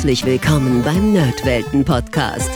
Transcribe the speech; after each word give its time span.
Herzlich 0.00 0.24
willkommen 0.24 0.82
beim 0.82 1.12
Nerdwelten-Podcast. 1.12 2.50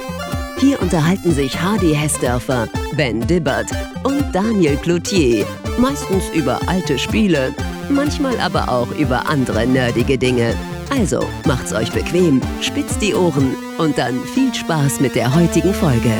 Hier 0.60 0.80
unterhalten 0.80 1.30
sich 1.34 1.60
Hardy 1.60 1.94
Hessdörfer, 1.94 2.66
Ben 2.96 3.20
Dibbert 3.20 3.70
und 4.02 4.34
Daniel 4.34 4.78
Cloutier. 4.78 5.44
Meistens 5.76 6.30
über 6.30 6.58
alte 6.66 6.98
Spiele, 6.98 7.54
manchmal 7.90 8.40
aber 8.40 8.70
auch 8.70 8.90
über 8.92 9.28
andere 9.28 9.66
nerdige 9.66 10.16
Dinge. 10.16 10.54
Also 10.88 11.22
macht's 11.44 11.74
euch 11.74 11.92
bequem, 11.92 12.40
spitzt 12.62 13.02
die 13.02 13.12
Ohren 13.12 13.54
und 13.76 13.98
dann 13.98 14.24
viel 14.24 14.54
Spaß 14.54 15.00
mit 15.00 15.14
der 15.14 15.34
heutigen 15.34 15.74
Folge. 15.74 16.14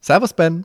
Servus, 0.00 0.32
Ben. 0.32 0.64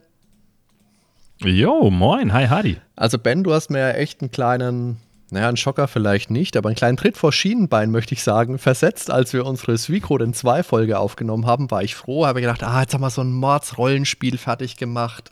Jo, 1.38 1.90
moin, 1.90 2.32
hi 2.32 2.46
Hardy. 2.46 2.78
Also, 2.96 3.18
Ben, 3.18 3.44
du 3.44 3.52
hast 3.52 3.68
mir 3.68 3.94
echt 3.94 4.22
einen 4.22 4.30
kleinen 4.30 4.96
naja, 5.32 5.48
ein 5.48 5.56
Schocker 5.56 5.88
vielleicht 5.88 6.30
nicht, 6.30 6.58
aber 6.58 6.68
einen 6.68 6.76
kleinen 6.76 6.98
Tritt 6.98 7.16
vor 7.16 7.32
Schienenbein, 7.32 7.90
möchte 7.90 8.12
ich 8.12 8.22
sagen, 8.22 8.58
versetzt, 8.58 9.10
als 9.10 9.32
wir 9.32 9.46
unsere 9.46 9.78
Suicode 9.78 10.34
2 10.34 10.62
Folge 10.62 10.98
aufgenommen 10.98 11.46
haben, 11.46 11.70
war 11.70 11.82
ich 11.82 11.94
froh, 11.94 12.26
habe 12.26 12.42
gedacht, 12.42 12.62
ah, 12.62 12.82
jetzt 12.82 12.92
haben 12.92 13.00
wir 13.00 13.08
so 13.08 13.22
ein 13.22 13.32
Mordsrollenspiel 13.32 14.36
fertig 14.36 14.76
gemacht, 14.76 15.30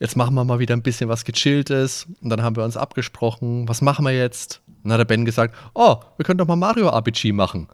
jetzt 0.00 0.16
machen 0.16 0.34
wir 0.34 0.44
mal 0.44 0.58
wieder 0.58 0.74
ein 0.74 0.82
bisschen 0.82 1.08
was 1.08 1.24
Gechilltes 1.24 2.08
und 2.20 2.30
dann 2.30 2.42
haben 2.42 2.56
wir 2.56 2.64
uns 2.64 2.76
abgesprochen, 2.76 3.68
was 3.68 3.82
machen 3.82 4.04
wir 4.04 4.10
jetzt? 4.10 4.62
Und 4.66 4.90
dann 4.90 4.94
hat 4.94 4.98
der 4.98 5.04
Ben 5.04 5.24
gesagt, 5.24 5.54
oh, 5.74 5.98
wir 6.16 6.24
können 6.24 6.38
doch 6.38 6.48
mal 6.48 6.56
Mario 6.56 6.88
RPG 6.88 7.30
machen. 7.30 7.68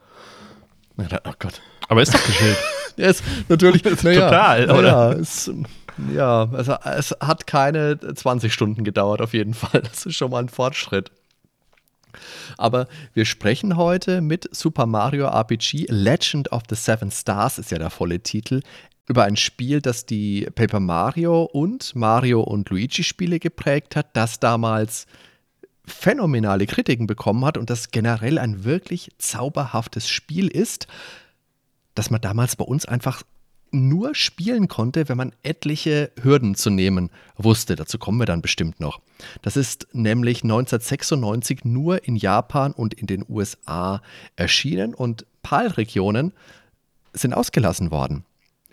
Dachte, 0.98 1.22
oh 1.24 1.32
Gott. 1.38 1.62
Aber 1.88 2.02
ist 2.02 2.12
doch 2.12 2.22
gechillt. 2.22 2.58
ja, 2.98 3.08
ist 3.08 3.24
natürlich, 3.48 3.82
naja, 4.02 4.28
total, 4.28 4.70
oder? 4.70 4.82
Ja, 4.82 5.12
ist, 5.12 5.50
ja, 6.14 6.48
also 6.52 6.76
es 6.84 7.16
hat 7.18 7.46
keine 7.46 7.98
20 7.98 8.52
Stunden 8.52 8.84
gedauert 8.84 9.22
auf 9.22 9.32
jeden 9.32 9.54
Fall. 9.54 9.80
Das 9.80 10.04
ist 10.04 10.16
schon 10.16 10.30
mal 10.30 10.40
ein 10.40 10.50
Fortschritt. 10.50 11.10
Aber 12.58 12.86
wir 13.14 13.24
sprechen 13.24 13.76
heute 13.76 14.20
mit 14.20 14.48
Super 14.54 14.86
Mario 14.86 15.26
RPG 15.26 15.86
Legend 15.88 16.52
of 16.52 16.62
the 16.68 16.74
Seven 16.74 17.10
Stars, 17.10 17.58
ist 17.58 17.70
ja 17.70 17.78
der 17.78 17.90
volle 17.90 18.20
Titel, 18.20 18.60
über 19.08 19.24
ein 19.24 19.36
Spiel, 19.36 19.80
das 19.80 20.06
die 20.06 20.48
Paper 20.54 20.80
Mario 20.80 21.42
und 21.42 21.94
Mario 21.94 22.40
und 22.42 22.70
Luigi 22.70 23.02
Spiele 23.02 23.40
geprägt 23.40 23.96
hat, 23.96 24.16
das 24.16 24.40
damals 24.40 25.06
phänomenale 25.84 26.66
Kritiken 26.66 27.06
bekommen 27.06 27.44
hat 27.44 27.58
und 27.58 27.68
das 27.68 27.90
generell 27.90 28.38
ein 28.38 28.64
wirklich 28.64 29.10
zauberhaftes 29.18 30.08
Spiel 30.08 30.48
ist, 30.48 30.86
das 31.94 32.10
man 32.10 32.20
damals 32.20 32.56
bei 32.56 32.64
uns 32.64 32.86
einfach 32.86 33.22
nur 33.72 34.14
spielen 34.14 34.68
konnte, 34.68 35.08
wenn 35.08 35.16
man 35.16 35.32
etliche 35.42 36.12
Hürden 36.20 36.54
zu 36.54 36.70
nehmen 36.70 37.10
wusste. 37.36 37.74
Dazu 37.74 37.98
kommen 37.98 38.18
wir 38.18 38.26
dann 38.26 38.42
bestimmt 38.42 38.80
noch. 38.80 39.00
Das 39.40 39.56
ist 39.56 39.88
nämlich 39.92 40.42
1996 40.42 41.64
nur 41.64 42.04
in 42.06 42.16
Japan 42.16 42.72
und 42.72 42.94
in 42.94 43.06
den 43.06 43.24
USA 43.28 44.02
erschienen 44.36 44.94
und 44.94 45.26
PAL-Regionen 45.42 46.32
sind 47.12 47.34
ausgelassen 47.34 47.90
worden. 47.90 48.24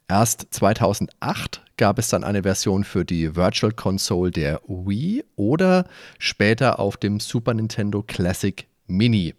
Erst 0.07 0.47
2008 0.51 1.61
gab 1.77 1.99
es 1.99 2.09
dann 2.09 2.23
eine 2.23 2.43
Version 2.43 2.83
für 2.83 3.05
die 3.05 3.35
Virtual 3.35 3.71
Console 3.71 4.31
der 4.31 4.61
Wii 4.67 5.23
oder 5.35 5.87
später 6.17 6.79
auf 6.79 6.97
dem 6.97 7.19
Super 7.19 7.53
Nintendo 7.53 8.01
Classic 8.01 8.67
Mini 8.87 9.35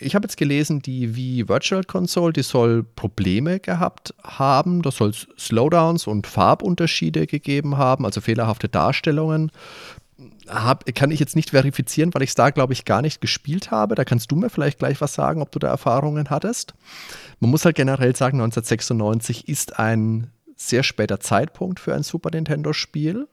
ich 0.00 0.14
habe 0.14 0.24
jetzt 0.24 0.36
gelesen, 0.36 0.80
die 0.80 1.14
Wii 1.14 1.48
Virtual 1.48 1.84
Console, 1.84 2.32
die 2.32 2.42
soll 2.42 2.82
Probleme 2.82 3.60
gehabt 3.60 4.14
haben. 4.22 4.82
Da 4.82 4.90
soll 4.90 5.10
es 5.10 5.28
Slowdowns 5.38 6.06
und 6.06 6.26
Farbunterschiede 6.26 7.26
gegeben 7.26 7.76
haben, 7.76 8.04
also 8.04 8.20
fehlerhafte 8.20 8.68
Darstellungen. 8.68 9.52
Hab, 10.48 10.84
kann 10.94 11.10
ich 11.10 11.20
jetzt 11.20 11.36
nicht 11.36 11.50
verifizieren, 11.50 12.12
weil 12.14 12.22
ich 12.22 12.30
es 12.30 12.34
da, 12.34 12.50
glaube 12.50 12.72
ich, 12.72 12.84
gar 12.84 13.02
nicht 13.02 13.20
gespielt 13.20 13.70
habe. 13.70 13.94
Da 13.94 14.04
kannst 14.04 14.30
du 14.32 14.36
mir 14.36 14.50
vielleicht 14.50 14.78
gleich 14.78 15.00
was 15.00 15.14
sagen, 15.14 15.42
ob 15.42 15.52
du 15.52 15.58
da 15.58 15.68
Erfahrungen 15.68 16.30
hattest. 16.30 16.74
Man 17.38 17.50
muss 17.50 17.64
halt 17.64 17.76
generell 17.76 18.16
sagen, 18.16 18.40
1996 18.40 19.48
ist 19.48 19.78
ein 19.78 20.30
sehr 20.56 20.82
später 20.82 21.20
Zeitpunkt 21.20 21.78
für 21.80 21.94
ein 21.94 22.02
Super 22.02 22.30
Nintendo-Spiel. 22.30 23.28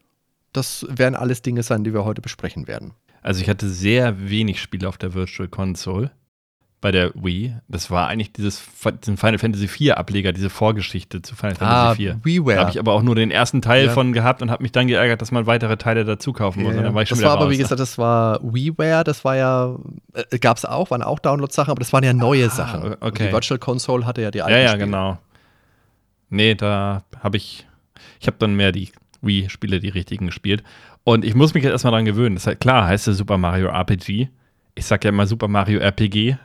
Das 0.54 0.86
werden 0.90 1.16
alles 1.16 1.42
Dinge 1.42 1.64
sein, 1.64 1.84
die 1.84 1.94
wir 1.94 2.06
heute 2.06 2.22
besprechen 2.22 2.68
werden. 2.68 2.94
Also 3.22 3.42
ich 3.42 3.50
hatte 3.50 3.70
sehr 3.70 4.30
wenig 4.30 4.62
Spiele 4.62 4.88
auf 4.88 4.98
der 4.98 5.14
Virtual 5.14 5.50
Console 5.50 6.12
bei 6.80 6.92
der 6.92 7.12
Wii. 7.16 7.56
Das 7.68 7.90
war 7.90 8.08
eigentlich 8.08 8.34
dieses 8.34 8.60
Final 8.60 9.40
Fantasy 9.40 9.66
IV 9.66 9.94
Ableger, 9.94 10.32
diese 10.32 10.50
Vorgeschichte 10.50 11.22
zu 11.22 11.36
Final 11.36 11.56
ah, 11.60 11.96
Fantasy 11.96 12.10
IV. 12.10 12.16
WiiWare. 12.24 12.56
Da 12.56 12.62
habe 12.62 12.72
ich 12.72 12.80
aber 12.80 12.94
auch 12.94 13.02
nur 13.02 13.16
den 13.16 13.32
ersten 13.32 13.62
Teil 13.62 13.88
ja. 13.88 13.92
von 13.92 14.14
gehabt 14.14 14.42
und 14.42 14.52
habe 14.52 14.62
mich 14.62 14.72
dann 14.72 14.88
geärgert, 14.88 15.22
dass 15.22 15.32
man 15.32 15.48
weitere 15.48 15.78
Teile 15.78 16.06
dazu 16.06 16.34
kaufen 16.34 16.64
muss. 16.64 16.74
Ja, 16.74 16.80
und 16.80 16.84
dann 16.86 16.94
war 16.94 17.02
ich 17.02 17.10
das 17.10 17.18
schon 17.18 17.26
war 17.26 17.34
aber, 17.34 17.46
raus. 17.46 17.54
wie 17.54 17.58
gesagt, 17.58 17.80
das 17.80 17.98
war 17.98 18.40
WiiWare, 18.44 19.04
das 19.04 19.26
war 19.26 19.36
ja, 19.36 19.76
äh, 20.14 20.38
gab 20.38 20.58
es 20.58 20.66
auch, 20.66 20.92
waren 20.92 21.02
auch 21.02 21.20
Download-Sachen, 21.20 21.72
aber 21.72 21.80
das 21.80 21.92
waren 21.94 22.04
ja 22.04 22.14
neue 22.14 22.46
ah, 22.46 22.50
Sachen. 22.50 22.94
Okay. 22.94 23.06
Und 23.06 23.20
die 23.20 23.32
Virtual 23.32 23.60
Console 23.60 24.06
hatte 24.06 24.22
ja 24.22 24.30
die 24.30 24.44
alten 24.44 24.54
Ja, 24.54 24.62
ja, 24.62 24.70
Spiele. 24.70 24.86
genau. 24.86 25.18
Nee, 26.30 26.56
da 26.56 27.04
habe 27.22 27.38
ich, 27.38 27.66
ich 28.20 28.28
habe 28.28 28.38
dann 28.38 28.56
mehr 28.56 28.72
die 28.72 28.92
Wii-Spiele, 29.22 29.80
die 29.80 29.90
richtigen 29.90 30.28
gespielt. 30.28 30.64
Und 31.04 31.26
ich 31.26 31.34
muss 31.34 31.54
mich 31.54 31.64
jetzt 31.64 31.72
erstmal 31.72 31.94
dran 31.94 32.06
gewöhnen. 32.06 32.36
Das 32.36 32.44
ist 32.44 32.48
halt 32.48 32.60
klar, 32.60 32.86
heißt 32.86 33.08
es 33.08 33.18
Super 33.18 33.38
Mario 33.38 33.70
RPG 33.70 34.30
ich 34.78 34.86
sag 34.86 35.04
ja 35.04 35.10
immer 35.10 35.26
Super 35.28 35.48
Mario 35.48 35.80
RPG, 35.80 36.38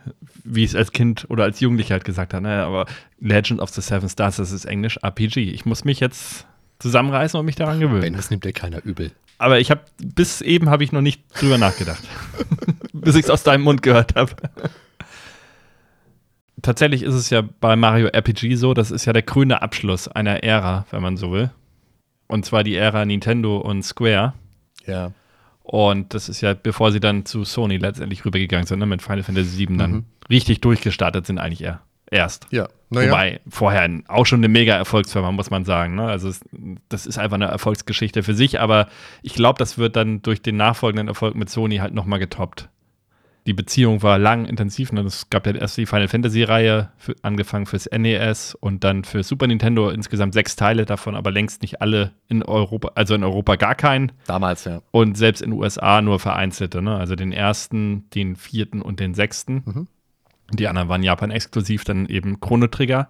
wie 0.44 0.64
ich 0.64 0.70
es 0.70 0.76
als 0.76 0.92
Kind 0.92 1.26
oder 1.28 1.44
als 1.44 1.60
Jugendlicher 1.60 1.92
halt 1.94 2.04
gesagt 2.04 2.34
habe, 2.34 2.42
ne? 2.42 2.64
aber 2.64 2.86
Legend 3.20 3.60
of 3.60 3.70
the 3.70 3.80
Seven 3.80 4.08
Stars, 4.08 4.36
das 4.36 4.50
ist 4.52 4.64
Englisch 4.64 4.98
RPG. 5.02 5.50
Ich 5.50 5.66
muss 5.66 5.84
mich 5.84 6.00
jetzt 6.00 6.46
zusammenreißen 6.78 7.38
und 7.38 7.46
mich 7.46 7.56
daran 7.56 7.78
gewöhnen. 7.78 8.00
Ben, 8.00 8.14
das 8.14 8.30
nimmt 8.30 8.44
dir 8.44 8.52
keiner 8.52 8.84
übel. 8.84 9.12
Aber 9.38 9.60
ich 9.60 9.70
habe 9.70 9.82
bis 9.98 10.40
eben 10.40 10.70
habe 10.70 10.84
ich 10.84 10.92
noch 10.92 11.00
nicht 11.00 11.22
drüber 11.38 11.58
nachgedacht, 11.58 12.02
bis 12.92 13.14
ich 13.14 13.24
es 13.24 13.30
aus 13.30 13.42
deinem 13.42 13.62
Mund 13.62 13.82
gehört 13.82 14.14
habe. 14.14 14.32
Tatsächlich 16.62 17.02
ist 17.02 17.14
es 17.14 17.30
ja 17.30 17.42
bei 17.60 17.76
Mario 17.76 18.06
RPG 18.08 18.54
so, 18.54 18.72
das 18.72 18.90
ist 18.90 19.04
ja 19.04 19.12
der 19.12 19.22
grüne 19.22 19.62
Abschluss 19.62 20.08
einer 20.08 20.42
Ära, 20.42 20.86
wenn 20.90 21.02
man 21.02 21.16
so 21.16 21.32
will. 21.32 21.50
Und 22.28 22.46
zwar 22.46 22.64
die 22.64 22.76
Ära 22.76 23.04
Nintendo 23.04 23.58
und 23.58 23.82
Square. 23.82 24.34
Ja. 24.86 25.12
Und 25.62 26.14
das 26.14 26.28
ist 26.28 26.40
ja, 26.40 26.54
bevor 26.54 26.92
sie 26.92 27.00
dann 27.00 27.24
zu 27.24 27.44
Sony 27.44 27.76
letztendlich 27.76 28.24
rübergegangen 28.24 28.66
sind, 28.66 28.80
ne, 28.80 28.86
mit 28.86 29.02
Final 29.02 29.22
Fantasy 29.22 29.58
VII 29.58 29.76
dann 29.76 29.92
mhm. 29.92 30.04
richtig 30.28 30.60
durchgestartet 30.60 31.26
sind, 31.26 31.38
eigentlich 31.38 31.62
eher 31.62 31.80
erst. 32.10 32.46
Ja. 32.50 32.68
Naja. 32.90 33.10
Wobei 33.10 33.40
vorher 33.48 33.88
auch 34.08 34.26
schon 34.26 34.40
eine 34.40 34.48
mega 34.48 34.74
Erfolgsfirma, 34.74 35.32
muss 35.32 35.50
man 35.50 35.64
sagen. 35.64 35.94
Ne? 35.94 36.04
Also 36.04 36.28
es, 36.28 36.40
das 36.90 37.06
ist 37.06 37.18
einfach 37.18 37.36
eine 37.36 37.46
Erfolgsgeschichte 37.46 38.22
für 38.22 38.34
sich, 38.34 38.60
aber 38.60 38.88
ich 39.22 39.32
glaube, 39.32 39.58
das 39.58 39.78
wird 39.78 39.96
dann 39.96 40.20
durch 40.20 40.42
den 40.42 40.56
nachfolgenden 40.56 41.08
Erfolg 41.08 41.34
mit 41.34 41.48
Sony 41.48 41.78
halt 41.78 41.94
nochmal 41.94 42.18
getoppt 42.18 42.68
die 43.46 43.54
Beziehung 43.54 44.02
war 44.02 44.18
lang 44.18 44.44
intensiv. 44.44 44.92
Ne? 44.92 45.00
Es 45.00 45.28
gab 45.28 45.46
ja 45.46 45.54
erst 45.54 45.76
die 45.76 45.86
Final 45.86 46.08
Fantasy-Reihe, 46.08 46.90
angefangen 47.22 47.66
fürs 47.66 47.88
NES 47.90 48.54
und 48.54 48.84
dann 48.84 49.04
für 49.04 49.24
Super 49.24 49.48
Nintendo 49.48 49.90
insgesamt 49.90 50.32
sechs 50.32 50.54
Teile 50.54 50.86
davon, 50.86 51.16
aber 51.16 51.32
längst 51.32 51.62
nicht 51.62 51.82
alle 51.82 52.12
in 52.28 52.42
Europa, 52.42 52.92
also 52.94 53.14
in 53.14 53.24
Europa 53.24 53.56
gar 53.56 53.74
keinen. 53.74 54.12
Damals, 54.26 54.64
ja. 54.64 54.80
Und 54.92 55.16
selbst 55.16 55.42
in 55.42 55.50
den 55.50 55.58
USA 55.58 56.00
nur 56.02 56.20
vereinzelte, 56.20 56.82
ne? 56.82 56.96
Also 56.96 57.16
den 57.16 57.32
ersten, 57.32 58.08
den 58.10 58.36
vierten 58.36 58.80
und 58.80 59.00
den 59.00 59.14
sechsten. 59.14 59.62
Mhm. 59.64 59.88
Die 60.52 60.68
anderen 60.68 60.88
waren 60.88 61.02
Japan 61.02 61.30
exklusiv, 61.30 61.82
dann 61.84 62.06
eben 62.06 62.38
Chrono 62.38 62.68
Trigger. 62.68 63.08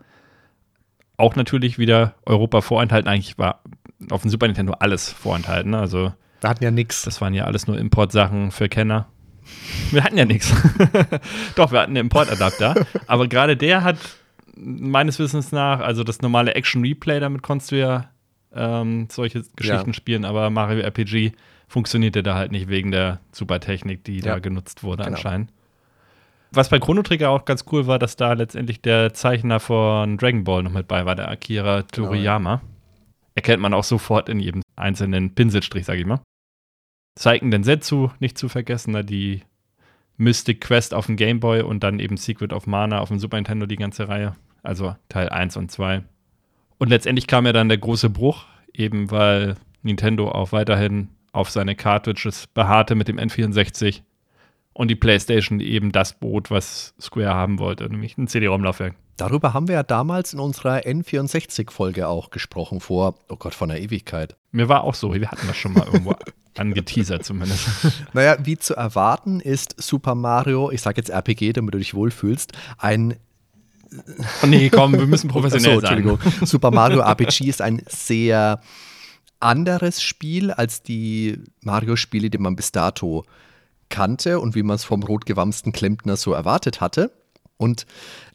Auch 1.19 1.37
natürlich 1.37 1.79
wieder 1.79 2.15
Europa 2.25 2.63
vorenthalten. 2.63 3.09
Eigentlich 3.09 3.37
war 3.37 3.63
auf 4.11 4.23
dem 4.23 4.31
Super 4.31 4.47
Nintendo 4.47 4.73
alles 4.79 5.11
vorenthalten. 5.11 5.73
Ne? 5.73 5.79
Also 5.79 6.13
wir 6.41 6.51
hatten 6.51 6.65
ja 6.65 6.71
nichts. 6.71 7.03
Das 7.03 7.21
waren 7.21 7.35
ja 7.35 7.45
alles 7.45 7.67
nur 7.67 7.79
Importsachen 7.79 8.51
für 8.51 8.69
Kenner. 8.69 9.09
Wir 9.91 10.05
hatten 10.05 10.19
ja 10.19 10.25
nichts. 10.25 10.53
Doch, 11.57 11.73
wir 11.73 11.81
hatten 11.81 11.93
einen 11.93 12.07
Importadapter. 12.07 12.87
aber 13.07 13.29
gerade 13.29 13.57
der 13.57 13.85
hat 13.85 13.99
meines 14.57 15.19
Wissens 15.19 15.53
nach, 15.53 15.81
also 15.81 16.05
das 16.05 16.23
normale 16.23 16.55
Action 16.55 16.83
Replay, 16.83 17.21
damit 17.21 17.43
konntest 17.43 17.73
du 17.73 17.79
ja 17.79 18.11
ähm, 18.55 19.09
solche 19.11 19.45
Geschichten 19.57 19.91
ja. 19.91 19.95
spielen, 19.95 20.25
aber 20.25 20.51
Mario 20.51 20.81
RPG 20.81 21.33
funktionierte 21.69 22.23
da 22.23 22.35
halt 22.35 22.53
nicht 22.53 22.69
wegen 22.69 22.91
der 22.91 23.21
Supertechnik, 23.33 24.05
die 24.05 24.19
ja. 24.19 24.35
da 24.35 24.39
genutzt 24.39 24.83
wurde 24.83 25.05
genau. 25.05 25.17
anscheinend. 25.17 25.51
Was 26.55 26.69
bei 26.69 26.79
Chrono 26.79 27.03
Trigger 27.03 27.31
auch 27.31 27.47
ganz 27.47 27.65
cool 27.73 27.87
war, 27.87 27.99
dass 27.99 28.17
da 28.17 28.35
letztendlich 28.35 28.83
der 28.83 29.15
Zeichner 29.15 29.59
von 29.59 30.19
Dragon 30.19 30.45
Ball 30.45 30.63
noch 30.63 30.73
mit 30.73 30.87
bei 30.87 31.07
war, 31.07 31.15
der 31.15 31.31
Akira 31.31 31.83
Toriyama. 31.83 32.57
Genau. 32.57 32.69
Erkennt 33.35 33.63
man 33.63 33.73
auch 33.73 33.85
sofort 33.85 34.29
in 34.29 34.39
jedem 34.39 34.61
einzelnen 34.77 35.35
Pinselstrich, 35.35 35.87
sag 35.87 35.99
ich 35.99 36.05
mal. 36.05 36.21
Zeigen 37.15 37.51
den 37.51 37.65
Setsu 37.65 38.11
nicht 38.21 38.39
zu 38.39 38.49
vergessen, 38.49 38.93
ne, 38.93 39.05
die 39.05 39.43
Mystic 40.17 40.61
Quest 40.61 40.95
auf 40.95 41.07
dem 41.07 41.17
Game 41.17 41.41
Boy 41.41 41.63
und 41.63 41.83
dann 41.83 41.99
eben 41.99 42.17
Secret 42.17 42.53
of 42.53 42.67
Mana 42.67 43.01
auf 43.01 43.09
dem 43.09 43.19
Super 43.19 43.37
Nintendo, 43.37 43.67
die 43.67 43.77
ganze 43.77 44.09
Reihe. 44.09 44.35
Also 44.63 44.95
Teil 45.09 45.29
1 45.29 45.57
und 45.57 45.71
2. 45.71 46.03
Und 46.79 46.89
letztendlich 46.89 47.27
kam 47.27 47.47
ja 47.47 47.53
dann 47.53 47.69
der 47.69 47.79
große 47.79 48.11
Bruch, 48.11 48.45
eben 48.73 49.11
weil 49.11 49.57
Nintendo 49.83 50.31
auch 50.31 50.53
weiterhin 50.53 51.09
auf 51.33 51.51
seine 51.51 51.75
Cartridges 51.75 52.47
beharrte 52.47 52.95
mit 52.95 53.09
dem 53.09 53.19
N64 53.19 54.03
und 54.73 54.89
die 54.89 54.97
PlayStation 54.97 55.61
eben 55.61 55.93
das 55.93 56.19
bot, 56.19 56.51
was 56.51 56.95
Square 57.01 57.35
haben 57.35 57.59
wollte, 57.59 57.89
nämlich 57.89 58.17
ein 58.19 58.29
CD-ROM-Laufwerk. 58.29 58.95
Darüber 59.23 59.55
haben 59.55 59.69
wir 59.69 59.77
ja 59.77 59.83
damals 59.85 60.33
in 60.33 60.41
unserer 60.41 60.79
N64-Folge 60.79 62.09
auch 62.09 62.31
gesprochen, 62.31 62.81
vor, 62.81 63.15
oh 63.29 63.37
Gott, 63.37 63.55
von 63.55 63.69
der 63.69 63.81
Ewigkeit. 63.81 64.35
Mir 64.51 64.69
war 64.69 64.83
auch 64.83 64.97
so, 64.97 65.15
wir 65.15 65.31
hatten 65.31 65.47
das 65.47 65.57
schon 65.57 65.75
mal 65.75 65.87
irgendwo 65.87 66.17
angeteasert 66.59 67.25
zumindest. 67.25 67.69
Naja, 68.15 68.37
wie 68.43 68.59
zu 68.59 68.75
erwarten 68.75 69.39
ist 69.39 69.81
Super 69.81 70.17
Mario, 70.17 70.73
ich 70.73 70.83
sage 70.83 70.97
jetzt 70.97 71.09
RPG, 71.09 71.53
damit 71.53 71.73
du 71.73 71.79
dich 71.79 71.95
wohlfühlst, 71.95 72.51
ein 72.79 73.15
Oh 74.43 74.47
nee, 74.47 74.71
komm, 74.71 74.95
wir 74.95 75.07
müssen 75.07 75.29
professionell 75.29 75.79
Entschuldigung. 75.79 76.19
sein. 76.21 76.47
Super 76.47 76.73
Mario 76.73 77.03
RPG 77.03 77.45
ist 77.49 77.63
ein 77.63 77.81
sehr 77.87 78.61
anderes 79.39 80.03
Spiel 80.03 80.51
als 80.51 80.83
die 80.83 81.39
Mario-Spiele, 81.61 82.29
die 82.29 82.39
man 82.39 82.57
bis 82.57 82.73
dato 82.73 83.25
kannte 83.89 84.41
und 84.41 84.57
wie 84.57 84.65
man 84.65 84.75
es 84.75 84.83
vom 84.85 85.05
rotgewamsten 85.05 85.71
Klempner 85.71 86.17
so 86.17 86.33
erwartet 86.33 86.81
hatte. 86.81 87.13
Und 87.63 87.87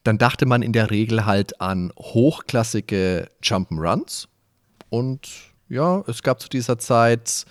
dann 0.03 0.17
dachte 0.17 0.45
man 0.45 0.61
in 0.61 0.71
der 0.71 0.89
Regel 0.89 1.25
halt 1.25 1.59
an 1.59 1.91
hochklassige 1.97 3.29
Jump'n'Runs. 3.43 4.27
Und 4.89 5.27
ja, 5.67 6.01
es 6.07 6.23
gab 6.23 6.39
zu 6.39 6.47
dieser 6.47 6.79
Zeit 6.79 7.45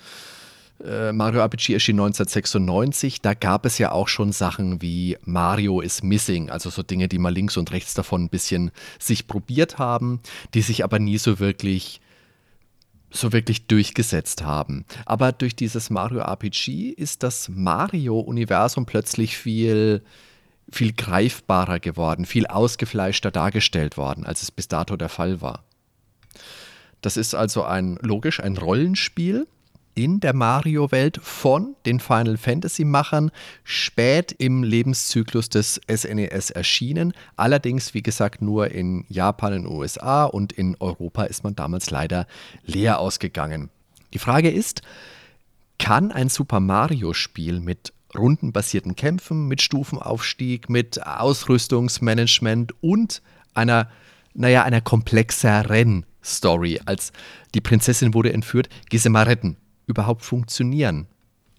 äh, 0.83 1.11
Mario 1.11 1.41
RPG 1.41 1.73
erschien 1.73 1.99
1996. 1.99 3.21
Da 3.21 3.35
gab 3.35 3.65
es 3.65 3.77
ja 3.77 3.91
auch 3.91 4.07
schon 4.07 4.31
Sachen 4.31 4.81
wie 4.81 5.17
Mario 5.23 5.81
is 5.81 6.01
Missing, 6.01 6.49
also 6.49 6.69
so 6.69 6.81
Dinge, 6.81 7.07
die 7.07 7.19
mal 7.19 7.33
links 7.33 7.57
und 7.57 7.71
rechts 7.71 7.93
davon 7.93 8.23
ein 8.23 8.29
bisschen 8.29 8.71
sich 8.99 9.27
probiert 9.27 9.77
haben, 9.77 10.19
die 10.53 10.61
sich 10.61 10.83
aber 10.83 10.97
nie 10.97 11.17
so 11.17 11.39
wirklich 11.39 12.01
so 13.09 13.31
wirklich 13.31 13.67
durchgesetzt 13.67 14.43
haben. 14.43 14.85
Aber 15.05 15.31
durch 15.31 15.55
dieses 15.55 15.89
Mario 15.89 16.19
RPG 16.19 16.89
ist 16.89 17.23
das 17.23 17.49
Mario-Universum 17.49 18.85
plötzlich 18.85 19.37
viel, 19.37 20.03
viel 20.71 20.93
greifbarer 20.93 21.79
geworden, 21.79 22.25
viel 22.25 22.47
ausgefleischter 22.47 23.31
dargestellt 23.31 23.97
worden, 23.97 24.25
als 24.25 24.41
es 24.43 24.51
bis 24.51 24.67
dato 24.67 24.97
der 24.97 25.09
Fall 25.09 25.41
war. 25.41 25.63
Das 27.01 27.17
ist 27.17 27.35
also 27.35 27.63
ein 27.63 27.97
logisch 28.01 28.39
ein 28.39 28.57
Rollenspiel 28.57 29.47
in 29.97 30.19
der 30.19 30.33
Mario-Welt 30.35 31.19
von 31.23 31.75
den 31.87 31.99
Final 31.99 32.37
Fantasy-Machern 32.37 33.31
spät 33.63 34.31
im 34.31 34.63
Lebenszyklus 34.63 35.49
des 35.49 35.81
SNES 35.89 36.51
erschienen. 36.51 37.13
Allerdings, 37.35 37.95
wie 37.95 38.03
gesagt, 38.03 38.41
nur 38.41 38.69
in 38.69 39.05
Japan, 39.09 39.53
in 39.53 39.63
den 39.63 39.71
USA 39.71 40.25
und 40.25 40.53
in 40.53 40.75
Europa 40.79 41.23
ist 41.23 41.43
man 41.43 41.55
damals 41.55 41.89
leider 41.89 42.27
leer 42.63 42.99
ausgegangen. 42.99 43.71
Die 44.13 44.19
Frage 44.19 44.51
ist, 44.51 44.83
kann 45.79 46.11
ein 46.11 46.29
Super 46.29 46.59
Mario-Spiel 46.59 47.59
mit 47.59 47.91
rundenbasierten 48.17 48.95
Kämpfen, 48.95 49.47
mit 49.47 49.61
Stufenaufstieg, 49.61 50.69
mit 50.69 51.05
Ausrüstungsmanagement 51.05 52.73
und 52.81 53.21
einer, 53.53 53.89
naja, 54.33 54.63
einer 54.63 54.81
komplexeren 54.81 56.05
Story, 56.23 56.79
als 56.85 57.11
die 57.53 57.61
Prinzessin 57.61 58.13
wurde 58.13 58.33
entführt, 58.33 58.69
geh 58.89 58.97
sie 58.97 59.09
mal 59.09 59.23
retten 59.23 59.57
überhaupt 59.85 60.23
funktionieren? 60.23 61.07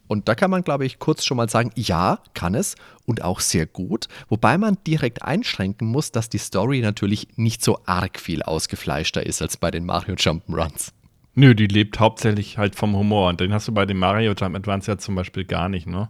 Und 0.06 0.26
da 0.28 0.34
kann 0.34 0.50
man, 0.50 0.64
glaube 0.64 0.86
ich, 0.86 0.98
kurz 0.98 1.24
schon 1.24 1.36
mal 1.36 1.50
sagen, 1.50 1.70
ja, 1.74 2.20
kann 2.32 2.54
es 2.54 2.76
und 3.04 3.22
auch 3.22 3.40
sehr 3.40 3.66
gut. 3.66 4.08
Wobei 4.28 4.56
man 4.56 4.78
direkt 4.86 5.22
einschränken 5.22 5.86
muss, 5.86 6.12
dass 6.12 6.30
die 6.30 6.38
Story 6.38 6.80
natürlich 6.80 7.28
nicht 7.36 7.62
so 7.62 7.80
arg 7.84 8.18
viel 8.18 8.42
ausgefleischter 8.42 9.24
ist 9.24 9.42
als 9.42 9.58
bei 9.58 9.70
den 9.70 9.84
Mario 9.84 10.14
Jump'n'Runs. 10.14 10.92
Nö, 11.34 11.54
die 11.54 11.66
lebt 11.66 12.00
hauptsächlich 12.00 12.56
halt 12.56 12.74
vom 12.74 12.96
Humor. 12.96 13.28
Und 13.28 13.40
den 13.40 13.52
hast 13.52 13.68
du 13.68 13.72
bei 13.72 13.84
dem 13.84 13.98
Mario 13.98 14.32
Jump 14.32 14.56
Advance 14.56 14.90
ja 14.90 14.98
zum 14.98 15.14
Beispiel 15.14 15.44
gar 15.44 15.68
nicht, 15.68 15.86
ne? 15.86 16.08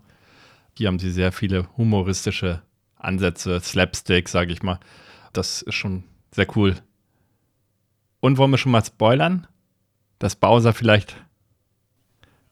Hier 0.79 0.87
haben 0.87 1.01
sie 1.01 1.11
sehr 1.11 1.33
viele 1.33 1.67
humoristische 1.77 2.63
Ansätze, 2.95 3.59
Slapstick, 3.59 4.29
sage 4.29 4.53
ich 4.53 4.63
mal. 4.63 4.79
Das 5.33 5.61
ist 5.61 5.75
schon 5.75 6.05
sehr 6.31 6.47
cool. 6.55 6.77
Und 8.21 8.39
wollen 8.39 8.53
wir 8.53 8.59
schon 8.59 8.71
mal 8.71 8.85
spoilern, 8.85 9.49
dass 10.21 10.37
Bowser 10.37 10.73
vielleicht 10.73 11.17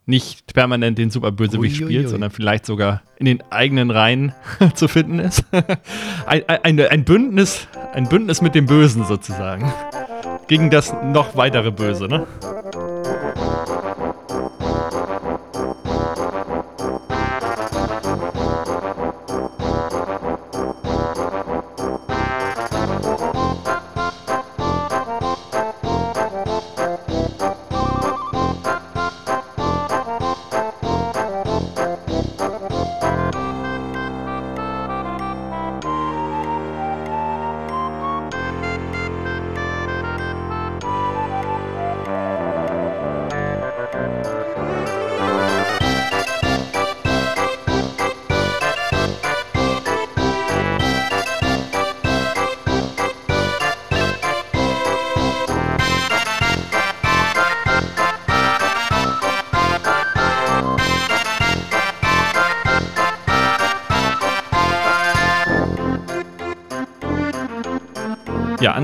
nicht 0.05 0.53
permanent 0.53 0.97
den 0.97 1.09
Superbösewicht 1.09 1.77
spielt, 1.77 2.09
sondern 2.09 2.29
vielleicht 2.29 2.65
sogar 2.65 3.01
in 3.15 3.27
den 3.27 3.41
eigenen 3.49 3.91
Reihen 3.91 4.33
zu 4.73 4.89
finden 4.89 5.19
ist. 5.19 5.45
ein, 6.25 6.43
ein, 6.49 6.81
ein, 6.81 7.05
Bündnis, 7.05 7.69
ein 7.93 8.09
Bündnis 8.09 8.41
mit 8.41 8.55
dem 8.55 8.65
Bösen 8.65 9.05
sozusagen. 9.05 9.71
Gegen 10.47 10.69
das 10.69 10.93
noch 11.01 11.37
weitere 11.37 11.71
Böse, 11.71 12.09
ne? 12.09 12.27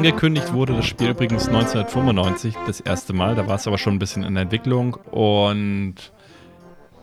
Angekündigt 0.04 0.52
wurde 0.52 0.74
das 0.74 0.86
Spiel 0.86 1.12
übrigens 1.12 1.48
1995 1.48 2.56
das 2.68 2.82
erste 2.82 3.14
Mal. 3.14 3.36
Da 3.36 3.48
war 3.48 3.56
es 3.56 3.68
aber 3.68 3.78
schon 3.78 3.96
ein 3.96 4.00
bisschen 4.00 4.24
in 4.24 4.34
der 4.34 4.44
Entwicklung 4.44 4.96
und 5.12 5.96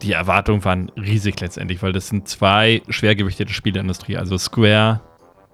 die 0.03 0.13
Erwartungen 0.13 0.63
waren 0.67 0.91
riesig 0.97 1.41
letztendlich, 1.41 1.83
weil 1.83 1.93
das 1.93 2.09
sind 2.09 2.29
zwei 2.29 2.83
Schwergewichte 2.91 3.47
der 3.47 3.55
Spieleindustrie. 3.55 4.19
Also 4.19 4.37
Square, 4.37 5.01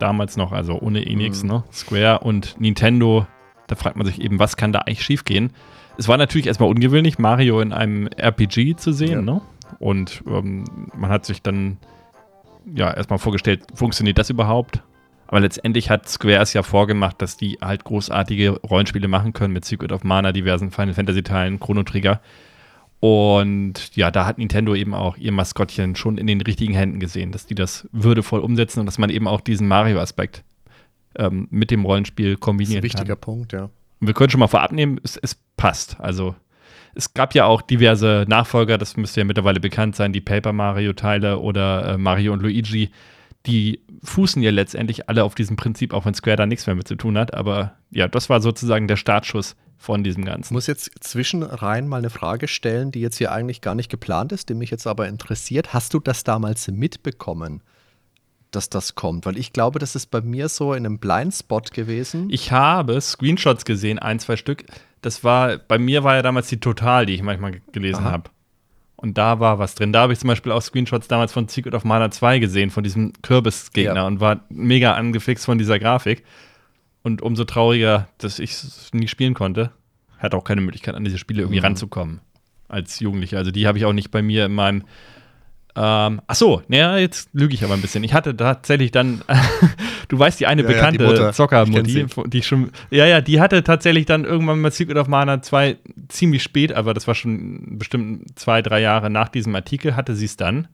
damals 0.01 0.37
noch, 0.37 0.51
also 0.51 0.81
ohne 0.81 1.07
Enix, 1.07 1.45
mhm. 1.45 1.51
ne? 1.51 1.65
Square 1.73 2.19
und 2.21 2.61
Nintendo. 2.61 3.29
Da 3.69 3.77
fragt 3.77 3.97
man 3.97 4.07
sich 4.07 4.21
eben, 4.21 4.41
was 4.41 4.57
kann 4.57 4.73
da 4.73 4.81
eigentlich 4.81 5.05
schiefgehen? 5.05 5.53
Es 5.99 6.09
war 6.09 6.17
natürlich 6.17 6.49
erstmal 6.49 6.69
ungewöhnlich, 6.69 7.21
Mario 7.21 7.61
in 7.61 7.73
einem 7.73 8.09
RPG 8.09 8.75
zu 8.75 8.93
sehen, 8.93 9.11
ja. 9.11 9.23
ne? 9.23 9.41
Und 9.79 10.25
ähm, 10.27 10.65
man 10.97 11.11
hat 11.11 11.25
sich 11.25 11.43
dann 11.43 11.77
ja 12.75 12.93
erstmal 12.93 13.21
vorgestellt, 13.21 13.63
funktioniert 13.73 14.19
das 14.19 14.31
überhaupt? 14.31 14.83
Aber 15.27 15.41
letztendlich 15.41 15.91
hat 15.91 16.09
Square 16.09 16.39
es 16.39 16.53
ja 16.53 16.63
vorgemacht, 16.63 17.21
dass 17.21 17.37
die 17.37 17.59
halt 17.61 17.85
großartige 17.85 18.61
Rollenspiele 18.63 19.09
machen 19.09 19.33
können 19.33 19.53
mit 19.53 19.65
Secret 19.65 19.93
of 19.93 20.05
Mana, 20.05 20.33
diversen 20.33 20.71
Final 20.71 20.95
Fantasy 20.95 21.23
Teilen, 21.23 21.59
Chrono 21.59 21.83
Trigger. 21.83 22.21
Und 23.01 23.95
ja, 23.97 24.11
da 24.11 24.25
hat 24.25 24.39
Nintendo 24.39 24.75
eben 24.75 24.95
auch 24.95 25.17
ihr 25.17 25.33
Maskottchen 25.33 25.97
schon 25.97 26.17
in 26.19 26.27
den 26.27 26.41
richtigen 26.41 26.75
Händen 26.75 27.01
gesehen, 27.01 27.33
dass 27.33 27.47
die 27.47 27.55
das 27.55 27.89
würdevoll 27.93 28.41
umsetzen 28.41 28.81
und 28.81 28.87
dass 28.87 28.99
man 28.99 29.11
eben 29.11 29.29
auch 29.29 29.41
diesen 29.41 29.69
Mario-Aspekt 29.69 30.45
ähm, 31.19 31.49
mit 31.51 31.71
dem 31.71 31.85
Rollenspiel 31.85 32.37
kombinieren 32.37 32.83
kann. 32.83 32.83
Das 32.83 32.95
ist 32.95 32.95
ein 32.95 33.01
wichtiger 33.01 33.17
kann. 33.17 33.21
Punkt, 33.21 33.53
ja. 33.53 33.65
Und 34.01 34.07
wir 34.07 34.15
können 34.15 34.31
schon 34.31 34.41
mal 34.41 34.49
vorab 34.49 34.73
nehmen, 34.73 35.01
es, 35.03 35.17
es 35.17 35.37
passt. 35.57 36.01
Also 36.01 36.35
es 36.95 37.13
gab 37.13 37.35
ja 37.35 37.45
auch 37.45 37.63
diverse 37.63 38.25
Nachfolger, 38.29 38.79
das 38.79 38.97
müsste 38.97 39.21
ja 39.21 39.25
mittlerweile 39.25 39.61
bekannt 39.61 39.97
sein, 39.97 40.13
die 40.13 40.21
Paper 40.21 40.53
Mario-Teile 40.53 41.39
oder 41.39 41.95
äh, 41.95 41.99
Mario 41.99 42.33
und 42.33 42.43
Luigi 42.43 42.91
die 43.47 43.81
fußen 44.03 44.43
ja 44.43 44.51
letztendlich 44.51 45.09
alle 45.09 45.25
auf 45.25 45.35
diesem 45.35 45.57
Prinzip, 45.57 45.93
auch 45.93 46.05
wenn 46.05 46.15
Square 46.15 46.37
da 46.37 46.47
nichts 46.47 46.67
mehr 46.67 46.77
mit 46.77 46.89
zu 46.89 46.97
tun 46.97 47.17
hat. 47.19 47.35
Aber 47.35 47.75
ja, 47.91 48.09
das 48.09 48.29
war 48.29 48.41
sozusagen 48.41 48.89
der 48.89 48.97
Startschuss 48.97 49.57
von 49.79 50.03
diesem 50.03 50.25
Ganzen. 50.25 50.53
Ich 50.53 50.53
muss 50.53 50.67
jetzt 50.67 50.91
zwischenrein 51.01 51.87
mal 51.87 51.99
eine 51.99 52.11
Frage 52.11 52.49
stellen, 52.49 52.93
die 52.93 53.01
jetzt 53.01 53.19
hier 53.19 53.33
eigentlich 53.33 53.61
gar 53.61 53.75
nicht 53.75 53.91
geplant 53.91 54.33
ist, 54.33 54.49
die 54.49 54.55
mich 54.55 54.71
jetzt 54.71 54.87
aber 54.87 55.07
interessiert. 55.09 55.75
Hast 55.75 55.95
du 55.95 56.01
das 56.01 56.25
damals 56.25 56.69
mitbekommen? 56.69 57.63
dass 58.53 58.71
das 58.71 58.95
kommt, 58.95 59.27
weil 59.27 59.37
ich 59.37 59.53
glaube, 59.53 59.79
das 59.79 59.95
ist 59.95 60.07
bei 60.07 60.21
mir 60.21 60.49
so 60.49 60.73
in 60.73 60.87
einem 60.87 60.99
Blindspot 60.99 61.73
gewesen. 61.73 62.29
Ich 62.31 62.53
habe 62.53 62.99
Screenshots 63.01 63.65
gesehen, 63.65 63.99
ein, 63.99 64.19
zwei 64.19 64.37
Stück. 64.37 64.65
Das 65.03 65.25
war, 65.25 65.59
bei 65.59 65.79
mir 65.79 66.05
war 66.05 66.15
ja 66.15 66.23
damals 66.23 66.49
die 66.49 66.59
Total, 66.59 67.05
die 67.07 67.15
ich 67.15 67.23
manchmal 67.23 67.61
gelesen 67.73 68.05
habe. 68.05 68.31
Und 68.97 69.19
da 69.19 69.41
war 69.41 69.59
was 69.59 69.75
drin. 69.75 69.93
Da 69.93 70.01
habe 70.01 70.15
ich 70.15 70.19
zum 70.19 70.29
Beispiel 70.29 70.53
auch 70.53 70.63
Screenshots 70.63 71.07
damals 71.07 71.33
von 71.33 71.49
Secret 71.49 71.75
of 71.75 71.85
Mana 71.85 72.11
2 72.11 72.39
gesehen, 72.39 72.71
von 72.71 72.83
diesem 72.83 73.13
Kürbisgegner 73.23 73.95
ja. 73.95 74.07
und 74.07 74.21
war 74.21 74.41
mega 74.49 74.95
angefixt 74.95 75.45
von 75.45 75.59
dieser 75.59 75.79
Grafik. 75.79 76.25
Und 77.03 77.23
umso 77.23 77.45
trauriger, 77.45 78.09
dass 78.19 78.39
ich 78.39 78.53
es 78.53 78.91
nie 78.93 79.07
spielen 79.07 79.35
konnte. 79.35 79.71
Hatte 80.19 80.37
auch 80.37 80.45
keine 80.45 80.63
Möglichkeit, 80.63 80.95
an 80.95 81.05
diese 81.05 81.19
Spiele 81.19 81.43
irgendwie 81.43 81.61
mhm. 81.61 81.67
ranzukommen 81.67 82.21
als 82.69 82.99
Jugendlicher. 83.01 83.39
Also 83.39 83.51
die 83.51 83.67
habe 83.67 83.79
ich 83.79 83.85
auch 83.85 83.93
nicht 83.93 84.11
bei 84.11 84.23
mir 84.23 84.47
in 84.47 84.55
meinem 84.55 84.85
ähm, 85.77 86.23
ach 86.27 86.35
so, 86.35 86.63
naja, 86.69 86.97
jetzt 86.97 87.29
lüge 87.35 87.53
ich 87.53 87.63
aber 87.63 87.75
ein 87.75 87.83
bisschen. 87.83 88.03
Ich 88.03 88.15
hatte 88.15 88.35
tatsächlich 88.37 88.93
dann, 88.93 89.23
du 90.09 90.19
weißt, 90.19 90.41
die 90.41 90.47
eine 90.47 90.63
ja, 90.63 90.69
bekannte 90.69 91.05
ja, 91.05 91.33
Zockermutti, 91.33 92.07
die 92.27 92.43
schon, 92.43 92.71
ja, 92.91 93.05
ja, 93.05 93.21
die 93.21 93.41
hatte 93.41 93.63
tatsächlich 93.63 94.07
dann 94.07 94.25
irgendwann 94.25 94.61
mal 94.61 94.71
Secret 94.71 94.97
of 94.97 95.09
Mana 95.09 95.43
2 95.43 95.77
ziemlich 96.09 96.43
spät, 96.43 96.73
aber 96.73 96.95
das 96.95 97.07
war 97.07 97.15
schon 97.15 97.79
bestimmt 97.79 98.39
zwei, 98.39 98.63
drei 98.63 98.81
Jahre 98.81 99.11
nach 99.11 99.29
diesem 99.29 99.55
Artikel, 99.55 99.97
hatte 99.97 100.15
sie 100.15 100.25
es 100.25 100.37
dann. 100.37 100.69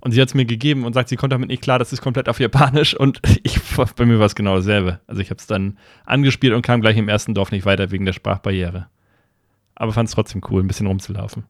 Und 0.00 0.12
sie 0.12 0.20
hat 0.20 0.28
es 0.28 0.34
mir 0.34 0.44
gegeben 0.44 0.84
und 0.84 0.92
sagt, 0.92 1.08
sie 1.08 1.16
kommt 1.16 1.32
damit 1.32 1.48
nicht 1.48 1.62
klar, 1.62 1.78
das 1.78 1.92
ist 1.92 2.02
komplett 2.02 2.28
auf 2.28 2.38
Japanisch. 2.38 2.94
Und 2.94 3.20
ich, 3.42 3.58
bei 3.96 4.06
mir 4.06 4.18
war 4.18 4.26
es 4.26 4.34
genau 4.34 4.56
dasselbe. 4.56 5.00
Also 5.06 5.22
ich 5.22 5.30
habe 5.30 5.38
es 5.38 5.46
dann 5.46 5.78
angespielt 6.04 6.52
und 6.52 6.62
kam 6.62 6.80
gleich 6.80 6.96
im 6.96 7.08
ersten 7.08 7.34
Dorf 7.34 7.50
nicht 7.50 7.64
weiter 7.64 7.90
wegen 7.90 8.04
der 8.04 8.12
Sprachbarriere. 8.12 8.86
Aber 9.74 9.92
fand 9.92 10.08
es 10.08 10.14
trotzdem 10.14 10.42
cool, 10.50 10.62
ein 10.62 10.68
bisschen 10.68 10.86
rumzulaufen. 10.86 11.44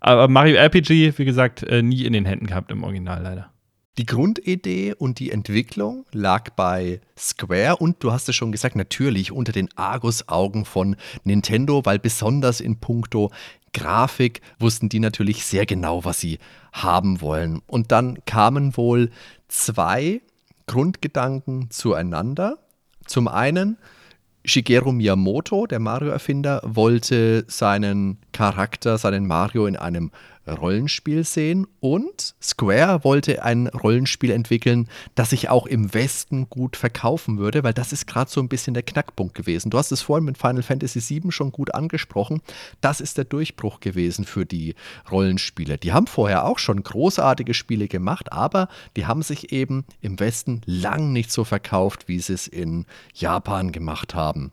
Aber 0.00 0.28
Mario 0.28 0.56
RPG, 0.56 1.18
wie 1.18 1.24
gesagt, 1.24 1.62
äh, 1.62 1.82
nie 1.82 2.04
in 2.04 2.12
den 2.12 2.24
Händen 2.24 2.46
gehabt 2.46 2.70
im 2.70 2.82
Original 2.82 3.22
leider. 3.22 3.52
Die 3.98 4.06
Grundidee 4.06 4.94
und 4.94 5.18
die 5.18 5.30
Entwicklung 5.30 6.06
lag 6.12 6.50
bei 6.50 7.00
Square 7.18 7.76
und 7.76 8.02
du 8.02 8.12
hast 8.12 8.28
es 8.28 8.36
schon 8.36 8.52
gesagt, 8.52 8.76
natürlich 8.76 9.30
unter 9.30 9.52
den 9.52 9.68
Argus-Augen 9.76 10.64
von 10.64 10.96
Nintendo, 11.24 11.84
weil 11.84 11.98
besonders 11.98 12.60
in 12.60 12.80
puncto 12.80 13.30
Grafik 13.74 14.40
wussten 14.58 14.88
die 14.88 15.00
natürlich 15.00 15.44
sehr 15.44 15.66
genau, 15.66 16.04
was 16.04 16.20
sie 16.20 16.38
haben 16.72 17.20
wollen. 17.20 17.60
Und 17.66 17.92
dann 17.92 18.24
kamen 18.24 18.76
wohl 18.76 19.10
zwei 19.48 20.22
Grundgedanken 20.66 21.70
zueinander. 21.70 22.58
Zum 23.06 23.28
einen, 23.28 23.76
Shigeru 24.44 24.92
Miyamoto, 24.92 25.66
der 25.66 25.80
Mario-Erfinder, 25.80 26.62
wollte 26.64 27.44
seinen 27.48 28.18
Charakter, 28.32 28.96
seinen 28.98 29.26
Mario 29.26 29.66
in 29.66 29.76
einem 29.76 30.10
Rollenspiel 30.46 31.24
sehen 31.24 31.66
und 31.80 32.34
Square 32.42 33.04
wollte 33.04 33.42
ein 33.42 33.66
Rollenspiel 33.68 34.30
entwickeln, 34.30 34.88
das 35.14 35.30
sich 35.30 35.48
auch 35.48 35.66
im 35.66 35.92
Westen 35.94 36.48
gut 36.48 36.76
verkaufen 36.76 37.38
würde, 37.38 37.62
weil 37.62 37.74
das 37.74 37.92
ist 37.92 38.06
gerade 38.06 38.30
so 38.30 38.40
ein 38.40 38.48
bisschen 38.48 38.74
der 38.74 38.82
Knackpunkt 38.82 39.34
gewesen. 39.34 39.70
Du 39.70 39.78
hast 39.78 39.92
es 39.92 40.02
vorhin 40.02 40.24
mit 40.24 40.38
Final 40.38 40.62
Fantasy 40.62 41.00
VII 41.00 41.30
schon 41.30 41.52
gut 41.52 41.74
angesprochen. 41.74 42.40
Das 42.80 43.00
ist 43.00 43.18
der 43.18 43.24
Durchbruch 43.24 43.80
gewesen 43.80 44.24
für 44.24 44.46
die 44.46 44.74
Rollenspiele. 45.10 45.78
Die 45.78 45.92
haben 45.92 46.06
vorher 46.06 46.44
auch 46.44 46.58
schon 46.58 46.82
großartige 46.82 47.54
Spiele 47.54 47.88
gemacht, 47.88 48.32
aber 48.32 48.68
die 48.96 49.06
haben 49.06 49.22
sich 49.22 49.52
eben 49.52 49.84
im 50.00 50.18
Westen 50.20 50.62
lang 50.66 51.12
nicht 51.12 51.30
so 51.30 51.44
verkauft, 51.44 52.08
wie 52.08 52.18
sie 52.18 52.34
es 52.34 52.48
in 52.48 52.86
Japan 53.14 53.72
gemacht 53.72 54.14
haben. 54.14 54.52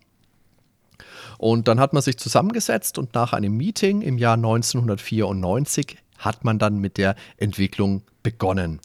Und 1.37 1.67
dann 1.67 1.79
hat 1.79 1.93
man 1.93 2.01
sich 2.01 2.17
zusammengesetzt 2.17 2.97
und 2.97 3.13
nach 3.13 3.33
einem 3.33 3.55
Meeting 3.55 4.01
im 4.01 4.17
Jahr 4.17 4.35
1994 4.35 5.97
hat 6.17 6.43
man 6.43 6.59
dann 6.59 6.79
mit 6.79 6.97
der 6.97 7.15
Entwicklung 7.37 8.01
begonnen. 8.23 8.79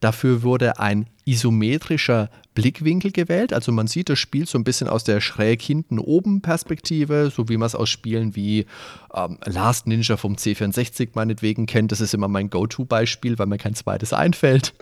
Dafür 0.00 0.42
wurde 0.42 0.78
ein 0.78 1.06
isometrischer 1.24 2.30
Blickwinkel 2.54 3.12
gewählt. 3.12 3.52
Also 3.52 3.72
man 3.72 3.86
sieht 3.86 4.08
das 4.08 4.18
Spiel 4.18 4.46
so 4.46 4.58
ein 4.58 4.64
bisschen 4.64 4.88
aus 4.88 5.04
der 5.04 5.20
schräg 5.20 5.62
hinten 5.62 5.98
oben 5.98 6.42
Perspektive, 6.42 7.30
so 7.34 7.48
wie 7.48 7.56
man 7.56 7.66
es 7.66 7.74
aus 7.74 7.88
Spielen 7.88 8.36
wie 8.36 8.66
ähm, 9.14 9.38
Last 9.44 9.86
Ninja 9.86 10.16
vom 10.16 10.34
C64 10.34 11.10
meinetwegen 11.14 11.66
kennt. 11.66 11.92
Das 11.92 12.00
ist 12.00 12.14
immer 12.14 12.28
mein 12.28 12.50
Go-To-Beispiel, 12.50 13.38
weil 13.38 13.46
mir 13.46 13.58
kein 13.58 13.74
zweites 13.74 14.12
einfällt. 14.12 14.74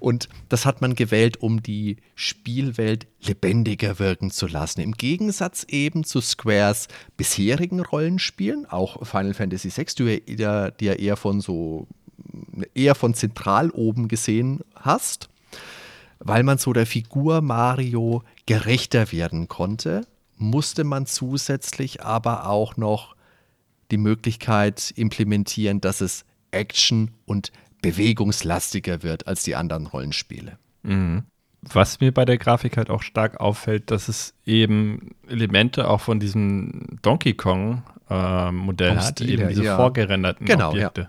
Und 0.00 0.28
das 0.48 0.66
hat 0.66 0.80
man 0.80 0.94
gewählt, 0.94 1.38
um 1.40 1.62
die 1.62 1.96
Spielwelt 2.14 3.06
lebendiger 3.20 3.98
wirken 3.98 4.30
zu 4.30 4.46
lassen. 4.46 4.80
Im 4.80 4.92
Gegensatz 4.92 5.64
eben 5.68 6.04
zu 6.04 6.20
Squares 6.20 6.88
bisherigen 7.16 7.80
Rollenspielen, 7.80 8.66
auch 8.66 9.06
Final 9.06 9.34
Fantasy 9.34 9.70
VI, 9.74 10.20
die, 10.28 10.42
ja, 10.42 10.68
eher 10.92 11.16
von 11.16 11.40
so 11.40 11.86
eher 12.74 12.94
von 12.94 13.14
zentral 13.14 13.70
oben 13.70 14.08
gesehen 14.08 14.60
hast, 14.74 15.28
weil 16.18 16.42
man 16.42 16.58
so 16.58 16.72
der 16.72 16.86
Figur 16.86 17.40
Mario 17.40 18.22
gerechter 18.46 19.12
werden 19.12 19.48
konnte, 19.48 20.06
musste 20.36 20.84
man 20.84 21.06
zusätzlich 21.06 22.02
aber 22.02 22.48
auch 22.48 22.76
noch 22.76 23.14
die 23.90 23.98
Möglichkeit 23.98 24.92
implementieren, 24.96 25.80
dass 25.80 26.00
es 26.00 26.24
Action 26.50 27.10
und 27.26 27.52
bewegungslastiger 27.90 29.02
wird 29.02 29.26
als 29.26 29.42
die 29.42 29.56
anderen 29.56 29.86
Rollenspiele. 29.86 30.58
Mhm. 30.82 31.24
Was 31.62 32.00
mir 32.00 32.12
bei 32.12 32.24
der 32.24 32.36
Grafik 32.36 32.76
halt 32.76 32.90
auch 32.90 33.02
stark 33.02 33.40
auffällt, 33.40 33.90
dass 33.90 34.08
es 34.08 34.34
eben 34.44 35.14
Elemente 35.28 35.88
auch 35.88 36.00
von 36.00 36.20
diesem 36.20 36.98
Donkey 37.02 37.34
Kong 37.34 37.82
äh, 38.10 38.50
Modell 38.52 38.96
hat, 38.96 39.18
Stil, 39.18 39.30
eben 39.30 39.48
diese 39.48 39.64
ja. 39.64 39.76
vorgerenderten 39.76 40.46
genau, 40.46 40.70
Objekte. 40.70 41.08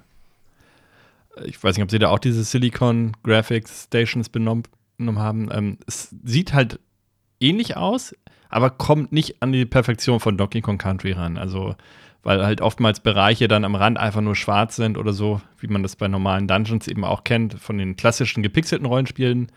Ja. 1.38 1.44
Ich 1.46 1.62
weiß 1.62 1.76
nicht, 1.76 1.84
ob 1.84 1.92
sie 1.92 2.00
da 2.00 2.10
auch 2.10 2.20
diese 2.20 2.46
Silicon 2.46 3.12
Graphics 3.24 3.84
Stations 3.84 4.30
benommen 4.30 4.64
haben. 5.00 5.50
Ähm, 5.52 5.78
es 5.86 6.16
sieht 6.24 6.54
halt 6.54 6.80
ähnlich 7.42 7.76
aus, 7.76 8.16
aber 8.48 8.70
kommt 8.70 9.12
nicht 9.12 9.42
an 9.42 9.52
die 9.52 9.66
Perfektion 9.66 10.22
von 10.22 10.38
Donkey 10.38 10.62
Kong 10.62 10.78
Country 10.78 11.12
ran. 11.12 11.38
Also 11.38 11.76
weil 12.26 12.44
halt 12.44 12.60
oftmals 12.60 13.02
Bereiche 13.02 13.48
dann 13.48 13.64
am 13.64 13.76
Rand 13.76 14.00
einfach 14.00 14.20
nur 14.20 14.36
schwarz 14.36 14.76
sind 14.76 14.98
oder 14.98 15.14
so, 15.14 15.42
wie 15.60 15.68
man 15.68 15.84
das 15.84 15.96
bei 15.96 16.08
normalen 16.08 16.48
Dungeons 16.48 16.88
eben 16.88 17.06
auch 17.06 17.24
kennt, 17.24 17.54
von 17.54 17.78
den 17.78 17.96
klassischen 17.96 18.42
gepixelten 18.42 18.88
Rollenspielen. 18.88 19.52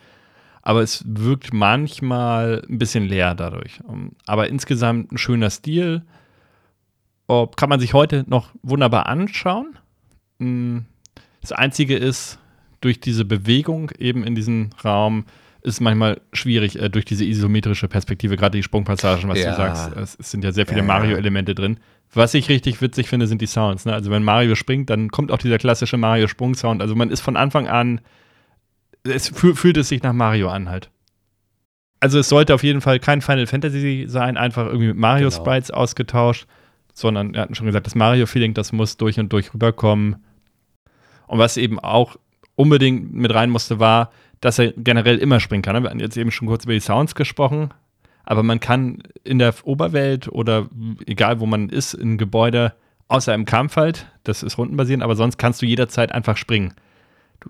Aber 0.60 0.82
es 0.82 1.02
wirkt 1.06 1.54
manchmal 1.54 2.62
ein 2.68 2.76
bisschen 2.76 3.06
leer 3.06 3.34
dadurch. 3.34 3.80
Aber 4.26 4.48
insgesamt 4.48 5.10
ein 5.12 5.18
schöner 5.18 5.48
Stil. 5.48 6.02
Kann 7.26 7.68
man 7.70 7.80
sich 7.80 7.94
heute 7.94 8.24
noch 8.28 8.50
wunderbar 8.62 9.06
anschauen. 9.06 9.78
Hm, 10.38 10.84
das 11.40 11.52
Einzige 11.52 11.96
ist, 11.96 12.38
durch 12.82 13.00
diese 13.00 13.24
Bewegung 13.24 13.90
eben 13.98 14.24
in 14.24 14.34
diesem 14.34 14.70
Raum 14.84 15.24
ist 15.62 15.80
manchmal 15.80 16.20
schwierig 16.32 16.80
äh, 16.80 16.88
durch 16.88 17.04
diese 17.04 17.24
isometrische 17.24 17.88
Perspektive, 17.88 18.36
gerade 18.36 18.58
die 18.58 18.62
Sprungpassagen, 18.62 19.28
was 19.28 19.38
ja. 19.38 19.50
du 19.50 19.56
sagst. 19.56 19.96
Es, 19.96 20.16
es, 20.20 20.30
sind 20.30 20.44
ja 20.44 20.52
sehr 20.52 20.66
viele 20.66 20.80
ja, 20.80 20.86
Mario-Elemente 20.86 21.54
drin. 21.54 21.78
Was 22.12 22.34
ich 22.34 22.48
richtig 22.48 22.80
witzig 22.80 23.08
finde, 23.08 23.26
sind 23.26 23.42
die 23.42 23.46
Sounds. 23.46 23.84
Ne? 23.84 23.92
Also 23.92 24.10
wenn 24.10 24.22
Mario 24.22 24.54
springt, 24.54 24.88
dann 24.90 25.10
kommt 25.10 25.30
auch 25.30 25.38
dieser 25.38 25.58
klassische 25.58 25.98
Mario-Sprung-Sound. 25.98 26.80
Also 26.80 26.94
man 26.94 27.10
ist 27.10 27.20
von 27.20 27.36
Anfang 27.36 27.68
an, 27.68 28.00
es 29.04 29.28
fühlt 29.28 29.76
es 29.76 29.88
sich 29.88 30.02
nach 30.02 30.12
Mario 30.12 30.48
an 30.48 30.68
halt. 30.68 30.90
Also 32.00 32.18
es 32.18 32.28
sollte 32.28 32.54
auf 32.54 32.62
jeden 32.62 32.80
Fall 32.80 32.98
kein 33.00 33.20
Final 33.20 33.46
Fantasy 33.46 34.04
sein, 34.08 34.36
einfach 34.36 34.66
irgendwie 34.66 34.88
mit 34.88 34.96
Mario-Sprites 34.96 35.68
genau. 35.68 35.80
ausgetauscht, 35.80 36.46
sondern 36.94 37.34
wir 37.34 37.40
hatten 37.40 37.54
schon 37.54 37.66
gesagt, 37.66 37.86
das 37.86 37.94
Mario-Feeling, 37.94 38.54
das 38.54 38.72
muss 38.72 38.96
durch 38.96 39.18
und 39.18 39.32
durch 39.32 39.52
rüberkommen. 39.52 40.16
Und 41.26 41.38
was 41.38 41.56
eben 41.56 41.78
auch 41.78 42.16
unbedingt 42.54 43.12
mit 43.12 43.34
rein 43.34 43.50
musste, 43.50 43.78
war, 43.78 44.10
dass 44.40 44.58
er 44.58 44.72
generell 44.72 45.18
immer 45.18 45.40
springen 45.40 45.62
kann. 45.62 45.82
Wir 45.82 45.90
hatten 45.90 46.00
jetzt 46.00 46.16
eben 46.16 46.30
schon 46.30 46.48
kurz 46.48 46.64
über 46.64 46.72
die 46.72 46.80
Sounds 46.80 47.14
gesprochen 47.14 47.70
aber 48.28 48.42
man 48.42 48.60
kann 48.60 49.02
in 49.24 49.38
der 49.38 49.54
Oberwelt 49.62 50.28
oder 50.28 50.68
egal 51.06 51.40
wo 51.40 51.46
man 51.46 51.70
ist, 51.70 51.94
in 51.94 52.18
Gebäude, 52.18 52.74
außer 53.08 53.32
im 53.32 53.46
Kampf 53.46 53.76
halt, 53.76 54.06
das 54.22 54.42
ist 54.42 54.58
rundenbasierend, 54.58 55.02
aber 55.02 55.16
sonst 55.16 55.38
kannst 55.38 55.62
du 55.62 55.66
jederzeit 55.66 56.12
einfach 56.12 56.36
springen. 56.36 56.74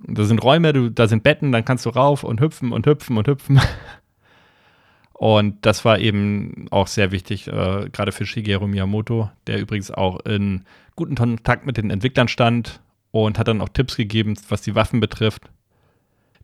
Da 0.07 0.23
sind 0.23 0.41
Räume, 0.41 0.73
du, 0.73 0.89
da 0.89 1.09
sind 1.09 1.25
Betten, 1.25 1.51
dann 1.51 1.65
kannst 1.65 1.85
du 1.85 1.91
rauf 1.91 2.23
und 2.23 2.41
hüpfen 2.41 2.71
und 2.71 2.87
hüpfen 2.87 3.17
und 3.19 3.27
hüpfen. 3.27 3.61
Und 5.15 5.67
das 5.67 5.85
war 5.85 5.99
eben 5.99 6.69
auch 6.71 6.87
sehr 6.87 7.11
wichtig, 7.11 7.49
äh, 7.49 7.89
gerade 7.91 8.13
für 8.13 8.25
Shigeru 8.25 8.69
Miyamoto, 8.69 9.29
der 9.49 9.59
übrigens 9.59 9.91
auch 9.91 10.21
in 10.21 10.65
guten 10.95 11.17
Kontakt 11.17 11.67
mit 11.67 11.77
den 11.77 11.91
Entwicklern 11.91 12.29
stand 12.29 12.81
und 13.11 13.37
hat 13.37 13.49
dann 13.49 13.61
auch 13.61 13.69
Tipps 13.69 13.97
gegeben, 13.97 14.35
was 14.49 14.63
die 14.63 14.77
Waffen 14.77 15.01
betrifft 15.01 15.51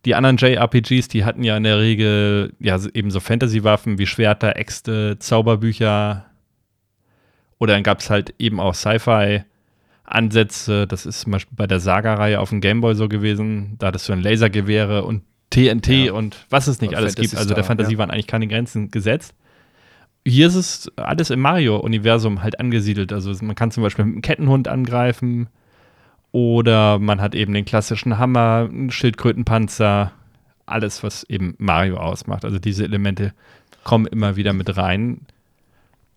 die 0.05 0.15
anderen 0.15 0.37
JRPGs, 0.37 1.09
die 1.09 1.25
hatten 1.25 1.43
ja 1.43 1.57
in 1.57 1.65
der 1.65 1.79
Regel 1.79 2.53
ja 2.61 2.79
eben 2.93 3.11
so 3.11 3.21
Fantasy-Waffen 3.21 3.99
wie 3.99 4.07
Schwerter, 4.07 4.57
Äxte, 4.57 5.19
Zauberbücher. 5.19 6.27
Oder 7.59 7.75
dann 7.75 7.83
gab 7.83 8.01
es 8.01 8.11
halt 8.11 8.35
eben 8.39 8.61
auch 8.61 8.75
Sci-Fi-Ansätze. 8.75 10.87
Das 10.87 11.07
ist 11.07 11.21
zum 11.21 11.33
Beispiel 11.33 11.57
bei 11.57 11.67
der 11.67 11.81
Saga-Reihe 11.81 12.41
auf 12.41 12.51
dem 12.51 12.61
Gameboy 12.61 12.95
so 12.95 13.09
gewesen. 13.09 13.77
Da 13.79 13.87
hattest 13.87 14.09
du 14.09 14.13
ein 14.13 14.23
Lasergewehre 14.23 15.05
und 15.05 15.23
TNT 15.51 15.89
ja. 15.89 16.13
und 16.13 16.45
was 16.51 16.67
es 16.67 16.81
nicht 16.81 16.91
und 16.91 16.97
alles 16.97 17.15
Fantasy 17.15 17.31
gibt. 17.31 17.41
Also 17.41 17.55
der 17.55 17.65
Fantasie 17.65 17.93
ja. 17.93 17.99
waren 17.99 18.11
eigentlich 18.11 18.27
keine 18.27 18.49
Grenzen 18.49 18.91
gesetzt. 18.91 19.35
Hier 20.27 20.47
ist 20.47 20.55
es 20.55 20.93
alles 20.97 21.31
im 21.31 21.41
Mario-Universum 21.41 22.43
halt 22.43 22.61
angesiedelt. 22.61 23.13
Also 23.13 23.33
man 23.43 23.55
kann 23.55 23.71
zum 23.71 23.83
Beispiel 23.83 24.05
mit 24.05 24.15
einem 24.15 24.23
Kettenhund 24.23 24.69
angreifen 24.69 25.49
oder 26.35 26.99
man 26.99 27.21
hat 27.21 27.37
eben 27.37 27.55
den 27.55 27.65
klassischen 27.65 28.19
Hammer, 28.19 28.69
einen 28.69 28.91
Schildkrötenpanzer, 28.91 30.11
alles, 30.67 31.05
was 31.05 31.23
eben 31.31 31.55
Mario 31.59 31.97
ausmacht. 31.97 32.45
Also 32.45 32.59
diese 32.59 32.83
Elemente 32.83 33.33
kommen 33.85 34.07
immer 34.09 34.35
wieder 34.35 34.53
mit 34.53 34.77
rein. 34.77 35.21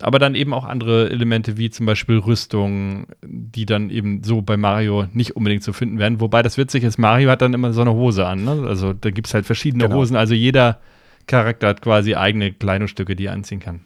Aber 0.01 0.17
dann 0.17 0.33
eben 0.33 0.55
auch 0.55 0.65
andere 0.65 1.12
Elemente 1.12 1.57
wie 1.57 1.69
zum 1.69 1.86
Beispiel 1.86 2.17
Rüstung, 2.17 3.05
die 3.21 3.67
dann 3.67 3.91
eben 3.91 4.24
so 4.24 4.41
bei 4.41 4.57
Mario 4.57 5.05
nicht 5.13 5.36
unbedingt 5.36 5.62
zu 5.62 5.71
finden 5.71 6.00
werden. 6.00 6.19
Wobei 6.19 6.41
das 6.41 6.57
witzig 6.57 6.83
ist, 6.83 6.97
Mario 6.97 7.29
hat 7.29 7.43
dann 7.43 7.53
immer 7.53 7.71
so 7.71 7.81
eine 7.81 7.93
Hose 7.93 8.25
an. 8.25 8.43
Ne? 8.43 8.65
Also 8.67 8.93
da 8.93 9.12
gibt 9.12 9.27
es 9.27 9.36
halt 9.36 9.45
verschiedene 9.45 9.83
genau. 9.83 9.97
Hosen. 9.97 10.15
Also 10.15 10.33
jeder 10.33 10.79
Charakter 11.27 11.67
hat 11.67 11.83
quasi 11.83 12.15
eigene 12.15 12.53
Kleidungsstücke, 12.53 13.15
die 13.15 13.27
er 13.27 13.33
anziehen 13.33 13.59
kann. 13.59 13.81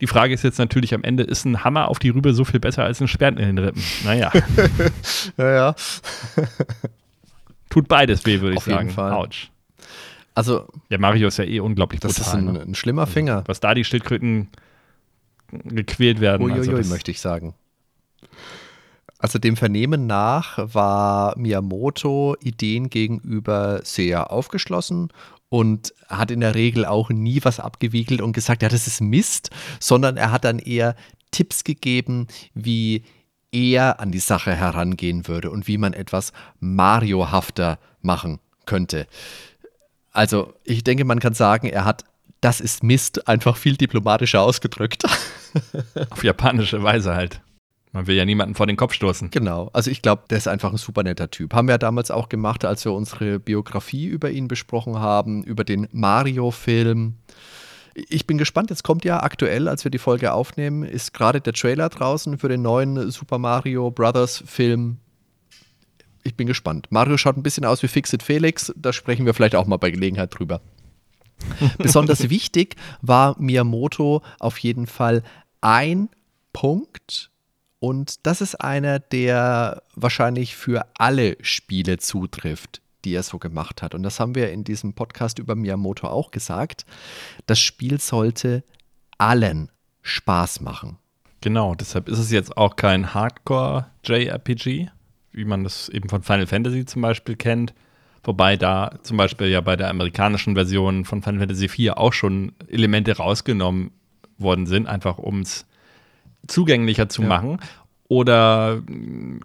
Die 0.00 0.06
Frage 0.06 0.32
ist 0.32 0.44
jetzt 0.44 0.58
natürlich 0.58 0.94
am 0.94 1.02
Ende, 1.02 1.24
ist 1.24 1.44
ein 1.44 1.64
Hammer 1.64 1.88
auf 1.88 1.98
die 1.98 2.10
Rübe 2.10 2.32
so 2.32 2.44
viel 2.44 2.60
besser 2.60 2.84
als 2.84 3.00
ein 3.00 3.08
Sperr 3.08 3.28
in 3.28 3.36
den 3.36 3.58
Rippen? 3.58 3.82
Naja. 4.04 4.32
ja, 5.36 5.50
ja. 5.50 5.74
Tut 7.68 7.88
beides 7.88 8.24
weh, 8.24 8.40
würde 8.40 8.52
ich 8.52 8.58
auf 8.58 8.64
sagen. 8.64 8.86
Jeden 8.86 8.90
Fall. 8.90 9.12
Autsch. 9.12 9.50
Also. 10.34 10.66
Der 10.90 11.00
Mario 11.00 11.28
ist 11.28 11.38
ja 11.38 11.44
eh 11.44 11.60
unglaublich 11.60 12.00
das 12.00 12.14
brutal. 12.14 12.24
Das 12.24 12.34
ist 12.34 12.48
ein, 12.48 12.52
ne? 12.52 12.60
ein, 12.62 12.74
schlimmer 12.74 13.02
also, 13.02 13.12
Finger. 13.12 13.42
Was 13.46 13.60
da 13.60 13.74
die 13.74 13.84
Schildkröten 13.84 14.48
gequält 15.50 16.20
werden. 16.20 16.42
Uiuiui, 16.42 16.76
also 16.76 16.90
möchte 16.90 17.10
ich 17.10 17.20
sagen. 17.20 17.54
Also 19.18 19.40
dem 19.40 19.56
Vernehmen 19.56 20.06
nach 20.06 20.58
war 20.72 21.36
Miyamoto 21.36 22.36
Ideen 22.40 22.88
gegenüber 22.88 23.80
sehr 23.82 24.30
aufgeschlossen 24.30 25.08
und 25.48 25.94
hat 26.08 26.30
in 26.30 26.40
der 26.40 26.54
Regel 26.54 26.84
auch 26.84 27.10
nie 27.10 27.40
was 27.42 27.60
abgewiegelt 27.60 28.20
und 28.20 28.32
gesagt, 28.32 28.62
ja, 28.62 28.68
das 28.68 28.86
ist 28.86 29.00
Mist, 29.00 29.50
sondern 29.80 30.16
er 30.16 30.30
hat 30.30 30.44
dann 30.44 30.58
eher 30.58 30.94
Tipps 31.30 31.64
gegeben, 31.64 32.26
wie 32.54 33.04
er 33.50 34.00
an 34.00 34.12
die 34.12 34.18
Sache 34.18 34.54
herangehen 34.54 35.26
würde 35.26 35.50
und 35.50 35.66
wie 35.68 35.78
man 35.78 35.94
etwas 35.94 36.32
Mario-hafter 36.60 37.78
machen 38.02 38.40
könnte. 38.66 39.06
Also 40.12 40.54
ich 40.64 40.84
denke, 40.84 41.04
man 41.04 41.20
kann 41.20 41.34
sagen, 41.34 41.68
er 41.68 41.84
hat 41.84 42.04
das 42.40 42.60
ist 42.60 42.82
Mist 42.82 43.26
einfach 43.26 43.56
viel 43.56 43.76
diplomatischer 43.76 44.42
ausgedrückt. 44.42 45.04
Auf 46.10 46.22
japanische 46.22 46.82
Weise 46.82 47.14
halt. 47.14 47.40
Man 47.98 48.06
will 48.06 48.14
ja 48.14 48.24
niemanden 48.24 48.54
vor 48.54 48.68
den 48.68 48.76
Kopf 48.76 48.92
stoßen. 48.92 49.30
Genau. 49.30 49.70
Also 49.72 49.90
ich 49.90 50.02
glaube, 50.02 50.22
der 50.30 50.38
ist 50.38 50.46
einfach 50.46 50.70
ein 50.70 50.76
super 50.76 51.02
netter 51.02 51.32
Typ. 51.32 51.52
Haben 51.52 51.66
wir 51.66 51.72
ja 51.72 51.78
damals 51.78 52.12
auch 52.12 52.28
gemacht, 52.28 52.64
als 52.64 52.84
wir 52.84 52.92
unsere 52.92 53.40
Biografie 53.40 54.06
über 54.06 54.30
ihn 54.30 54.46
besprochen 54.46 55.00
haben, 55.00 55.42
über 55.42 55.64
den 55.64 55.88
Mario-Film. 55.90 57.16
Ich 57.94 58.24
bin 58.24 58.38
gespannt, 58.38 58.70
jetzt 58.70 58.84
kommt 58.84 59.04
ja 59.04 59.24
aktuell, 59.24 59.66
als 59.66 59.82
wir 59.82 59.90
die 59.90 59.98
Folge 59.98 60.32
aufnehmen, 60.32 60.84
ist 60.84 61.12
gerade 61.12 61.40
der 61.40 61.54
Trailer 61.54 61.88
draußen 61.88 62.38
für 62.38 62.48
den 62.48 62.62
neuen 62.62 63.10
Super 63.10 63.38
Mario 63.38 63.90
Brothers 63.90 64.44
Film. 64.46 64.98
Ich 66.22 66.36
bin 66.36 66.46
gespannt. 66.46 66.86
Mario 66.90 67.16
schaut 67.16 67.36
ein 67.36 67.42
bisschen 67.42 67.64
aus 67.64 67.82
wie 67.82 67.88
Fixit 67.88 68.22
Felix, 68.22 68.72
da 68.76 68.92
sprechen 68.92 69.26
wir 69.26 69.34
vielleicht 69.34 69.56
auch 69.56 69.66
mal 69.66 69.78
bei 69.78 69.90
Gelegenheit 69.90 70.38
drüber. 70.38 70.60
Besonders 71.78 72.30
wichtig 72.30 72.76
war 73.02 73.34
Miyamoto 73.40 74.22
auf 74.38 74.58
jeden 74.58 74.86
Fall 74.86 75.24
ein 75.60 76.10
Punkt, 76.52 77.32
und 77.80 78.26
das 78.26 78.40
ist 78.40 78.56
einer, 78.56 78.98
der 78.98 79.82
wahrscheinlich 79.94 80.56
für 80.56 80.86
alle 80.98 81.36
Spiele 81.42 81.98
zutrifft, 81.98 82.80
die 83.04 83.14
er 83.14 83.22
so 83.22 83.38
gemacht 83.38 83.82
hat. 83.82 83.94
Und 83.94 84.02
das 84.02 84.18
haben 84.18 84.34
wir 84.34 84.50
in 84.50 84.64
diesem 84.64 84.94
Podcast 84.94 85.38
über 85.38 85.54
Miyamoto 85.54 86.08
auch 86.08 86.30
gesagt. 86.30 86.84
Das 87.46 87.60
Spiel 87.60 88.00
sollte 88.00 88.64
allen 89.16 89.70
Spaß 90.02 90.60
machen. 90.60 90.98
Genau, 91.40 91.76
deshalb 91.76 92.08
ist 92.08 92.18
es 92.18 92.32
jetzt 92.32 92.56
auch 92.56 92.74
kein 92.74 93.14
Hardcore-JRPG, 93.14 94.88
wie 95.32 95.44
man 95.44 95.62
das 95.62 95.88
eben 95.88 96.08
von 96.08 96.22
Final 96.22 96.48
Fantasy 96.48 96.84
zum 96.84 97.02
Beispiel 97.02 97.36
kennt. 97.36 97.74
Wobei 98.24 98.56
da 98.56 98.98
zum 99.04 99.16
Beispiel 99.16 99.46
ja 99.46 99.60
bei 99.60 99.76
der 99.76 99.88
amerikanischen 99.88 100.54
Version 100.54 101.04
von 101.04 101.22
Final 101.22 101.40
Fantasy 101.40 101.66
IV 101.66 101.92
auch 101.92 102.12
schon 102.12 102.52
Elemente 102.66 103.16
rausgenommen 103.16 103.92
worden 104.36 104.66
sind, 104.66 104.88
einfach 104.88 105.18
um 105.18 105.40
es 105.40 105.67
zugänglicher 106.48 107.08
zu 107.08 107.22
ja. 107.22 107.28
machen. 107.28 107.58
Oder 108.08 108.82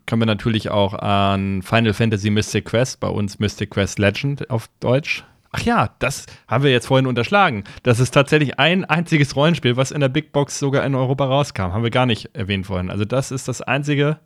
können 0.05 0.21
wir 0.21 0.25
natürlich 0.25 0.69
auch 0.69 0.93
an 0.93 1.61
Final 1.61 1.93
Fantasy 1.93 2.29
Mystic 2.29 2.65
Quest, 2.65 3.01
bei 3.01 3.09
uns 3.09 3.39
Mystic 3.39 3.71
Quest 3.71 3.99
Legend 3.99 4.49
auf 4.49 4.69
Deutsch. 4.79 5.25
Ach 5.51 5.61
ja, 5.61 5.89
das 5.99 6.25
haben 6.47 6.63
wir 6.63 6.71
jetzt 6.71 6.87
vorhin 6.87 7.05
unterschlagen. 7.05 7.63
Das 7.83 7.99
ist 7.99 8.11
tatsächlich 8.11 8.59
ein 8.59 8.85
einziges 8.85 9.35
Rollenspiel, 9.35 9.77
was 9.77 9.91
in 9.91 9.99
der 9.99 10.09
Big 10.09 10.31
Box 10.31 10.57
sogar 10.57 10.83
in 10.83 10.95
Europa 10.95 11.25
rauskam. 11.25 11.73
Haben 11.73 11.83
wir 11.83 11.91
gar 11.91 12.07
nicht 12.07 12.31
erwähnt 12.33 12.65
vorhin. 12.65 12.89
Also 12.89 13.05
das 13.05 13.31
ist 13.31 13.47
das 13.47 13.61
einzige, 13.61 14.17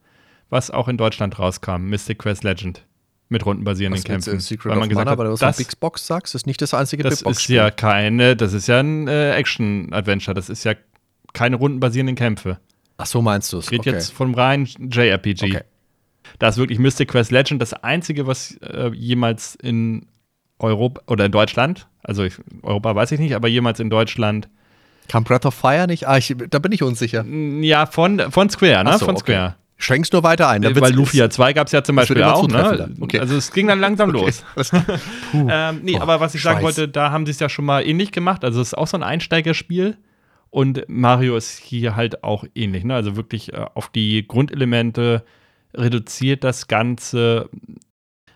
was 0.49 0.71
auch 0.71 0.87
in 0.87 0.97
Deutschland 0.97 1.37
rauskam. 1.37 1.89
Mystic 1.89 2.19
Quest 2.19 2.43
Legend. 2.43 2.85
Mit 3.27 3.45
rundenbasierenden 3.45 4.01
Kämpfen. 4.05 4.37
Äh, 4.37 4.39
Secret 4.39 4.71
weil 4.71 4.79
man 4.79 4.87
gesagt 4.87 5.09
Mana, 5.09 5.21
hat, 5.21 5.27
du 5.27 5.35
das, 5.35 5.57
Big 5.57 5.77
Box 5.81 6.07
sagst, 6.07 6.33
ist 6.33 6.47
nicht 6.47 6.61
das 6.61 6.73
einzige 6.73 7.03
Das 7.03 7.21
ist 7.21 7.47
ja 7.49 7.71
keine, 7.71 8.37
das 8.37 8.53
ist 8.53 8.67
ja 8.67 8.79
ein 8.79 9.09
äh, 9.09 9.33
Action-Adventure. 9.33 10.33
Das 10.33 10.47
ist 10.47 10.63
ja 10.63 10.75
keine 11.33 11.57
rundenbasierenden 11.57 12.15
Kämpfe. 12.15 12.59
Ach 12.97 13.05
so 13.05 13.21
meinst 13.21 13.53
du 13.53 13.59
es. 13.59 13.71
Rede 13.71 13.81
okay. 13.81 13.91
jetzt 13.91 14.11
vom 14.11 14.33
reinen 14.33 14.65
JRPG. 14.65 15.45
Okay. 15.45 15.61
Da 16.39 16.49
ist 16.49 16.57
wirklich 16.57 16.79
Mystic 16.79 17.09
Quest 17.09 17.31
Legend 17.31 17.61
das 17.61 17.73
einzige, 17.73 18.27
was 18.27 18.57
äh, 18.61 18.89
jemals 18.93 19.55
in 19.55 20.07
Europa 20.59 21.01
oder 21.07 21.25
in 21.25 21.31
Deutschland, 21.31 21.87
also 22.03 22.23
ich, 22.23 22.35
Europa 22.63 22.95
weiß 22.95 23.11
ich 23.11 23.19
nicht, 23.19 23.35
aber 23.35 23.47
jemals 23.47 23.79
in 23.79 23.89
Deutschland. 23.89 24.49
Kam 25.07 25.23
Breath 25.23 25.45
of 25.45 25.53
Fire 25.53 25.87
nicht? 25.87 26.07
Ah, 26.07 26.17
ich, 26.17 26.35
da 26.49 26.59
bin 26.59 26.71
ich 26.71 26.83
unsicher. 26.83 27.23
Ja, 27.25 27.85
von, 27.85 28.31
von 28.31 28.49
Square, 28.49 28.83
ne? 28.83 28.97
So, 28.97 29.05
von 29.05 29.15
okay. 29.15 29.33
Square. 29.33 29.55
Schränkst 29.79 30.11
nur 30.11 30.23
weiter 30.23 30.49
ein. 30.49 30.63
Weil 30.63 30.93
Lufia 30.93 31.29
2 31.29 31.53
gab 31.53 31.67
es 31.67 31.73
ja 31.73 31.83
zum 31.83 31.95
Beispiel 31.95 32.23
auch. 32.23 32.47
Ne? 32.47 32.95
Okay. 32.99 33.19
Also 33.19 33.35
es 33.35 33.51
ging 33.51 33.67
dann 33.67 33.79
langsam 33.79 34.09
los. 34.09 34.43
ähm, 35.33 35.81
nee, 35.83 35.95
oh, 35.97 36.01
aber 36.01 36.19
was 36.19 36.33
ich 36.33 36.41
Scheiß. 36.41 36.53
sagen 36.53 36.65
wollte, 36.65 36.87
da 36.87 37.11
haben 37.11 37.27
sie 37.27 37.31
es 37.31 37.39
ja 37.39 37.47
schon 37.47 37.65
mal 37.65 37.85
ähnlich 37.85 38.11
gemacht. 38.11 38.43
Also 38.43 38.59
es 38.59 38.69
ist 38.69 38.73
auch 38.73 38.87
so 38.87 38.97
ein 38.97 39.03
Einsteigerspiel. 39.03 39.97
Und 40.49 40.85
Mario 40.87 41.35
ist 41.35 41.57
hier 41.57 41.95
halt 41.95 42.23
auch 42.23 42.45
ähnlich. 42.55 42.83
Ne? 42.83 42.95
Also 42.95 43.15
wirklich 43.15 43.53
äh, 43.53 43.65
auf 43.73 43.89
die 43.89 44.27
Grundelemente 44.27 45.23
reduziert 45.73 46.43
das 46.43 46.67
Ganze. 46.67 47.49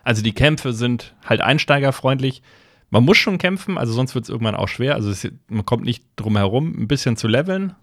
Also 0.02 0.22
die 0.22 0.34
Kämpfe 0.34 0.72
sind 0.72 1.14
halt 1.24 1.40
einsteigerfreundlich. 1.40 2.42
Man 2.90 3.04
muss 3.04 3.16
schon 3.16 3.38
kämpfen, 3.38 3.78
also 3.78 3.92
sonst 3.92 4.14
wird 4.14 4.24
es 4.24 4.28
irgendwann 4.28 4.54
auch 4.54 4.68
schwer. 4.68 4.94
Also 4.94 5.10
es, 5.10 5.26
man 5.48 5.64
kommt 5.64 5.84
nicht 5.84 6.04
drum 6.16 6.36
herum, 6.36 6.74
ein 6.78 6.88
bisschen 6.88 7.16
zu 7.16 7.26
leveln. 7.28 7.74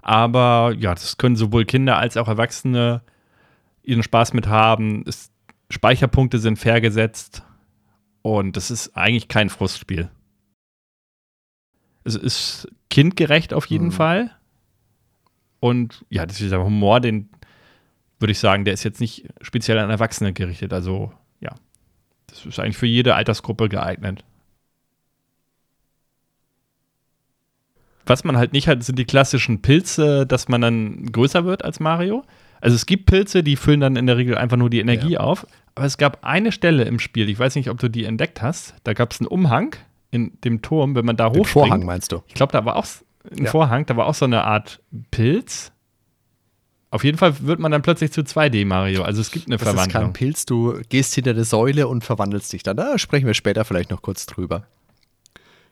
Aber 0.00 0.74
ja, 0.78 0.94
das 0.94 1.18
können 1.18 1.36
sowohl 1.36 1.66
Kinder 1.66 1.98
als 1.98 2.16
auch 2.16 2.28
Erwachsene 2.28 3.02
ihren 3.82 4.02
Spaß 4.02 4.32
mit 4.32 4.46
haben. 4.46 5.04
Es, 5.06 5.30
Speicherpunkte 5.68 6.38
sind 6.38 6.58
fair 6.58 6.80
gesetzt. 6.80 7.42
Und 8.22 8.56
das 8.56 8.70
ist 8.70 8.96
eigentlich 8.96 9.28
kein 9.28 9.50
Frustspiel. 9.50 10.10
Es 12.04 12.14
ist 12.14 12.68
kindgerecht 12.90 13.54
auf 13.54 13.66
jeden 13.66 13.86
mhm. 13.86 13.92
Fall. 13.92 14.30
Und 15.60 16.04
ja, 16.10 16.26
das 16.26 16.40
ist 16.40 16.50
der 16.50 16.62
Humor, 16.62 17.00
den 17.00 17.28
würde 18.18 18.32
ich 18.32 18.38
sagen, 18.38 18.64
der 18.64 18.74
ist 18.74 18.84
jetzt 18.84 19.00
nicht 19.00 19.26
speziell 19.40 19.78
an 19.78 19.90
Erwachsene 19.90 20.32
gerichtet. 20.32 20.72
Also 20.72 21.12
ja, 21.40 21.54
das 22.26 22.44
ist 22.44 22.58
eigentlich 22.58 22.76
für 22.76 22.86
jede 22.86 23.14
Altersgruppe 23.14 23.68
geeignet. 23.68 24.24
Was 28.06 28.24
man 28.24 28.36
halt 28.36 28.52
nicht 28.52 28.68
hat, 28.68 28.82
sind 28.82 28.98
die 28.98 29.04
klassischen 29.04 29.62
Pilze, 29.62 30.26
dass 30.26 30.48
man 30.48 30.60
dann 30.60 31.12
größer 31.12 31.44
wird 31.44 31.64
als 31.64 31.80
Mario. 31.80 32.24
Also 32.60 32.74
es 32.74 32.84
gibt 32.84 33.06
Pilze, 33.06 33.42
die 33.42 33.56
füllen 33.56 33.80
dann 33.80 33.96
in 33.96 34.06
der 34.06 34.16
Regel 34.16 34.36
einfach 34.36 34.56
nur 34.56 34.68
die 34.68 34.80
Energie 34.80 35.12
ja. 35.12 35.20
auf. 35.20 35.46
Aber 35.74 35.86
es 35.86 35.96
gab 35.96 36.24
eine 36.24 36.52
Stelle 36.52 36.84
im 36.84 36.98
Spiel, 36.98 37.28
ich 37.28 37.38
weiß 37.38 37.54
nicht, 37.54 37.70
ob 37.70 37.78
du 37.78 37.88
die 37.88 38.04
entdeckt 38.04 38.42
hast. 38.42 38.74
Da 38.84 38.92
gab 38.92 39.12
es 39.12 39.20
einen 39.20 39.28
Umhang 39.28 39.76
in 40.10 40.38
dem 40.42 40.62
Turm, 40.62 40.94
wenn 40.94 41.04
man 41.04 41.16
da 41.16 41.26
hochspringt. 41.26 41.48
Vorhang 41.48 41.84
meinst 41.84 42.12
du? 42.12 42.22
Ich 42.26 42.34
glaube, 42.34 42.52
da 42.52 42.64
war 42.64 42.76
auch 42.76 42.86
ein 43.30 43.44
ja. 43.44 43.50
Vorhang, 43.50 43.86
da 43.86 43.96
war 43.96 44.06
auch 44.06 44.14
so 44.14 44.24
eine 44.24 44.44
Art 44.44 44.80
Pilz. 45.10 45.72
Auf 46.90 47.04
jeden 47.04 47.18
Fall 47.18 47.40
wird 47.40 47.60
man 47.60 47.70
dann 47.70 47.82
plötzlich 47.82 48.10
zu 48.10 48.22
2D 48.22 48.66
Mario. 48.66 49.02
Also 49.02 49.20
es 49.20 49.30
gibt 49.30 49.46
eine 49.46 49.56
das 49.56 49.62
Verwandlung. 49.62 49.92
Das 49.92 50.02
ist 50.02 50.06
kein 50.06 50.12
Pilz, 50.12 50.46
du 50.46 50.80
gehst 50.88 51.14
hinter 51.14 51.34
der 51.34 51.44
Säule 51.44 51.86
und 51.86 52.02
verwandelst 52.02 52.52
dich 52.52 52.64
dann. 52.64 52.76
Da 52.76 52.98
sprechen 52.98 53.26
wir 53.26 53.34
später 53.34 53.64
vielleicht 53.64 53.90
noch 53.90 54.02
kurz 54.02 54.26
drüber. 54.26 54.64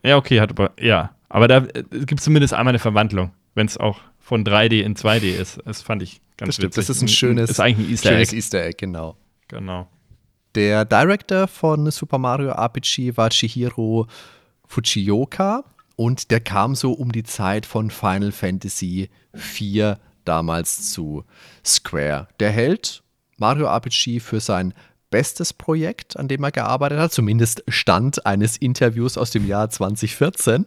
Ja, 0.03 0.15
okay, 0.15 0.39
hat 0.39 0.51
aber, 0.51 0.71
ja. 0.79 1.11
Aber 1.27 1.47
da 1.47 1.57
äh, 1.57 1.83
gibt 2.05 2.19
es 2.19 2.23
zumindest 2.23 2.53
einmal 2.53 2.71
eine 2.71 2.79
Verwandlung, 2.79 3.31
wenn 3.53 3.67
es 3.67 3.77
auch 3.77 3.99
von 4.19 4.45
3D 4.45 4.81
in 4.81 4.95
2D 4.95 5.35
ist. 5.35 5.59
Das 5.65 5.81
fand 5.81 6.01
ich 6.03 6.21
ganz 6.37 6.49
das 6.49 6.55
stimmt, 6.55 6.77
witzig. 6.77 6.87
Das 6.87 6.95
ist 6.95 7.01
ein 7.01 7.07
schönes, 7.09 7.49
ist 7.49 7.59
eigentlich 7.59 7.87
ein 7.87 7.91
Easter 7.91 8.15
Egg. 8.15 8.35
Easter 8.35 8.63
Egg, 8.63 8.77
genau. 8.77 9.17
Genau. 9.49 9.87
Der 10.55 10.83
Director 10.83 11.47
von 11.47 11.91
Super 11.91 12.17
Mario 12.17 12.49
RPG 12.51 13.15
war 13.17 13.29
Chihiro 13.29 14.07
Fujioka 14.65 15.63
und 15.95 16.31
der 16.31 16.39
kam 16.39 16.75
so 16.75 16.93
um 16.93 17.11
die 17.11 17.23
Zeit 17.23 17.65
von 17.65 17.91
Final 17.91 18.31
Fantasy 18.31 19.09
IV 19.33 19.97
damals 20.25 20.91
zu 20.91 21.23
Square. 21.63 22.27
Der 22.39 22.51
hält 22.51 23.03
Mario 23.37 23.67
RPG 23.67 24.19
für 24.19 24.39
sein 24.39 24.73
bestes 25.11 25.53
Projekt, 25.53 26.17
an 26.17 26.27
dem 26.27 26.43
er 26.43 26.51
gearbeitet 26.51 26.99
hat, 26.99 27.11
zumindest 27.11 27.63
Stand 27.67 28.25
eines 28.25 28.57
Interviews 28.57 29.17
aus 29.17 29.31
dem 29.31 29.47
Jahr 29.47 29.69
2014. 29.69 30.65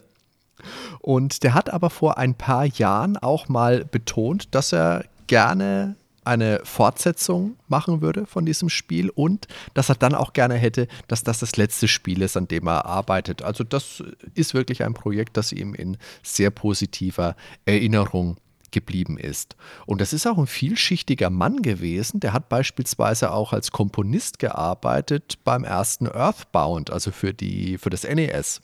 Und 1.00 1.42
der 1.42 1.54
hat 1.54 1.70
aber 1.70 1.90
vor 1.90 2.18
ein 2.18 2.34
paar 2.34 2.66
Jahren 2.66 3.16
auch 3.16 3.48
mal 3.48 3.84
betont, 3.84 4.54
dass 4.54 4.72
er 4.72 5.04
gerne 5.26 5.96
eine 6.24 6.60
Fortsetzung 6.64 7.56
machen 7.68 8.00
würde 8.00 8.26
von 8.26 8.46
diesem 8.46 8.68
Spiel 8.68 9.10
und 9.10 9.46
dass 9.74 9.88
er 9.88 9.96
dann 9.96 10.14
auch 10.14 10.32
gerne 10.32 10.54
hätte, 10.54 10.88
dass 11.08 11.24
das 11.24 11.40
das 11.40 11.56
letzte 11.56 11.88
Spiel 11.88 12.22
ist, 12.22 12.36
an 12.36 12.48
dem 12.48 12.66
er 12.68 12.86
arbeitet. 12.86 13.42
Also 13.42 13.64
das 13.64 14.02
ist 14.34 14.54
wirklich 14.54 14.84
ein 14.84 14.94
Projekt, 14.94 15.36
das 15.36 15.52
ihm 15.52 15.74
in 15.74 15.96
sehr 16.22 16.50
positiver 16.50 17.36
Erinnerung 17.64 18.36
geblieben 18.72 19.18
ist. 19.18 19.56
Und 19.86 20.00
das 20.00 20.12
ist 20.12 20.26
auch 20.26 20.38
ein 20.38 20.46
vielschichtiger 20.46 21.30
Mann 21.30 21.62
gewesen. 21.62 22.20
Der 22.20 22.32
hat 22.32 22.48
beispielsweise 22.48 23.30
auch 23.30 23.52
als 23.52 23.70
Komponist 23.70 24.38
gearbeitet 24.38 25.38
beim 25.44 25.62
ersten 25.62 26.06
Earthbound, 26.08 26.90
also 26.90 27.12
für, 27.12 27.34
die, 27.34 27.78
für 27.78 27.90
das 27.90 28.04
NES. 28.04 28.60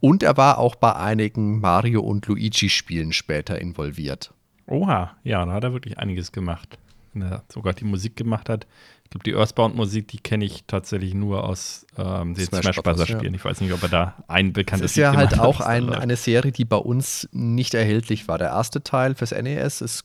Und 0.00 0.22
er 0.22 0.36
war 0.36 0.58
auch 0.58 0.74
bei 0.74 0.94
einigen 0.94 1.60
Mario- 1.60 2.02
und 2.02 2.26
Luigi-Spielen 2.26 3.12
später 3.12 3.60
involviert. 3.60 4.32
Oha, 4.66 5.16
ja, 5.24 5.44
da 5.44 5.52
hat 5.52 5.64
er 5.64 5.72
wirklich 5.72 5.98
einiges 5.98 6.32
gemacht. 6.32 6.78
Wenn 7.12 7.22
er 7.22 7.42
sogar 7.48 7.74
die 7.74 7.84
Musik 7.84 8.16
gemacht 8.16 8.48
hat. 8.48 8.66
Ich 9.04 9.10
glaube, 9.10 9.24
die 9.24 9.34
Earthbound-Musik, 9.34 10.08
die 10.08 10.18
kenne 10.18 10.46
ich 10.46 10.64
tatsächlich 10.66 11.12
nur 11.12 11.44
aus 11.44 11.86
ähm, 11.98 12.34
den 12.34 12.46
Smash, 12.46 12.62
Smash 12.62 12.76
Bros. 12.76 13.06
Spielen. 13.06 13.34
Ja. 13.34 13.34
Ich 13.34 13.44
weiß 13.44 13.60
nicht, 13.60 13.72
ob 13.72 13.82
er 13.82 13.88
da 13.90 14.24
ein 14.28 14.54
bekanntes 14.54 14.92
Das 14.92 14.92
ist 14.92 14.96
ja 14.96 15.14
halt 15.14 15.38
auch 15.38 15.60
ein, 15.60 15.90
eine 15.92 16.16
Serie, 16.16 16.52
die 16.52 16.64
bei 16.64 16.78
uns 16.78 17.28
nicht 17.32 17.74
erhältlich 17.74 18.28
war. 18.28 18.38
Der 18.38 18.48
erste 18.48 18.82
Teil 18.82 19.14
fürs 19.14 19.32
NES 19.32 19.82
ist 19.82 20.04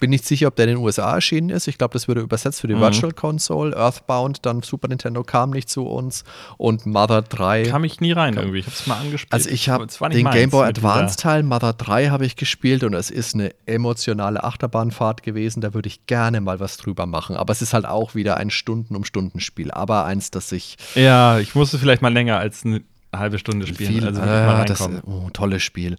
bin 0.00 0.10
nicht 0.10 0.24
sicher, 0.26 0.48
ob 0.48 0.56
der 0.56 0.66
in 0.66 0.74
den 0.76 0.84
USA 0.84 1.14
erschienen 1.14 1.50
ist. 1.50 1.68
Ich 1.68 1.78
glaube, 1.78 1.92
das 1.92 2.08
wurde 2.08 2.20
übersetzt 2.20 2.60
für 2.60 2.68
die 2.68 2.74
Mhm. 2.74 2.80
Virtual 2.80 3.12
Console. 3.12 3.74
Earthbound, 3.76 4.44
dann 4.46 4.62
Super 4.62 4.88
Nintendo 4.88 5.22
kam 5.22 5.50
nicht 5.50 5.68
zu 5.70 5.86
uns. 5.86 6.24
Und 6.56 6.86
Mother 6.86 7.22
3. 7.22 7.64
Kam 7.64 7.84
ich 7.84 8.00
nie 8.00 8.12
rein 8.12 8.34
irgendwie. 8.34 8.58
Ich 8.58 8.66
habe 8.66 8.74
es 8.76 8.86
mal 8.86 8.98
angespielt. 8.98 9.32
Also 9.32 9.50
ich 9.50 9.68
habe 9.68 9.86
den 10.10 10.30
Game 10.30 10.50
Boy 10.50 10.66
Advance 10.68 11.16
Teil 11.16 11.42
Mother 11.42 11.72
3 11.72 12.08
habe 12.08 12.26
ich 12.26 12.36
gespielt 12.36 12.84
und 12.84 12.94
es 12.94 13.10
ist 13.10 13.34
eine 13.34 13.54
emotionale 13.66 14.44
Achterbahnfahrt 14.44 15.22
gewesen. 15.22 15.60
Da 15.60 15.74
würde 15.74 15.88
ich 15.88 16.06
gerne 16.06 16.40
mal 16.40 16.60
was 16.60 16.76
drüber 16.76 17.06
machen. 17.06 17.36
Aber 17.36 17.52
es 17.52 17.62
ist 17.62 17.72
halt 17.74 17.86
auch 17.86 18.14
wieder 18.14 18.36
ein 18.36 18.50
Stunden 18.50 18.96
um 18.96 19.04
Stunden 19.04 19.40
Spiel. 19.40 19.70
Aber 19.70 20.04
eins, 20.04 20.30
das 20.30 20.48
sich 20.48 20.76
Ja, 20.94 21.38
ich 21.38 21.54
musste 21.54 21.78
vielleicht 21.78 22.02
mal 22.02 22.12
länger 22.12 22.38
als 22.38 22.64
eine 22.64 22.82
halbe 23.14 23.38
Stunde 23.38 23.66
spielen. 23.66 23.92
viel, 23.92 24.06
also 24.06 24.20
äh, 24.20 24.64
das, 24.66 24.88
oh, 25.06 25.30
tolles 25.32 25.62
Spiel. 25.62 25.96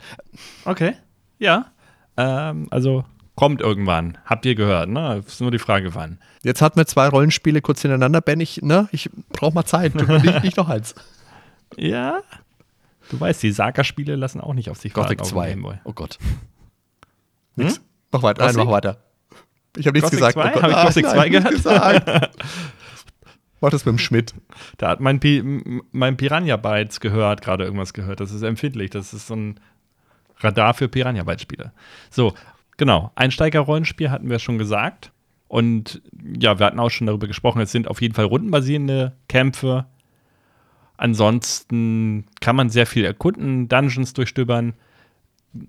Okay. 0.66 0.94
Ja. 1.40 1.68
Ähm, 2.16 2.68
also 2.70 3.06
kommt 3.38 3.62
irgendwann. 3.62 4.17
Habt 4.26 4.45
ihr 4.45 4.56
gehört, 4.56 4.89
ne? 4.89 5.23
Ist 5.26 5.39
nur 5.39 5.52
die 5.52 5.60
Frage, 5.60 5.95
wann. 5.95 6.17
Jetzt 6.43 6.62
hatten 6.62 6.78
wir 6.78 6.88
zwei 6.88 7.08
Rollenspiele 7.08 7.62
kurz 7.62 7.82
hintereinander. 7.82 8.19
Ben, 8.19 8.41
ich, 8.41 8.62
ne, 8.63 8.89
ich 8.91 9.10
brauche 9.30 9.54
mal 9.54 9.63
Zeit. 9.63 9.95
Nicht, 9.95 10.43
nicht 10.43 10.58
noch 10.58 10.67
eins. 10.67 10.93
Ja. 11.76 12.21
Du 13.10 13.19
weißt, 13.19 13.43
die 13.43 13.52
Saga-Spiele 13.52 14.15
lassen 14.15 14.39
auch 14.39 14.54
nicht 14.54 14.69
auf 14.69 14.78
sich 14.78 14.93
Gothic 14.93 15.19
warten 15.19 15.30
dem 15.32 15.38
2. 15.38 15.50
Game 15.50 15.62
Boy. 15.63 15.76
Oh 15.84 15.91
Gott. 15.91 16.17
Nix. 17.58 17.82
Mach 18.10 18.23
weiter. 18.23 18.45
Nein, 18.45 18.56
Gothic? 18.56 18.65
mach 18.65 18.73
weiter. 18.73 18.97
Ich 19.76 19.86
habe 19.86 19.97
nichts 19.97 20.10
Gothic 20.10 20.34
gesagt. 20.34 20.34
2? 20.36 20.50
Oh 20.50 20.54
Gott. 20.54 20.63
Hab 20.63 20.69
ich 20.69 20.76
Ah, 20.76 20.84
Gothic 20.86 21.06
nein, 21.06 21.13
2 21.13 21.30
nichts 21.52 21.63
gehört? 21.63 22.32
Mach 23.60 23.69
das 23.69 23.86
mit 23.86 23.91
dem 23.93 24.00
Schmidt. 24.00 24.34
Da 24.78 24.88
hat 24.89 25.02
mein, 25.02 25.19
Pi 25.19 25.43
mein 25.91 26.15
Piranha 26.15 26.56
Bytes 26.56 27.02
gehört, 27.02 27.41
gerade 27.41 27.65
irgendwas 27.65 27.93
gehört. 27.93 28.21
Das 28.21 28.32
ist 28.32 28.43
empfindlich. 28.43 28.91
Das 28.91 29.13
ist 29.13 29.28
so 29.28 29.36
ein 29.36 29.60
Radar 30.39 30.73
für 30.73 30.88
Piranha 30.88 31.23
Bytes 31.23 31.41
Spiele. 31.41 31.73
So, 32.10 32.34
genau. 32.78 33.12
Einsteiger-Rollenspiel 33.16 34.10
hatten 34.10 34.30
wir 34.30 34.40
schon 34.40 34.58
gesagt. 34.58 35.12
Und 35.48 36.02
ja, 36.40 36.60
wir 36.60 36.66
hatten 36.66 36.80
auch 36.80 36.90
schon 36.90 37.08
darüber 37.08 37.28
gesprochen. 37.28 37.62
Es 37.62 37.72
sind 37.72 37.88
auf 37.88 38.02
jeden 38.02 38.13
Fall 38.13 38.26
rundenbasierende 38.26 39.13
Kämpfe. 39.30 39.86
Ansonsten 40.98 42.26
kann 42.42 42.56
man 42.56 42.70
sehr 42.70 42.86
viel 42.88 43.06
erkunden, 43.06 43.70
Dungeons 43.70 44.13
durchstöbern. 44.13 44.74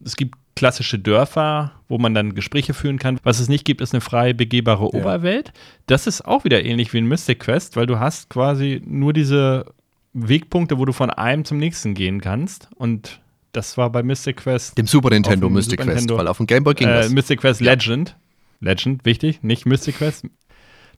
Es 0.05 0.16
gibt 0.16 0.37
klassische 0.57 0.99
Dörfer, 0.99 1.73
wo 1.88 1.99
man 1.99 2.14
dann 2.14 2.35
Gespräche 2.35 2.75
führen 2.75 2.99
kann. 2.99 3.21
Was 3.23 3.38
es 3.38 3.49
nicht 3.49 3.64
gibt, 3.64 3.81
ist 3.81 3.94
eine 3.94 4.01
frei 4.01 4.33
begehbare 4.33 4.85
Ja. 4.85 5.01
Oberwelt. 5.01 5.53
Das 5.87 6.07
ist 6.07 6.23
auch 6.23 6.44
wieder 6.44 6.64
ähnlich 6.64 6.92
wie 6.92 6.99
in 6.99 7.07
Mystic 7.07 7.40
Quest, 7.40 7.77
weil 7.77 7.87
du 7.87 8.01
hast 8.01 8.31
quasi 8.31 8.83
nur 8.85 9.12
diese 9.12 9.66
Wegpunkte, 10.14 10.79
wo 10.79 10.85
du 10.85 10.92
von 10.92 11.11
einem 11.11 11.44
zum 11.44 11.59
nächsten 11.59 11.94
gehen 11.94 12.21
kannst. 12.21 12.68
Und 12.75 13.21
das 13.59 13.77
war 13.77 13.90
bei 13.90 14.05
Mystic 14.05 14.37
Quest, 14.37 14.79
Dem 14.79 14.87
Super 14.87 15.11
Nintendo 15.11 15.49
dem 15.49 15.55
Mystic 15.55 15.81
Super 15.81 15.90
Quest, 15.90 16.03
Nintendo. 16.03 16.18
weil 16.18 16.29
auf 16.29 16.37
dem 16.37 16.47
Game 16.47 16.62
Boy 16.62 16.75
ging 16.75 16.88
äh, 16.88 16.92
das. 16.92 17.11
Mystic 17.11 17.40
Quest 17.40 17.61
Legend. 17.61 18.16
Legend, 18.61 19.05
wichtig, 19.05 19.42
nicht 19.42 19.66
Mystic 19.66 19.97
Quest. 19.97 20.27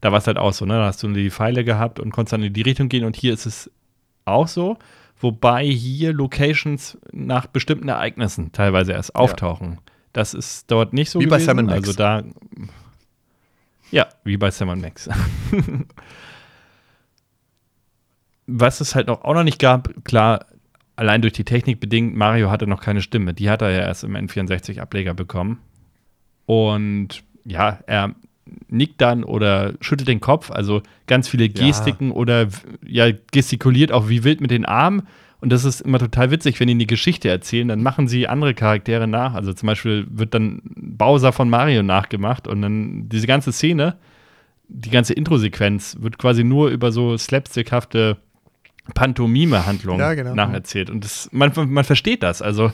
Da 0.03 0.13
war 0.13 0.19
es 0.19 0.27
halt 0.27 0.37
auch 0.37 0.53
so, 0.53 0.67
ne? 0.67 0.75
Da 0.75 0.85
hast 0.85 1.03
du 1.03 1.09
die 1.09 1.31
Pfeile 1.31 1.65
gehabt 1.65 1.99
und 1.99 2.11
konntest 2.11 2.35
dann 2.35 2.43
in 2.43 2.53
die 2.53 2.61
Richtung 2.61 2.91
gehen. 2.91 3.05
Und 3.05 3.17
hier 3.17 3.33
ist 3.33 3.47
es 3.47 3.71
auch 4.27 4.47
so. 4.47 4.77
Wobei 5.19 5.65
hier 5.65 6.13
Locations 6.13 6.99
nach 7.13 7.47
bestimmten 7.47 7.89
Ereignissen 7.89 8.53
teilweise 8.53 8.93
erst 8.93 9.17
auftauchen. 9.17 9.79
Das 10.13 10.35
ist 10.35 10.71
dort 10.71 10.93
nicht 10.93 11.09
so 11.09 11.19
Wie 11.19 11.27
bei 11.27 11.39
gewesen. 11.39 11.57
Sam 11.57 11.67
Max. 11.67 11.79
Also 11.79 11.93
da. 11.95 12.23
Ja, 13.91 14.07
wie 14.25 14.37
bei 14.37 14.51
Sam 14.51 14.79
Max. 14.79 15.09
Was 18.47 18.83
es 18.83 18.95
halt 18.95 19.07
noch, 19.07 19.23
auch 19.23 19.35
noch 19.35 19.45
nicht 19.45 19.59
gab, 19.59 20.05
klar, 20.05 20.45
allein 21.01 21.23
durch 21.23 21.33
die 21.33 21.45
Technik 21.45 21.81
bedingt, 21.81 22.15
Mario 22.15 22.51
hatte 22.51 22.67
noch 22.67 22.83
keine 22.83 23.01
Stimme. 23.01 23.33
Die 23.33 23.49
hat 23.49 23.63
er 23.63 23.71
ja 23.71 23.81
erst 23.81 24.05
im 24.05 24.15
N64-Ableger 24.15 25.15
bekommen. 25.15 25.59
Und 26.45 27.25
ja, 27.47 27.79
er 27.87 28.15
nickt 28.69 29.01
dann 29.01 29.25
oder 29.25 29.73
schüttelt 29.81 30.09
den 30.09 30.21
Kopf, 30.21 30.51
also 30.51 30.83
ganz 31.07 31.27
viele 31.27 31.49
Gestiken 31.49 32.11
oder 32.11 32.49
ja, 32.87 33.11
gestikuliert 33.33 33.93
auch 33.93 34.11
wie 34.11 34.25
wild 34.25 34.43
mit 34.43 34.51
den 34.51 34.67
Armen. 34.67 35.05
Und 35.41 35.51
das 35.51 35.65
ist 35.65 35.81
immer 35.81 35.99
total 35.99 36.31
witzig, 36.31 36.61
wenn 36.61 36.67
die 36.67 36.75
eine 36.75 36.85
Geschichte 36.85 37.31
erzählen, 37.31 37.69
dann 37.69 37.83
machen 37.83 38.07
sie 38.07 38.29
andere 38.29 38.53
Charaktere 38.53 39.07
nach. 39.07 39.33
Also 39.33 39.55
zum 39.55 39.69
Beispiel 39.69 40.07
wird 40.11 40.35
dann 40.35 40.61
Bowser 40.65 41.33
von 41.33 41.49
Mario 41.49 41.83
nachgemacht 41.83 42.47
und 42.47 42.61
dann 42.61 43.09
diese 43.09 43.27
ganze 43.27 43.53
Szene, 43.53 43.97
die 44.69 44.91
ganze 44.91 45.15
Intro-Sequenz 45.15 45.97
wird 46.01 46.19
quasi 46.19 46.45
nur 46.45 46.69
über 46.69 46.93
so 46.93 47.17
slapstickhafte 47.17 48.19
Pantomime-Handlungen 48.95 50.01
Ja, 50.01 50.15
genau. 50.15 50.35
nacherzählt. 50.35 50.91
Und 50.91 51.05
das, 51.05 51.29
man, 51.33 51.53
man 51.55 51.85
versteht 51.85 52.23
das. 52.23 52.43
Also 52.43 52.73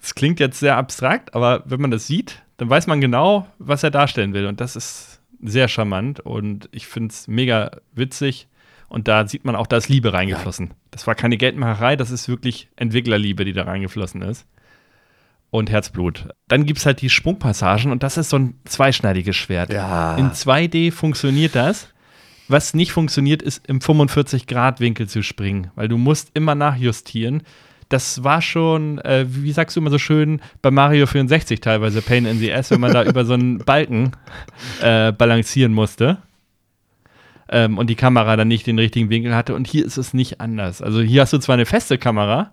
es 0.00 0.14
klingt 0.14 0.40
jetzt 0.40 0.60
sehr 0.60 0.76
abstrakt, 0.76 1.34
aber 1.34 1.62
wenn 1.66 1.80
man 1.80 1.90
das 1.90 2.06
sieht, 2.06 2.42
dann 2.56 2.70
weiß 2.70 2.86
man 2.86 3.00
genau, 3.00 3.46
was 3.58 3.82
er 3.82 3.90
darstellen 3.90 4.32
will. 4.34 4.46
Und 4.46 4.60
das 4.60 4.76
ist 4.76 5.20
sehr 5.42 5.68
charmant 5.68 6.20
und 6.20 6.68
ich 6.72 6.86
finde 6.86 7.12
es 7.12 7.28
mega 7.28 7.70
witzig. 7.94 8.48
Und 8.88 9.06
da 9.06 9.26
sieht 9.28 9.44
man 9.44 9.54
auch, 9.54 9.66
da 9.66 9.76
ist 9.76 9.88
Liebe 9.88 10.12
reingeflossen. 10.12 10.72
Das 10.90 11.06
war 11.06 11.14
keine 11.14 11.36
Geldmacherei, 11.36 11.94
das 11.96 12.10
ist 12.10 12.28
wirklich 12.28 12.68
Entwicklerliebe, 12.76 13.44
die 13.44 13.52
da 13.52 13.64
reingeflossen 13.64 14.22
ist. 14.22 14.46
Und 15.50 15.70
Herzblut. 15.70 16.28
Dann 16.48 16.66
gibt 16.66 16.78
es 16.78 16.86
halt 16.86 17.00
die 17.00 17.08
Sprungpassagen 17.10 17.90
und 17.92 18.02
das 18.02 18.16
ist 18.18 18.30
so 18.30 18.38
ein 18.38 18.58
zweischneidiges 18.64 19.36
Schwert. 19.36 19.72
Ja. 19.72 20.16
In 20.16 20.30
2D 20.30 20.92
funktioniert 20.92 21.54
das. 21.54 21.88
Was 22.48 22.72
nicht 22.72 22.92
funktioniert, 22.92 23.42
ist 23.42 23.66
im 23.68 23.80
45-Grad-Winkel 23.80 25.06
zu 25.08 25.22
springen, 25.22 25.70
weil 25.74 25.88
du 25.88 25.98
musst 25.98 26.30
immer 26.32 26.54
nachjustieren. 26.54 27.42
Das 27.90 28.24
war 28.24 28.42
schon, 28.42 28.98
äh, 28.98 29.26
wie 29.28 29.52
sagst 29.52 29.76
du 29.76 29.80
immer 29.80 29.90
so 29.90 29.98
schön, 29.98 30.40
bei 30.62 30.70
Mario 30.70 31.06
64 31.06 31.60
teilweise 31.60 32.02
Pain 32.02 32.26
in 32.26 32.38
the 32.38 32.52
Ass, 32.52 32.70
wenn 32.70 32.80
man 32.80 32.92
da 32.92 33.04
über 33.04 33.24
so 33.24 33.34
einen 33.34 33.58
Balken 33.58 34.12
äh, 34.80 35.12
balancieren 35.12 35.72
musste. 35.72 36.18
Ähm, 37.50 37.78
und 37.78 37.88
die 37.88 37.94
Kamera 37.94 38.36
dann 38.36 38.48
nicht 38.48 38.66
den 38.66 38.78
richtigen 38.78 39.08
Winkel 39.08 39.34
hatte. 39.34 39.54
Und 39.54 39.66
hier 39.66 39.84
ist 39.84 39.96
es 39.96 40.12
nicht 40.12 40.40
anders. 40.40 40.82
Also 40.82 41.00
hier 41.00 41.22
hast 41.22 41.32
du 41.32 41.38
zwar 41.38 41.54
eine 41.54 41.66
feste 41.66 41.96
Kamera, 41.96 42.52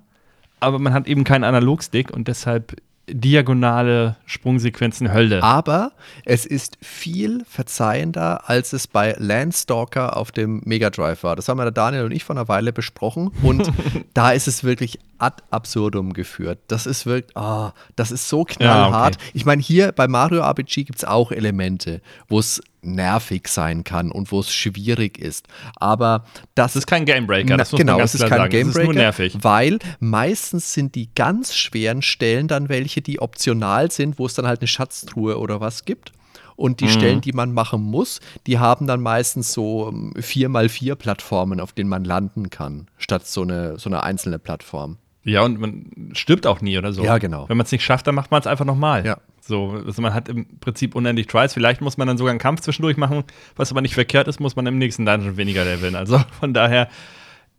aber 0.59 0.79
man 0.79 0.93
hat 0.93 1.07
eben 1.07 1.23
keinen 1.23 1.43
Analogstick 1.43 2.11
und 2.11 2.27
deshalb 2.27 2.75
diagonale 3.07 4.15
Sprungsequenzen 4.25 5.13
Hölle. 5.13 5.43
Aber 5.43 5.91
es 6.25 6.45
ist 6.45 6.77
viel 6.81 7.43
verzeihender, 7.47 8.49
als 8.49 8.73
es 8.73 8.87
bei 8.87 9.15
Landstalker 9.17 10.17
auf 10.17 10.31
dem 10.31 10.61
Mega 10.65 10.89
Drive 10.89 11.23
war. 11.23 11.35
Das 11.35 11.47
haben 11.47 11.57
wir 11.57 11.63
der 11.63 11.71
Daniel 11.71 12.05
und 12.05 12.11
ich 12.11 12.23
vor 12.23 12.35
einer 12.35 12.47
Weile 12.47 12.73
besprochen. 12.73 13.31
Und 13.43 13.71
da 14.13 14.31
ist 14.31 14.47
es 14.47 14.63
wirklich 14.63 14.99
ad 15.17 15.43
absurdum 15.49 16.13
geführt. 16.13 16.59
Das 16.67 16.85
ist 16.85 17.05
wirklich, 17.05 17.37
ah, 17.37 17.73
das 17.95 18.11
ist 18.11 18.27
so 18.27 18.43
knallhart. 18.43 19.15
okay. 19.15 19.31
Ich 19.33 19.45
meine, 19.45 19.61
hier 19.61 19.91
bei 19.91 20.07
Mario 20.07 20.41
RPG 20.41 20.83
gibt 20.83 20.99
es 20.99 21.05
auch 21.05 21.31
Elemente, 21.31 22.01
wo 22.27 22.39
es 22.39 22.61
nervig 22.85 23.47
sein 23.47 23.83
kann 23.83 24.11
und 24.11 24.31
wo 24.31 24.39
es 24.39 24.53
schwierig 24.53 25.17
ist. 25.17 25.47
Aber 25.75 26.25
das 26.55 26.73
Das 26.73 26.75
ist 26.77 26.87
kein 26.87 27.05
Gamebreaker, 27.05 27.57
das 27.57 27.71
genau, 27.71 27.99
es 27.99 28.13
ist 28.15 28.25
klar 28.25 28.29
kein 28.29 28.51
sagen. 28.51 28.51
Das 28.51 28.59
ist 28.69 28.75
nur 28.75 28.83
Gamebreaker, 28.93 29.01
nervig. 29.01 29.37
weil 29.41 29.79
meistens 29.99 30.73
sind 30.73 30.95
die 30.95 31.09
ganz 31.15 31.55
schweren 31.55 32.01
Stellen 32.01 32.47
dann 32.47 32.69
welche, 32.69 33.01
die 33.01 33.19
optional 33.19 33.91
sind, 33.91 34.19
wo 34.19 34.25
es 34.25 34.33
dann 34.33 34.47
halt 34.47 34.61
eine 34.61 34.67
Schatztruhe 34.67 35.37
oder 35.39 35.59
was 35.59 35.85
gibt. 35.85 36.11
Und 36.57 36.71
Mhm. 36.81 36.85
die 36.85 36.89
Stellen, 36.93 37.21
die 37.21 37.33
man 37.33 37.51
machen 37.51 37.81
muss, 37.81 38.21
die 38.47 38.59
haben 38.59 38.87
dann 38.87 39.01
meistens 39.01 39.51
so 39.51 39.89
ähm, 39.89 40.13
4x4 40.17 40.95
Plattformen, 40.95 41.59
auf 41.59 41.73
denen 41.73 41.89
man 41.89 42.05
landen 42.05 42.49
kann, 42.49 42.87
statt 42.97 43.27
so 43.27 43.41
eine, 43.41 43.77
so 43.77 43.89
eine 43.89 44.03
einzelne 44.03 44.39
Plattform. 44.39 44.97
Ja, 45.23 45.41
und 45.41 45.59
man 45.59 46.11
stirbt 46.13 46.45
auch 46.47 46.61
nie 46.61 46.77
oder 46.77 46.93
so. 46.93 47.03
Ja, 47.03 47.17
genau. 47.17 47.49
Wenn 47.49 47.57
man 47.57 47.65
es 47.65 47.71
nicht 47.71 47.83
schafft, 47.83 48.05
dann 48.07 48.13
macht 48.15 48.29
man 48.31 48.39
es 48.39 48.47
einfach 48.47 48.63
nochmal. 48.63 49.05
Ja. 49.05 49.17
So, 49.47 49.79
also 49.85 50.01
man 50.01 50.15
hat 50.15 50.27
im 50.27 50.59
Prinzip 50.59 50.95
unendlich 50.95 51.27
Tries. 51.27 51.53
Vielleicht 51.53 51.79
muss 51.79 51.97
man 51.97 52.07
dann 52.07 52.17
sogar 52.17 52.31
einen 52.31 52.39
Kampf 52.39 52.61
zwischendurch 52.61 52.97
machen, 52.97 53.23
was 53.55 53.69
aber 53.69 53.81
nicht 53.81 53.93
verkehrt 53.93 54.27
ist, 54.27 54.39
muss 54.39 54.55
man 54.55 54.65
im 54.65 54.79
nächsten 54.79 55.05
Dungeon 55.05 55.37
weniger 55.37 55.63
leveln. 55.63 55.95
Also 55.95 56.17
von 56.39 56.53
daher, 56.53 56.89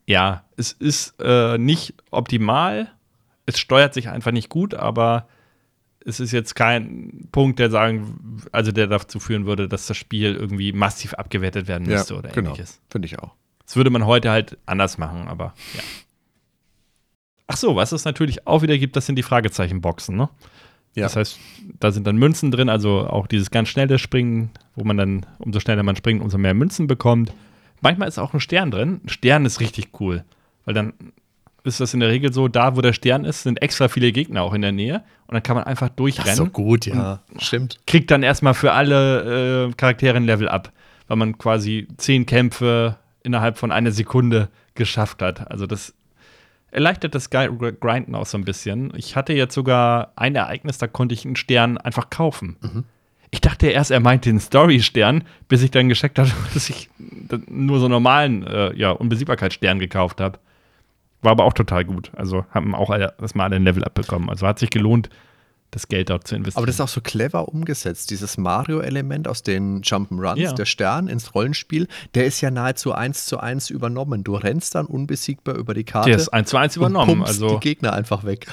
ja, 0.05 0.45
es 0.57 0.73
ist 0.73 1.15
äh, 1.21 1.59
nicht 1.59 1.95
optimal. 2.11 2.91
Es 3.47 3.61
steuert 3.61 3.95
sich 3.95 4.09
einfach 4.09 4.33
nicht 4.33 4.49
gut, 4.49 4.75
aber 4.75 5.29
es 6.05 6.19
ist 6.19 6.33
jetzt 6.33 6.57
kein 6.57 7.29
Punkt, 7.31 7.61
der 7.61 7.71
sagen, 7.71 8.41
also 8.51 8.73
der 8.73 8.89
dazu 8.89 9.21
führen 9.21 9.47
würde, 9.47 9.69
dass 9.69 9.87
das 9.87 9.97
Spiel 9.97 10.35
irgendwie 10.35 10.73
massiv 10.73 11.15
abgewertet 11.15 11.69
werden 11.69 11.87
müsste 11.87 12.17
oder 12.17 12.31
genau. 12.31 12.51
ähnliches. 12.51 12.81
Finde 12.91 13.07
ich 13.07 13.21
auch. 13.21 13.31
Das 13.65 13.77
würde 13.77 13.91
man 13.91 14.07
heute 14.07 14.31
halt 14.31 14.59
anders 14.67 14.99
machen, 14.99 15.29
aber 15.29 15.55
ja. 15.75 15.83
Ach 17.47 17.57
so, 17.57 17.77
was 17.77 17.93
es 17.93 18.05
natürlich 18.05 18.45
auch 18.49 18.63
wieder 18.63 18.77
gibt, 18.77 18.97
das 18.97 19.07
sind 19.07 19.15
die 19.15 19.23
Fragezeichenboxen, 19.23 20.17
ne? 20.17 20.29
Ja. 20.97 21.05
Das 21.05 21.17
heißt, 21.17 21.39
da 21.79 21.93
sind 21.93 22.07
dann 22.07 22.17
Münzen 22.17 22.51
drin, 22.51 22.69
also 22.69 23.07
auch 23.07 23.27
dieses 23.27 23.51
ganz 23.51 23.69
schnelle 23.69 23.99
Springen, 23.99 24.51
wo 24.75 24.83
man 24.83 24.97
dann, 24.97 25.27
umso 25.39 25.61
schneller 25.61 25.83
man 25.83 25.95
springt, 25.95 26.23
umso 26.23 26.39
mehr 26.39 26.55
Münzen 26.55 26.87
bekommt. 26.87 27.33
Manchmal 27.83 28.09
ist 28.09 28.19
auch 28.19 28.33
ein 28.33 28.41
Stern 28.41 28.71
drin. 28.71 29.03
Ein 29.05 29.09
Stern 29.11 29.45
ist 29.45 29.61
richtig 29.61 29.91
cool, 30.01 30.25
weil 30.65 30.75
dann 30.75 30.95
ist 31.65 31.81
das 31.81 31.93
in 31.93 32.01
der 32.01 32.09
Regel 32.09 32.33
so, 32.33 32.49
da 32.49 32.77
wo 32.77 32.81
der 32.81 32.95
Stern 32.95 33.25
ist, 33.25 33.43
sind 33.43 33.61
extra 33.61 33.89
viele 33.89 34.11
Gegner 34.13 34.43
auch 34.43 34.55
in 34.55 34.63
der 34.63 34.73
Nähe 34.73 35.03
und 35.27 35.35
dann 35.35 35.43
kann 35.43 35.57
man 35.57 35.65
einfach 35.65 35.89
durchrennen 35.91 36.53
gut, 36.53 36.87
ja. 36.87 37.21
Stimmt. 37.39 37.79
kriegt 37.87 38.11
dann 38.11 38.23
erstmal 38.23 38.55
für 38.55 38.73
alle 38.73 39.67
äh, 39.69 39.73
Charaktere 39.73 40.17
ein 40.17 40.25
Level 40.25 40.49
up, 40.49 40.73
weil 41.09 41.17
man 41.17 41.37
quasi 41.37 41.89
zehn 41.99 42.25
Kämpfe 42.25 42.97
innerhalb 43.23 43.59
von 43.59 43.73
einer 43.73 43.91
Sekunde 43.91 44.49
geschafft 44.75 45.21
hat. 45.21 45.51
Also 45.51 45.67
das 45.67 45.93
erleichtert 46.71 47.15
das 47.15 47.31
Gri- 47.31 47.73
Grinden 47.81 48.15
auch 48.15 48.27
so 48.27 48.37
ein 48.39 48.45
bisschen. 48.45 48.93
Ich 48.97 49.17
hatte 49.17 49.33
jetzt 49.33 49.55
sogar 49.55 50.13
ein 50.17 50.35
Ereignis, 50.35 50.79
da 50.79 50.87
konnte 50.87 51.15
ich 51.15 51.25
einen 51.25 51.37
Stern 51.37 51.79
einfach 51.79 52.11
kaufen. 52.11 52.57
Ich 53.31 53.41
dachte 53.41 53.67
erst, 53.69 53.91
er 53.91 54.01
meint 54.01 54.25
den 54.25 54.39
Story-Stern, 54.41 55.25
bis 55.49 55.63
ich 55.63 55.71
dann 55.71 55.89
gecheckt 55.89 56.19
habe, 56.19 56.31
dass 56.55 56.69
ich 56.71 56.89
nur 57.49 57.79
so 57.81 57.89
normalen 57.89 58.47
äh, 58.47 58.75
ja, 58.77 58.91
Unbesiegbarkeitsstern 58.91 59.79
gekauft 59.79 60.21
habe. 60.21 60.39
War 61.23 61.33
aber 61.33 61.45
auch 61.45 61.55
total 61.55 61.85
gut. 61.85 62.11
Also 62.15 62.45
haben 62.51 62.75
auch 62.75 62.91
alle, 62.91 63.15
erstmal 63.21 63.47
alle 63.47 63.57
ein 63.57 63.65
Level 63.65 63.83
abbekommen. 63.85 64.29
Also 64.31 64.47
hat 64.47 64.59
sich 64.59 64.71
gelohnt, 64.71 65.09
das 65.77 65.89
Geld 65.89 66.09
dort 66.11 66.27
zu 66.27 66.35
investieren. 66.37 66.59
Aber 66.61 66.67
das 66.67 66.77
ist 66.77 66.81
auch 66.81 66.89
so 66.89 67.01
clever 67.03 67.49
umgesetzt. 67.49 68.11
Dieses 68.11 68.39
Mario-Element 68.39 69.29
aus 69.29 69.43
den 69.43 69.83
Jump'n'Runs, 69.83 70.39
Ja. 70.39 70.53
der 70.53 70.65
Stern 70.65 71.07
ins 71.07 71.35
Rollenspiel, 71.35 71.87
der 72.15 72.25
ist 72.25 72.41
ja 72.41 72.51
nahezu 72.51 72.93
eins 72.93 73.27
zu 73.27 73.39
eins 73.39 73.69
übernommen. 73.69 74.25
Du 74.25 74.35
rennst 74.37 74.75
dann 74.75 74.87
unbesiegbar 74.87 75.55
über 75.55 75.75
die 75.75 75.85
Karte. 75.85 76.09
Der 76.09 76.17
ist 76.19 76.31
eins 76.31 76.49
zu 76.49 76.57
eins 76.57 76.77
übernommen. 76.77 77.21
Und 77.21 77.27
Also, 77.27 77.49
die 77.59 77.61
Gegner 77.61 77.93
einfach 77.93 78.25
weg. 78.25 78.47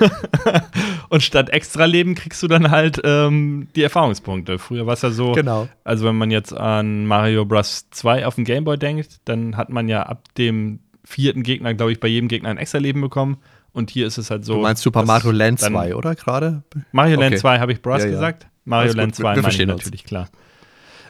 und 1.08 1.22
statt 1.22 1.50
Extra-Leben 1.50 2.14
kriegst 2.14 2.42
du 2.42 2.48
dann 2.48 2.70
halt 2.70 3.00
ähm, 3.04 3.68
die 3.76 3.82
Erfahrungspunkte. 3.82 4.58
Früher 4.58 4.86
war 4.86 4.94
es 4.94 5.02
ja 5.02 5.10
so, 5.10 5.32
Genau. 5.32 5.68
also 5.84 6.04
wenn 6.04 6.16
man 6.16 6.30
jetzt 6.30 6.52
an 6.52 7.06
Mario 7.06 7.44
Bros. 7.44 7.86
2 7.90 8.26
auf 8.26 8.34
dem 8.34 8.44
Gameboy 8.44 8.76
denkt, 8.76 9.20
dann 9.24 9.56
hat 9.56 9.70
man 9.70 9.88
ja 9.88 10.02
ab 10.02 10.22
dem 10.36 10.80
vierten 11.04 11.42
Gegner, 11.44 11.74
glaube 11.74 11.92
ich, 11.92 12.00
bei 12.00 12.08
jedem 12.08 12.28
Gegner 12.28 12.48
ein 12.48 12.58
Extra-Leben 12.58 13.00
bekommen. 13.00 13.36
Und 13.76 13.90
hier 13.90 14.06
ist 14.06 14.16
es 14.16 14.30
halt 14.30 14.46
so. 14.46 14.54
Du 14.54 14.60
meinst 14.62 14.82
Super 14.82 15.04
Mario 15.04 15.30
Land 15.32 15.60
dann- 15.62 15.74
2, 15.74 15.94
oder 15.94 16.14
gerade? 16.14 16.62
Mario 16.92 17.16
Land 17.20 17.32
Okay. 17.34 17.40
2 17.42 17.58
habe 17.58 17.72
ich 17.72 17.82
Bros 17.82 17.98
Ja, 18.00 18.06
ja. 18.06 18.12
gesagt. 18.14 18.46
Mario 18.64 18.84
Alles 18.84 18.96
Land 18.96 19.12
wir- 19.18 19.22
2 19.22 19.36
wir 19.36 19.42
meine 19.42 19.54
ich 19.54 19.66
natürlich, 19.66 20.04
klar. 20.04 20.28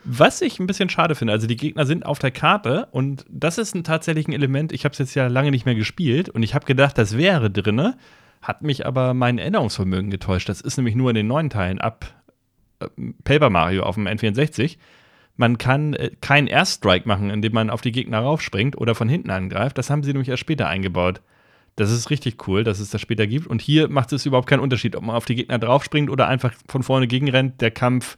Was 0.04 0.42
ich 0.42 0.58
ein 0.58 0.66
bisschen 0.66 0.88
schade 0.88 1.14
finde, 1.14 1.32
also 1.32 1.46
die 1.46 1.56
Gegner 1.56 1.86
sind 1.86 2.04
auf 2.04 2.18
der 2.18 2.32
Karte 2.32 2.88
und 2.90 3.24
das 3.30 3.58
ist 3.58 3.74
ein, 3.76 3.84
tatsächlich 3.84 4.26
ein 4.26 4.32
Element, 4.32 4.72
ich 4.72 4.84
habe 4.84 4.92
es 4.92 4.98
jetzt 4.98 5.14
ja 5.14 5.28
lange 5.28 5.52
nicht 5.52 5.64
mehr 5.64 5.74
gespielt 5.76 6.28
und 6.28 6.42
ich 6.42 6.54
habe 6.56 6.66
gedacht, 6.66 6.98
das 6.98 7.16
wäre 7.16 7.50
drinne, 7.50 7.96
hat 8.42 8.62
mich 8.62 8.84
aber 8.84 9.14
mein 9.14 9.38
Erinnerungsvermögen 9.38 10.10
getäuscht. 10.10 10.48
Das 10.48 10.60
ist 10.60 10.76
nämlich 10.76 10.96
nur 10.96 11.10
in 11.10 11.14
den 11.16 11.26
neuen 11.28 11.50
Teilen 11.50 11.80
ab 11.80 12.06
äh, 12.80 12.86
Paper 13.22 13.48
Mario 13.50 13.84
auf 13.84 13.94
dem 13.94 14.06
N64. 14.08 14.76
Man 15.36 15.56
kann 15.58 15.94
äh, 15.94 16.10
keinen 16.20 16.48
Airstrike 16.48 17.06
machen, 17.06 17.30
indem 17.30 17.52
man 17.52 17.70
auf 17.70 17.80
die 17.80 17.92
Gegner 17.92 18.18
raufspringt 18.20 18.76
oder 18.76 18.94
von 18.96 19.08
hinten 19.08 19.30
angreift. 19.30 19.78
Das 19.78 19.88
haben 19.88 20.02
sie 20.02 20.10
nämlich 20.12 20.28
erst 20.28 20.40
später 20.40 20.66
eingebaut. 20.68 21.20
Das 21.76 21.90
ist 21.90 22.08
richtig 22.10 22.48
cool, 22.48 22.64
dass 22.64 22.80
es 22.80 22.90
das 22.90 23.00
später 23.00 23.26
gibt. 23.26 23.46
Und 23.46 23.60
hier 23.62 23.88
macht 23.88 24.12
es 24.12 24.24
überhaupt 24.26 24.48
keinen 24.48 24.60
Unterschied, 24.60 24.96
ob 24.96 25.02
man 25.02 25.14
auf 25.14 25.26
die 25.26 25.34
Gegner 25.34 25.58
draufspringt 25.58 26.08
oder 26.10 26.26
einfach 26.26 26.52
von 26.68 26.82
vorne 26.82 27.06
gegenrennt. 27.06 27.60
Der 27.60 27.70
Kampf 27.70 28.16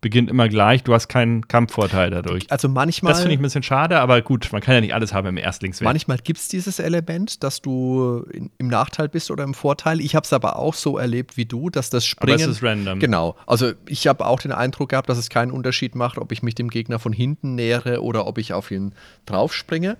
beginnt 0.00 0.30
immer 0.30 0.48
gleich. 0.48 0.82
Du 0.84 0.94
hast 0.94 1.08
keinen 1.08 1.46
Kampfvorteil 1.46 2.08
dadurch. 2.10 2.50
Also 2.50 2.68
manchmal. 2.70 3.12
Das 3.12 3.20
finde 3.20 3.34
ich 3.34 3.40
ein 3.40 3.42
bisschen 3.42 3.62
schade, 3.64 3.98
aber 4.00 4.22
gut, 4.22 4.48
man 4.52 4.62
kann 4.62 4.74
ja 4.76 4.80
nicht 4.80 4.94
alles 4.94 5.12
haben 5.12 5.26
im 5.26 5.36
Erstlingswert. 5.36 5.84
Manchmal 5.84 6.16
gibt 6.18 6.38
es 6.38 6.48
dieses 6.48 6.78
Element, 6.78 7.42
dass 7.42 7.60
du 7.60 8.24
in, 8.32 8.50
im 8.56 8.68
Nachteil 8.68 9.08
bist 9.10 9.30
oder 9.30 9.44
im 9.44 9.52
Vorteil. 9.52 10.00
Ich 10.00 10.14
habe 10.14 10.24
es 10.24 10.32
aber 10.32 10.56
auch 10.56 10.72
so 10.74 10.96
erlebt 10.96 11.36
wie 11.36 11.44
du, 11.44 11.68
dass 11.68 11.90
das 11.90 12.04
aber 12.16 12.28
Springen. 12.32 12.40
es 12.48 12.56
ist 12.58 12.62
random. 12.62 12.98
Genau. 13.00 13.36
Also 13.46 13.72
ich 13.88 14.06
habe 14.06 14.24
auch 14.24 14.40
den 14.40 14.52
Eindruck 14.52 14.88
gehabt, 14.90 15.08
dass 15.10 15.18
es 15.18 15.28
keinen 15.28 15.50
Unterschied 15.50 15.94
macht, 15.96 16.16
ob 16.16 16.32
ich 16.32 16.42
mich 16.42 16.54
dem 16.54 16.70
Gegner 16.70 16.98
von 16.98 17.12
hinten 17.12 17.56
nähere 17.56 18.02
oder 18.02 18.26
ob 18.26 18.38
ich 18.38 18.52
auf 18.54 18.70
ihn 18.70 18.94
draufspringe. 19.26 19.98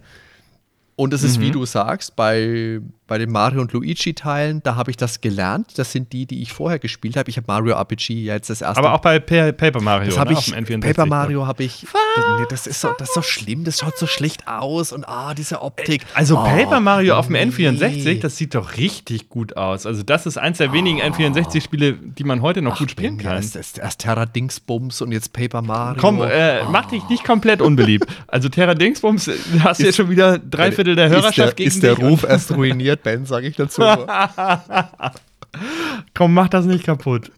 Und 0.96 1.14
es 1.14 1.22
ist, 1.22 1.38
Mhm. 1.38 1.42
wie 1.42 1.50
du 1.50 1.64
sagst, 1.64 2.14
bei, 2.14 2.80
bei 3.10 3.18
den 3.18 3.32
Mario 3.32 3.60
und 3.60 3.72
Luigi-Teilen, 3.72 4.62
da 4.62 4.76
habe 4.76 4.92
ich 4.92 4.96
das 4.96 5.20
gelernt. 5.20 5.72
Das 5.76 5.90
sind 5.90 6.12
die, 6.12 6.26
die 6.26 6.42
ich 6.42 6.52
vorher 6.52 6.78
gespielt 6.78 7.16
habe. 7.16 7.28
Ich 7.28 7.36
habe 7.36 7.46
Mario 7.48 7.74
RPG 7.74 8.14
ja 8.22 8.34
jetzt 8.34 8.50
das 8.50 8.62
erste 8.62 8.78
Aber 8.78 8.94
auch 8.94 9.00
bei 9.00 9.18
Pa 9.18 9.50
Paper 9.50 9.80
Mario. 9.80 10.10
das 10.10 10.18
habe 10.18 10.32
ne, 10.32 10.38
ich, 10.38 10.54
auf 10.54 10.64
dem 10.64 10.80
N64. 10.80 10.80
Paper 10.80 11.06
Mario 11.06 11.44
habe 11.44 11.64
ich, 11.64 11.86
das, 12.14 12.24
nee, 12.38 12.46
das, 12.48 12.66
ist 12.68 12.80
so, 12.80 12.90
das 12.96 13.08
ist 13.08 13.14
so 13.14 13.22
schlimm, 13.22 13.64
das 13.64 13.80
schaut 13.80 13.98
so 13.98 14.06
schlecht 14.06 14.46
aus 14.46 14.92
und 14.92 15.08
ah, 15.08 15.34
diese 15.34 15.60
Optik. 15.60 16.06
Also 16.14 16.38
oh, 16.38 16.44
Paper 16.44 16.78
Mario 16.78 17.16
auf 17.16 17.26
dem 17.26 17.34
N64, 17.34 18.04
nee. 18.04 18.18
das 18.20 18.36
sieht 18.36 18.54
doch 18.54 18.76
richtig 18.76 19.28
gut 19.28 19.56
aus. 19.56 19.86
Also 19.86 20.04
das 20.04 20.26
ist 20.26 20.38
eins 20.38 20.58
der 20.58 20.72
wenigen 20.72 21.00
N64-Spiele, 21.00 21.94
die 21.94 22.22
man 22.22 22.42
heute 22.42 22.62
noch 22.62 22.78
gut 22.78 22.92
spielen 22.92 23.18
Ja, 23.18 23.30
kann. 23.30 23.36
erst, 23.38 23.56
erst, 23.56 23.78
erst 23.78 24.02
Terra 24.02 24.24
Dingsbums 24.24 25.02
und 25.02 25.10
jetzt 25.10 25.32
Paper 25.32 25.62
Mario. 25.62 26.00
Komm, 26.00 26.22
äh, 26.22 26.62
mach 26.70 26.86
dich 26.86 27.02
nicht 27.08 27.24
komplett 27.24 27.60
unbeliebt. 27.60 28.06
Also 28.28 28.48
Terra 28.48 28.74
Dingsbums, 28.74 29.26
äh, 29.26 29.34
hast 29.64 29.80
du 29.80 29.86
jetzt 29.86 29.96
schon 29.96 30.10
wieder 30.10 30.38
drei 30.38 30.70
Viertel 30.70 30.94
der 30.94 31.08
Hörerschaft 31.08 31.58
ist 31.58 31.82
der, 31.82 31.96
gegen 31.96 31.96
ist 31.96 31.98
der. 31.98 32.10
Ruf 32.10 32.22
erst 32.22 32.52
ruiniert, 32.52 32.99
Ben, 33.02 33.26
sage 33.26 33.48
ich 33.48 33.56
dazu. 33.56 33.82
Komm, 36.14 36.34
mach 36.34 36.48
das 36.48 36.64
nicht 36.64 36.84
kaputt. 36.84 37.32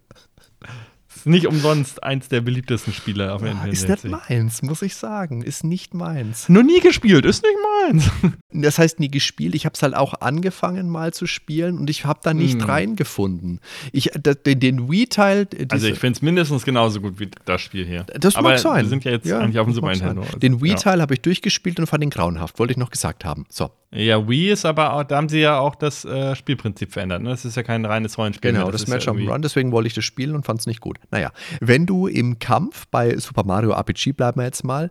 Ist 1.22 1.26
nicht 1.26 1.46
umsonst 1.46 2.02
eins 2.02 2.28
der 2.28 2.40
beliebtesten 2.40 2.92
Spiele 2.92 3.32
auf 3.32 3.42
dem 3.42 3.56
N64. 3.56 3.68
ist 3.72 3.88
nicht 3.88 4.04
meins, 4.28 4.62
muss 4.62 4.82
ich 4.82 4.96
sagen. 4.96 5.42
Ist 5.42 5.62
nicht 5.64 5.94
meins. 5.94 6.48
Nur 6.48 6.62
nie 6.64 6.80
gespielt, 6.80 7.24
ist 7.24 7.42
nicht 7.42 7.56
meins. 7.90 8.10
Das 8.54 8.78
heißt 8.78 9.00
nie 9.00 9.08
gespielt. 9.10 9.54
Ich 9.54 9.64
habe 9.64 9.72
es 9.74 9.82
halt 9.82 9.96
auch 9.96 10.12
angefangen 10.20 10.90
mal 10.90 11.14
zu 11.14 11.26
spielen 11.26 11.78
und 11.78 11.88
ich 11.88 12.04
habe 12.04 12.20
da 12.22 12.34
nicht 12.34 12.60
Hm. 12.60 12.68
reingefunden. 12.68 13.60
Ich, 13.92 14.10
den, 14.44 14.60
den 14.60 14.90
Wii-Teil. 14.90 15.48
äh, 15.56 15.66
Also 15.70 15.86
ich 15.86 15.98
finde 15.98 16.16
es 16.16 16.22
mindestens 16.22 16.64
genauso 16.64 17.00
gut 17.00 17.18
wie 17.18 17.30
das 17.46 17.62
Spiel 17.62 17.86
hier. 17.86 18.04
Das 18.04 18.36
Aber 18.36 18.50
mag 18.50 18.58
sein. 18.58 18.84
wir 18.84 18.88
sind 18.90 19.04
ja 19.04 19.12
jetzt 19.12 19.32
eigentlich 19.32 19.58
auf 19.58 19.66
dem 19.66 19.70
das 19.70 19.76
Super. 19.76 19.90
Nintendo. 19.92 20.38
Den 20.38 20.54
Ja. 20.56 20.60
Wii-Teil 20.62 21.00
habe 21.00 21.14
ich 21.14 21.22
durchgespielt 21.22 21.80
und 21.80 21.86
fand 21.86 22.04
ihn 22.04 22.10
grauenhaft. 22.10 22.58
Wollte 22.58 22.72
ich 22.72 22.76
noch 22.78 22.90
gesagt 22.90 23.24
haben. 23.24 23.46
So. 23.48 23.70
Ja, 23.94 24.26
Wii 24.26 24.50
ist 24.52 24.64
aber 24.64 24.94
auch, 24.94 25.04
da 25.04 25.16
haben 25.16 25.28
sie 25.28 25.40
ja 25.40 25.58
auch 25.58 25.74
das 25.74 26.06
äh, 26.06 26.34
Spielprinzip 26.34 26.92
verändert. 26.92 27.20
Ne? 27.22 27.28
Das 27.28 27.44
ist 27.44 27.56
ja 27.58 27.62
kein 27.62 27.84
reines 27.84 28.16
Rollenspiel. 28.16 28.52
Genau, 28.52 28.70
das, 28.70 28.82
ist 28.84 28.88
Match 28.88 29.04
ja 29.04 29.12
Run, 29.12 29.42
deswegen 29.42 29.70
wollte 29.70 29.86
ich 29.86 29.92
das 29.92 30.04
spielen 30.04 30.34
und 30.34 30.46
fand 30.46 30.60
es 30.60 30.66
nicht 30.66 30.80
gut. 30.80 30.98
Naja, 31.12 31.30
wenn 31.60 31.86
du 31.86 32.08
im 32.08 32.40
Kampf 32.40 32.86
bei 32.90 33.16
Super 33.18 33.44
Mario 33.44 33.70
RPG, 33.70 34.12
bleiben 34.12 34.40
wir 34.40 34.44
jetzt 34.44 34.64
mal, 34.64 34.88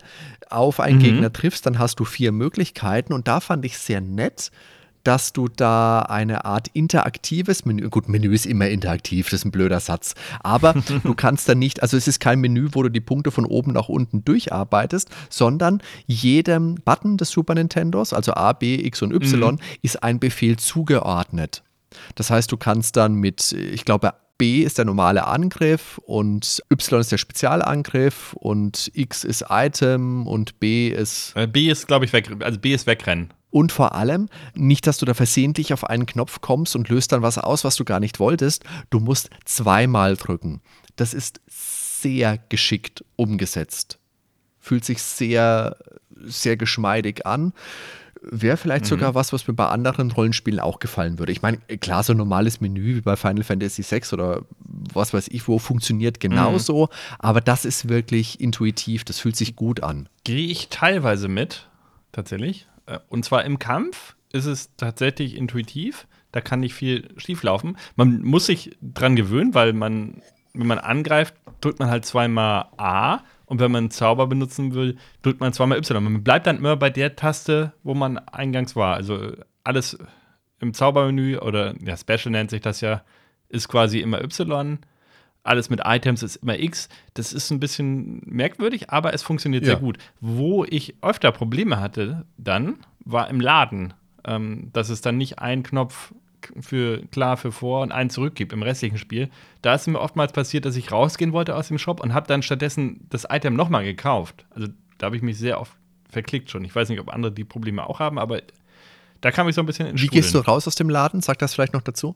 auf 0.49 0.79
einen 0.79 0.99
Mhm. 0.99 1.03
Gegner 1.03 1.33
triffst, 1.33 1.65
dann 1.65 1.79
hast 1.79 1.99
du 1.99 2.05
vier 2.05 2.31
Möglichkeiten 2.31 3.11
und 3.11 3.27
da 3.27 3.39
fand 3.41 3.65
ich 3.65 3.77
sehr 3.77 3.99
nett, 3.99 4.51
dass 5.03 5.33
du 5.33 5.47
da 5.47 6.01
eine 6.01 6.45
Art 6.45 6.67
interaktives 6.73 7.65
Menü, 7.65 7.89
gut, 7.89 8.07
Menü 8.07 8.35
ist 8.35 8.45
immer 8.45 8.67
interaktiv, 8.67 9.31
das 9.31 9.39
ist 9.39 9.45
ein 9.45 9.51
blöder 9.51 9.79
Satz, 9.79 10.13
aber 10.41 10.73
du 11.03 11.15
kannst 11.15 11.49
da 11.49 11.55
nicht, 11.55 11.81
also 11.81 11.97
es 11.97 12.07
ist 12.07 12.19
kein 12.19 12.39
Menü, 12.39 12.69
wo 12.73 12.83
du 12.83 12.89
die 12.89 13.01
Punkte 13.01 13.31
von 13.31 13.45
oben 13.45 13.73
nach 13.73 13.89
unten 13.89 14.23
durcharbeitest, 14.23 15.09
sondern 15.29 15.81
jedem 16.05 16.75
Button 16.75 17.17
des 17.17 17.31
Super 17.31 17.55
Nintendos, 17.55 18.13
also 18.13 18.35
A, 18.35 18.53
B, 18.53 18.75
X 18.75 19.01
und 19.01 19.11
Y, 19.11 19.59
ist 19.81 20.03
ein 20.03 20.19
Befehl 20.19 20.57
zugeordnet. 20.57 21.63
Das 22.13 22.29
heißt, 22.29 22.51
du 22.51 22.57
kannst 22.57 22.95
dann 22.95 23.15
mit, 23.15 23.53
ich 23.53 23.85
glaube, 23.85 24.13
B 24.41 24.63
ist 24.63 24.79
der 24.79 24.85
normale 24.85 25.27
Angriff 25.27 25.99
und 25.99 26.63
Y 26.71 26.99
ist 26.99 27.11
der 27.11 27.19
Spezialangriff 27.19 28.33
und 28.33 28.89
X 28.95 29.23
ist 29.23 29.45
Item 29.51 30.25
und 30.25 30.59
B 30.59 30.87
ist 30.87 31.33
Äh, 31.35 31.45
B 31.45 31.69
ist, 31.69 31.85
glaube 31.85 32.05
ich, 32.05 32.11
weg. 32.11 32.27
Also 32.39 32.57
B 32.57 32.73
ist 32.73 32.87
wegrennen. 32.87 33.31
und 33.51 33.71
vor 33.71 33.93
allem 33.93 34.29
nicht, 34.55 34.87
dass 34.87 34.97
du 34.97 35.05
da 35.05 35.13
versehentlich 35.13 35.73
auf 35.73 35.83
einen 35.83 36.07
Knopf 36.07 36.41
kommst 36.41 36.75
und 36.75 36.89
löst 36.89 37.11
dann 37.11 37.21
was 37.21 37.37
aus, 37.37 37.63
was 37.63 37.75
du 37.75 37.85
gar 37.85 37.99
nicht 37.99 38.19
wolltest. 38.19 38.63
Du 38.89 38.99
musst 38.99 39.29
zweimal 39.45 40.17
drücken. 40.17 40.61
Das 40.95 41.13
ist 41.13 41.39
sehr 41.45 42.39
geschickt 42.49 43.05
umgesetzt. 43.17 43.99
Fühlt 44.59 44.85
sich 44.85 45.03
sehr, 45.03 45.77
sehr 46.23 46.57
geschmeidig 46.57 47.27
an. 47.27 47.53
Wäre 48.23 48.55
vielleicht 48.55 48.85
sogar 48.85 49.15
was, 49.15 49.33
was 49.33 49.47
mir 49.47 49.55
bei 49.55 49.67
anderen 49.67 50.11
Rollenspielen 50.11 50.59
auch 50.59 50.77
gefallen 50.79 51.17
würde. 51.17 51.31
Ich 51.31 51.41
meine, 51.41 51.57
klar, 51.57 52.03
so 52.03 52.13
ein 52.13 52.17
normales 52.17 52.61
Menü 52.61 52.95
wie 52.97 53.01
bei 53.01 53.15
Final 53.15 53.43
Fantasy 53.43 53.83
VI 53.83 54.01
oder 54.13 54.43
was 54.93 55.13
weiß 55.13 55.27
ich 55.29 55.47
wo 55.47 55.57
funktioniert 55.57 56.19
genauso, 56.19 56.89
aber 57.17 57.41
das 57.41 57.65
ist 57.65 57.89
wirklich 57.89 58.39
intuitiv, 58.39 59.03
das 59.05 59.19
fühlt 59.19 59.35
sich 59.35 59.55
gut 59.55 59.81
an. 59.81 60.07
Gehe 60.23 60.47
ich 60.47 60.69
teilweise 60.69 61.27
mit, 61.29 61.67
tatsächlich. 62.11 62.67
Äh, 62.85 62.99
Und 63.09 63.25
zwar 63.25 63.43
im 63.43 63.57
Kampf 63.57 64.15
ist 64.31 64.45
es 64.45 64.69
tatsächlich 64.77 65.35
intuitiv. 65.35 66.07
Da 66.31 66.41
kann 66.41 66.61
nicht 66.61 66.73
viel 66.75 67.09
schieflaufen. 67.17 67.75
Man 67.95 68.21
muss 68.21 68.45
sich 68.45 68.77
dran 68.81 69.15
gewöhnen, 69.15 69.53
weil 69.53 69.73
man, 69.73 70.21
wenn 70.53 70.67
man 70.67 70.77
angreift, 70.79 71.33
drückt 71.59 71.79
man 71.79 71.89
halt 71.89 72.05
zweimal 72.05 72.67
A. 72.77 73.19
Und 73.51 73.59
wenn 73.59 73.69
man 73.69 73.79
einen 73.83 73.91
Zauber 73.91 74.27
benutzen 74.27 74.73
will, 74.75 74.95
drückt 75.23 75.41
man 75.41 75.51
zweimal 75.51 75.77
Y. 75.77 76.01
Man 76.01 76.23
bleibt 76.23 76.47
dann 76.47 76.59
immer 76.59 76.77
bei 76.77 76.89
der 76.89 77.17
Taste, 77.17 77.73
wo 77.83 77.93
man 77.93 78.17
eingangs 78.17 78.77
war. 78.77 78.95
Also 78.95 79.33
alles 79.65 79.97
im 80.61 80.73
Zaubermenü 80.73 81.37
oder 81.37 81.75
ja, 81.83 81.97
Special 81.97 82.31
nennt 82.31 82.49
sich 82.49 82.61
das 82.61 82.79
ja, 82.79 83.01
ist 83.49 83.67
quasi 83.67 83.99
immer 83.99 84.23
Y. 84.23 84.79
Alles 85.43 85.69
mit 85.69 85.81
Items 85.83 86.23
ist 86.23 86.37
immer 86.37 86.57
X. 86.59 86.87
Das 87.13 87.33
ist 87.33 87.51
ein 87.51 87.59
bisschen 87.59 88.21
merkwürdig, 88.25 88.89
aber 88.89 89.13
es 89.13 89.21
funktioniert 89.21 89.63
Ja. 89.63 89.71
sehr 89.71 89.79
gut. 89.81 89.97
Wo 90.21 90.63
ich 90.63 90.95
öfter 91.01 91.33
Probleme 91.33 91.81
hatte, 91.81 92.25
dann 92.37 92.77
war 93.03 93.29
im 93.29 93.41
Laden, 93.41 93.93
ähm, 94.23 94.69
dass 94.71 94.87
es 94.87 95.01
dann 95.01 95.17
nicht 95.17 95.39
einen 95.39 95.63
Knopf 95.63 96.13
für 96.59 97.01
klar 97.07 97.37
für 97.37 97.51
vor 97.51 97.81
und 97.81 97.91
einen 97.91 98.09
zurück 98.09 98.35
gibt 98.35 98.53
im 98.53 98.63
restlichen 98.63 98.97
Spiel. 98.97 99.29
Da 99.61 99.75
ist 99.75 99.87
mir 99.87 99.99
oftmals 99.99 100.31
passiert, 100.31 100.65
dass 100.65 100.75
ich 100.75 100.91
rausgehen 100.91 101.33
wollte 101.33 101.55
aus 101.55 101.67
dem 101.67 101.77
Shop 101.77 102.01
und 102.01 102.13
habe 102.13 102.27
dann 102.27 102.41
stattdessen 102.41 103.07
das 103.09 103.27
Item 103.29 103.55
nochmal 103.55 103.83
gekauft. 103.83 104.45
Also 104.51 104.67
da 104.97 105.07
habe 105.07 105.15
ich 105.15 105.21
mich 105.21 105.37
sehr 105.37 105.59
oft 105.59 105.73
verklickt 106.09 106.51
schon. 106.51 106.63
Ich 106.65 106.75
weiß 106.75 106.89
nicht, 106.89 106.99
ob 106.99 107.13
andere 107.13 107.31
die 107.31 107.43
Probleme 107.43 107.87
auch 107.87 107.99
haben, 107.99 108.19
aber 108.19 108.41
da 109.21 109.31
kam 109.31 109.47
ich 109.47 109.55
so 109.55 109.61
ein 109.61 109.65
bisschen 109.65 109.87
in 109.87 110.01
Wie 110.01 110.07
gehst 110.07 110.33
du 110.33 110.39
raus 110.39 110.67
aus 110.67 110.75
dem 110.75 110.89
Laden? 110.89 111.21
Sag 111.21 111.39
das 111.39 111.53
vielleicht 111.53 111.73
noch 111.73 111.81
dazu. 111.81 112.15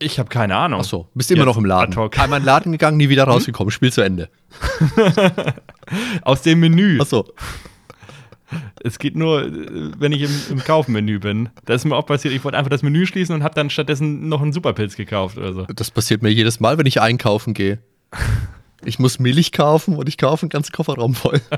Ich 0.00 0.18
habe 0.18 0.28
keine 0.28 0.56
Ahnung. 0.56 0.80
Ach 0.80 0.84
so, 0.84 1.08
bist 1.14 1.30
immer 1.30 1.40
Jetzt 1.40 1.46
noch 1.46 1.56
im 1.56 1.64
Laden. 1.64 1.98
Einmal 1.98 2.38
in 2.38 2.42
den 2.42 2.44
Laden 2.44 2.72
gegangen, 2.72 2.96
nie 2.96 3.08
wieder 3.08 3.24
rausgekommen. 3.24 3.72
Spiel 3.72 3.92
zu 3.92 4.00
Ende. 4.00 4.28
Aus 6.22 6.42
dem 6.42 6.60
Menü. 6.60 6.98
Ach 7.02 7.06
so. 7.06 7.26
Es 8.82 8.98
geht 8.98 9.16
nur, 9.16 9.44
äh, 9.44 9.90
wenn 9.98 10.12
ich 10.12 10.22
im, 10.22 10.30
im 10.50 10.64
Kaufmenü 10.64 11.18
bin. 11.18 11.50
Da 11.64 11.74
ist 11.74 11.84
mir 11.84 11.96
auch 11.96 12.06
passiert, 12.06 12.34
ich 12.34 12.44
wollte 12.44 12.56
einfach 12.58 12.70
das 12.70 12.82
Menü 12.82 13.06
schließen 13.06 13.34
und 13.34 13.42
habe 13.42 13.54
dann 13.54 13.70
stattdessen 13.70 14.28
noch 14.28 14.40
einen 14.42 14.52
Superpilz 14.52 14.96
gekauft 14.96 15.38
oder 15.38 15.52
so. 15.52 15.66
Das 15.74 15.90
passiert 15.90 16.22
mir 16.22 16.30
jedes 16.30 16.60
Mal, 16.60 16.78
wenn 16.78 16.86
ich 16.86 17.00
einkaufen 17.00 17.54
gehe. 17.54 17.78
Ich 18.84 18.98
muss 18.98 19.18
Milch 19.18 19.52
kaufen 19.52 19.96
und 19.96 20.08
ich 20.08 20.18
kaufe 20.18 20.42
einen 20.42 20.50
ganzen 20.50 20.72
Kofferraum 20.72 21.14
voll. 21.14 21.40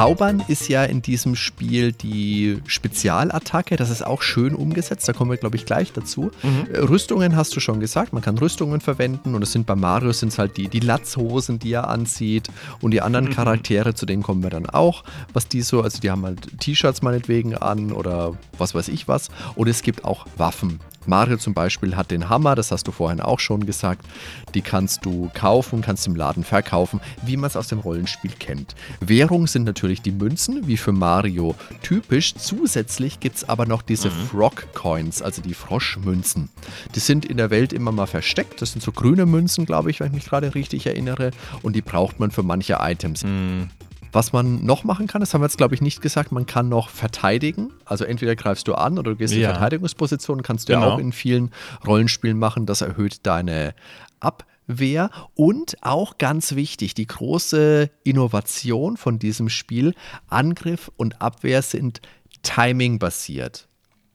Zaubern 0.00 0.42
ist 0.48 0.70
ja 0.70 0.82
in 0.84 1.02
diesem 1.02 1.36
Spiel 1.36 1.92
die 1.92 2.62
Spezialattacke. 2.66 3.76
Das 3.76 3.90
ist 3.90 4.00
auch 4.00 4.22
schön 4.22 4.54
umgesetzt. 4.54 5.06
Da 5.06 5.12
kommen 5.12 5.30
wir, 5.30 5.36
glaube 5.36 5.56
ich, 5.56 5.66
gleich 5.66 5.92
dazu. 5.92 6.30
Mhm. 6.42 6.74
Rüstungen 6.74 7.36
hast 7.36 7.54
du 7.54 7.60
schon 7.60 7.80
gesagt. 7.80 8.14
Man 8.14 8.22
kann 8.22 8.38
Rüstungen 8.38 8.80
verwenden. 8.80 9.34
Und 9.34 9.42
es 9.42 9.52
sind 9.52 9.66
bei 9.66 9.76
Mario 9.76 10.12
sind 10.12 10.30
es 10.30 10.38
halt 10.38 10.56
die, 10.56 10.68
die 10.68 10.80
Latzhosen, 10.80 11.58
die 11.58 11.72
er 11.72 11.88
anzieht. 11.88 12.48
Und 12.80 12.92
die 12.92 13.02
anderen 13.02 13.26
mhm. 13.26 13.32
Charaktere, 13.32 13.92
zu 13.92 14.06
denen 14.06 14.22
kommen 14.22 14.42
wir 14.42 14.48
dann 14.48 14.70
auch. 14.70 15.04
Was 15.34 15.48
die 15.48 15.60
so, 15.60 15.82
also 15.82 16.00
die 16.00 16.10
haben 16.10 16.24
halt 16.24 16.58
T-Shirts 16.60 17.02
meinetwegen 17.02 17.54
an 17.58 17.92
oder 17.92 18.38
was 18.56 18.74
weiß 18.74 18.88
ich 18.88 19.06
was. 19.06 19.28
Und 19.54 19.68
es 19.68 19.82
gibt 19.82 20.06
auch 20.06 20.24
Waffen. 20.38 20.80
Mario 21.10 21.36
zum 21.36 21.54
Beispiel 21.54 21.96
hat 21.96 22.10
den 22.10 22.28
Hammer, 22.28 22.54
das 22.54 22.70
hast 22.70 22.86
du 22.86 22.92
vorhin 22.92 23.20
auch 23.20 23.40
schon 23.40 23.66
gesagt. 23.66 24.06
Die 24.54 24.62
kannst 24.62 25.04
du 25.04 25.28
kaufen, 25.34 25.82
kannst 25.82 26.06
im 26.06 26.14
Laden 26.14 26.44
verkaufen, 26.44 27.00
wie 27.22 27.36
man 27.36 27.48
es 27.48 27.56
aus 27.56 27.68
dem 27.68 27.80
Rollenspiel 27.80 28.30
kennt. 28.38 28.76
Währung 29.00 29.48
sind 29.48 29.64
natürlich 29.64 30.02
die 30.02 30.12
Münzen, 30.12 30.68
wie 30.68 30.76
für 30.76 30.92
Mario 30.92 31.56
typisch. 31.82 32.34
Zusätzlich 32.36 33.18
gibt 33.18 33.36
es 33.36 33.48
aber 33.48 33.66
noch 33.66 33.82
diese 33.82 34.08
mhm. 34.08 34.26
Frog 34.30 34.72
Coins, 34.72 35.20
also 35.20 35.42
die 35.42 35.54
Froschmünzen. 35.54 36.48
Die 36.94 37.00
sind 37.00 37.24
in 37.24 37.36
der 37.36 37.50
Welt 37.50 37.72
immer 37.72 37.90
mal 37.90 38.06
versteckt. 38.06 38.62
Das 38.62 38.72
sind 38.72 38.80
so 38.80 38.92
grüne 38.92 39.26
Münzen, 39.26 39.66
glaube 39.66 39.90
ich, 39.90 39.98
wenn 39.98 40.06
ich 40.06 40.12
mich 40.12 40.26
gerade 40.26 40.54
richtig 40.54 40.86
erinnere. 40.86 41.32
Und 41.62 41.74
die 41.74 41.82
braucht 41.82 42.20
man 42.20 42.30
für 42.30 42.44
manche 42.44 42.78
Items. 42.80 43.24
Mhm. 43.24 43.68
Was 44.12 44.32
man 44.32 44.64
noch 44.64 44.84
machen 44.84 45.06
kann, 45.06 45.20
das 45.20 45.34
haben 45.34 45.40
wir 45.40 45.46
jetzt 45.46 45.56
glaube 45.56 45.74
ich 45.74 45.80
nicht 45.80 46.02
gesagt, 46.02 46.32
man 46.32 46.46
kann 46.46 46.68
noch 46.68 46.88
verteidigen. 46.88 47.72
Also 47.84 48.04
entweder 48.04 48.36
greifst 48.36 48.68
du 48.68 48.74
an 48.74 48.98
oder 48.98 49.12
du 49.12 49.16
gehst 49.16 49.34
ja. 49.34 49.48
in 49.48 49.54
Verteidigungsposition, 49.54 50.42
kannst 50.42 50.68
du 50.68 50.74
genau. 50.74 50.88
ja 50.88 50.94
auch 50.94 50.98
in 50.98 51.12
vielen 51.12 51.50
Rollenspielen 51.86 52.38
machen. 52.38 52.66
Das 52.66 52.80
erhöht 52.80 53.26
deine 53.26 53.74
Abwehr. 54.20 55.10
Und 55.34 55.76
auch 55.82 56.18
ganz 56.18 56.54
wichtig, 56.54 56.94
die 56.94 57.06
große 57.06 57.90
Innovation 58.04 58.96
von 58.96 59.18
diesem 59.18 59.48
Spiel, 59.48 59.94
Angriff 60.28 60.90
und 60.96 61.20
Abwehr 61.20 61.62
sind 61.62 62.00
Timing-basiert. 62.42 63.68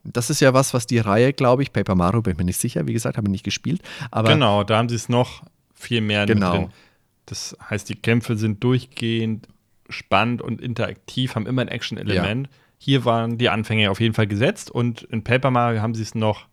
Das 0.03 0.29
ist 0.29 0.39
ja 0.39 0.53
was, 0.53 0.73
was 0.73 0.85
die 0.85 0.99
Reihe, 0.99 1.33
glaube 1.33 1.63
ich, 1.63 1.73
Paper 1.73 1.95
Mario, 1.95 2.21
bin 2.21 2.33
ich 2.33 2.37
mir 2.37 2.45
nicht 2.45 2.59
sicher, 2.59 2.85
wie 2.87 2.93
gesagt, 2.93 3.17
habe 3.17 3.27
ich 3.27 3.31
nicht 3.31 3.43
gespielt. 3.43 3.81
Aber 4.11 4.29
genau, 4.29 4.63
da 4.63 4.77
haben 4.77 4.89
sie 4.89 4.95
es 4.95 5.09
noch 5.09 5.43
viel 5.73 6.01
mehr 6.01 6.25
genau. 6.25 6.51
drin. 6.51 6.69
Das 7.25 7.57
heißt, 7.69 7.89
die 7.89 7.95
Kämpfe 7.95 8.37
sind 8.37 8.63
durchgehend 8.63 9.47
spannend 9.89 10.41
und 10.41 10.61
interaktiv, 10.61 11.35
haben 11.35 11.47
immer 11.47 11.61
ein 11.61 11.67
Action-Element. 11.67 12.47
Ja. 12.47 12.53
Hier 12.77 13.05
waren 13.05 13.37
die 13.37 13.49
Anfänge 13.49 13.89
auf 13.89 13.99
jeden 13.99 14.13
Fall 14.13 14.27
gesetzt 14.27 14.69
und 14.69 15.03
in 15.03 15.23
Paper 15.23 15.51
Mario 15.51 15.81
haben 15.81 15.95
sie 15.95 16.03
es 16.03 16.15
noch 16.15 16.47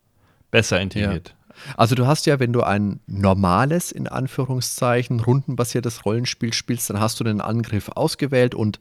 besser 0.50 0.80
integriert. 0.80 1.30
Ja. 1.30 1.42
Also 1.76 1.94
du 1.94 2.06
hast 2.06 2.26
ja, 2.26 2.40
wenn 2.40 2.52
du 2.52 2.62
ein 2.62 3.00
normales, 3.06 3.92
in 3.92 4.08
Anführungszeichen, 4.08 5.20
rundenbasiertes 5.20 6.04
Rollenspiel 6.04 6.52
spielst, 6.52 6.90
dann 6.90 7.00
hast 7.00 7.20
du 7.20 7.24
den 7.24 7.40
Angriff 7.40 7.90
ausgewählt 7.90 8.54
und 8.54 8.78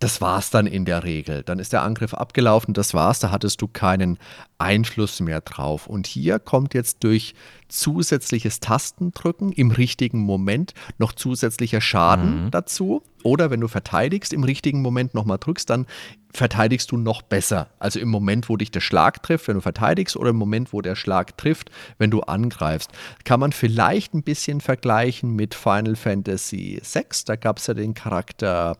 das 0.00 0.22
war's 0.22 0.48
dann 0.48 0.66
in 0.66 0.86
der 0.86 1.04
Regel. 1.04 1.42
Dann 1.42 1.58
ist 1.58 1.74
der 1.74 1.82
Angriff 1.82 2.14
abgelaufen, 2.14 2.72
das 2.72 2.94
war's, 2.94 3.20
da 3.20 3.30
hattest 3.30 3.60
du 3.60 3.68
keinen 3.68 4.18
Einfluss 4.56 5.20
mehr 5.20 5.42
drauf. 5.42 5.86
Und 5.86 6.06
hier 6.06 6.38
kommt 6.38 6.72
jetzt 6.72 7.04
durch 7.04 7.34
zusätzliches 7.68 8.60
Tastendrücken 8.60 9.52
im 9.52 9.70
richtigen 9.70 10.20
Moment 10.20 10.72
noch 10.96 11.12
zusätzlicher 11.12 11.82
Schaden 11.82 12.46
mhm. 12.46 12.50
dazu. 12.50 13.02
Oder 13.22 13.50
wenn 13.50 13.60
du 13.60 13.68
verteidigst, 13.68 14.32
im 14.32 14.42
richtigen 14.42 14.80
Moment 14.80 15.12
nochmal 15.12 15.36
drückst, 15.38 15.68
dann 15.68 15.84
verteidigst 16.32 16.90
du 16.90 16.96
noch 16.96 17.20
besser. 17.20 17.68
Also 17.78 18.00
im 18.00 18.08
Moment, 18.08 18.48
wo 18.48 18.56
dich 18.56 18.70
der 18.70 18.80
Schlag 18.80 19.22
trifft, 19.22 19.48
wenn 19.48 19.56
du 19.56 19.60
verteidigst, 19.60 20.16
oder 20.16 20.30
im 20.30 20.36
Moment, 20.36 20.72
wo 20.72 20.80
der 20.80 20.96
Schlag 20.96 21.36
trifft, 21.36 21.70
wenn 21.98 22.10
du 22.10 22.22
angreifst. 22.22 22.90
Kann 23.24 23.40
man 23.40 23.52
vielleicht 23.52 24.14
ein 24.14 24.22
bisschen 24.22 24.62
vergleichen 24.62 25.36
mit 25.36 25.54
Final 25.54 25.96
Fantasy 25.96 26.80
VI. 26.82 27.04
Da 27.26 27.36
gab 27.36 27.58
es 27.58 27.66
ja 27.66 27.74
den 27.74 27.92
Charakter 27.92 28.78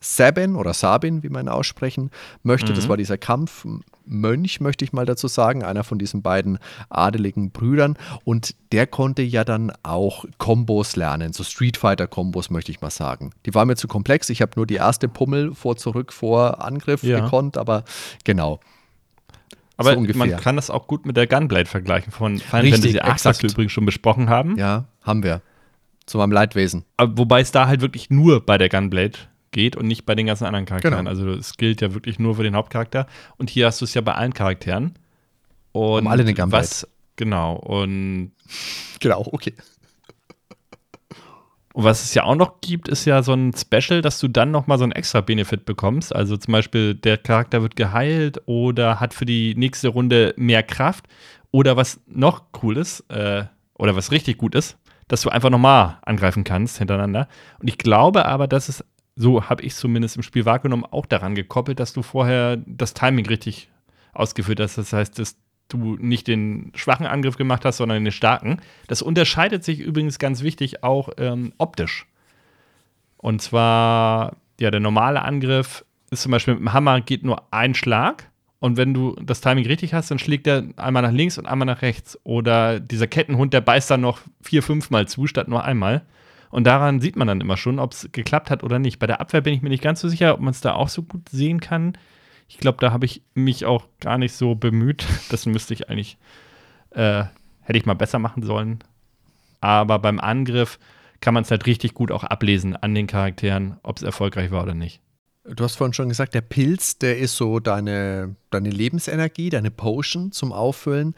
Sabin 0.00 0.56
oder 0.56 0.74
Sabin, 0.74 1.22
wie 1.22 1.28
man 1.28 1.46
ihn 1.46 1.48
aussprechen 1.48 2.10
möchte. 2.42 2.72
Mhm. 2.72 2.76
Das 2.76 2.88
war 2.88 2.96
dieser 2.96 3.18
Kampfmönch, 3.18 4.60
möchte 4.60 4.84
ich 4.84 4.92
mal 4.92 5.06
dazu 5.06 5.26
sagen, 5.28 5.62
einer 5.64 5.84
von 5.84 5.98
diesen 5.98 6.22
beiden 6.22 6.58
adeligen 6.88 7.50
Brüdern. 7.50 7.96
Und 8.24 8.54
der 8.72 8.86
konnte 8.86 9.22
ja 9.22 9.44
dann 9.44 9.72
auch 9.82 10.24
Kombos 10.38 10.96
lernen, 10.96 11.32
so 11.32 11.44
Street 11.44 11.76
Fighter-Kombos, 11.76 12.50
möchte 12.50 12.70
ich 12.70 12.80
mal 12.80 12.90
sagen. 12.90 13.30
Die 13.46 13.54
waren 13.54 13.68
mir 13.68 13.76
zu 13.76 13.88
komplex. 13.88 14.28
Ich 14.28 14.42
habe 14.42 14.52
nur 14.56 14.66
die 14.66 14.74
erste 14.74 15.08
Pummel 15.08 15.54
vor, 15.54 15.76
zurück, 15.76 16.12
vor 16.12 16.62
Angriff 16.64 17.02
ja. 17.02 17.20
gekonnt, 17.20 17.56
aber 17.56 17.84
genau. 18.24 18.60
Aber 19.78 19.94
so 19.94 20.00
man 20.14 20.36
kann 20.38 20.56
das 20.56 20.70
auch 20.70 20.86
gut 20.86 21.04
mit 21.04 21.16
der 21.16 21.26
Gunblade 21.26 21.68
vergleichen 21.68 22.10
von 22.10 22.38
Final 22.38 22.62
Richtig, 22.62 22.94
Fantasy 22.94 23.24
VIII, 23.24 23.24
was 23.24 23.42
wir 23.42 23.50
übrigens 23.50 23.72
schon 23.72 23.84
besprochen 23.84 24.30
haben. 24.30 24.56
Ja, 24.56 24.86
haben 25.02 25.22
wir. 25.22 25.42
Zu 26.06 26.18
meinem 26.18 26.32
Leidwesen. 26.32 26.84
Aber 26.96 27.18
wobei 27.18 27.40
es 27.40 27.50
da 27.50 27.66
halt 27.66 27.80
wirklich 27.80 28.10
nur 28.10 28.40
bei 28.44 28.56
der 28.58 28.68
Gunblade 28.68 29.18
geht 29.56 29.74
und 29.74 29.86
nicht 29.86 30.04
bei 30.04 30.14
den 30.14 30.26
ganzen 30.26 30.44
anderen 30.44 30.66
Charakteren. 30.66 30.98
Genau. 30.98 31.10
Also 31.10 31.30
es 31.30 31.56
gilt 31.56 31.80
ja 31.80 31.94
wirklich 31.94 32.18
nur 32.18 32.36
für 32.36 32.42
den 32.42 32.54
Hauptcharakter. 32.54 33.06
Und 33.38 33.48
hier 33.48 33.66
hast 33.66 33.80
du 33.80 33.86
es 33.86 33.94
ja 33.94 34.02
bei 34.02 34.12
allen 34.12 34.34
Charakteren. 34.34 34.94
Und 35.72 36.00
um 36.00 36.06
alle 36.06 36.22
eine 36.22 36.34
Gambit. 36.34 36.60
Was, 36.60 36.86
genau, 37.16 37.54
und 37.54 38.32
Genau, 39.00 39.26
okay. 39.32 39.54
Und 41.72 41.84
was 41.84 42.04
es 42.04 42.14
ja 42.14 42.24
auch 42.24 42.36
noch 42.36 42.60
gibt, 42.60 42.88
ist 42.88 43.04
ja 43.04 43.22
so 43.22 43.32
ein 43.32 43.52
Special, 43.54 44.00
dass 44.00 44.18
du 44.18 44.28
dann 44.28 44.50
noch 44.50 44.66
mal 44.66 44.78
so 44.78 44.84
ein 44.84 44.92
extra 44.92 45.20
Benefit 45.20 45.64
bekommst. 45.64 46.14
Also 46.14 46.36
zum 46.36 46.52
Beispiel 46.52 46.94
der 46.94 47.18
Charakter 47.18 47.62
wird 47.62 47.76
geheilt 47.76 48.40
oder 48.46 49.00
hat 49.00 49.12
für 49.12 49.26
die 49.26 49.54
nächste 49.56 49.88
Runde 49.88 50.34
mehr 50.36 50.62
Kraft. 50.62 51.06
Oder 51.50 51.76
was 51.76 52.00
noch 52.06 52.44
cool 52.62 52.76
ist, 52.76 53.00
äh, 53.08 53.44
oder 53.78 53.96
was 53.96 54.10
richtig 54.10 54.38
gut 54.38 54.54
ist, 54.54 54.78
dass 55.08 55.22
du 55.22 55.28
einfach 55.28 55.50
nochmal 55.50 55.98
angreifen 56.02 56.44
kannst 56.44 56.78
hintereinander. 56.78 57.28
Und 57.58 57.68
ich 57.68 57.78
glaube 57.78 58.26
aber, 58.26 58.48
dass 58.48 58.68
es 58.68 58.84
so 59.16 59.48
habe 59.48 59.62
ich 59.62 59.72
es 59.72 59.78
zumindest 59.78 60.16
im 60.16 60.22
Spiel 60.22 60.44
wahrgenommen, 60.44 60.84
auch 60.84 61.06
daran 61.06 61.34
gekoppelt, 61.34 61.80
dass 61.80 61.92
du 61.92 62.02
vorher 62.02 62.58
das 62.66 62.94
Timing 62.94 63.26
richtig 63.26 63.70
ausgeführt 64.12 64.60
hast. 64.60 64.76
Das 64.76 64.92
heißt, 64.92 65.18
dass 65.18 65.36
du 65.68 65.96
nicht 65.96 66.28
den 66.28 66.70
schwachen 66.74 67.06
Angriff 67.06 67.36
gemacht 67.36 67.64
hast, 67.64 67.78
sondern 67.78 68.04
den 68.04 68.12
starken. 68.12 68.60
Das 68.86 69.02
unterscheidet 69.02 69.64
sich 69.64 69.80
übrigens 69.80 70.18
ganz 70.18 70.42
wichtig 70.42 70.84
auch 70.84 71.08
ähm, 71.16 71.52
optisch. 71.58 72.06
Und 73.16 73.42
zwar, 73.42 74.36
ja, 74.60 74.70
der 74.70 74.80
normale 74.80 75.22
Angriff 75.22 75.84
ist 76.10 76.22
zum 76.22 76.32
Beispiel 76.32 76.54
mit 76.54 76.60
dem 76.60 76.72
Hammer 76.72 77.00
geht 77.00 77.24
nur 77.24 77.42
ein 77.52 77.74
Schlag. 77.74 78.30
Und 78.58 78.76
wenn 78.76 78.94
du 78.94 79.16
das 79.22 79.40
Timing 79.40 79.66
richtig 79.66 79.94
hast, 79.94 80.10
dann 80.10 80.18
schlägt 80.18 80.46
er 80.46 80.64
einmal 80.76 81.02
nach 81.02 81.12
links 81.12 81.38
und 81.38 81.46
einmal 81.46 81.66
nach 81.66 81.82
rechts. 81.82 82.18
Oder 82.24 82.80
dieser 82.80 83.06
Kettenhund, 83.06 83.52
der 83.52 83.60
beißt 83.60 83.90
dann 83.90 84.00
noch 84.00 84.20
vier, 84.40 84.62
fünfmal 84.62 85.08
zu, 85.08 85.26
statt 85.26 85.48
nur 85.48 85.64
einmal. 85.64 86.02
Und 86.56 86.64
daran 86.64 87.02
sieht 87.02 87.16
man 87.16 87.28
dann 87.28 87.42
immer 87.42 87.58
schon, 87.58 87.78
ob 87.78 87.92
es 87.92 88.08
geklappt 88.12 88.48
hat 88.48 88.64
oder 88.64 88.78
nicht. 88.78 88.98
Bei 88.98 89.06
der 89.06 89.20
Abwehr 89.20 89.42
bin 89.42 89.52
ich 89.52 89.60
mir 89.60 89.68
nicht 89.68 89.82
ganz 89.82 90.00
so 90.00 90.08
sicher, 90.08 90.32
ob 90.32 90.40
man 90.40 90.52
es 90.52 90.62
da 90.62 90.72
auch 90.72 90.88
so 90.88 91.02
gut 91.02 91.28
sehen 91.28 91.60
kann. 91.60 91.98
Ich 92.48 92.56
glaube, 92.56 92.78
da 92.80 92.92
habe 92.92 93.04
ich 93.04 93.20
mich 93.34 93.66
auch 93.66 93.84
gar 94.00 94.16
nicht 94.16 94.32
so 94.32 94.54
bemüht. 94.54 95.04
Das 95.28 95.44
müsste 95.44 95.74
ich 95.74 95.90
eigentlich, 95.90 96.16
äh, 96.92 97.24
hätte 97.60 97.78
ich 97.78 97.84
mal 97.84 97.92
besser 97.92 98.18
machen 98.18 98.42
sollen. 98.42 98.78
Aber 99.60 99.98
beim 99.98 100.18
Angriff 100.18 100.78
kann 101.20 101.34
man 101.34 101.42
es 101.42 101.50
halt 101.50 101.66
richtig 101.66 101.92
gut 101.92 102.10
auch 102.10 102.24
ablesen 102.24 102.74
an 102.74 102.94
den 102.94 103.06
Charakteren, 103.06 103.76
ob 103.82 103.98
es 103.98 104.02
erfolgreich 104.02 104.50
war 104.50 104.62
oder 104.62 104.72
nicht. 104.72 105.02
Du 105.44 105.62
hast 105.62 105.76
vorhin 105.76 105.92
schon 105.92 106.08
gesagt, 106.08 106.32
der 106.32 106.40
Pilz, 106.40 106.96
der 106.96 107.18
ist 107.18 107.36
so 107.36 107.60
deine, 107.60 108.34
deine 108.48 108.70
Lebensenergie, 108.70 109.50
deine 109.50 109.70
Potion 109.70 110.32
zum 110.32 110.54
Auffüllen 110.54 111.14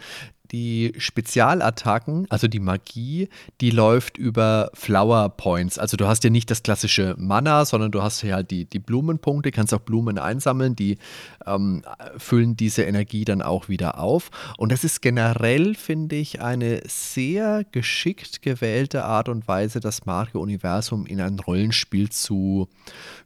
die 0.53 0.93
Spezialattacken, 0.97 2.27
also 2.31 2.49
die 2.49 2.61
Magie, 2.61 3.29
die 3.61 3.71
läuft 3.71 4.17
über 4.17 4.71
Flower 4.75 5.29
Points. 5.31 5.79
Also 5.79 5.97
du 5.97 6.07
hast 6.07 6.25
ja 6.25 6.31
nicht 6.31 6.51
das 6.51 6.63
klassische 6.63 7.15
Mana, 7.19 7.65
sondern 7.65 7.91
du 7.91 8.03
hast 8.03 8.23
ja 8.23 8.37
halt 8.37 8.51
die, 8.51 8.65
die 8.65 8.79
Blumenpunkte, 8.79 9.51
kannst 9.51 9.75
auch 9.75 9.81
Blumen 9.81 10.19
einsammeln, 10.19 10.75
die 10.75 10.99
ähm, 11.47 11.83
füllen 12.17 12.57
diese 12.57 12.83
Energie 12.83 13.25
dann 13.25 13.43
auch 13.43 13.69
wieder 13.69 13.99
auf. 13.99 14.31
Und 14.57 14.73
das 14.73 14.85
ist 14.85 15.03
generell, 15.03 15.75
finde 15.75 16.17
ich, 16.17 16.41
eine 16.41 16.81
sehr 16.87 17.65
geschickt 17.71 18.43
gewählte 18.43 19.05
Art 19.05 19.29
und 19.29 19.49
Weise, 19.49 19.81
das 19.81 20.07
Mario-Universum 20.07 21.07
in 21.07 21.21
ein 21.21 21.39
Rollenspiel 21.39 22.11
zu 22.11 22.69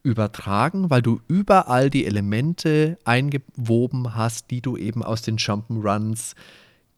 übertragen, 0.02 0.90
weil 0.90 1.02
du 1.02 1.20
überall 1.28 1.90
die 1.90 2.06
Elemente 2.06 2.98
eingewoben 3.04 4.14
hast, 4.14 4.50
die 4.50 4.60
du 4.60 4.76
eben 4.76 5.02
aus 5.02 5.22
den 5.22 5.36
Jump'n'Runs 5.36 6.34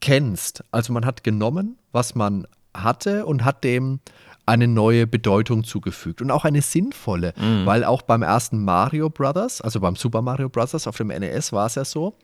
kennst. 0.00 0.64
Also 0.70 0.92
man 0.92 1.04
hat 1.06 1.24
genommen, 1.24 1.78
was 1.92 2.14
man 2.14 2.46
hatte 2.74 3.26
und 3.26 3.44
hat 3.44 3.64
dem 3.64 4.00
eine 4.46 4.68
neue 4.68 5.06
Bedeutung 5.06 5.64
zugefügt 5.64 6.20
und 6.20 6.30
auch 6.30 6.44
eine 6.44 6.60
sinnvolle, 6.60 7.32
Mhm. 7.40 7.64
weil 7.64 7.82
auch 7.82 8.02
beim 8.02 8.20
ersten 8.22 8.62
Mario 8.62 9.08
Brothers, 9.08 9.62
also 9.62 9.80
beim 9.80 9.96
Super 9.96 10.20
Mario 10.20 10.50
Brothers 10.50 10.86
auf 10.86 10.98
dem 10.98 11.08
NES 11.08 11.52
war 11.52 11.64
es 11.66 11.76
ja 11.76 11.84
so, 11.86 12.14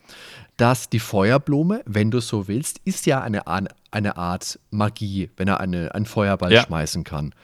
dass 0.59 0.91
die 0.91 0.99
Feuerblume, 0.99 1.81
wenn 1.87 2.11
du 2.11 2.21
so 2.21 2.47
willst, 2.47 2.81
ist 2.85 3.07
ja 3.07 3.23
eine, 3.23 3.45
eine 3.47 4.16
Art 4.18 4.59
Magie, 4.71 5.31
wenn 5.39 5.49
er 5.49 5.61
eine, 5.61 5.95
einen 5.95 6.05
Feuerball 6.05 6.53
Ja. 6.53 6.62
schmeißen 6.64 7.05
kann. 7.05 7.35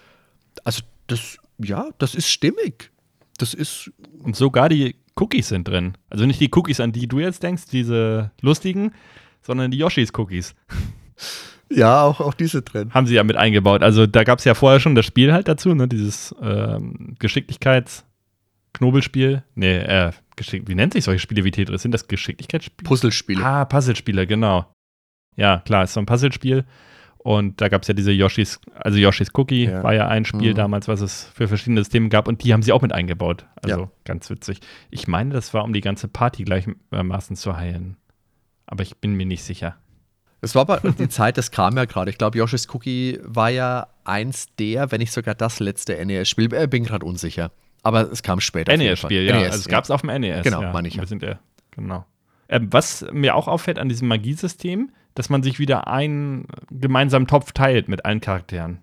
Also 0.65 0.83
das, 1.07 1.39
ja, 1.59 1.87
das 1.97 2.15
ist 2.15 2.29
stimmig. 2.29 2.91
Das 3.39 3.55
ist, 3.55 3.91
Und 4.23 4.37
sogar 4.37 4.69
die 4.69 4.97
Cookies 5.19 5.49
sind 5.49 5.69
drin. 5.69 5.95
Also 6.11 6.27
nicht 6.27 6.41
die 6.41 6.51
Cookies, 6.55 6.81
an 6.81 6.93
die 6.93 7.07
du 7.09 7.19
jetzt 7.21 7.43
denkst, 7.43 7.65
diese 7.73 8.31
lustigen, 8.43 8.93
sondern 9.47 9.71
die 9.71 9.79
Yoshis 9.79 10.13
Cookies. 10.17 10.55
ja, 11.71 12.03
auch, 12.03 12.21
auch 12.21 12.35
diese 12.35 12.61
drin. 12.63 12.93
Haben 12.93 13.07
sie 13.07 13.15
ja 13.15 13.25
mit 13.25 13.37
eingebaut. 13.37 13.83
Also 13.83 14.07
da 14.07 14.25
gab 14.25 14.41
es 14.41 14.45
ja 14.45 14.55
vorher 14.55 14.81
schon 14.81 14.95
das 14.95 15.07
Spiel 15.07 15.33
halt 15.33 15.49
dazu, 15.49 15.75
ne? 15.75 15.89
Dieses 15.89 16.35
ähm, 16.43 17.15
Geschicklichkeits-Knobelspiel. 17.19 19.43
Nee, 19.55 19.77
äh, 19.79 20.13
Geschick 20.37 20.69
wie 20.69 20.75
nennt 20.75 20.93
sich 20.93 21.05
solche 21.05 21.21
Spiele 21.21 21.45
wie 21.45 21.51
Tetris? 21.51 21.83
Sind 21.83 21.93
das 21.93 22.09
Geschicklichkeitsspiele? 22.09 22.87
Puzzlespiele. 22.89 23.45
Ah, 23.45 23.65
Puzzlespiele, 23.65 24.27
genau. 24.27 24.67
Ja, 25.37 25.63
klar, 25.65 25.85
ist 25.85 25.95
so 25.95 26.01
ein 26.01 26.07
Puzzlespiel. 26.07 26.65
Und 27.19 27.61
da 27.61 27.69
gab 27.69 27.83
es 27.83 27.89
ja 27.89 27.95
diese 27.95 28.13
Yoshis, 28.13 28.61
also 28.75 28.99
Yoshis 28.99 29.31
Cookie 29.35 29.65
Ja. 29.65 29.83
war 29.83 29.95
ja 29.95 30.07
ein 30.07 30.25
Spiel 30.25 30.53
Mhm. 30.53 30.57
damals, 30.57 30.87
was 30.87 31.01
es 31.01 31.25
für 31.35 31.49
verschiedene 31.49 31.81
Systeme 31.81 32.09
gab 32.09 32.29
und 32.29 32.45
die 32.45 32.53
haben 32.53 32.63
sie 32.63 32.71
auch 32.73 32.83
mit 32.83 32.93
eingebaut. 32.93 33.47
Also 33.63 33.81
Ja. 33.81 33.91
ganz 34.05 34.31
witzig. 34.31 34.61
Ich 34.91 35.09
meine, 35.09 35.35
das 35.35 35.53
war, 35.53 35.65
um 35.65 35.73
die 35.73 35.81
ganze 35.81 36.07
Party 36.07 36.45
gleichermaßen 36.45 37.35
zu 37.35 37.57
heilen. 37.57 37.97
Aber 38.67 38.83
ich 38.83 38.97
bin 38.97 39.15
mir 39.15 39.27
nicht 39.27 39.43
sicher. 39.43 39.77
Es 40.41 40.55
war 40.55 40.69
aber 40.69 40.91
die 40.93 41.09
Zeit, 41.09 41.39
das 41.39 41.51
kam 41.51 41.77
ja 41.77 41.87
gerade. 41.87 42.11
Ich 42.11 42.19
glaube, 42.19 42.39
Yoshi's 42.39 42.69
Cookie 42.75 43.19
war 43.23 43.51
ja 43.51 43.89
eins 44.05 44.55
der, 44.57 44.91
wenn 44.93 45.01
nicht 45.01 45.13
sogar 45.13 45.35
das 45.35 45.61
letzte 45.61 46.05
NES-Spiel. 46.05 46.53
Äh, 46.53 46.67
bin 46.67 46.85
gerade 46.85 47.05
unsicher. 47.07 47.51
Aber 47.83 48.11
es 48.11 48.23
kam 48.23 48.41
später. 48.41 48.77
NES-Spiel, 48.77 49.25
ja. 49.25 49.37
NES, 49.37 49.53
also 49.53 49.59
es 49.61 49.69
gab 49.69 49.85
es 49.85 49.91
auf 49.91 50.03
dem 50.03 50.21
NES. 50.21 50.45
Genau, 50.45 50.63
ja. 50.63 50.73
meine 50.73 50.89
ich 50.89 50.95
ja. 50.95 51.03
Wir 51.03 51.09
sind 51.09 51.23
ja, 51.23 51.39
genau. 51.71 52.05
Ähm, 52.49 52.69
was 52.71 53.05
mir 53.13 53.35
auch 53.35 53.49
auffällt 53.49 53.79
an 53.79 53.89
diesem 53.89 54.09
Magiesystem, 54.09 54.93
dass 55.15 55.31
man 55.31 55.43
sich 55.43 55.59
wieder 55.59 55.89
einen 55.89 56.47
gemeinsamen 56.71 57.27
Topf 57.27 57.53
teilt 57.53 57.89
mit 57.89 58.05
allen 58.05 58.21
Charakteren. 58.21 58.81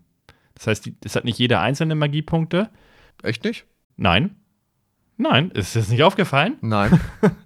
Das 0.55 0.67
heißt, 0.67 0.89
es 1.03 1.15
hat 1.15 1.25
nicht 1.25 1.37
jeder 1.39 1.61
einzelne 1.61 1.95
Magiepunkte. 1.95 2.69
Echt 3.21 3.43
nicht? 3.43 3.65
Nein. 3.95 4.35
Nein, 5.17 5.51
ist 5.51 5.75
das 5.75 5.89
nicht 5.89 6.03
aufgefallen? 6.03 6.57
Nein. 6.61 6.99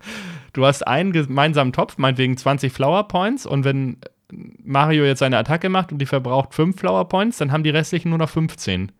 Du 0.58 0.66
hast 0.66 0.88
einen 0.88 1.12
gemeinsamen 1.12 1.72
Topf, 1.72 2.00
meinetwegen 2.00 2.36
20 2.36 2.74
Flower 2.74 3.08
Points, 3.08 3.46
und 3.46 3.64
wenn 3.64 3.98
Mario 4.32 5.06
jetzt 5.06 5.20
seine 5.20 5.38
Attacke 5.38 5.70
macht 5.70 5.92
und 5.92 6.00
die 6.00 6.08
verbraucht 6.08 6.56
5 6.56 6.80
Flower 6.80 7.08
Points, 7.08 7.38
dann 7.38 7.52
haben 7.52 7.62
die 7.64 7.70
restlichen 7.70 8.10
nur 8.10 8.18
noch 8.18 8.32
15. 8.32 8.92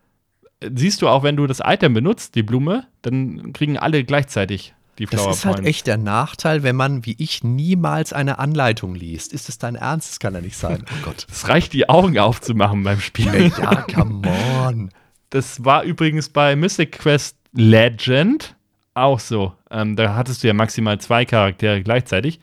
Siehst 0.76 1.02
du 1.02 1.08
auch, 1.08 1.24
wenn 1.24 1.36
du 1.36 1.48
das 1.48 1.60
Item 1.66 1.96
benutzt, 1.96 2.36
die 2.36 2.44
Blume, 2.44 2.86
dann 3.02 3.54
kriegen 3.54 3.76
alle 3.76 4.04
gleichzeitig 4.04 4.76
die 5.00 5.06
Das 5.06 5.20
Flower 5.20 5.32
ist 5.34 5.46
halt 5.46 5.56
Points. 5.56 5.70
echt 5.70 5.88
der 5.88 5.98
Nachteil, 5.98 6.62
wenn 6.62 6.76
man, 6.76 7.08
wie 7.08 7.16
ich, 7.18 7.44
niemals 7.44 8.14
eine 8.14 8.38
Anleitung 8.38 8.94
liest. 8.94 9.34
Ist 9.34 9.50
es 9.50 9.58
dein 9.58 9.74
Ernst? 9.74 10.12
Das 10.12 10.20
kann 10.20 10.36
ja 10.36 10.42
nicht 10.42 10.58
sein. 10.58 10.86
Oh 10.92 11.06
Gott. 11.06 11.26
Es 11.28 11.50
reicht, 11.50 11.74
die 11.74 11.90
Augen 11.90 12.20
aufzumachen 12.20 12.84
beim 12.84 13.00
Spielen. 13.00 13.52
Ja, 13.60 13.82
come 13.82 14.22
on. 14.64 14.92
Das 15.32 15.66
war 15.66 15.82
übrigens 15.82 16.30
bei 16.30 16.56
Mystic 16.56 17.00
Quest 17.00 17.36
Legend 17.54 18.56
auch 18.98 19.20
so. 19.20 19.54
Ähm, 19.72 19.96
da 19.96 20.16
hattest 20.16 20.44
du 20.44 20.48
ja 20.48 20.54
maximal 20.54 21.00
zwei 21.00 21.26
Charaktere 21.26 21.82
gleichzeitig. 21.82 22.40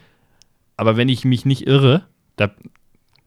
Aber 0.76 0.96
wenn 0.96 1.08
ich 1.08 1.24
mich 1.24 1.44
nicht 1.44 1.66
irre, 1.66 2.06
da 2.36 2.50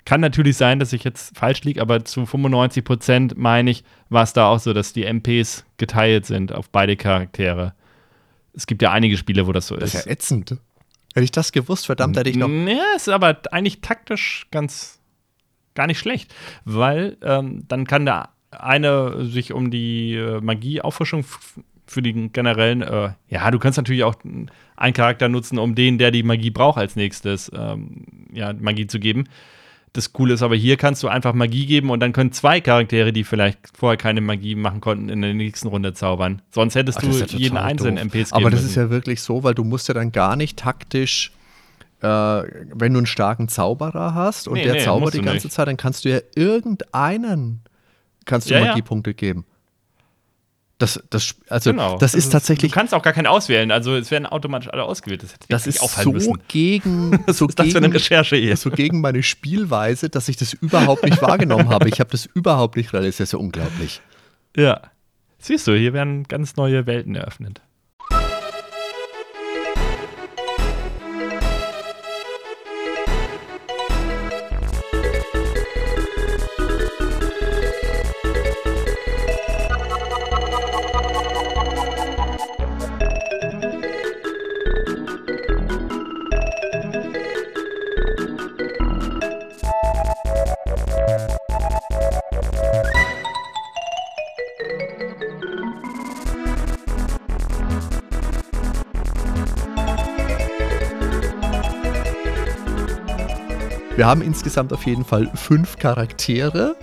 kann 0.05 0.21
natürlich 0.21 0.57
sein, 0.57 0.80
dass 0.80 0.93
ich 0.93 1.03
jetzt 1.03 1.38
falsch 1.38 1.63
liege, 1.63 1.82
aber 1.82 2.05
zu 2.05 2.25
95 2.25 2.84
Prozent 2.84 3.38
meine 3.38 3.71
ich, 3.71 3.84
war 4.09 4.23
es 4.23 4.34
da 4.34 4.47
auch 4.47 4.59
so, 4.59 4.73
dass 4.73 4.93
die 4.93 5.03
MPs 5.05 5.65
geteilt 5.78 6.25
sind 6.25 6.53
auf 6.53 6.69
beide 6.69 6.95
Charaktere. 6.95 7.73
Es 8.53 8.67
gibt 8.67 8.82
ja 8.82 8.91
einige 8.91 9.17
Spiele, 9.17 9.47
wo 9.47 9.51
das 9.51 9.67
so 9.67 9.75
Das 9.75 9.93
ist. 9.93 9.99
ist 10.01 10.05
ja 10.05 10.11
ätzend. 10.11 10.51
Hätte 11.13 11.23
ich 11.23 11.32
das 11.32 11.51
gewusst, 11.51 11.86
verdammt, 11.88 12.15
hätte 12.17 12.30
ich 12.30 12.36
noch. 12.38 12.47
Ja, 12.49 12.95
ist 12.95 13.09
aber 13.09 13.38
eigentlich 13.51 13.82
taktisch 13.82 14.47
ganz 14.51 14.99
gar 15.73 15.88
nicht 15.88 15.99
schlecht, 15.99 16.34
weil 16.65 17.17
ähm, 17.21 17.63
dann 17.67 17.86
kann 17.86 18.05
der 18.05 18.30
eine 18.51 19.25
sich 19.25 19.51
um 19.51 19.71
die 19.71 20.15
äh, 20.15 20.39
Magieauffrischung 20.41 21.25
für 21.88 22.01
den 22.01 22.31
generellen, 22.31 22.81
äh, 22.81 23.11
ja, 23.29 23.49
du 23.51 23.59
kannst 23.59 23.77
natürlich 23.77 24.03
auch 24.03 24.15
einen 24.75 24.93
Charakter 24.93 25.29
nutzen, 25.29 25.57
um 25.57 25.73
den, 25.75 25.97
der 25.97 26.11
die 26.11 26.23
Magie 26.23 26.51
braucht, 26.51 26.77
als 26.77 26.95
nächstes 26.95 27.51
ähm, 27.55 28.05
ja, 28.33 28.53
Magie 28.53 28.88
zu 28.88 28.99
geben. 28.99 29.25
Das 29.93 30.13
Coole 30.13 30.35
ist 30.35 30.43
aber, 30.43 30.55
hier 30.55 30.77
kannst 30.77 31.01
du 31.01 31.07
einfach 31.07 31.33
Magie 31.33 31.65
geben 31.65 31.89
und 31.89 32.01
dann 32.01 32.11
können 32.13 32.31
zwei 32.31 32.61
Charaktere, 32.61 33.11
die 33.13 33.23
vielleicht 33.23 33.59
vorher 33.75 33.97
keine 33.97 34.21
Magie 34.21 34.53
machen 34.53 34.79
konnten, 34.81 35.09
in 35.09 35.21
der 35.21 35.33
nächsten 35.33 35.69
Runde 35.69 35.93
zaubern. 35.93 36.41
Sonst 36.51 36.75
hättest 36.75 36.99
Ach, 36.99 37.03
du 37.03 37.09
ja 37.11 37.25
jeden 37.25 37.57
einzelnen 37.57 37.95
doof. 37.95 38.05
MPs 38.13 38.29
geben 38.31 38.33
Aber 38.33 38.51
das 38.51 38.59
müssen. 38.61 38.69
ist 38.69 38.75
ja 38.75 38.89
wirklich 38.91 39.21
so, 39.21 39.43
weil 39.43 39.55
du 39.55 39.63
musst 39.63 39.88
ja 39.88 39.93
dann 39.95 40.11
gar 40.11 40.35
nicht 40.35 40.59
taktisch, 40.59 41.31
äh, 42.01 42.07
wenn 42.07 42.93
du 42.93 42.99
einen 42.99 43.05
starken 43.07 43.47
Zauberer 43.47 44.13
hast 44.13 44.47
und 44.47 44.55
Nee, 44.55 44.63
der 44.65 44.73
nee, 44.73 44.79
zaubert 44.83 45.15
die 45.15 45.21
ganze 45.21 45.47
nicht. 45.47 45.51
Zeit, 45.55 45.67
dann 45.67 45.77
kannst 45.77 46.05
du 46.05 46.09
ja 46.09 46.19
irgendeinen 46.35 47.61
kannst 48.25 48.49
du 48.49 48.53
Ja, 48.53 48.59
ja. 48.59 48.67
Magiepunkte 48.67 49.13
geben. 49.15 49.45
Das, 50.80 51.01
das, 51.09 51.36
also 51.49 51.71
Genau. 51.71 51.97
das, 51.97 52.13
ist 52.13 52.30
tatsächlich, 52.30 52.71
Du 52.71 52.75
kannst 52.75 52.93
auch 52.93 53.01
gar 53.01 53.13
keinen 53.13 53.25
auswählen. 53.25 53.71
Also 53.71 53.95
es 53.95 54.11
werden 54.11 54.28
automatisch 54.28 54.69
alle 54.69 54.84
ausgewählt. 54.84 55.23
Das, 55.23 55.34
das 55.49 55.65
ist 55.65 55.80
so 55.80 56.11
müssen. 56.11 56.38
gegen, 56.47 57.23
so 57.28 57.47
ist 57.47 57.57
das 57.57 57.69
für 57.69 57.78
eine 57.80 57.91
Recherche 57.91 58.36
hier? 58.36 58.55
so 58.57 58.69
gegen 58.69 59.01
meine 59.01 59.23
Spielweise, 59.23 60.09
dass 60.09 60.30
ich 60.30 60.38
das 60.38 60.53
überhaupt 60.53 61.03
nicht 61.03 61.19
wahrgenommen 61.21 61.69
habe. 61.69 61.89
Ich 61.89 61.99
habe 61.99 62.11
das 62.11 62.28
überhaupt 62.28 62.78
nicht 62.78 62.93
realisiert. 62.93 63.21
Das 63.21 63.30
ist 63.30 63.34
ja 63.34 63.39
unglaublich. 63.39 64.01
Ja. 64.55 64.82
Siehst 65.39 65.65
du, 65.67 65.73
hier 65.73 65.93
werden 65.93 66.23
ganz 66.23 66.55
neue 66.57 66.86
Welten 66.86 67.15
eröffnet. 67.15 67.61
Wir 103.97 104.05
haben 104.05 104.21
insgesamt 104.21 104.71
auf 104.73 104.85
jeden 104.85 105.03
Fall 105.03 105.27
fünf 105.33 105.79
Charaktere. 105.79 106.75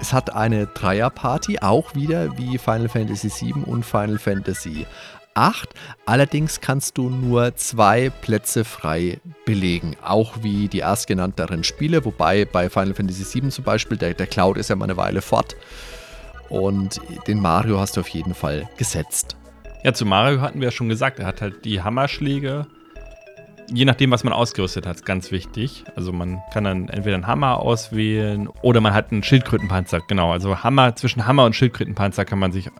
Es 0.00 0.12
hat 0.12 0.32
eine 0.32 0.68
Dreierparty, 0.68 1.58
auch 1.58 1.96
wieder 1.96 2.38
wie 2.38 2.58
Final 2.58 2.88
Fantasy 2.88 3.28
VII 3.28 3.64
und 3.64 3.84
Final 3.84 4.20
Fantasy 4.20 4.86
VIII. 5.34 5.66
Allerdings 6.06 6.60
kannst 6.60 6.96
du 6.96 7.10
nur 7.10 7.56
zwei 7.56 8.10
Plätze 8.10 8.64
frei 8.64 9.18
belegen, 9.44 9.96
auch 10.00 10.34
wie 10.42 10.68
die 10.68 10.78
erstgenannteren 10.78 11.64
Spiele, 11.64 12.04
wobei 12.04 12.44
bei 12.44 12.70
Final 12.70 12.94
Fantasy 12.94 13.40
VII 13.40 13.50
zum 13.50 13.64
Beispiel, 13.64 13.96
der, 13.96 14.14
der 14.14 14.28
Cloud 14.28 14.58
ist 14.58 14.70
ja 14.70 14.76
mal 14.76 14.84
eine 14.84 14.96
Weile 14.96 15.22
fort. 15.22 15.56
Und 16.48 17.00
den 17.26 17.40
Mario 17.40 17.80
hast 17.80 17.96
du 17.96 18.02
auf 18.02 18.08
jeden 18.08 18.34
Fall 18.34 18.68
gesetzt. 18.76 19.34
Ja, 19.82 19.92
zu 19.92 20.06
Mario 20.06 20.40
hatten 20.40 20.60
wir 20.60 20.68
ja 20.68 20.72
schon 20.72 20.88
gesagt, 20.88 21.18
er 21.18 21.26
hat 21.26 21.42
halt 21.42 21.64
die 21.64 21.82
Hammerschläge. 21.82 22.68
Je 23.72 23.84
nachdem, 23.84 24.10
was 24.10 24.24
man 24.24 24.32
ausgerüstet 24.32 24.84
hat, 24.84 24.96
ist 24.96 25.06
ganz 25.06 25.30
wichtig. 25.30 25.84
Also 25.94 26.12
man 26.12 26.42
kann 26.52 26.64
dann 26.64 26.88
entweder 26.88 27.14
einen 27.14 27.28
Hammer 27.28 27.60
auswählen 27.60 28.48
oder 28.62 28.80
man 28.80 28.94
hat 28.94 29.12
einen 29.12 29.22
Schildkrötenpanzer. 29.22 30.00
Genau, 30.08 30.32
also 30.32 30.64
Hammer, 30.64 30.96
zwischen 30.96 31.26
Hammer 31.26 31.44
und 31.44 31.54
Schildkrötenpanzer 31.54 32.24
kann 32.24 32.40
man 32.40 32.50
sich 32.50 32.66
äh, 32.66 32.70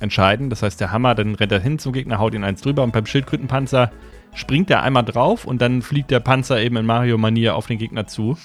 entscheiden. 0.00 0.50
Das 0.50 0.62
heißt, 0.62 0.80
der 0.80 0.92
Hammer, 0.92 1.14
dann 1.14 1.34
rennt 1.34 1.52
er 1.52 1.60
hin 1.60 1.78
zum 1.78 1.94
Gegner, 1.94 2.18
haut 2.18 2.34
ihn 2.34 2.44
eins 2.44 2.60
drüber 2.60 2.82
und 2.82 2.92
beim 2.92 3.06
Schildkrötenpanzer 3.06 3.90
springt 4.34 4.70
er 4.70 4.82
einmal 4.82 5.04
drauf 5.04 5.46
und 5.46 5.62
dann 5.62 5.80
fliegt 5.80 6.10
der 6.10 6.20
Panzer 6.20 6.60
eben 6.60 6.76
in 6.76 6.84
Mario-Manier 6.84 7.56
auf 7.56 7.66
den 7.66 7.78
Gegner 7.78 8.06
zu 8.06 8.36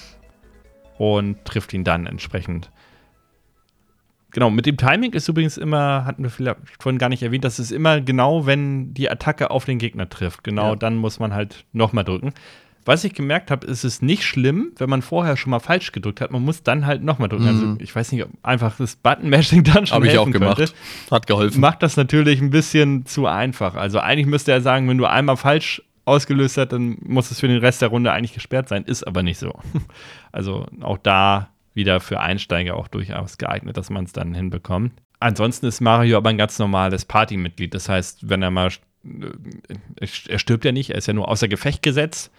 und 0.97 1.43
trifft 1.43 1.73
ihn 1.73 1.83
dann 1.83 2.07
entsprechend. 2.07 2.71
Genau, 4.31 4.49
mit 4.49 4.65
dem 4.65 4.77
Timing 4.77 5.13
ist 5.13 5.27
übrigens 5.27 5.57
immer, 5.57 6.05
hatten 6.05 6.23
wir 6.23 6.29
vielleicht 6.29 6.57
vorhin 6.79 6.97
gar 6.99 7.09
nicht 7.09 7.21
erwähnt, 7.23 7.43
das 7.43 7.59
ist 7.59 7.71
immer 7.71 7.99
genau, 8.01 8.45
wenn 8.45 8.93
die 8.93 9.09
Attacke 9.09 9.51
auf 9.51 9.65
den 9.65 9.77
Gegner 9.77 10.07
trifft. 10.09 10.43
Genau, 10.43 10.69
Ja. 10.69 10.75
dann 10.75 10.95
muss 10.97 11.19
man 11.19 11.33
halt 11.33 11.65
nochmal 11.73 12.03
drücken. 12.03 12.33
Was 12.83 13.03
ich 13.03 13.13
gemerkt 13.13 13.51
habe, 13.51 13.67
ist 13.67 13.83
es 13.83 14.01
nicht 14.01 14.23
schlimm, 14.23 14.71
wenn 14.77 14.89
man 14.89 15.03
vorher 15.03 15.37
schon 15.37 15.51
mal 15.51 15.59
falsch 15.59 15.91
gedrückt 15.91 16.19
hat. 16.19 16.31
Man 16.31 16.43
muss 16.43 16.63
dann 16.63 16.87
halt 16.87 17.03
nochmal 17.03 17.29
drücken. 17.29 17.45
Also 17.47 17.65
Mhm. 17.65 17.77
ich 17.79 17.95
weiß 17.95 18.11
nicht, 18.11 18.23
ob 18.23 18.31
einfach 18.41 18.75
das 18.77 18.95
Button-Mashing 18.95 19.63
dann 19.63 19.85
schon 19.85 19.95
Habe 19.97 20.07
ich 20.07 20.17
auch 20.17 20.31
gemacht. 20.31 20.57
Könnte. 20.57 20.73
Hat 21.11 21.27
geholfen. 21.27 21.61
Macht 21.61 21.83
das 21.83 21.95
natürlich 21.95 22.41
ein 22.41 22.49
bisschen 22.49 23.05
zu 23.05 23.27
einfach. 23.27 23.75
Also 23.75 23.99
eigentlich 23.99 24.25
müsste 24.25 24.51
er 24.51 24.61
sagen, 24.61 24.89
wenn 24.89 24.97
du 24.97 25.05
einmal 25.05 25.37
falsch 25.37 25.83
ausgelöst 26.05 26.57
hast, 26.57 26.69
dann 26.69 26.97
muss 27.05 27.29
es 27.29 27.39
für 27.39 27.47
den 27.47 27.59
Rest 27.59 27.83
der 27.83 27.89
Runde 27.89 28.11
eigentlich 28.13 28.33
gesperrt 28.33 28.67
sein. 28.67 28.83
Ist 28.85 29.03
aber 29.05 29.21
nicht 29.21 29.37
so. 29.37 29.53
Also 30.31 30.65
auch 30.79 30.97
da 30.97 31.49
wieder 31.73 31.99
für 31.99 32.19
Einsteiger 32.19 32.75
auch 32.75 32.87
durchaus 32.87 33.37
geeignet, 33.37 33.77
dass 33.77 33.89
man 33.89 34.05
es 34.05 34.13
dann 34.13 34.33
hinbekommt. 34.33 34.93
Ansonsten 35.19 35.67
ist 35.67 35.81
Mario 35.81 36.17
aber 36.17 36.29
ein 36.29 36.37
ganz 36.37 36.57
normales 36.59 37.05
Partymitglied. 37.05 37.73
Das 37.73 37.87
heißt, 37.87 38.29
wenn 38.29 38.41
er 38.41 38.51
mal, 38.51 38.71
äh, 39.05 40.07
er 40.27 40.39
stirbt 40.39 40.65
ja 40.65 40.71
nicht, 40.71 40.89
er 40.89 40.97
ist 40.97 41.07
ja 41.07 41.13
nur 41.13 41.29
außer 41.29 41.47
Gefecht 41.47 41.83
gesetzt, 41.83 42.31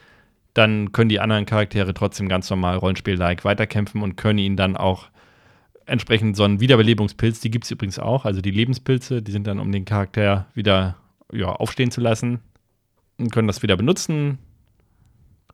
dann 0.55 0.93
können 0.93 1.09
die 1.09 1.21
anderen 1.21 1.47
Charaktere 1.47 1.95
trotzdem 1.95 2.29
ganz 2.29 2.51
normal 2.51 2.77
Rollenspiel-like 2.77 3.45
weiterkämpfen 3.45 4.03
und 4.03 4.17
können 4.17 4.39
ihn 4.39 4.57
dann 4.57 4.77
auch 4.77 5.09
entsprechend 5.87 6.37
so 6.37 6.45
einen 6.45 6.61
Wiederbelebungspilz, 6.61 7.41
die 7.41 7.51
gibt 7.51 7.65
es 7.65 7.71
übrigens 7.71 7.99
auch, 7.99 8.25
also 8.25 8.41
die 8.41 8.51
Lebenspilze, 8.51 9.23
die 9.23 9.33
sind 9.33 9.47
dann, 9.47 9.59
um 9.59 9.73
den 9.73 9.85
Charakter 9.85 10.47
wieder 10.55 10.97
ja, 11.33 11.49
aufstehen 11.49 11.91
zu 11.91 12.01
lassen 12.01 12.41
und 13.19 13.33
können 13.33 13.49
das 13.49 13.63
wieder 13.63 13.77
benutzen. 13.77 14.39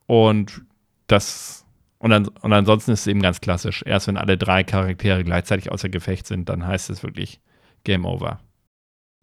Und 0.06 0.62
das 1.06 1.64
und, 1.98 2.12
an, 2.12 2.28
und 2.28 2.52
ansonsten 2.52 2.92
ist 2.92 3.00
es 3.00 3.06
eben 3.08 3.22
ganz 3.22 3.40
klassisch. 3.40 3.82
Erst 3.84 4.06
wenn 4.06 4.16
alle 4.16 4.38
drei 4.38 4.64
Charaktere 4.64 5.24
gleichzeitig 5.24 5.72
außer 5.72 5.88
Gefecht 5.88 6.26
sind, 6.26 6.48
dann 6.48 6.66
heißt 6.66 6.90
es 6.90 7.02
wirklich 7.02 7.40
Game 7.84 8.04
Over. 8.04 8.40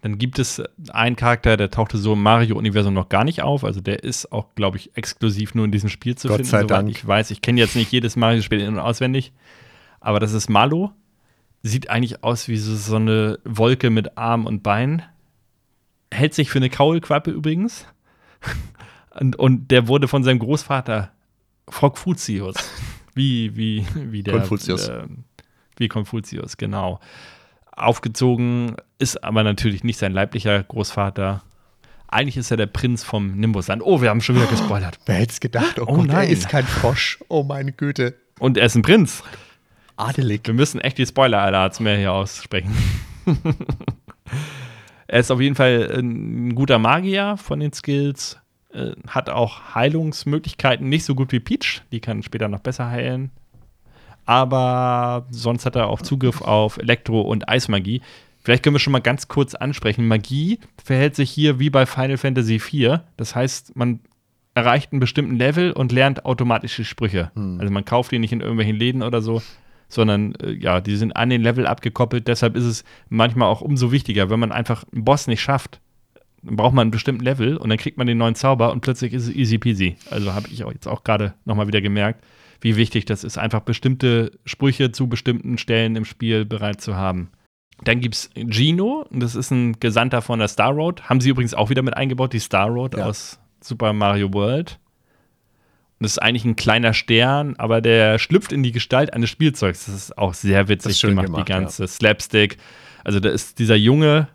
Dann 0.01 0.17
gibt 0.17 0.38
es 0.39 0.61
einen 0.91 1.15
Charakter, 1.15 1.57
der 1.57 1.71
tauchte 1.71 1.97
so 1.97 2.13
im 2.13 2.21
Mario-Universum 2.21 2.93
noch 2.93 3.09
gar 3.09 3.23
nicht 3.23 3.41
auf. 3.41 3.63
Also 3.63 3.82
der 3.82 4.03
ist 4.03 4.32
auch, 4.32 4.53
glaube 4.53 4.78
ich, 4.78 4.95
exklusiv 4.95 5.55
nur 5.55 5.65
in 5.65 5.71
diesem 5.71 5.89
Spiel 5.89 6.15
zu 6.15 6.28
Gott 6.28 6.38
finden. 6.38 6.51
sei 6.51 6.63
Dank. 6.63 6.89
Ich 6.89 7.07
weiß, 7.07 7.32
ich 7.32 7.41
kenne 7.41 7.59
jetzt 7.59 7.76
nicht 7.76 7.91
jedes 7.91 8.15
Mario-Spiel 8.15 8.59
in- 8.59 8.73
und 8.73 8.80
auswendig. 8.80 9.34
Aber 10.01 10.19
das 10.19 10.34
ist 10.34 10.49
Malo. 10.49 10.91
Sieht 11.63 11.89
eigentlich 11.89 12.23
aus 12.23 12.47
wie 12.47 12.57
so, 12.57 12.76
so 12.76 12.97
eine 12.97 13.39
Wolke 13.45 13.89
mit 13.89 14.17
Arm 14.17 14.45
und 14.45 14.61
Bein. 14.61 15.01
Hält 16.13 16.36
sich 16.36 16.51
für 16.51 16.59
eine 16.59 16.69
Kaulquappe 16.69 17.32
übrigens. 17.32 17.88
Und, 19.17 19.38
und 19.38 19.71
der 19.71 19.88
wurde 19.88 20.09
von 20.09 20.26
seinem 20.26 20.39
Großvater 20.39 21.14
Frogfutius. 21.70 22.55
Wie, 23.13 23.55
wie, 23.55 23.86
wie 23.95 24.24
der. 24.24 24.34
Konfuzius. 24.39 24.89
Äh, 24.89 25.03
wie 25.78 25.88
Konfuzius, 25.88 26.57
genau. 26.57 26.99
Aufgezogen, 27.72 28.76
ist 28.99 29.24
aber 29.24 29.43
natürlich 29.43 29.84
nicht 29.84 29.99
sein 29.99 30.13
leiblicher 30.13 30.63
Großvater. 30.63 31.43
Eigentlich 32.07 32.38
ist 32.38 32.51
er 32.51 32.57
der 32.57 32.68
Prinz 32.68 33.03
vom 33.03 33.32
Nimbusland. 33.32 33.82
Oh, 33.84 34.01
wir 34.01 34.09
haben 34.09 34.22
schon 34.22 34.36
wieder 34.36 34.45
gespoilert. 34.45 34.99
Wer 35.05 35.16
hätte 35.16 35.34
es 35.34 35.39
gedacht? 35.39 35.80
Oh, 35.80 35.86
Oh 35.88 35.95
Gott, 35.95 36.07
er 36.07 36.13
nein. 36.13 36.30
ist 36.30 36.47
kein 36.47 36.66
Frosch. 36.66 37.20
Oh 37.28 37.43
meine 37.43 37.72
Güte. 37.74 38.16
Und 38.39 38.57
er 38.57 38.68
ist 38.68 38.76
ein 38.76 38.84
Prinz. 38.84 39.24
Adelig. 39.97 40.41
Wir 40.45 40.53
müssen 40.53 40.80
echt 40.82 40.97
die 40.97 41.05
Spoiler-Alerts 41.05 41.80
mehr 41.80 41.97
hier 41.97 42.13
aussprechen. 42.13 42.74
er 45.07 45.20
ist 45.20 45.32
auf 45.32 45.41
jeden 45.41 45.55
Fall 45.55 45.91
ein 45.97 46.53
guter 46.55 46.80
Magier 46.80 47.36
von 47.38 47.59
den 47.59 47.74
Skills. 47.74 48.38
Äh, 48.76 48.95
Hat 49.07 49.30
auch 49.30 49.76
Heilungsmöglichkeiten, 49.76 50.88
nicht 50.89 51.05
so 51.05 51.15
gut 51.15 51.32
wie 51.32 51.39
Peach. 51.39 51.82
Die 51.91 51.99
kann 51.99 52.23
später 52.23 52.47
noch 52.47 52.59
besser 52.59 52.89
heilen. 52.89 53.32
Aber 54.26 55.28
sonst 55.30 55.65
hat 55.65 55.76
er 55.76 55.88
auch 55.88 56.01
Zugriff 56.01 56.41
auf 56.41 56.78
Elektro- 56.78 57.21
und 57.21 57.47
Eismagie. 57.47 58.01
Vielleicht 58.43 58.63
können 58.63 58.76
wir 58.76 58.80
schon 58.80 58.93
mal 58.93 59.01
ganz 59.01 59.28
kurz 59.28 59.55
ansprechen. 59.55 60.07
Magie 60.07 60.59
verhält 60.84 61.15
sich 61.15 61.32
hier 61.32 61.59
wie 61.59 61.69
bei 61.69 61.86
Final 61.86 62.17
Fantasy 62.17 62.55
IV. 62.55 62.99
Das 63.17 63.36
heißt, 63.36 63.76
man 63.76 63.99
erreicht 64.53 64.91
einen 64.91 64.99
bestimmten 64.99 65.36
Level 65.36 65.71
und 65.71 65.91
lernt 65.91 66.26
automatische 66.26 66.86
Sprüche. 66.86 67.32
Also 67.59 67.73
man 67.73 67.86
kauft 67.86 68.11
die 68.11 68.19
nicht 68.19 68.32
in 68.32 68.41
irgendwelchen 68.41 68.78
Läden 68.78 69.03
oder 69.03 69.21
so, 69.21 69.41
sondern 69.89 70.36
äh, 70.36 70.51
ja, 70.51 70.80
die 70.82 70.95
sind 70.95 71.15
an 71.15 71.30
den 71.30 71.41
Level 71.41 71.67
abgekoppelt. 71.67 72.28
Deshalb 72.28 72.55
ist 72.55 72.65
es 72.65 72.84
manchmal 73.09 73.49
auch 73.49 73.61
umso 73.61 73.91
wichtiger, 73.91 74.30
wenn 74.30 74.39
man 74.39 74.51
einfach 74.51 74.86
einen 74.93 75.03
Boss 75.03 75.28
nicht 75.28 75.41
schafft, 75.41 75.82
braucht 76.45 76.73
man 76.73 76.83
einen 76.83 76.91
bestimmten 76.91 77.23
Level 77.23 77.57
und 77.57 77.69
dann 77.69 77.77
kriegt 77.77 77.97
man 77.97 78.07
den 78.07 78.17
neuen 78.17 78.35
Zauber 78.35 78.71
und 78.71 78.81
plötzlich 78.81 79.13
ist 79.13 79.27
es 79.27 79.35
easy 79.35 79.57
peasy. 79.57 79.97
Also 80.09 80.33
habe 80.33 80.47
ich 80.49 80.63
auch 80.63 80.71
jetzt 80.71 80.87
auch 80.87 81.03
gerade 81.03 81.33
nochmal 81.45 81.67
wieder 81.67 81.81
gemerkt, 81.81 82.23
wie 82.61 82.75
wichtig 82.75 83.05
das 83.05 83.23
ist, 83.23 83.37
einfach 83.37 83.61
bestimmte 83.61 84.31
Sprüche 84.45 84.91
zu 84.91 85.07
bestimmten 85.07 85.57
Stellen 85.57 85.95
im 85.95 86.05
Spiel 86.05 86.45
bereit 86.45 86.81
zu 86.81 86.95
haben. 86.95 87.29
Dann 87.83 87.99
gibt 87.99 88.15
es 88.15 88.29
Gino, 88.35 89.05
das 89.11 89.35
ist 89.35 89.51
ein 89.51 89.79
Gesandter 89.79 90.21
von 90.21 90.39
der 90.39 90.47
Star 90.47 90.71
Road. 90.71 91.03
Haben 91.09 91.19
sie 91.19 91.29
übrigens 91.29 91.53
auch 91.53 91.69
wieder 91.69 91.81
mit 91.81 91.97
eingebaut, 91.97 92.33
die 92.33 92.39
Star 92.39 92.67
Road 92.69 92.97
Ja. 92.97 93.05
aus 93.05 93.39
Super 93.61 93.91
Mario 93.93 94.33
World. 94.33 94.79
Und 95.99 96.03
das 96.03 96.13
ist 96.13 96.19
eigentlich 96.19 96.45
ein 96.45 96.55
kleiner 96.55 96.93
Stern, 96.93 97.55
aber 97.57 97.81
der 97.81 98.19
schlüpft 98.19 98.51
in 98.51 98.63
die 98.63 98.71
Gestalt 98.71 99.13
eines 99.13 99.29
Spielzeugs. 99.29 99.85
Das 99.85 99.95
ist 99.95 100.17
auch 100.17 100.33
sehr 100.33 100.67
witzig 100.67 100.91
ist 100.91 101.01
gemacht, 101.01 101.25
gemacht, 101.27 101.47
die 101.47 101.51
ganze 101.51 101.87
Slapstick. 101.87 102.57
Also 103.03 103.19
da 103.19 103.29
ist 103.29 103.59
dieser 103.59 103.75
Junge, 103.75 104.27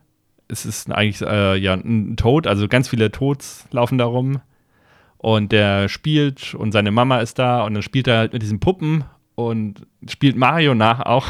es 0.50 0.66
ist 0.66 0.90
eigentlich 0.90 1.22
äh, 1.22 1.56
ja 1.56 1.74
ein 1.74 2.16
Tod, 2.16 2.46
also 2.46 2.68
ganz 2.68 2.88
viele 2.88 3.10
Tods 3.10 3.66
laufen 3.70 3.98
da 3.98 4.04
rum. 4.04 4.40
Und 5.18 5.52
der 5.52 5.88
spielt 5.88 6.54
und 6.54 6.72
seine 6.72 6.90
Mama 6.90 7.18
ist 7.18 7.38
da 7.38 7.62
und 7.64 7.74
dann 7.74 7.82
spielt 7.82 8.08
er 8.08 8.18
halt 8.18 8.32
mit 8.32 8.40
diesen 8.40 8.58
Puppen 8.58 9.04
und 9.34 9.86
spielt 10.08 10.36
Mario 10.36 10.74
nach 10.74 11.00
auch. 11.00 11.26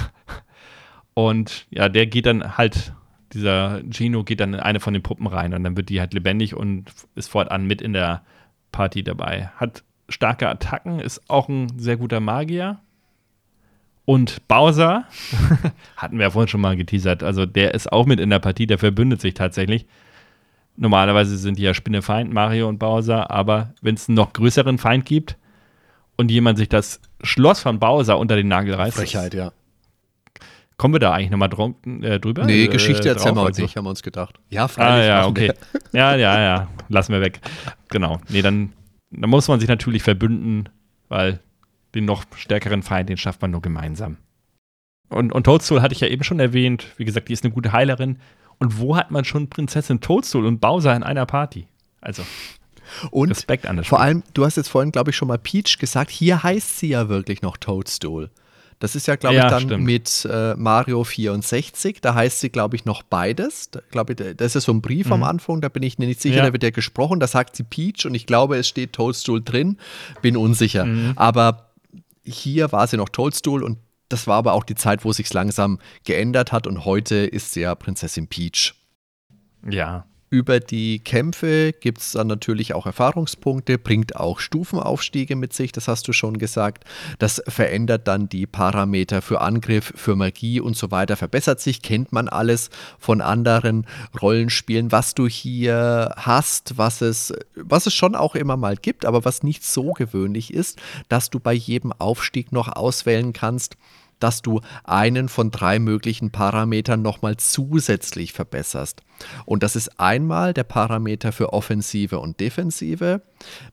Und 1.14 1.66
ja, 1.70 1.88
der 1.88 2.06
geht 2.06 2.26
dann 2.26 2.56
halt, 2.56 2.92
dieser 3.32 3.82
Gino 3.90 4.22
geht 4.22 4.40
dann 4.40 4.54
in 4.54 4.60
eine 4.60 4.78
von 4.78 4.94
den 4.94 5.02
Puppen 5.02 5.26
rein 5.26 5.54
und 5.54 5.64
dann 5.64 5.76
wird 5.76 5.88
die 5.88 6.00
halt 6.00 6.14
lebendig 6.14 6.54
und 6.54 6.84
ist 7.16 7.28
fortan 7.28 7.66
mit 7.66 7.82
in 7.82 7.92
der 7.92 8.22
Party 8.70 9.02
dabei. 9.02 9.50
Hat 9.56 9.82
starke 10.08 10.48
Attacken, 10.48 11.00
ist 11.00 11.28
auch 11.28 11.48
ein 11.48 11.78
sehr 11.78 11.96
guter 11.96 12.20
Magier. 12.20 12.78
Und 14.10 14.48
Bowser, 14.48 15.04
hatten 15.96 16.18
wir 16.18 16.24
ja 16.24 16.30
vorhin 16.30 16.48
schon 16.48 16.60
mal 16.60 16.76
geteasert, 16.76 17.22
also 17.22 17.46
der 17.46 17.74
ist 17.74 17.92
auch 17.92 18.06
mit 18.06 18.18
in 18.18 18.28
der 18.28 18.40
Partie, 18.40 18.66
der 18.66 18.76
verbündet 18.76 19.20
sich 19.20 19.34
tatsächlich. 19.34 19.86
Normalerweise 20.76 21.36
sind 21.36 21.58
die 21.58 21.62
ja 21.62 21.74
Spinnefeind, 21.74 22.32
Mario 22.32 22.68
und 22.68 22.78
Bowser, 22.80 23.30
aber 23.30 23.72
wenn 23.82 23.94
es 23.94 24.08
einen 24.08 24.16
noch 24.16 24.32
größeren 24.32 24.78
Feind 24.78 25.04
gibt 25.06 25.36
und 26.16 26.28
jemand 26.32 26.58
sich 26.58 26.68
das 26.68 27.00
Schloss 27.22 27.60
von 27.60 27.78
Bowser 27.78 28.18
unter 28.18 28.34
den 28.34 28.48
Nagel 28.48 28.74
reißt, 28.74 28.96
Frechheit, 28.96 29.32
ja. 29.32 29.52
kommen 30.76 30.94
wir 30.94 30.98
da 30.98 31.12
eigentlich 31.12 31.30
nochmal 31.30 31.50
äh, 32.02 32.18
drüber? 32.18 32.44
Nee, 32.46 32.64
Äh, 32.64 32.66
Geschichte 32.66 33.08
erzählen 33.10 33.36
wir 33.36 33.42
heute 33.42 33.48
Also- 33.50 33.62
nicht, 33.62 33.76
haben 33.76 33.84
wir 33.84 33.90
uns 33.90 34.02
gedacht. 34.02 34.40
Ja, 34.48 34.64
Ah, 34.64 34.68
freilich. 34.68 35.06
ja, 35.06 35.18
machen 35.20 35.30
okay. 35.30 35.52
wir. 35.92 36.00
Ja, 36.00 36.16
ja, 36.16 36.40
ja. 36.40 36.68
Lassen 36.88 37.12
wir 37.12 37.20
weg. 37.20 37.38
Genau. 37.90 38.18
Nee, 38.28 38.42
dann, 38.42 38.72
dann 39.12 39.30
muss 39.30 39.46
man 39.46 39.60
sich 39.60 39.68
natürlich 39.68 40.02
verbünden, 40.02 40.68
weil 41.08 41.38
den 41.94 42.04
noch 42.04 42.24
stärkeren 42.36 42.82
Feind, 42.82 43.08
den 43.08 43.16
schafft 43.16 43.42
man 43.42 43.50
nur 43.50 43.62
gemeinsam. 43.62 44.16
Und, 45.08 45.32
und 45.32 45.44
Toadstool 45.44 45.82
hatte 45.82 45.94
ich 45.94 46.00
ja 46.00 46.08
eben 46.08 46.22
schon 46.24 46.38
erwähnt. 46.40 46.86
Wie 46.96 47.04
gesagt, 47.04 47.28
die 47.28 47.32
ist 47.32 47.44
eine 47.44 47.52
gute 47.52 47.72
Heilerin. 47.72 48.18
Und 48.58 48.78
wo 48.78 48.96
hat 48.96 49.10
man 49.10 49.24
schon 49.24 49.48
Prinzessin 49.48 50.00
Toadstool 50.00 50.46
und 50.46 50.60
Bowser 50.60 50.94
in 50.94 51.02
einer 51.02 51.26
Party? 51.26 51.66
Also, 52.00 52.22
Und 53.10 53.30
Respekt 53.30 53.66
an 53.66 53.76
das 53.76 53.86
vor 53.86 53.98
Spiel. 53.98 54.06
allem, 54.06 54.22
du 54.34 54.44
hast 54.44 54.56
jetzt 54.56 54.68
vorhin, 54.68 54.92
glaube 54.92 55.10
ich, 55.10 55.16
schon 55.16 55.28
mal 55.28 55.38
Peach 55.38 55.78
gesagt. 55.78 56.10
Hier 56.10 56.42
heißt 56.42 56.78
sie 56.78 56.88
ja 56.88 57.08
wirklich 57.08 57.42
noch 57.42 57.56
Toadstool. 57.56 58.30
Das 58.78 58.94
ist 58.94 59.06
ja, 59.06 59.16
glaube 59.16 59.36
Ja, 59.36 59.44
ich, 59.46 59.50
dann 59.50 59.62
stimmt. 59.62 59.84
mit 59.84 60.26
äh, 60.30 60.54
Mario 60.54 61.04
64. 61.04 62.00
Da 62.00 62.14
heißt 62.14 62.40
sie, 62.40 62.48
glaube 62.48 62.76
ich, 62.76 62.84
noch 62.86 63.02
beides. 63.02 63.70
Da, 63.70 63.80
glaube 63.90 64.12
ich, 64.12 64.16
da- 64.16 64.32
das 64.32 64.56
ist 64.56 64.64
so 64.64 64.72
ein 64.72 64.80
Brief 64.80 65.10
am 65.12 65.22
Anfang, 65.22 65.60
da 65.60 65.68
bin 65.68 65.82
ich 65.82 65.98
mir 65.98 66.06
nicht 66.06 66.20
sicher, 66.22 66.36
Mhm. 66.36 66.38
Ja. 66.38 66.46
da 66.46 66.52
wird 66.54 66.62
ja 66.62 66.70
gesprochen. 66.70 67.20
Da 67.20 67.26
sagt 67.26 67.56
sie 67.56 67.62
Peach 67.64 68.06
und 68.06 68.14
ich 68.14 68.24
glaube, 68.26 68.56
es 68.56 68.68
steht 68.68 68.94
Toadstool 68.94 69.42
drin. 69.42 69.76
Bin 70.22 70.36
unsicher. 70.36 70.86
Mhm. 70.86 71.12
Aber 71.16 71.69
hier 72.30 72.72
war 72.72 72.86
sie 72.86 72.96
noch 72.96 73.08
Toadstool 73.08 73.62
und 73.62 73.78
das 74.08 74.26
war 74.26 74.36
aber 74.36 74.54
auch 74.54 74.64
die 74.64 74.74
Zeit, 74.74 75.04
wo 75.04 75.12
sich 75.12 75.32
langsam 75.32 75.78
geändert 76.04 76.52
hat 76.52 76.66
und 76.66 76.84
heute 76.84 77.16
ist 77.16 77.52
sie 77.52 77.60
ja 77.60 77.74
Prinzessin 77.74 78.26
Peach. 78.26 78.74
Ja. 79.68 80.06
Über 80.32 80.60
die 80.60 81.00
Kämpfe 81.00 81.72
gibt 81.72 81.98
es 81.98 82.12
dann 82.12 82.28
natürlich 82.28 82.72
auch 82.72 82.86
Erfahrungspunkte, 82.86 83.78
bringt 83.78 84.14
auch 84.14 84.38
Stufenaufstiege 84.38 85.34
mit 85.34 85.52
sich, 85.52 85.72
das 85.72 85.88
hast 85.88 86.06
du 86.06 86.12
schon 86.12 86.38
gesagt. 86.38 86.84
Das 87.18 87.42
verändert 87.48 88.06
dann 88.06 88.28
die 88.28 88.46
Parameter 88.46 89.22
für 89.22 89.40
Angriff, 89.40 89.92
für 89.96 90.14
Magie 90.14 90.60
und 90.60 90.76
so 90.76 90.92
weiter, 90.92 91.16
verbessert 91.16 91.60
sich, 91.60 91.82
kennt 91.82 92.12
man 92.12 92.28
alles 92.28 92.70
von 93.00 93.22
anderen 93.22 93.88
Rollenspielen. 94.22 94.92
Was 94.92 95.14
du 95.14 95.26
hier 95.26 96.14
hast, 96.16 96.78
was 96.78 97.00
es, 97.00 97.34
was 97.56 97.86
es 97.86 97.94
schon 97.94 98.14
auch 98.14 98.36
immer 98.36 98.56
mal 98.56 98.76
gibt, 98.76 99.06
aber 99.06 99.24
was 99.24 99.42
nicht 99.42 99.64
so 99.64 99.94
gewöhnlich 99.94 100.54
ist, 100.54 100.80
dass 101.08 101.30
du 101.30 101.40
bei 101.40 101.54
jedem 101.54 101.92
Aufstieg 101.98 102.52
noch 102.52 102.68
auswählen 102.68 103.32
kannst, 103.32 103.76
dass 104.20 104.42
du 104.42 104.60
einen 104.84 105.28
von 105.28 105.50
drei 105.50 105.78
möglichen 105.78 106.30
Parametern 106.30 107.02
nochmal 107.02 107.36
zusätzlich 107.36 108.32
verbesserst. 108.32 109.02
Und 109.44 109.62
das 109.62 109.76
ist 109.76 110.00
einmal 110.00 110.54
der 110.54 110.64
Parameter 110.64 111.32
für 111.32 111.52
Offensive 111.52 112.18
und 112.18 112.40
Defensive, 112.40 113.22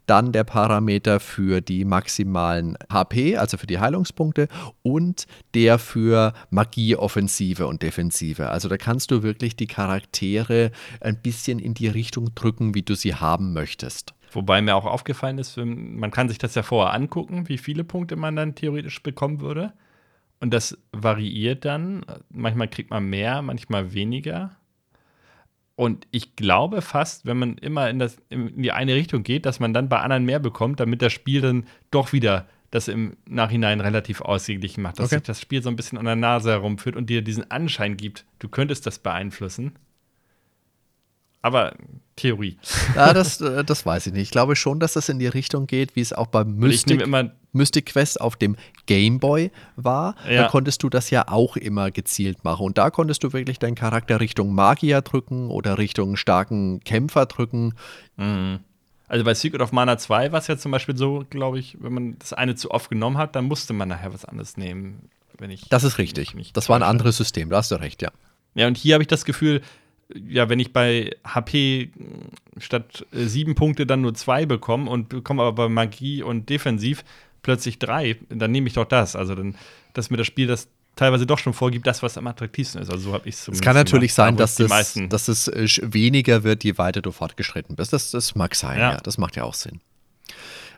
dann 0.06 0.32
der 0.32 0.43
Parameter 0.43 1.20
für 1.20 1.62
die 1.62 1.86
maximalen 1.86 2.78
HP, 2.91 3.38
also 3.38 3.58
für 3.58 3.68
die 3.68 3.80
Heilungspunkte, 3.80 4.48
und 4.82 5.26
der 5.54 5.80
für 5.80 6.34
Magie, 6.50 6.95
Offensive 6.95 7.68
und 7.68 7.82
Defensive. 7.82 8.50
Also 8.50 8.68
da 8.68 8.78
kannst 8.78 9.12
du 9.12 9.24
wirklich 9.24 9.56
die 9.56 9.68
Charaktere 9.68 10.72
ein 11.02 11.18
bisschen 11.22 11.60
in 11.60 11.74
die 11.74 11.88
Richtung 11.88 12.34
drücken, 12.36 12.76
wie 12.76 12.84
du 12.84 12.95
sie 12.95 13.16
haben 13.16 13.54
möchtest. 13.54 14.14
Wobei 14.32 14.62
mir 14.62 14.76
auch 14.76 14.86
aufgefallen 14.86 15.38
ist, 15.38 15.58
man 15.58 16.12
kann 16.12 16.28
sich 16.28 16.38
das 16.38 16.56
ja 16.56 16.64
vorher 16.64 16.93
angucken, 16.93 17.48
wie 17.48 17.58
viele 17.58 17.84
Punkte 17.84 18.16
man 18.18 18.36
dann 18.36 18.56
theoretisch 18.56 19.02
bekommen 19.02 19.39
würde. 19.39 19.74
Und 20.40 20.54
das 20.54 20.78
variiert 20.92 21.66
dann. 21.66 22.06
Manchmal 22.30 22.68
kriegt 22.68 22.90
man 22.92 23.10
mehr, 23.10 23.42
manchmal 23.42 23.94
weniger. 23.94 24.56
Und 25.76 26.08
ich 26.12 26.36
glaube 26.36 26.82
fast, 26.82 27.26
wenn 27.26 27.38
man 27.38 27.58
immer 27.58 27.90
in, 27.90 28.00
das, 28.00 28.18
in 28.30 28.62
die 28.62 28.72
eine 28.72 28.96
Richtung 28.96 29.24
geht, 29.24 29.46
dass 29.46 29.60
man 29.60 29.74
dann 29.74 29.90
bei 29.90 30.00
anderen 30.00 30.26
mehr 30.26 30.40
bekommt, 30.40 30.80
damit 30.80 31.02
das 31.02 31.14
Spiel 31.14 31.42
dann 31.42 31.66
doch 31.92 32.14
wieder 32.14 32.48
das 32.72 32.88
im 32.88 33.16
Nachhinein 33.28 33.80
relativ 33.80 34.22
ausgeglichen 34.22 34.82
macht, 34.82 35.00
dass 35.00 35.06
Okay. 35.06 35.16
sich 35.16 35.24
das 35.24 35.40
Spiel 35.40 35.64
so 35.64 35.70
ein 35.70 35.76
bisschen 35.76 35.98
an 35.98 36.06
der 36.06 36.16
Nase 36.16 36.50
herumführt 36.52 36.96
und 36.96 37.10
dir 37.10 37.22
diesen 37.22 37.50
Anschein 37.50 37.96
gibt, 37.96 38.26
du 38.40 38.50
könntest 38.50 38.86
das 38.86 39.00
beeinflussen. 39.00 39.74
Aber 41.42 41.76
Theorie. 42.16 42.58
Ja, 42.96 43.14
das, 43.14 43.40
äh, 43.40 43.64
das 43.64 43.86
weiß 43.86 44.08
ich 44.08 44.14
nicht. 44.14 44.24
Ich 44.24 44.32
glaube 44.32 44.56
schon, 44.56 44.80
dass 44.80 44.94
das 44.94 45.08
in 45.08 45.20
die 45.20 45.28
Richtung 45.28 45.68
geht, 45.68 45.96
wie 45.96 46.02
es 46.02 46.12
auch 46.12 46.28
beim 46.28 46.62
Und 46.62 46.72
ich 46.72 46.86
nehme 46.88 46.98
Mystic, 46.98 47.02
immer 47.08 47.32
Mystic 47.58 47.88
Quest 47.88 48.22
auf 48.22 48.36
dem 48.38 48.55
Game 48.86 49.20
Boy 49.20 49.51
war. 49.76 50.16
Da 50.26 50.32
Ja. 50.32 50.47
konntest 50.47 50.84
du 50.84 50.89
das 50.89 51.10
ja 51.10 51.28
auch 51.28 51.58
immer 51.58 51.91
gezielt 51.91 52.43
machen. 52.43 52.66
Und 52.66 52.78
da 52.78 52.89
konntest 52.89 53.24
du 53.24 53.34
wirklich 53.34 53.60
deinen 53.60 53.76
Charakter 53.76 54.20
Richtung 54.22 54.55
Magier 54.55 55.01
drücken 55.01 55.49
oder 55.49 55.78
Richtung 55.78 56.16
starken 56.16 56.80
Kämpfer 56.86 57.26
drücken. 57.26 57.74
Also 59.10 59.24
bei 59.24 59.34
Secret 59.34 59.62
of 59.62 59.72
Mana 59.72 59.97
2 59.97 60.32
war 60.32 60.39
es 60.39 60.47
ja 60.47 60.58
zum 60.58 60.72
Beispiel 60.72 60.97
so, 60.97 61.26
glaube 61.30 61.60
ich, 61.60 61.78
wenn 61.82 61.93
man 61.93 62.16
das 62.20 62.34
eine 62.34 62.55
zu 62.55 62.72
oft 62.72 62.89
genommen 62.89 63.18
hat, 63.18 63.36
dann 63.36 63.45
musste 63.45 63.74
man 63.74 63.88
nachher 63.89 64.14
was 64.14 64.26
anderes 64.26 64.58
nehmen. 64.58 65.10
Wenn 65.38 65.51
ich 65.51 65.70
Das 65.70 65.84
ist 65.84 65.97
richtig. 65.97 66.34
Das 66.53 66.68
war 66.68 66.76
ein 66.78 66.84
anderes 66.84 67.18
System, 67.18 67.49
da 67.49 67.58
hast 67.58 67.72
du 67.72 67.76
recht, 67.76 68.01
ja. 68.01 68.10
Ja, 68.55 68.68
und 68.68 68.76
hier 68.76 68.95
habe 68.95 69.03
ich 69.03 69.08
das 69.08 69.24
Gefühl, 69.24 69.62
ja, 70.28 70.49
wenn 70.49 70.60
ich 70.60 70.74
bei 70.74 71.12
HP 71.26 71.91
statt 72.58 73.05
äh, 73.14 73.26
sieben 73.26 73.55
Punkte 73.55 73.86
dann 73.86 74.01
nur 74.01 74.14
zwei 74.16 74.45
bekomme 74.45 74.89
und 74.89 75.10
bekomme 75.10 75.43
aber 75.43 75.51
bei 75.68 75.70
Magie 75.70 76.24
und 76.24 76.49
Defensiv 76.49 77.03
plötzlich 77.42 77.80
drei, 77.80 78.18
dann 78.30 78.52
nehme 78.52 78.68
ich 78.68 78.74
doch 78.74 78.86
das. 78.86 79.16
Also 79.16 79.36
dann, 79.36 79.56
dass 79.94 80.10
mir 80.10 80.18
das 80.18 80.28
Spiel 80.28 80.48
das 80.48 80.68
teilweise 80.96 81.26
doch 81.26 81.40
schon 81.40 81.54
vorgibt, 81.54 81.88
das, 81.88 82.04
was 82.04 82.18
am 82.18 82.28
attraktivsten 82.28 82.82
ist. 82.82 82.90
Also 82.90 83.10
so 83.10 83.14
habe 83.14 83.30
ich 83.30 83.36
es 83.36 83.48
Es 83.48 83.62
kann 83.62 83.76
natürlich 83.76 84.14
sein, 84.14 84.36
dass, 84.36 84.56
das, 84.56 84.70
meisten. 84.70 85.10
dass 85.10 85.28
es 85.28 85.48
äh, 85.48 85.68
weniger 85.84 86.44
wird, 86.44 86.64
je 86.64 86.78
weiter 86.78 87.02
du 87.02 87.12
fortgeschritten 87.12 87.76
bist. 87.76 87.94
Das, 87.94 88.12
das 88.12 88.36
mag 88.36 88.56
sein, 88.56 88.80
ja. 88.80 88.92
Ja. 88.94 88.98
Das 88.98 89.18
macht 89.18 89.36
ja 89.36 89.44
auch 89.44 89.54
Sinn. 89.54 89.80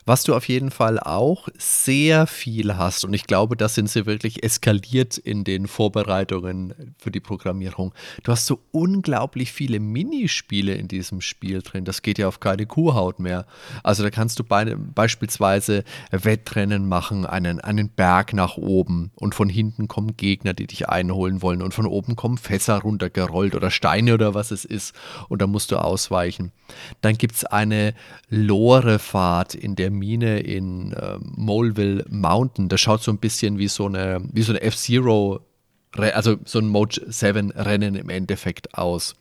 Was 0.06 0.24
du 0.24 0.34
auf 0.34 0.48
jeden 0.48 0.70
Fall 0.70 0.98
auch 0.98 1.48
sehr 1.58 2.26
viel 2.26 2.76
hast, 2.76 3.04
und 3.04 3.14
ich 3.14 3.26
glaube, 3.26 3.56
das 3.56 3.74
sind 3.74 3.90
sie 3.90 4.06
wirklich 4.06 4.42
eskaliert 4.42 5.18
in 5.18 5.44
den 5.44 5.66
Vorbereitungen 5.66 6.94
für 6.98 7.10
die 7.10 7.20
Programmierung. 7.20 7.94
Du 8.22 8.32
hast 8.32 8.46
so 8.46 8.60
unglaublich 8.72 9.52
viele 9.52 9.80
Minispiele 9.80 10.74
in 10.74 10.88
diesem 10.88 11.20
Spiel 11.20 11.62
drin. 11.62 11.84
Das 11.84 12.02
geht 12.02 12.18
ja 12.18 12.28
auf 12.28 12.40
keine 12.40 12.66
Kuhhaut 12.66 13.18
mehr. 13.20 13.46
Also 13.82 14.02
da 14.02 14.10
kannst 14.10 14.38
du 14.38 14.44
bei, 14.44 14.74
beispielsweise 14.74 15.84
Wettrennen 16.10 16.88
machen, 16.88 17.26
einen, 17.26 17.60
einen 17.60 17.88
Berg 17.88 18.32
nach 18.32 18.56
oben 18.56 19.10
und 19.16 19.34
von 19.34 19.48
hinten 19.48 19.88
kommen 19.88 20.16
Gegner, 20.16 20.54
die 20.54 20.66
dich 20.66 20.88
einholen 20.88 21.42
wollen 21.42 21.62
und 21.62 21.74
von 21.74 21.86
oben 21.86 22.16
kommen 22.16 22.38
Fässer 22.38 22.78
runtergerollt 22.78 23.54
oder 23.54 23.70
Steine 23.70 24.14
oder 24.14 24.34
was 24.34 24.50
es 24.50 24.64
ist 24.64 24.94
und 25.28 25.42
da 25.42 25.46
musst 25.46 25.70
du 25.70 25.76
ausweichen. 25.76 26.52
Dann 27.00 27.16
gibt 27.18 27.34
es 27.34 27.44
eine 27.44 27.94
Lorefahrt 28.28 29.54
in 29.54 29.76
der 29.76 29.90
Mine 30.00 30.40
in 30.40 30.92
äh, 30.92 31.18
Moleville 31.20 32.04
Mountain. 32.08 32.68
Das 32.68 32.80
schaut 32.80 33.02
so 33.02 33.12
ein 33.12 33.18
bisschen 33.18 33.58
wie 33.58 33.68
so 33.68 33.86
eine, 33.86 34.20
wie 34.32 34.42
so 34.42 34.52
eine 34.52 34.62
F-Zero, 34.62 35.40
also 35.92 36.36
so 36.44 36.58
ein 36.58 36.66
Mode 36.66 37.00
7 37.06 37.52
Rennen 37.52 37.94
im 37.94 38.08
Endeffekt 38.08 38.74
aus. 38.74 39.14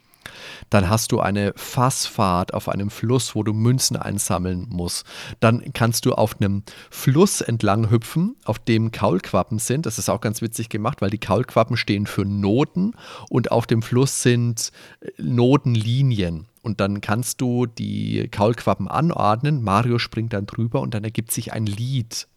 Dann 0.69 0.89
hast 0.89 1.11
du 1.11 1.19
eine 1.19 1.53
Fassfahrt 1.55 2.53
auf 2.53 2.69
einem 2.69 2.89
Fluss, 2.89 3.35
wo 3.35 3.43
du 3.43 3.53
Münzen 3.53 3.97
einsammeln 3.97 4.67
musst. 4.69 5.05
Dann 5.39 5.73
kannst 5.73 6.05
du 6.05 6.13
auf 6.13 6.39
einem 6.39 6.63
Fluss 6.89 7.41
entlang 7.41 7.89
hüpfen, 7.89 8.35
auf 8.45 8.59
dem 8.59 8.91
Kaulquappen 8.91 9.59
sind. 9.59 9.85
Das 9.85 9.97
ist 9.97 10.09
auch 10.09 10.21
ganz 10.21 10.41
witzig 10.41 10.69
gemacht, 10.69 11.01
weil 11.01 11.09
die 11.09 11.17
Kaulquappen 11.17 11.77
stehen 11.77 12.05
für 12.05 12.25
Noten 12.25 12.93
und 13.29 13.51
auf 13.51 13.67
dem 13.67 13.81
Fluss 13.81 14.21
sind 14.21 14.71
äh, 15.01 15.09
Notenlinien. 15.17 16.47
Und 16.61 16.81
dann 16.81 17.01
kannst 17.01 17.41
du 17.41 17.65
die 17.65 18.27
Kaulquappen 18.29 18.87
anordnen. 18.87 19.63
Mario 19.63 19.97
springt 19.97 20.33
dann 20.33 20.45
drüber 20.45 20.81
und 20.81 20.93
dann 20.93 21.03
ergibt 21.03 21.31
sich 21.31 21.53
ein 21.53 21.65
Lied. 21.65 22.27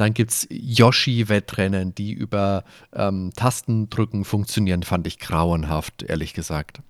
Dann 0.00 0.14
gibt 0.14 0.30
es 0.30 0.48
Yoshi-Wettrennen, 0.50 1.94
die 1.94 2.12
über 2.12 2.64
ähm, 2.94 3.32
Tastendrücken 3.36 4.24
funktionieren, 4.24 4.82
fand 4.82 5.06
ich 5.06 5.18
grauenhaft, 5.18 6.02
ehrlich 6.02 6.32
gesagt. 6.32 6.80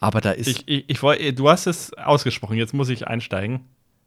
Aber 0.00 0.22
da 0.22 0.30
ist. 0.30 0.46
Ich, 0.46 0.88
ich, 0.88 1.02
ich 1.02 1.34
du 1.34 1.50
hast 1.50 1.66
es 1.66 1.92
ausgesprochen, 1.94 2.56
jetzt 2.56 2.72
muss 2.72 2.88
ich 2.88 3.06
einsteigen. 3.06 3.60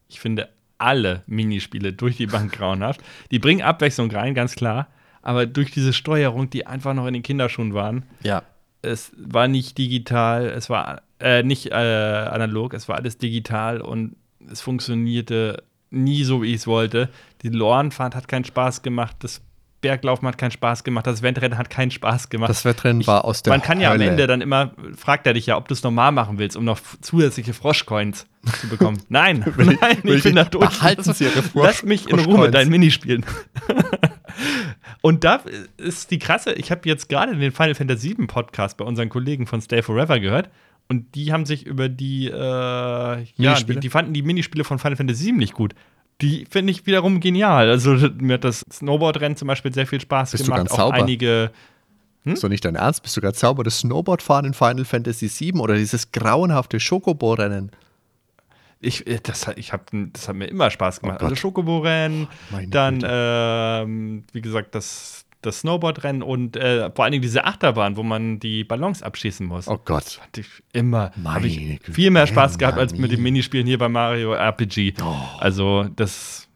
Ich 0.07 0.19
finde 0.19 0.49
alle 0.79 1.21
Minispiele 1.27 1.93
durch 1.93 2.17
die 2.17 2.25
Bank 2.25 2.51
grauenhaft. 2.53 3.01
Die 3.29 3.37
bringen 3.37 3.61
Abwechslung 3.61 4.09
rein, 4.09 4.33
ganz 4.33 4.55
klar. 4.55 4.87
Aber 5.21 5.45
durch 5.45 5.69
diese 5.69 5.93
Steuerung, 5.93 6.49
die 6.49 6.65
einfach 6.65 6.95
noch 6.95 7.05
in 7.05 7.13
den 7.13 7.23
Kinderschuhen 7.23 7.75
waren, 7.75 8.03
ja, 8.23 8.41
es 8.81 9.11
war 9.17 9.47
nicht 9.47 9.77
digital, 9.77 10.47
es 10.47 10.69
war 10.69 11.03
äh, 11.19 11.43
nicht 11.43 11.67
äh, 11.67 11.73
analog, 11.75 12.73
es 12.73 12.87
war 12.89 12.95
alles 12.95 13.17
digital 13.17 13.81
und 13.81 14.15
es 14.49 14.61
funktionierte 14.61 15.63
nie 15.91 16.23
so, 16.23 16.41
wie 16.41 16.49
ich 16.49 16.55
es 16.61 16.67
wollte. 16.67 17.09
Die 17.41 17.49
Lorenfahrt 17.49 18.15
hat 18.15 18.27
keinen 18.27 18.45
Spaß 18.45 18.81
gemacht, 18.81 19.15
das 19.19 19.41
Berglaufen 19.81 20.27
hat 20.27 20.37
keinen 20.37 20.51
Spaß 20.51 20.83
gemacht, 20.83 21.07
das 21.07 21.21
Wettrennen 21.21 21.57
hat 21.57 21.69
keinen 21.69 21.89
Spaß 21.91 22.27
gemacht. 22.29 22.49
das 22.49 22.65
Wettrennen 22.65 23.07
war 23.07 23.23
aus 23.23 23.43
der 23.43 23.53
Man 23.53 23.61
kann 23.61 23.79
ja 23.79 23.93
am. 23.93 24.01
Ende 24.01 24.27
dann 24.27 24.41
immer, 24.41 24.73
fragt 24.97 25.25
er 25.25 25.33
dich 25.33 25.45
ja, 25.45 25.55
ob 25.55 25.69
du 25.69 25.73
es 25.73 25.83
normal 25.83 26.11
machen 26.11 26.37
willst, 26.37 26.57
um 26.57 26.65
noch 26.65 26.79
zusätzliche 26.99 27.53
Froschcoins 27.53 28.27
zu 28.59 28.67
bekommen. 28.67 29.01
Nein, 29.09 29.45
Will 29.55 29.71
ich- 29.71 29.79
nein, 29.81 29.97
will 30.03 30.17
ich 30.17 30.23
bin 30.23 30.35
da 30.35 30.43
durch. 30.43 30.69
Sie 30.73 31.23
Ihre 31.23 31.41
Frosch- 31.43 31.63
Lass 31.65 31.83
mich 31.83 32.09
in 32.09 32.19
Ruhe 32.19 32.39
mit 32.39 32.53
deinen 32.53 32.69
Minispielen. 32.71 33.25
Und 35.01 35.23
da 35.23 35.41
ist 35.77 36.11
die 36.11 36.19
krasse, 36.19 36.53
ich 36.53 36.71
habe 36.71 36.81
jetzt 36.83 37.07
gerade 37.09 37.35
den 37.35 37.51
Final 37.51 37.75
Fantasy 37.75 38.17
VII 38.17 38.27
Podcast 38.27 38.77
bei 38.77 38.85
unseren 38.85 39.09
Kollegen 39.09 39.47
von 39.47 39.61
Stay 39.61 39.81
Forever 39.81 40.19
gehört 40.19 40.49
und 40.89 41.15
die 41.15 41.31
haben 41.31 41.45
sich 41.45 41.65
über 41.65 41.87
die, 41.87 42.27
äh, 42.27 42.33
ja, 42.33 43.15
die, 43.37 43.41
Minispiele? 43.41 43.79
die 43.79 43.89
fanden 43.89 44.13
die 44.13 44.21
Minispiele 44.23 44.63
von 44.63 44.79
Final 44.79 44.95
Fantasy 44.97 45.25
VII 45.25 45.33
nicht 45.33 45.53
gut. 45.53 45.73
Die 46.21 46.45
finde 46.49 46.71
ich 46.71 46.85
wiederum 46.85 47.19
genial. 47.21 47.69
Also 47.69 47.91
mir 48.17 48.33
hat 48.33 48.43
das 48.43 48.65
Snowboard-Rennen 48.71 49.37
zum 49.37 49.47
Beispiel 49.47 49.73
sehr 49.73 49.87
viel 49.87 50.01
Spaß 50.01 50.31
Bist 50.31 50.43
du 50.43 50.45
gemacht. 50.47 50.57
ganz 50.59 50.71
Auch 50.71 50.77
sauber? 50.77 50.95
einige 50.95 51.51
Ist 52.25 52.43
doch 52.43 52.49
nicht 52.49 52.65
dein 52.65 52.75
Ernst? 52.75 53.03
Bist 53.03 53.15
du 53.15 53.21
gerade 53.21 53.37
sauber? 53.37 53.63
Das 53.63 53.79
Snowboardfahren 53.79 54.45
in 54.47 54.53
Final 54.53 54.83
Fantasy 54.83 55.29
VII 55.29 55.59
oder 55.61 55.75
dieses 55.75 56.11
grauenhafte 56.11 56.79
Schokobo-Rennen? 56.79 57.71
Ich, 58.81 59.07
äh, 59.07 59.19
das, 59.23 59.47
hat- 59.47 59.57
ich 59.57 59.71
hab, 59.73 59.89
das 60.13 60.27
hat 60.27 60.35
mir 60.35 60.45
immer 60.47 60.69
Spaß 60.69 60.99
gemacht. 61.01 61.19
Oh 61.21 61.25
also 61.25 61.35
Schokobo-Rennen, 61.35 62.27
Meine 62.51 62.67
dann, 62.67 62.99
ähm, 63.05 64.23
wie 64.33 64.41
gesagt, 64.41 64.73
das, 64.75 65.25
das 65.41 65.61
Snowboard-Rennen 65.61 66.21
und 66.21 66.57
äh, 66.57 66.91
vor 66.91 67.05
allen 67.05 67.13
Dingen 67.13 67.21
diese 67.21 67.45
Achterbahn, 67.45 67.95
wo 67.95 68.03
man 68.03 68.39
die 68.39 68.63
Ballons 68.63 69.01
abschießen 69.01 69.45
muss. 69.45 69.67
Oh 69.67 69.79
Gott. 69.83 70.19
Hatte 70.21 70.41
ich 70.41 70.47
immer 70.73 71.11
habe 71.23 71.47
ich 71.47 71.79
viel 71.83 72.11
mehr 72.11 72.27
Spaß 72.27 72.57
gehabt 72.57 72.77
als 72.77 72.95
mit 72.95 73.11
den 73.11 73.21
Minispielen 73.21 73.65
hier 73.65 73.77
bei 73.77 73.89
Mario 73.89 74.33
RPG. 74.33 74.95
Oh. 75.01 75.15
Also, 75.39 75.85
das. 75.95 76.47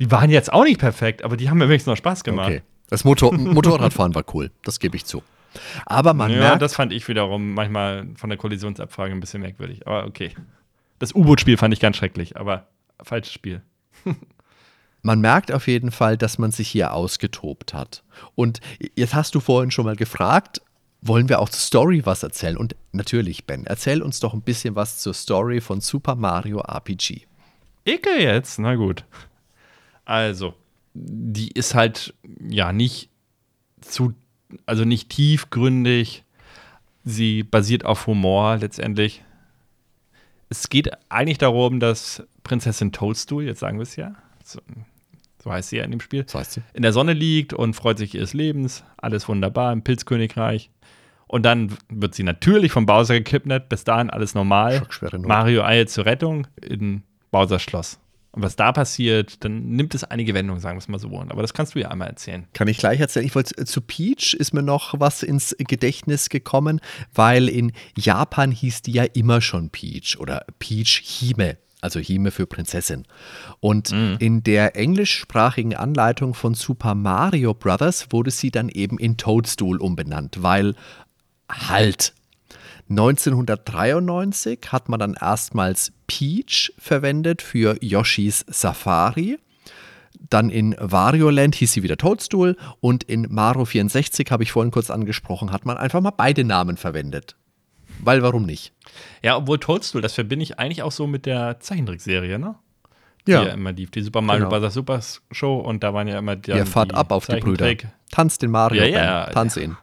Die 0.00 0.10
waren 0.10 0.30
jetzt 0.30 0.52
auch 0.52 0.64
nicht 0.64 0.78
perfekt, 0.78 1.24
aber 1.24 1.36
die 1.36 1.50
haben 1.50 1.58
mir 1.58 1.68
wenigstens 1.68 1.90
noch 1.90 1.96
Spaß 1.96 2.24
gemacht. 2.24 2.48
Okay. 2.48 2.62
Das 2.88 3.04
Motor 3.04 3.34
Motorradfahren 3.34 4.14
war 4.14 4.24
cool, 4.32 4.50
das 4.64 4.78
gebe 4.78 4.96
ich 4.96 5.04
zu. 5.04 5.22
Aber 5.84 6.14
man 6.14 6.30
ja, 6.30 6.38
merkt, 6.38 6.62
das 6.62 6.74
fand 6.74 6.92
ich 6.92 7.06
wiederum 7.08 7.52
manchmal 7.54 8.06
von 8.16 8.30
der 8.30 8.38
Kollisionsabfrage 8.38 9.12
ein 9.12 9.20
bisschen 9.20 9.42
merkwürdig. 9.42 9.86
Aber 9.86 10.06
okay. 10.06 10.34
Das 10.98 11.14
U-Boot-Spiel 11.14 11.56
fand 11.56 11.74
ich 11.74 11.80
ganz 11.80 11.96
schrecklich, 11.96 12.36
aber 12.36 12.68
falsches 13.02 13.32
Spiel. 13.32 13.62
Man 15.02 15.20
merkt 15.20 15.52
auf 15.52 15.68
jeden 15.68 15.90
Fall, 15.90 16.16
dass 16.16 16.38
man 16.38 16.50
sich 16.50 16.68
hier 16.68 16.92
ausgetobt 16.92 17.72
hat. 17.72 18.02
Und 18.34 18.60
jetzt 18.96 19.14
hast 19.14 19.34
du 19.34 19.40
vorhin 19.40 19.70
schon 19.70 19.84
mal 19.84 19.96
gefragt, 19.96 20.60
wollen 21.00 21.28
wir 21.28 21.38
auch 21.38 21.48
zur 21.48 21.60
Story 21.60 22.04
was 22.04 22.22
erzählen? 22.22 22.56
Und 22.56 22.74
natürlich, 22.92 23.44
Ben, 23.44 23.64
erzähl 23.66 24.02
uns 24.02 24.20
doch 24.20 24.34
ein 24.34 24.42
bisschen 24.42 24.74
was 24.74 24.98
zur 24.98 25.14
Story 25.14 25.60
von 25.60 25.80
Super 25.80 26.16
Mario 26.16 26.60
RPG. 26.60 27.22
Ekel 27.84 28.20
jetzt? 28.20 28.58
Na 28.58 28.74
gut. 28.74 29.04
Also, 30.04 30.54
die 30.94 31.52
ist 31.52 31.74
halt 31.74 32.14
ja 32.40 32.72
nicht 32.72 33.10
zu, 33.80 34.14
also 34.66 34.84
nicht 34.84 35.10
tiefgründig. 35.10 36.24
Sie 37.04 37.42
basiert 37.42 37.84
auf 37.84 38.06
Humor 38.06 38.56
letztendlich. 38.56 39.22
Es 40.50 40.68
geht 40.68 40.90
eigentlich 41.08 41.38
darum, 41.38 41.78
dass 41.78 42.22
Prinzessin 42.42 42.92
Toadstool, 42.92 43.44
jetzt 43.44 43.60
sagen 43.60 43.78
wir 43.78 43.82
es 43.82 43.96
ja, 43.96 44.14
so, 44.48 44.60
so 45.42 45.52
heißt 45.52 45.70
sie 45.70 45.76
ja 45.76 45.84
in 45.84 45.90
dem 45.90 46.00
Spiel, 46.00 46.24
Das 46.24 46.34
heißt 46.34 46.52
sie? 46.52 46.62
in 46.74 46.82
der 46.82 46.92
Sonne 46.92 47.12
liegt 47.12 47.52
und 47.52 47.74
freut 47.74 47.98
sich 47.98 48.14
ihres 48.14 48.34
Lebens. 48.34 48.84
Alles 48.96 49.28
wunderbar 49.28 49.72
im 49.72 49.82
Pilzkönigreich. 49.82 50.70
Und 51.26 51.42
dann 51.42 51.76
wird 51.90 52.14
sie 52.14 52.22
natürlich 52.22 52.72
vom 52.72 52.86
Bowser 52.86 53.14
gekidnappt. 53.14 53.68
Bis 53.68 53.84
dahin 53.84 54.08
alles 54.08 54.34
normal. 54.34 54.86
Mario 55.18 55.62
eilt 55.62 55.90
zur 55.90 56.06
Rettung 56.06 56.46
in 56.62 57.02
Bowsers 57.30 57.62
Schloss. 57.62 58.00
Und 58.32 58.42
was 58.42 58.56
da 58.56 58.72
passiert, 58.72 59.44
dann 59.44 59.70
nimmt 59.70 59.94
es 59.94 60.04
einige 60.04 60.32
Wendungen, 60.32 60.60
sagen 60.60 60.76
wir 60.76 60.80
es 60.80 60.88
mal 60.88 60.98
so. 60.98 61.08
Aber 61.18 61.42
das 61.42 61.54
kannst 61.54 61.74
du 61.74 61.80
ja 61.80 61.88
einmal 61.88 62.08
erzählen. 62.08 62.46
Kann 62.52 62.68
ich 62.68 62.78
gleich 62.78 63.00
erzählen. 63.00 63.26
Ich 63.26 63.34
wollte 63.34 63.64
zu 63.64 63.80
Peach 63.80 64.34
ist 64.34 64.54
mir 64.54 64.62
noch 64.62 64.94
was 65.00 65.22
ins 65.22 65.54
Gedächtnis 65.58 66.28
gekommen, 66.28 66.80
weil 67.12 67.48
in 67.48 67.72
Japan 67.96 68.50
hieß 68.50 68.82
die 68.82 68.92
ja 68.92 69.04
immer 69.04 69.40
schon 69.40 69.70
Peach 69.70 70.16
oder 70.18 70.46
Peach 70.58 71.02
Hime, 71.04 71.56
also 71.80 72.00
Hime 72.00 72.30
für 72.30 72.46
Prinzessin. 72.46 73.04
Und 73.60 73.92
in 74.18 74.42
der 74.42 74.76
englischsprachigen 74.76 75.74
Anleitung 75.76 76.34
von 76.34 76.54
Super 76.54 76.94
Mario 76.94 77.54
Brothers 77.54 78.08
wurde 78.10 78.30
sie 78.30 78.50
dann 78.50 78.68
eben 78.68 78.98
in 78.98 79.16
Toadstool 79.16 79.78
umbenannt, 79.80 80.42
weil 80.42 80.74
halt 81.48 82.14
1993 82.90 84.60
hat 84.68 84.88
man 84.88 84.98
dann 84.98 85.14
erstmals 85.14 85.92
Peach 86.06 86.72
verwendet 86.78 87.42
für 87.42 87.76
Yoshis 87.82 88.44
Safari. 88.48 89.38
Dann 90.30 90.50
in 90.50 90.74
Wario 90.78 91.30
Land 91.30 91.54
hieß 91.54 91.72
sie 91.72 91.82
wieder 91.82 91.96
Toadstool 91.96 92.56
und 92.80 93.04
in 93.04 93.26
Mario 93.30 93.64
64, 93.64 94.30
habe 94.30 94.42
ich 94.42 94.52
vorhin 94.52 94.72
kurz 94.72 94.90
angesprochen, 94.90 95.52
hat 95.52 95.64
man 95.64 95.76
einfach 95.76 96.00
mal 96.00 96.10
beide 96.10 96.44
Namen 96.44 96.76
verwendet. 96.76 97.36
Weil 98.02 98.22
warum 98.22 98.44
nicht? 98.44 98.72
Ja, 99.22 99.36
obwohl 99.36 99.58
Toadstool, 99.58 100.00
das 100.02 100.14
verbinde 100.14 100.42
ich 100.44 100.58
eigentlich 100.58 100.82
auch 100.82 100.92
so 100.92 101.06
mit 101.06 101.26
der 101.26 101.60
Zeichentrickserie, 101.60 102.38
ne? 102.38 102.54
Die 103.26 103.32
Ja. 103.32 103.42
ja 103.42 103.52
immer 103.52 103.72
lief. 103.72 103.90
Die 103.90 104.02
Super 104.02 104.20
Mario 104.20 104.48
Genau. 104.48 104.60
Bros. 104.60 104.74
Super 104.74 105.00
Show 105.32 105.58
und 105.58 105.82
da 105.82 105.92
waren 105.94 106.08
ja 106.08 106.18
immer 106.18 106.36
die, 106.36 106.50
Ihr 106.52 106.66
fahrt 106.66 106.94
ab 106.94 107.12
auf 107.12 107.26
die 107.26 107.36
Brüder. 107.36 107.74
Tanzt 108.10 108.42
den 108.42 108.50
Mario, 108.50 108.82
Ja, 108.82 108.88
ja, 108.88 109.24
Ben. 109.26 109.34
tanz 109.34 109.56
ihn. 109.56 109.76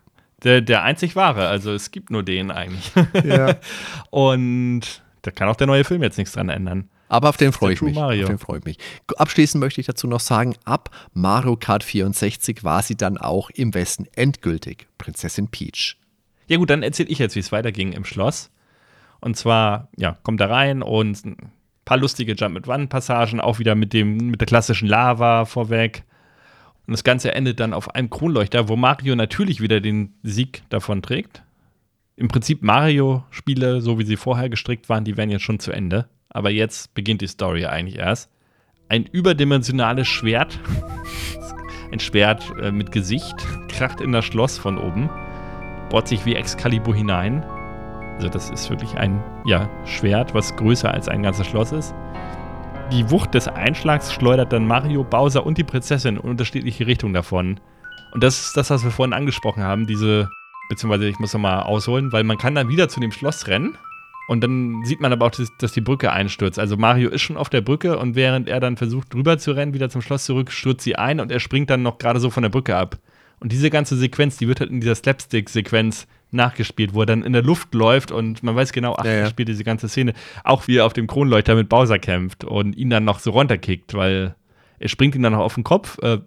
Der, 0.44 0.62
der 0.62 0.84
einzig 0.84 1.16
wahre, 1.16 1.48
also 1.48 1.72
es 1.74 1.92
gibt 1.92 2.10
nur 2.12 2.24
den 2.24 2.52
eigentlich. 2.52 2.92
Ja. 3.24 3.56
Und 4.10 4.82
da 5.22 5.32
kann 5.32 5.48
auch 5.50 5.56
der 5.56 5.68
neue 5.68 5.84
Film 5.84 6.04
jetzt 6.04 6.18
nichts 6.18 6.34
dran 6.34 6.50
ändern. 6.50 6.90
Aber 7.08 7.30
auf 7.30 7.38
den 7.38 7.52
freue 7.52 7.74
ich 7.74 7.82
mich. 7.82 7.96
Mario. 7.96 8.24
Auf 8.24 8.30
den 8.30 8.40
freue 8.40 8.60
ich 8.60 8.66
mich. 8.66 8.78
Abschließend 9.18 9.60
möchte 9.62 9.80
ich 9.80 9.88
dazu 9.88 10.08
noch 10.08 10.20
sagen, 10.20 10.56
ab 10.66 10.90
Mario 11.14 11.56
Kart 11.56 11.84
64 11.84 12.64
war 12.64 12.82
sie 12.82 12.96
dann 12.98 13.18
auch 13.18 13.50
im 13.52 13.74
Westen 13.76 14.08
endgültig 14.16 14.88
Prinzessin 14.98 15.48
Peach. 15.50 15.98
Ja 16.48 16.58
gut, 16.58 16.70
dann 16.70 16.84
erzähle 16.84 17.10
ich 17.10 17.20
jetzt, 17.20 17.36
wie 17.36 17.40
es 17.40 17.52
weiterging 17.52 17.94
im 17.94 18.06
Schloss. 18.06 18.52
Und 19.22 19.36
zwar, 19.36 19.90
ja, 19.98 20.18
kommt 20.24 20.40
da 20.40 20.48
rein 20.48 20.84
und 20.84 21.26
ein 21.26 21.52
paar 21.86 21.98
lustige 21.98 22.34
Jump-and-Run-Passagen, 22.34 23.40
auch 23.40 23.60
wieder 23.60 23.76
mit, 23.76 23.94
dem, 23.94 24.18
mit 24.32 24.42
der 24.42 24.48
klassischen 24.48 24.88
Lava 24.88 25.46
vorweg. 25.46 26.04
Und 26.86 26.92
das 26.92 27.04
Ganze 27.04 27.34
endet 27.34 27.60
dann 27.60 27.74
auf 27.74 27.96
einem 27.96 28.10
Kronleuchter, 28.10 28.70
wo 28.70 28.76
Mario 28.76 29.16
natürlich 29.16 29.62
wieder 29.62 29.82
den 29.82 30.14
Sieg 30.22 30.64
davon 30.70 31.02
trägt. 31.02 31.44
Im 32.16 32.28
Prinzip 32.28 32.62
Mario-Spiele, 32.62 33.82
so 33.82 34.00
wie 34.00 34.06
sie 34.06 34.16
vorher 34.16 34.50
gestrickt 34.50 34.88
waren, 34.90 35.04
die 35.04 35.18
wären 35.18 35.32
jetzt 35.32 35.42
schon 35.42 35.60
zu 35.60 35.72
Ende. 35.72 36.08
Aber 36.30 36.50
jetzt 36.50 36.94
beginnt 36.94 37.22
die 37.22 37.28
Story 37.28 37.66
eigentlich 37.66 37.98
erst. 37.98 38.30
Ein 38.88 39.06
überdimensionales 39.06 40.08
Schwert, 40.08 40.60
ein 41.92 42.00
Schwert 42.00 42.46
äh, 42.62 42.72
mit 42.72 42.92
Gesicht, 42.92 43.36
kracht 43.68 44.02
in 44.02 44.12
das 44.12 44.26
Schloss 44.26 44.58
von 44.58 44.78
oben, 44.78 45.10
bohrt 45.96 46.10
sich 46.10 46.26
wie 46.26 46.36
Excalibur 46.36 46.94
hinein. 46.94 47.42
Also 48.18 48.28
das 48.28 48.50
ist 48.50 48.70
wirklich 48.70 48.98
ein 48.98 49.24
ja, 49.46 49.70
Schwert, 49.86 50.34
was 50.34 50.54
größer 50.58 50.94
als 50.94 51.08
ein 51.08 51.24
ganzes 51.24 51.48
Schloss 51.48 51.72
ist. 51.72 51.96
Die 52.92 53.10
Wucht 53.10 53.34
des 53.34 53.48
Einschlags 53.48 54.12
schleudert 54.12 54.52
dann 54.52 54.68
Mario, 54.68 55.06
Bowser 55.06 55.46
und 55.46 55.58
die 55.58 55.64
Prinzessin 55.64 56.18
in 56.18 56.22
unterschiedliche 56.22 56.86
Richtungen 56.86 57.14
davon. 57.14 57.62
Und 58.14 58.22
das 58.22 58.48
ist 58.48 58.58
das, 58.58 58.72
was 58.72 58.84
wir 58.84 58.92
vorhin 58.92 59.14
angesprochen 59.14 59.64
haben, 59.64 59.88
diese, 59.88 60.30
beziehungsweise 60.68 61.08
ich 61.08 61.18
muss 61.20 61.32
nochmal 61.32 61.64
ausholen, 61.64 62.12
weil 62.12 62.26
man 62.26 62.38
kann 62.38 62.56
dann 62.56 62.68
wieder 62.68 62.90
zu 62.90 63.00
dem 63.00 63.14
Schloss 63.14 63.48
rennen 63.48 63.78
und 64.28 64.44
dann 64.44 64.84
sieht 64.84 65.00
man 65.00 65.14
aber 65.14 65.28
auch, 65.28 65.32
dass, 65.32 65.72
die 65.72 65.80
Brücke 65.80 66.12
einstürzt. 66.12 66.60
Also 66.60 66.76
Mario 66.76 67.10
ist 67.10 67.22
schon 67.22 67.38
auf 67.38 67.50
der 67.50 67.62
Brücke 67.62 67.98
und 67.98 68.16
während 68.16 68.50
er 68.50 68.60
dann 68.60 68.76
versucht 68.76 69.14
drüber 69.14 69.38
zu 69.38 69.54
rennen, 69.54 69.74
wieder 69.74 69.90
zum 69.90 70.02
Schloss 70.02 70.26
zurück, 70.26 70.52
stürzt 70.52 70.84
sie 70.84 70.98
ein 70.98 71.22
und 71.22 71.32
er 71.32 71.40
springt 71.40 71.70
dann 71.70 71.84
noch 71.84 72.00
gerade 72.00 72.20
so 72.20 72.30
von 72.30 72.44
der 72.44 72.50
Brücke 72.50 72.76
ab. 72.76 72.98
Und 73.46 73.52
diese 73.52 73.70
ganze 73.70 73.96
Sequenz, 73.96 74.38
die 74.38 74.48
wird 74.48 74.60
halt 74.60 74.72
in 74.72 74.82
dieser 74.82 74.96
Slapstick-Sequenz 74.96 76.08
nachgespielt, 76.32 76.96
wo 76.96 77.02
er 77.02 77.06
dann 77.06 77.22
in 77.22 77.32
der 77.32 77.44
Luft 77.44 77.76
läuft 77.76 78.12
und 78.12 78.42
man 78.42 78.56
weiß 78.56 78.72
genau, 78.72 78.96
ach, 78.98 79.06
Ja, 79.06 79.12
ja. 79.12 79.18
er 79.18 79.30
spielt 79.30 79.50
diese 79.50 79.64
ganze 79.64 79.88
Szene. 79.88 80.14
Auch 80.44 80.68
wie 80.68 80.78
er 80.78 80.86
auf 80.88 80.94
dem 80.94 81.06
Kronleuchter 81.06 81.54
mit 81.54 81.70
Bowser 81.70 82.00
kämpft 82.00 82.44
und 82.44 82.76
ihn 82.76 82.90
dann 82.90 83.04
noch 83.04 83.20
so 83.20 83.30
runterkickt, 83.30 83.94
weil 83.94 84.34
er 84.80 84.90
springt 84.90 85.14
ihm 85.14 85.22
dann 85.22 85.34
noch 85.34 85.42
auf 85.42 85.54
den 85.54 85.64
Kopf. 85.64 86.00
Äh, 86.02 86.22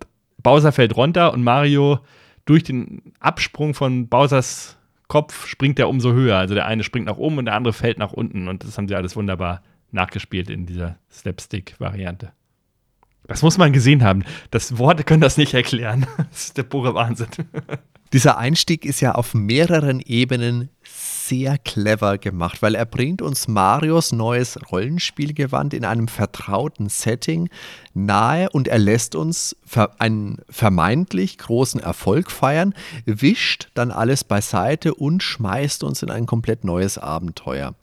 Bowser 0.45 0.71
fällt 0.71 0.95
runter 0.97 1.33
und 1.33 1.43
Mario 1.43 1.99
durch 2.45 2.63
den 2.63 3.03
Absprung 3.19 3.75
von 3.75 4.07
Bowsers 4.07 4.79
Kopf 5.09 5.49
springt 5.49 5.81
er 5.81 5.89
umso 5.89 6.13
höher. 6.13 6.37
Also 6.37 6.55
der 6.55 6.67
eine 6.67 6.85
springt 6.85 7.07
nach 7.07 7.17
oben 7.17 7.39
und 7.39 7.47
der 7.47 7.55
andere 7.55 7.73
fällt 7.73 7.99
nach 7.99 8.13
unten. 8.13 8.47
Und 8.47 8.63
das 8.63 8.79
haben 8.79 8.87
sie 8.87 8.95
alles 8.95 9.17
wunderbar 9.17 9.63
nachgespielt 9.91 10.51
in 10.51 10.67
dieser 10.67 11.01
Slapstick-Variante. 11.11 12.31
Das 13.29 13.43
muss 13.43 13.59
man 13.59 13.73
gesehen 13.73 14.03
haben. 14.03 14.25
Das 14.51 14.79
Worte 14.79 15.05
können 15.05 15.21
das 15.21 15.37
nicht 15.37 15.55
erklären. 15.55 16.07
Das 16.31 16.47
ist 16.47 16.57
der 16.57 16.63
pure 16.65 16.95
Wahnsinn. 16.95 17.29
Dieser 18.13 18.39
Einstieg 18.39 18.85
ist 18.85 19.01
ja 19.01 19.13
auf 19.13 19.35
mehreren 19.35 20.01
Ebenen 20.01 20.71
sehr 21.29 21.59
clever 21.59 22.17
gemacht, 22.19 22.63
weil 22.63 22.75
er 22.75 22.87
bringt 22.87 23.21
uns 23.21 23.49
Marios 23.49 24.13
neues 24.13 24.59
Rollenspielgewand 24.71 25.75
in 25.75 25.85
einem 25.85 26.09
vertrauten 26.09 26.89
Setting 26.89 27.51
nahe 27.93 28.49
und 28.51 28.67
er 28.67 28.79
lässt 28.79 29.15
uns 29.15 29.57
einen 29.99 30.39
vermeintlich 30.49 31.37
großen 31.37 31.81
Erfolg 31.81 32.31
feiern, 32.31 32.75
wischt 33.05 33.69
dann 33.75 33.91
alles 33.91 34.25
beiseite 34.25 34.95
und 34.95 35.23
schmeißt 35.23 35.85
uns 35.85 36.03
in 36.03 36.11
ein 36.11 36.27
komplett 36.27 36.65
neues 36.65 36.97
Abenteuer. 36.97 37.75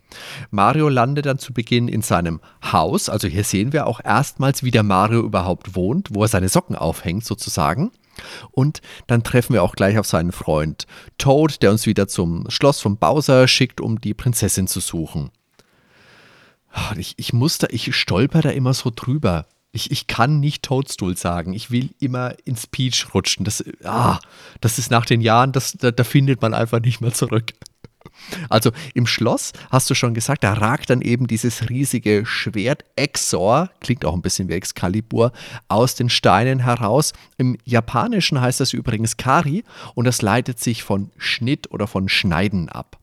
Mario 0.49 0.89
landet 0.89 1.25
dann 1.25 1.39
zu 1.39 1.53
Beginn 1.53 1.87
in 1.87 2.01
seinem 2.01 2.39
Haus, 2.63 3.09
also 3.09 3.27
hier 3.27 3.43
sehen 3.43 3.73
wir 3.73 3.85
auch 3.85 3.99
erstmals, 4.03 4.63
wie 4.63 4.71
der 4.71 4.83
Mario 4.83 5.21
überhaupt 5.21 5.75
wohnt, 5.75 6.09
wo 6.13 6.23
er 6.23 6.29
seine 6.29 6.49
Socken 6.49 6.75
aufhängt 6.75 7.25
sozusagen. 7.25 7.91
Und 8.51 8.81
dann 9.07 9.23
treffen 9.23 9.53
wir 9.53 9.63
auch 9.63 9.75
gleich 9.75 9.97
auf 9.97 10.07
seinen 10.07 10.31
Freund 10.31 10.85
Toad, 11.17 11.61
der 11.61 11.71
uns 11.71 11.85
wieder 11.85 12.07
zum 12.07 12.49
Schloss 12.49 12.79
von 12.79 12.97
Bowser 12.97 13.47
schickt, 13.47 13.81
um 13.81 13.99
die 14.01 14.13
Prinzessin 14.13 14.67
zu 14.67 14.79
suchen. 14.79 15.31
Ah, 16.71 16.93
Ich, 16.97 17.13
ich 17.17 17.33
muss 17.33 17.57
da, 17.57 17.67
ich 17.69 17.95
stolper 17.95 18.41
da 18.41 18.49
immer 18.49 18.73
so 18.73 18.91
drüber. 18.93 19.47
Ich, 19.71 19.91
ich 19.91 20.07
kann 20.07 20.39
nicht 20.39 20.63
Toadstool 20.63 21.17
sagen. 21.17 21.53
Ich 21.53 21.69
will 21.69 21.89
immer 21.99 22.35
ins 22.45 22.65
Peach 22.67 23.07
rutschen. 23.13 23.43
Das, 23.43 23.63
ah, 23.83 24.19
das 24.61 24.77
ist 24.79 24.89
nach 24.89 25.05
den 25.05 25.21
Jahren, 25.21 25.51
das, 25.51 25.73
da, 25.73 25.91
da 25.91 26.03
findet 26.03 26.41
man 26.41 26.53
einfach 26.53 26.79
nicht 26.79 27.01
mehr 27.01 27.13
zurück. 27.13 27.53
Also 28.49 28.71
im 28.93 29.07
Schloss, 29.07 29.51
hast 29.71 29.89
du 29.89 29.95
schon 29.95 30.13
gesagt, 30.13 30.43
da 30.43 30.53
ragt 30.53 30.89
dann 30.89 31.01
eben 31.01 31.27
dieses 31.27 31.69
riesige 31.69 32.25
Schwert 32.25 32.85
Exor, 32.95 33.69
klingt 33.79 34.05
auch 34.05 34.13
ein 34.13 34.21
bisschen 34.21 34.49
wie 34.49 34.53
Excalibur, 34.53 35.31
aus 35.67 35.95
den 35.95 36.09
Steinen 36.09 36.59
heraus. 36.59 37.13
Im 37.37 37.57
Japanischen 37.65 38.41
heißt 38.41 38.59
das 38.59 38.73
übrigens 38.73 39.17
Kari 39.17 39.63
und 39.93 40.05
das 40.05 40.21
leitet 40.21 40.59
sich 40.59 40.83
von 40.83 41.11
Schnitt 41.17 41.71
oder 41.71 41.87
von 41.87 42.09
Schneiden 42.09 42.69
ab. 42.69 42.97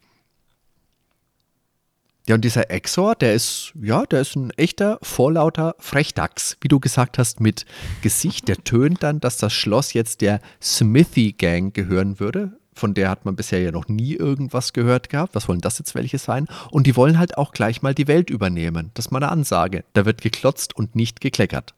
Ja, 2.28 2.36
und 2.36 2.44
dieser 2.44 2.70
Exor, 2.70 3.16
der 3.16 3.34
ist, 3.34 3.72
ja, 3.80 4.06
der 4.06 4.20
ist 4.20 4.36
ein 4.36 4.50
echter, 4.50 4.98
vorlauter 5.02 5.74
Frechdachs, 5.80 6.56
wie 6.60 6.68
du 6.68 6.78
gesagt 6.78 7.18
hast, 7.18 7.40
mit 7.40 7.66
Gesicht. 8.00 8.46
Der 8.46 8.58
tönt 8.58 9.02
dann, 9.02 9.18
dass 9.18 9.38
das 9.38 9.52
Schloss 9.52 9.92
jetzt 9.92 10.20
der 10.20 10.40
Smithy 10.62 11.32
Gang 11.32 11.74
gehören 11.74 12.20
würde. 12.20 12.60
Von 12.74 12.94
der 12.94 13.10
hat 13.10 13.24
man 13.24 13.36
bisher 13.36 13.60
ja 13.60 13.70
noch 13.70 13.88
nie 13.88 14.14
irgendwas 14.14 14.72
gehört 14.72 15.08
gehabt. 15.10 15.34
Was 15.34 15.48
wollen 15.48 15.60
das 15.60 15.78
jetzt 15.78 15.94
welche 15.94 16.18
sein? 16.18 16.46
Und 16.70 16.86
die 16.86 16.96
wollen 16.96 17.18
halt 17.18 17.36
auch 17.36 17.52
gleich 17.52 17.82
mal 17.82 17.94
die 17.94 18.08
Welt 18.08 18.30
übernehmen. 18.30 18.90
Das 18.94 19.06
ist 19.06 19.10
mal 19.10 19.22
eine 19.22 19.30
Ansage. 19.30 19.84
Da 19.92 20.06
wird 20.06 20.22
geklotzt 20.22 20.74
und 20.74 20.96
nicht 20.96 21.20
gekleckert. 21.20 21.74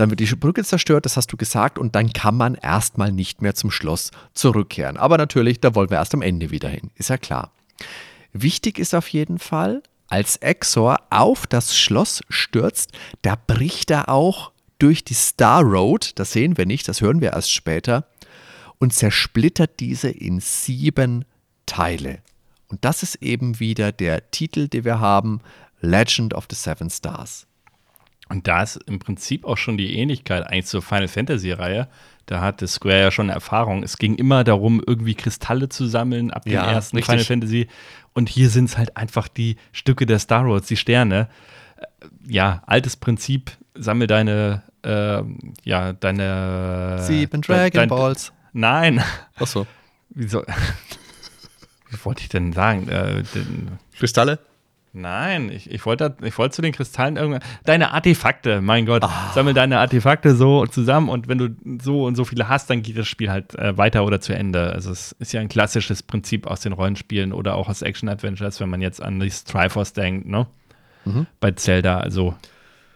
Dann 0.00 0.08
wird 0.08 0.20
die 0.20 0.34
Brücke 0.34 0.64
zerstört, 0.64 1.04
das 1.04 1.18
hast 1.18 1.30
du 1.30 1.36
gesagt, 1.36 1.78
und 1.78 1.94
dann 1.94 2.14
kann 2.14 2.34
man 2.34 2.54
erstmal 2.54 3.12
nicht 3.12 3.42
mehr 3.42 3.54
zum 3.54 3.70
Schloss 3.70 4.12
zurückkehren. 4.32 4.96
Aber 4.96 5.18
natürlich, 5.18 5.60
da 5.60 5.74
wollen 5.74 5.90
wir 5.90 5.98
erst 5.98 6.14
am 6.14 6.22
Ende 6.22 6.50
wieder 6.50 6.70
hin, 6.70 6.90
ist 6.94 7.10
ja 7.10 7.18
klar. 7.18 7.52
Wichtig 8.32 8.78
ist 8.78 8.94
auf 8.94 9.08
jeden 9.08 9.38
Fall, 9.38 9.82
als 10.08 10.38
Exor 10.38 10.96
auf 11.10 11.46
das 11.46 11.76
Schloss 11.76 12.22
stürzt, 12.30 12.92
da 13.20 13.36
bricht 13.46 13.90
er 13.90 14.08
auch 14.08 14.52
durch 14.78 15.04
die 15.04 15.12
Star 15.12 15.62
Road, 15.62 16.18
das 16.18 16.32
sehen 16.32 16.56
wir 16.56 16.64
nicht, 16.64 16.88
das 16.88 17.02
hören 17.02 17.20
wir 17.20 17.34
erst 17.34 17.52
später, 17.52 18.06
und 18.80 18.92
zersplittert 18.92 19.78
diese 19.78 20.08
in 20.10 20.40
sieben 20.40 21.24
Teile. 21.66 22.18
Und 22.68 22.84
das 22.84 23.02
ist 23.04 23.16
eben 23.16 23.60
wieder 23.60 23.92
der 23.92 24.30
Titel, 24.32 24.66
den 24.68 24.84
wir 24.84 24.98
haben, 24.98 25.40
Legend 25.80 26.34
of 26.34 26.46
the 26.50 26.56
Seven 26.56 26.90
Stars. 26.90 27.46
Und 28.28 28.46
da 28.48 28.62
ist 28.62 28.76
im 28.86 28.98
Prinzip 29.00 29.44
auch 29.44 29.56
schon 29.56 29.76
die 29.76 29.96
Ähnlichkeit 29.96 30.46
eigentlich 30.46 30.66
zur 30.66 30.82
Final 30.82 31.08
Fantasy-Reihe. 31.08 31.88
Da 32.26 32.40
hatte 32.40 32.68
Square 32.68 33.00
ja 33.00 33.10
schon 33.10 33.28
Erfahrung. 33.28 33.82
Es 33.82 33.98
ging 33.98 34.14
immer 34.14 34.44
darum, 34.44 34.80
irgendwie 34.86 35.14
Kristalle 35.16 35.68
zu 35.68 35.86
sammeln 35.86 36.30
ab 36.30 36.44
dem 36.44 36.52
Ja, 36.52 36.70
ersten 36.70 36.96
richtig. 36.96 37.10
Final 37.12 37.24
Fantasy. 37.24 37.66
Und 38.12 38.28
hier 38.28 38.48
sind 38.50 38.66
es 38.66 38.78
halt 38.78 38.96
einfach 38.96 39.26
die 39.26 39.56
Stücke 39.72 40.06
der 40.06 40.20
Star 40.20 40.44
Roads, 40.44 40.68
die 40.68 40.76
Sterne. 40.76 41.28
Äh, 41.76 41.86
Ja, 42.28 42.62
altes 42.66 42.96
Prinzip, 42.96 43.50
sammel 43.74 44.06
deine, 44.06 44.62
äh, 44.84 45.22
ja, 45.64 45.92
deine. 45.92 46.98
Sieben 47.02 47.42
Dragon 47.42 47.70
dein- 47.72 47.88
Balls. 47.88 48.32
Nein. 48.52 49.02
Achso. 49.36 49.66
Wie, 50.10 50.26
soll, 50.26 50.44
wie 51.90 52.04
wollte 52.04 52.22
ich 52.22 52.28
denn 52.28 52.52
sagen? 52.52 52.88
Äh, 52.88 53.22
den, 53.34 53.78
Kristalle? 53.98 54.38
Nein, 54.92 55.52
ich, 55.52 55.70
ich 55.70 55.86
wollte 55.86 56.16
ich 56.22 56.36
wollte 56.36 56.56
zu 56.56 56.62
den 56.62 56.72
Kristallen 56.72 57.16
irgendwann. 57.16 57.42
Deine 57.64 57.92
Artefakte, 57.92 58.60
mein 58.60 58.86
Gott. 58.86 59.04
Ah. 59.04 59.30
Sammel 59.32 59.54
deine 59.54 59.78
Artefakte 59.78 60.34
so 60.34 60.66
zusammen 60.66 61.08
und 61.08 61.28
wenn 61.28 61.38
du 61.38 61.50
so 61.80 62.04
und 62.06 62.16
so 62.16 62.24
viele 62.24 62.48
hast, 62.48 62.68
dann 62.70 62.82
geht 62.82 62.98
das 62.98 63.06
Spiel 63.06 63.30
halt 63.30 63.54
äh, 63.54 63.78
weiter 63.78 64.04
oder 64.04 64.20
zu 64.20 64.34
Ende. 64.34 64.72
Also 64.72 64.90
es 64.90 65.12
ist 65.20 65.32
ja 65.32 65.40
ein 65.40 65.48
klassisches 65.48 66.02
Prinzip 66.02 66.48
aus 66.48 66.58
den 66.60 66.72
Rollenspielen 66.72 67.32
oder 67.32 67.54
auch 67.54 67.68
aus 67.68 67.82
Action-Adventures, 67.82 68.58
wenn 68.58 68.68
man 68.68 68.80
jetzt 68.82 69.00
an 69.00 69.20
die 69.20 69.30
Triforce 69.30 69.92
denkt, 69.92 70.26
ne? 70.26 70.46
Bei 71.38 71.52
Zelda, 71.52 72.00
also 72.00 72.34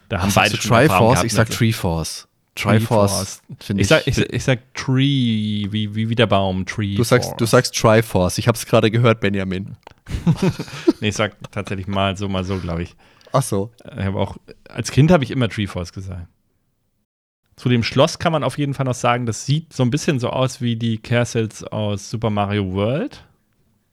da 0.08 0.20
haben 0.20 0.30
Ach, 0.30 0.34
beide 0.34 0.56
Triforce? 0.58 1.12
gehabt 1.12 1.24
Ich 1.26 1.32
sag 1.32 1.48
mit- 1.48 1.56
Treeforce. 1.56 2.26
Triforce. 2.54 3.42
finde 3.58 3.82
ich, 3.82 3.88
sag, 3.88 4.06
ich, 4.06 4.18
ich 4.18 4.44
sag 4.44 4.74
Tree, 4.74 5.66
wie, 5.70 5.94
wie, 5.94 6.08
wie 6.08 6.14
der 6.14 6.26
Baum, 6.26 6.66
Tree. 6.66 6.94
Du 6.94 7.02
sagst, 7.02 7.34
du 7.38 7.46
sagst 7.46 7.74
Triforce. 7.74 8.38
Ich 8.38 8.46
habe 8.46 8.56
es 8.56 8.66
gerade 8.66 8.90
gehört, 8.90 9.20
Benjamin. 9.20 9.76
nee, 11.00 11.08
ich 11.08 11.16
sag 11.16 11.36
tatsächlich 11.50 11.86
mal 11.86 12.16
so, 12.16 12.28
mal 12.28 12.44
so, 12.44 12.58
glaube 12.58 12.84
ich. 12.84 12.94
Ach 13.32 13.42
so. 13.42 13.72
Ich 13.98 14.06
auch, 14.06 14.36
als 14.68 14.92
Kind 14.92 15.10
habe 15.10 15.24
ich 15.24 15.30
immer 15.30 15.48
Treeforce 15.48 15.92
gesagt. 15.92 16.28
Zu 17.56 17.68
dem 17.68 17.82
Schloss 17.82 18.18
kann 18.18 18.32
man 18.32 18.44
auf 18.44 18.58
jeden 18.58 18.74
Fall 18.74 18.86
noch 18.86 18.94
sagen, 18.94 19.26
das 19.26 19.46
sieht 19.46 19.72
so 19.72 19.82
ein 19.82 19.90
bisschen 19.90 20.18
so 20.18 20.30
aus 20.30 20.60
wie 20.60 20.76
die 20.76 20.98
Castles 20.98 21.64
aus 21.64 22.10
Super 22.10 22.30
Mario 22.30 22.72
World. 22.72 23.24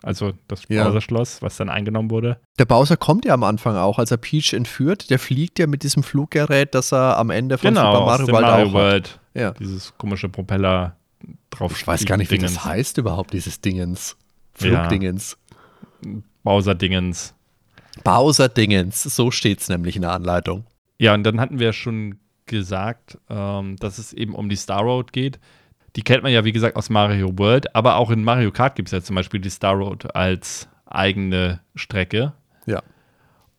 Also 0.03 0.33
das 0.47 0.63
Ja. 0.67 0.85
Bowser-Schloss, 0.85 1.41
was 1.41 1.57
dann 1.57 1.69
eingenommen 1.69 2.09
wurde. 2.09 2.39
Der 2.57 2.65
Bowser 2.65 2.97
kommt 2.97 3.25
ja 3.25 3.33
am 3.33 3.43
Anfang 3.43 3.75
auch, 3.75 3.99
als 3.99 4.09
er 4.11 4.17
Peach 4.17 4.53
entführt. 4.53 5.09
Der 5.09 5.19
fliegt 5.19 5.59
ja 5.59 5.67
mit 5.67 5.83
diesem 5.83 6.01
Fluggerät, 6.03 6.73
das 6.73 6.91
er 6.91 7.17
am 7.17 7.29
Ende 7.29 7.57
von 7.57 7.69
genau, 7.73 7.93
Super 7.93 8.13
aus 8.13 8.19
Mario 8.19 8.25
dem 8.25 8.33
World 8.33 8.45
Mario. 8.47 8.73
World. 8.73 9.19
Ja. 9.35 9.51
Dieses 9.51 9.95
komische 9.97 10.27
Propeller 10.29 10.95
drauf. 11.51 11.73
Ich 11.77 11.85
weiß 11.85 12.05
gar 12.05 12.17
nicht, 12.17 12.31
wie 12.31 12.37
das 12.39 12.51
Dingens. 12.53 12.65
heißt 12.65 12.97
überhaupt, 12.97 13.33
dieses 13.33 13.61
Dingens. 13.61 14.17
Ja. 14.59 14.67
Flugdingens. 14.67 15.37
Bowser-Dingens. 16.43 17.35
Bowser-Dingens, 18.03 19.03
so 19.03 19.31
steht 19.31 19.59
es 19.61 19.69
nämlich 19.69 19.95
in 19.95 20.01
der 20.01 20.11
Anleitung. 20.13 20.65
Ja, 20.97 21.13
und 21.13 21.23
dann 21.23 21.39
hatten 21.39 21.59
wir 21.59 21.73
schon 21.73 22.19
gesagt, 22.45 23.17
ähm, 23.29 23.75
dass 23.77 23.97
es 23.97 24.13
eben 24.13 24.33
um 24.35 24.49
die 24.49 24.55
Star 24.55 24.81
Road 24.81 25.13
geht. 25.13 25.39
Die 25.95 26.03
kennt 26.03 26.23
man 26.23 26.31
ja, 26.31 26.45
wie 26.45 26.53
gesagt, 26.53 26.77
aus 26.77 26.89
Mario 26.89 27.37
World, 27.37 27.75
aber 27.75 27.97
auch 27.97 28.11
in 28.11 28.23
Mario 28.23 28.51
Kart 28.51 28.75
gibt 28.75 28.87
es 28.87 28.93
ja 28.93 29.01
zum 29.01 29.15
Beispiel 29.15 29.41
die 29.41 29.49
Star 29.49 29.73
Road 29.73 30.15
als 30.15 30.69
eigene 30.85 31.59
Strecke. 31.75 32.33
Ja. 32.65 32.81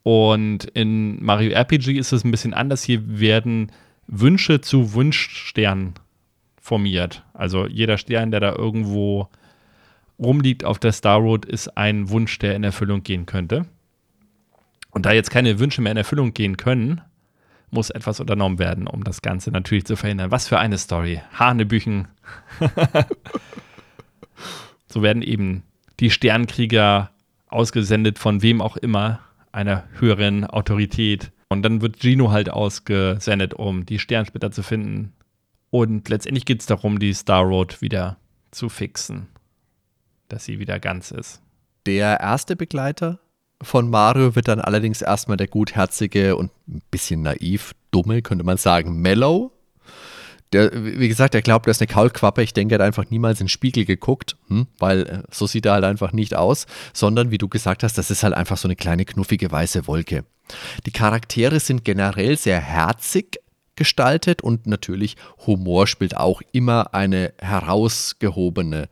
Und 0.02 0.64
in 0.64 1.22
Mario 1.22 1.52
RPG 1.52 1.98
ist 1.98 2.12
es 2.12 2.24
ein 2.24 2.30
bisschen 2.30 2.54
anders. 2.54 2.82
Hier 2.82 3.20
werden 3.20 3.70
Wünsche 4.06 4.60
zu 4.60 4.94
Wunschsternen 4.94 5.94
formiert. 6.60 7.22
Also 7.34 7.66
jeder 7.66 7.98
Stern, 7.98 8.30
der 8.30 8.40
da 8.40 8.54
irgendwo 8.54 9.28
rumliegt 10.18 10.64
auf 10.64 10.78
der 10.78 10.92
Star 10.92 11.18
Road, 11.18 11.44
ist 11.44 11.76
ein 11.76 12.08
Wunsch, 12.08 12.38
der 12.38 12.56
in 12.56 12.64
Erfüllung 12.64 13.02
gehen 13.02 13.26
könnte. 13.26 13.66
Und 14.90 15.06
da 15.06 15.12
jetzt 15.12 15.30
keine 15.30 15.58
Wünsche 15.58 15.82
mehr 15.82 15.92
in 15.92 15.98
Erfüllung 15.98 16.34
gehen 16.34 16.56
können, 16.56 17.00
muss 17.72 17.90
etwas 17.90 18.20
unternommen 18.20 18.58
werden, 18.58 18.86
um 18.86 19.02
das 19.02 19.22
Ganze 19.22 19.50
natürlich 19.50 19.86
zu 19.86 19.96
verhindern. 19.96 20.30
Was 20.30 20.46
für 20.46 20.58
eine 20.58 20.78
Story. 20.78 21.22
Hanebüchen. 21.32 22.06
so 24.86 25.02
werden 25.02 25.22
eben 25.22 25.62
die 25.98 26.10
Sternkrieger 26.10 27.10
ausgesendet 27.48 28.18
von 28.18 28.42
wem 28.42 28.60
auch 28.60 28.76
immer, 28.76 29.20
einer 29.52 29.84
höheren 29.98 30.44
Autorität. 30.44 31.32
Und 31.48 31.62
dann 31.62 31.80
wird 31.80 32.00
Gino 32.00 32.30
halt 32.30 32.50
ausgesendet, 32.50 33.54
um 33.54 33.86
die 33.86 33.98
Sternsplitter 33.98 34.50
zu 34.50 34.62
finden. 34.62 35.12
Und 35.70 36.08
letztendlich 36.08 36.44
geht 36.44 36.60
es 36.60 36.66
darum, 36.66 36.98
die 36.98 37.14
Star 37.14 37.42
Road 37.42 37.80
wieder 37.80 38.18
zu 38.50 38.68
fixen. 38.68 39.28
Dass 40.28 40.44
sie 40.44 40.58
wieder 40.58 40.78
ganz 40.78 41.10
ist. 41.10 41.42
Der 41.86 42.20
erste 42.20 42.54
Begleiter 42.54 43.18
von 43.62 43.90
Mario 43.90 44.34
wird 44.34 44.48
dann 44.48 44.60
allerdings 44.60 45.02
erstmal 45.02 45.36
der 45.36 45.48
gutherzige 45.48 46.36
und 46.36 46.50
ein 46.68 46.82
bisschen 46.90 47.22
naiv, 47.22 47.74
dumme, 47.90 48.22
könnte 48.22 48.44
man 48.44 48.56
sagen, 48.56 49.00
Mellow. 49.00 49.52
Der, 50.52 50.70
wie 50.84 51.08
gesagt, 51.08 51.34
er 51.34 51.40
glaubt, 51.40 51.66
er 51.66 51.70
ist 51.70 51.80
eine 51.80 51.86
Kaulquappe. 51.86 52.42
Ich 52.42 52.52
denke, 52.52 52.74
er 52.74 52.80
hat 52.80 52.86
einfach 52.86 53.08
niemals 53.08 53.40
in 53.40 53.46
den 53.46 53.48
Spiegel 53.48 53.86
geguckt, 53.86 54.36
hm, 54.48 54.66
weil 54.78 55.02
äh, 55.06 55.22
so 55.30 55.46
sieht 55.46 55.64
er 55.64 55.72
halt 55.72 55.84
einfach 55.84 56.12
nicht 56.12 56.34
aus, 56.34 56.66
sondern 56.92 57.30
wie 57.30 57.38
du 57.38 57.48
gesagt 57.48 57.82
hast, 57.82 57.96
das 57.96 58.10
ist 58.10 58.22
halt 58.22 58.34
einfach 58.34 58.58
so 58.58 58.68
eine 58.68 58.76
kleine 58.76 59.06
knuffige 59.06 59.50
weiße 59.50 59.86
Wolke. 59.86 60.24
Die 60.84 60.90
Charaktere 60.90 61.58
sind 61.58 61.84
generell 61.84 62.36
sehr 62.36 62.60
herzig 62.60 63.40
gestaltet 63.76 64.42
und 64.42 64.66
natürlich 64.66 65.16
Humor 65.46 65.86
spielt 65.86 66.16
auch 66.16 66.42
immer 66.52 66.92
eine 66.92 67.32
herausgehobene 67.38 68.88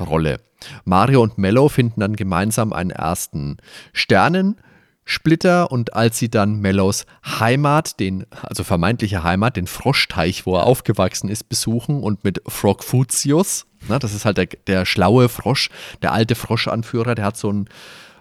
Rolle. 0.00 0.40
Mario 0.84 1.22
und 1.22 1.38
Mello 1.38 1.68
finden 1.68 2.00
dann 2.00 2.16
gemeinsam 2.16 2.72
einen 2.72 2.90
ersten 2.90 3.56
Sternensplitter 3.92 5.70
und 5.70 5.94
als 5.94 6.18
sie 6.18 6.28
dann 6.30 6.60
Mellos 6.60 7.06
Heimat, 7.24 7.98
den, 8.00 8.26
also 8.42 8.64
vermeintliche 8.64 9.22
Heimat, 9.22 9.56
den 9.56 9.66
Froschteich, 9.66 10.46
wo 10.46 10.56
er 10.56 10.64
aufgewachsen 10.64 11.28
ist, 11.28 11.48
besuchen 11.48 12.02
und 12.02 12.24
mit 12.24 12.42
Frogfutius, 12.46 13.66
na, 13.88 13.98
das 13.98 14.12
ist 14.14 14.24
halt 14.24 14.36
der, 14.36 14.46
der 14.66 14.84
schlaue 14.84 15.28
Frosch, 15.28 15.70
der 16.02 16.12
alte 16.12 16.34
Froschanführer, 16.34 17.14
der 17.14 17.24
hat 17.24 17.36
so 17.38 17.50
ein, 17.50 17.68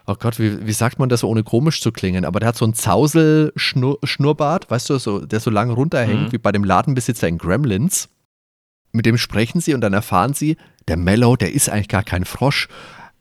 oh 0.07 0.15
Gott, 0.17 0.39
wie, 0.39 0.65
wie 0.65 0.71
sagt 0.73 0.97
man 0.99 1.09
das, 1.09 1.23
ohne 1.23 1.43
komisch 1.43 1.81
zu 1.81 1.91
klingen, 1.91 2.23
aber 2.25 2.39
der 2.39 2.47
hat 2.49 2.55
so 2.55 2.65
einen 2.65 2.73
Zausel-Schnurrbart, 2.75 4.69
weißt 4.71 4.89
du, 4.89 4.97
so, 4.97 5.19
der 5.25 5.39
so 5.39 5.49
lang 5.51 5.69
runterhängt, 5.71 6.27
Mhm. 6.27 6.31
wie 6.31 6.37
bei 6.37 6.51
dem 6.51 6.63
Ladenbesitzer 6.63 7.27
in 7.27 7.37
Gremlins. 7.37 8.09
Mit 8.91 9.05
dem 9.05 9.17
sprechen 9.17 9.61
sie 9.61 9.73
und 9.73 9.81
dann 9.81 9.93
erfahren 9.93 10.33
sie, 10.33 10.57
der 10.87 10.97
Mellow, 10.97 11.35
der 11.35 11.53
ist 11.53 11.69
eigentlich 11.69 11.87
gar 11.87 12.03
kein 12.03 12.25
Frosch. 12.25 12.67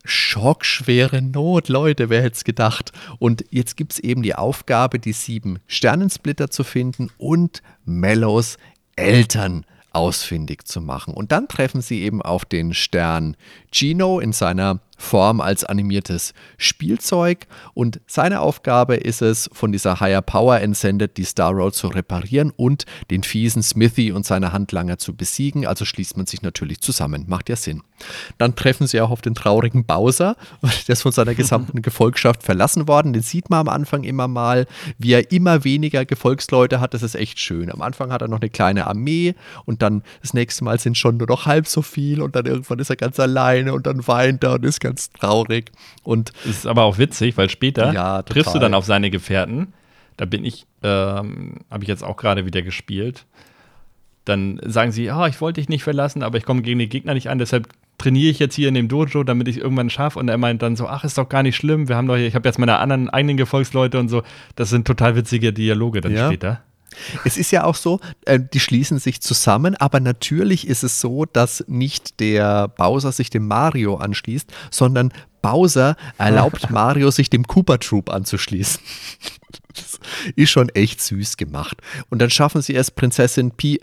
Schockschwere 0.05 1.21
Not, 1.21 1.69
Leute, 1.69 2.09
wer 2.09 2.23
hätte 2.23 2.37
es 2.37 2.45
gedacht? 2.45 2.93
Und 3.19 3.45
jetzt 3.51 3.77
gibt 3.77 3.93
es 3.93 3.99
eben 3.99 4.23
die 4.23 4.35
Aufgabe, 4.35 4.99
die 4.99 5.13
sieben 5.13 5.59
Sternensplitter 5.67 6.51
zu 6.51 6.65
finden 6.65 7.11
und 7.19 7.63
Mellows 7.85 8.57
Eltern 8.97 9.67
ausfindig 9.93 10.67
zu 10.67 10.81
machen. 10.81 11.13
Und 11.13 11.33
dann 11.33 11.49
treffen 11.49 11.83
sie 11.83 12.03
eben 12.03 12.23
auf 12.23 12.45
den 12.45 12.73
Stern 12.73 13.37
Gino 13.73 14.21
in 14.21 14.33
seiner 14.33 14.81
Form 14.99 15.41
als 15.41 15.65
animiertes 15.65 16.35
Spielzeug. 16.59 17.47
Und 17.73 18.01
seine 18.07 18.41
Aufgabe 18.41 18.97
ist 18.97 19.23
es, 19.23 19.49
von 19.53 19.71
dieser 19.71 20.01
Higher 20.01 20.23
Power 20.23 20.61
entsendet, 20.61 21.17
die 21.17 21.25
Star 21.25 21.53
Road 21.53 21.75
zu 21.75 21.87
reparieren 21.87 22.53
und 22.57 22.85
den 23.11 23.23
fiesen 23.23 23.63
Smithy 23.63 24.11
und 24.13 24.27
seine 24.27 24.53
Handlanger 24.53 24.99
zu 24.99 25.15
besiegen. 25.15 25.67
Also 25.67 25.85
schließt 25.85 26.17
man 26.17 26.27
sich 26.27 26.43
natürlich 26.43 26.81
zusammen. 26.81 27.25
Macht 27.29 27.49
ja 27.49 27.57
Sinn. 27.57 27.83
Dann 28.39 28.57
treffen 28.57 28.87
sie 28.87 29.01
auch 29.01 29.11
auf 29.11 29.21
den 29.21 29.35
traurigen 29.35 29.85
Bowser. 29.85 30.37
Der 30.89 30.93
ist 30.93 31.03
von 31.03 31.13
seiner 31.13 31.35
gesamten 31.35 31.81
Gefolgschaft 31.83 32.43
verlassen 32.43 32.89
worden. 32.89 33.13
Den 33.13 33.23
sieht 33.23 33.51
man 33.51 33.61
am 33.61 33.69
Anfang 33.69 34.03
immer 34.03 34.27
mal, 34.27 34.67
wie 34.99 35.13
er 35.13 35.31
immer 35.31 35.63
weniger 35.63 36.05
Gefolgsleute 36.05 36.81
hat. 36.81 36.93
Das 36.93 37.05
ist 37.05 37.15
echt 37.15 37.39
schön. 37.39 37.71
Am 37.71 37.83
Anfang 37.83 38.13
hat 38.13 38.23
er 38.23 38.29
noch 38.29 38.41
eine 38.41 38.51
kleine 38.51 38.89
Armee 38.89 39.35
und 39.65 39.81
dann 39.81 40.03
das 40.23 40.35
nächste 40.35 40.65
Mal 40.65 40.81
sind 40.81 40.99
schon 40.99 41.19
nur 41.19 41.29
noch 41.29 41.47
halb 41.47 41.69
so 41.69 41.83
viel 41.83 42.21
und 42.21 42.35
dann 42.35 42.47
irgendwann 42.47 42.81
ist 42.81 42.91
er 42.91 42.97
ganz 42.97 43.19
alleine 43.59 43.73
und 43.75 43.87
dann 43.87 44.07
weint 44.07 44.45
er 44.45 44.55
und 44.55 44.65
ist 44.65 44.81
ganz 44.81 45.11
traurig. 45.11 45.71
Und 46.03 46.33
Das 46.45 46.51
ist 46.59 46.67
aber 46.67 46.85
auch 46.85 46.99
witzig, 46.99 47.37
weil 47.37 47.49
später 47.51 47.93
Ja, 47.93 48.23
triffst 48.23 48.55
du 48.55 48.59
dann 48.59 48.75
auf 48.75 48.85
seine 48.85 49.11
Gefährten. 49.11 49.73
Da 50.17 50.25
bin 50.25 50.45
ich, 50.45 50.67
ähm, 50.83 51.59
habe 51.71 51.85
ich 51.85 51.89
jetzt 51.89 52.03
auch 52.05 52.17
gerade 52.17 52.45
wieder 52.47 52.63
gespielt. 52.63 53.25
Dann 54.25 54.61
sagen 54.65 54.93
sie, 54.93 55.11
ah, 55.11 55.27
ich 55.27 55.41
wollte 55.41 55.61
dich 55.61 55.69
nicht 55.69 55.85
verlassen, 55.85 56.23
aber 56.23 56.37
ich 56.39 56.45
komme 56.45 56.61
gegen 56.63 56.79
die 56.79 56.89
Gegner 56.89 57.15
nicht 57.15 57.31
an, 57.31 57.39
deshalb 57.39 57.69
trainiere 57.97 58.31
ich 58.31 58.39
jetzt 58.39 58.55
hier 58.55 58.69
in 58.69 58.75
dem 58.75 58.87
Dojo, 58.89 59.25
damit 59.25 59.49
ich 59.49 59.59
irgendwann 59.59 59.91
schaffe. 59.91 60.19
Und 60.19 60.29
er 60.29 60.39
meint 60.39 60.63
dann 60.63 60.77
so, 60.77 60.87
ach, 60.87 61.03
ist 61.05 61.19
doch 61.19 61.29
gar 61.29 61.43
nicht 61.43 61.57
schlimm. 61.57 61.89
Wir 61.89 61.97
haben 61.97 62.07
doch, 62.07 62.17
hier- 62.17 62.27
ich 62.29 62.35
habe 62.35 62.49
jetzt 62.49 62.59
meine 62.59 62.79
anderen 62.79 63.09
eigenen 63.09 63.37
Gefolgsleute 63.37 63.99
und 63.99 64.09
so. 64.09 64.23
Das 64.55 64.69
sind 64.71 64.87
total 64.87 65.17
witzige 65.17 65.53
Dialoge 65.53 66.01
dann 66.01 66.13
Ja. 66.15 66.27
später. 66.27 66.61
Es 67.25 67.37
ist 67.37 67.51
ja 67.51 67.65
auch 67.65 67.75
so, 67.75 68.01
äh, 68.25 68.41
die 68.41 68.61
schließen 68.61 68.99
sich 68.99 69.21
zusammen, 69.21 69.75
aber 69.77 70.01
natürlich 70.01 70.67
ist 70.67 70.83
es 70.83 71.01
so, 71.01 71.25
dass 71.25 71.65
nicht 71.69 72.21
der 72.21 72.69
Bowser 72.69 73.13
sich 73.13 73.31
dem 73.31 73.47
Mario 73.47 73.97
anschließt, 73.97 74.51
sondern 74.71 75.13
Bowser 75.43 75.97
erlaubt 76.19 76.71
Mario, 76.71 77.11
sich 77.11 77.31
dem 77.31 77.47
Cooper 77.47 77.79
Troop 77.79 78.11
anzuschließen. 78.11 78.81
Das 79.75 80.01
ist 80.35 80.51
schon 80.51 80.71
echt 80.71 81.01
süß 81.01 81.37
gemacht. 81.37 81.79
Und 82.11 82.21
dann 82.21 82.31
schaffen 82.31 82.63
sie 82.63 82.75
es, 82.75 82.91
Prinzessin 82.91 83.53
Pi 83.53 83.81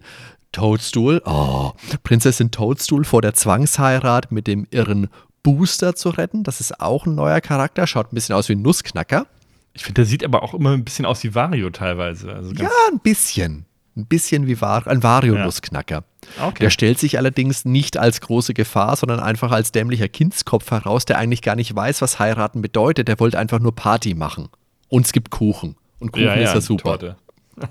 Toadstool, 0.51 1.21
oh, 1.25 1.71
Prinzessin 2.03 2.51
Toadstool 2.51 3.05
vor 3.05 3.21
der 3.21 3.33
Zwangsheirat 3.33 4.31
mit 4.31 4.47
dem 4.47 4.67
irren 4.71 5.09
Booster 5.41 5.95
zu 5.95 6.09
retten. 6.09 6.43
Das 6.43 6.59
ist 6.59 6.79
auch 6.81 7.05
ein 7.05 7.15
neuer 7.15 7.41
Charakter, 7.41 7.87
schaut 7.87 8.11
ein 8.11 8.15
bisschen 8.15 8.35
aus 8.35 8.49
wie 8.49 8.53
ein 8.53 8.61
Nussknacker. 8.61 9.27
Ich 9.75 9.83
finde, 9.83 10.01
der 10.01 10.05
sieht 10.05 10.23
aber 10.23 10.41
auch 10.41 10.53
immer 10.53 10.71
ein 10.71 10.83
bisschen 10.83 11.05
aus 11.05 11.23
wie 11.23 11.35
Wario 11.35 11.69
teilweise. 11.69 12.33
Also 12.33 12.53
Ja, 12.53 12.69
ein 12.91 12.99
bisschen. 12.99 13.65
Ein 13.97 14.07
bisschen 14.07 14.47
wie 14.47 14.59
Var 14.59 14.87
ein 14.87 15.03
Vario-Nussknacker. 15.03 16.03
Okay. 16.41 16.59
Der 16.63 16.69
stellt 16.69 16.99
sich 16.99 17.17
allerdings 17.17 17.63
nicht 17.63 17.97
als 17.97 18.19
große 18.19 18.53
Gefahr, 18.53 18.95
sondern 18.95 19.19
einfach 19.19 19.51
als 19.51 19.71
dämlicher 19.71 20.09
Kindskopf 20.09 20.71
heraus, 20.71 21.05
der 21.05 21.17
eigentlich 21.17 21.41
gar 21.41 21.55
nicht 21.55 21.73
weiß, 21.75 22.01
was 22.01 22.19
heiraten 22.19 22.61
bedeutet. 22.61 23.07
Der 23.07 23.19
wollte 23.19 23.37
einfach 23.37 23.59
nur 23.59 23.75
Party 23.75 24.13
machen. 24.13 24.49
Und 24.89 25.05
es 25.05 25.13
gibt 25.13 25.29
Kuchen. 25.29 25.75
Und 25.99 26.11
Kuchen 26.11 26.27
ist 26.27 26.53
ja 26.53 26.61
super. 26.61 27.15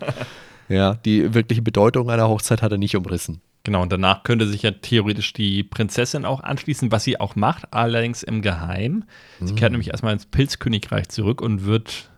Ja, 0.69 0.95
die 0.95 1.35
wirkliche 1.35 1.61
Bedeutung 1.61 2.09
einer 2.09 2.27
Hochzeit 2.27 2.63
hat 2.63 2.73
er 2.73 2.79
nicht 2.79 2.97
umrissen. 2.97 3.43
Genau, 3.65 3.81
und 3.81 3.91
danach 3.91 4.25
könnte 4.25 4.47
sich 4.47 4.63
ja 4.63 4.73
theoretisch 4.73 5.33
die 5.33 5.63
Prinzessin 5.63 6.27
auch 6.27 6.41
anschließen, 6.41 6.93
was 6.93 7.03
sie 7.03 7.19
auch 7.19 7.35
macht, 7.35 7.73
allerdings 7.73 8.23
im 8.23 8.43
Geheim. 8.43 9.05
Sie 9.41 9.55
kehrt 9.55 9.73
nämlich 9.73 9.89
erstmal 9.89 10.13
ins 10.13 10.27
Pilzkönigreich 10.27 11.09
zurück 11.09 11.41
und 11.41 11.65
wird 11.65 12.11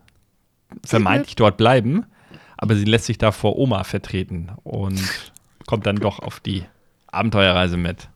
vermeintlich 0.84 1.36
dort 1.36 1.56
bleiben, 1.56 2.04
aber 2.56 2.74
sie 2.74 2.84
lässt 2.84 3.06
sich 3.06 3.16
da 3.16 3.30
vor 3.30 3.56
Oma 3.58 3.84
vertreten 3.84 4.50
und 4.64 5.00
kommt 5.66 5.86
dann 5.86 5.96
doch 5.96 6.18
auf 6.18 6.40
die 6.40 6.64
Abenteuerreise 7.06 7.76
mit. 7.76 8.08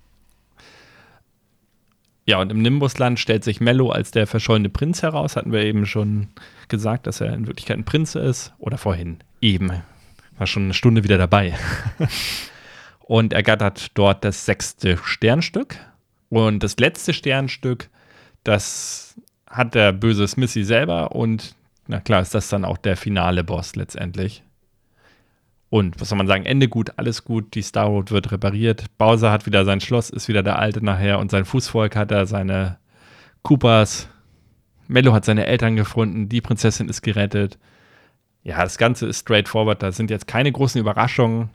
Ja, 2.26 2.40
und 2.40 2.50
im 2.50 2.62
Nimbusland 2.62 3.20
stellt 3.20 3.44
sich 3.44 3.60
Mello 3.60 3.90
als 3.90 4.10
der 4.10 4.26
verschollene 4.26 4.68
Prinz 4.68 5.02
heraus. 5.02 5.36
Hatten 5.36 5.52
wir 5.52 5.62
eben 5.62 5.86
schon 5.86 6.28
gesagt, 6.68 7.06
dass 7.06 7.20
er 7.20 7.32
in 7.32 7.46
Wirklichkeit 7.46 7.78
ein 7.78 7.84
Prinz 7.84 8.14
ist. 8.14 8.52
Oder 8.58 8.76
vorhin. 8.76 9.18
Eben. 9.40 9.72
war 10.36 10.46
schon 10.46 10.64
eine 10.64 10.74
Stunde 10.74 11.02
wieder 11.02 11.18
dabei. 11.18 11.56
und 13.10 13.32
ergattert 13.32 13.98
dort 13.98 14.24
das 14.24 14.46
sechste 14.46 14.96
Sternstück. 14.96 15.74
Und 16.28 16.62
das 16.62 16.76
letzte 16.78 17.12
Sternstück, 17.12 17.88
das 18.44 19.16
hat 19.48 19.74
der 19.74 19.92
böse 19.92 20.28
Smithy 20.28 20.62
selber 20.62 21.10
und 21.10 21.56
na 21.88 21.98
klar 21.98 22.22
ist 22.22 22.36
das 22.36 22.48
dann 22.50 22.64
auch 22.64 22.78
der 22.78 22.96
finale 22.96 23.42
Boss 23.42 23.74
letztendlich. 23.74 24.44
Und 25.70 26.00
was 26.00 26.08
soll 26.08 26.18
man 26.18 26.28
sagen, 26.28 26.46
Ende 26.46 26.68
gut, 26.68 26.92
alles 26.98 27.24
gut, 27.24 27.56
die 27.56 27.62
Star 27.62 27.86
Road 27.86 28.12
wird 28.12 28.30
repariert, 28.30 28.84
Bowser 28.96 29.32
hat 29.32 29.44
wieder 29.44 29.64
sein 29.64 29.80
Schloss, 29.80 30.10
ist 30.10 30.28
wieder 30.28 30.44
der 30.44 30.60
Alte 30.60 30.84
nachher 30.84 31.18
und 31.18 31.32
sein 31.32 31.44
Fußvolk 31.44 31.96
hat 31.96 32.12
er, 32.12 32.26
seine 32.26 32.78
Koopas, 33.42 34.08
Mello 34.86 35.12
hat 35.12 35.24
seine 35.24 35.46
Eltern 35.46 35.74
gefunden, 35.74 36.28
die 36.28 36.40
Prinzessin 36.40 36.88
ist 36.88 37.02
gerettet. 37.02 37.58
Ja, 38.44 38.62
das 38.62 38.78
Ganze 38.78 39.06
ist 39.06 39.18
straightforward, 39.18 39.82
da 39.82 39.90
sind 39.90 40.10
jetzt 40.10 40.28
keine 40.28 40.52
großen 40.52 40.80
Überraschungen. 40.80 41.50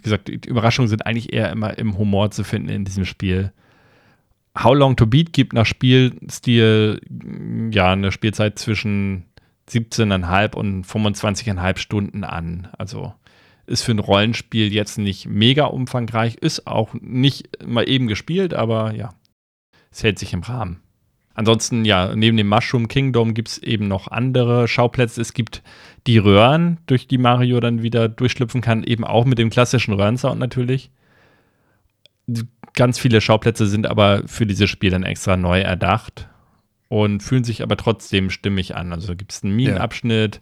Wie 0.00 0.04
gesagt, 0.04 0.28
die 0.28 0.48
Überraschungen 0.48 0.88
sind 0.88 1.04
eigentlich 1.04 1.34
eher 1.34 1.50
immer 1.50 1.76
im 1.76 1.98
Humor 1.98 2.30
zu 2.30 2.42
finden 2.42 2.70
in 2.70 2.86
diesem 2.86 3.04
Spiel. 3.04 3.52
How 4.58 4.74
Long 4.74 4.96
to 4.96 5.06
Beat 5.06 5.34
gibt 5.34 5.52
nach 5.52 5.66
Spielstil 5.66 7.02
ja 7.70 7.92
eine 7.92 8.10
Spielzeit 8.10 8.58
zwischen 8.58 9.26
17,5 9.68 10.54
und 10.54 10.86
25,5 10.86 11.76
Stunden 11.76 12.24
an. 12.24 12.68
Also 12.78 13.12
ist 13.66 13.82
für 13.82 13.92
ein 13.92 13.98
Rollenspiel 13.98 14.72
jetzt 14.72 14.96
nicht 14.96 15.28
mega 15.28 15.66
umfangreich, 15.66 16.36
ist 16.36 16.66
auch 16.66 16.94
nicht 16.94 17.62
mal 17.64 17.86
eben 17.86 18.08
gespielt, 18.08 18.54
aber 18.54 18.94
ja, 18.94 19.10
es 19.90 20.02
hält 20.02 20.18
sich 20.18 20.32
im 20.32 20.42
Rahmen. 20.42 20.80
Ansonsten, 21.34 21.84
ja, 21.84 22.16
neben 22.16 22.36
dem 22.36 22.48
Mushroom 22.48 22.88
Kingdom 22.88 23.34
gibt 23.34 23.48
es 23.48 23.58
eben 23.58 23.86
noch 23.86 24.08
andere 24.08 24.66
Schauplätze. 24.66 25.20
Es 25.20 25.32
gibt 25.34 25.62
die 26.06 26.18
Röhren, 26.18 26.78
durch 26.86 27.06
die 27.06 27.18
Mario 27.18 27.60
dann 27.60 27.82
wieder 27.82 28.08
durchschlüpfen 28.08 28.60
kann, 28.60 28.84
eben 28.84 29.04
auch 29.04 29.24
mit 29.24 29.38
dem 29.38 29.50
klassischen 29.50 29.94
Röhrensound 29.94 30.38
natürlich 30.38 30.90
ganz 32.74 32.98
viele 32.98 33.20
Schauplätze 33.20 33.66
sind 33.66 33.86
aber 33.86 34.22
für 34.26 34.46
dieses 34.46 34.70
Spiel 34.70 34.90
dann 34.90 35.02
extra 35.02 35.36
neu 35.36 35.60
erdacht 35.60 36.28
und 36.88 37.22
fühlen 37.22 37.44
sich 37.44 37.62
aber 37.62 37.76
trotzdem 37.76 38.30
stimmig 38.30 38.76
an. 38.76 38.92
Also 38.92 39.14
gibt 39.14 39.32
es 39.32 39.42
einen 39.42 39.54
Minenabschnitt. 39.54 40.40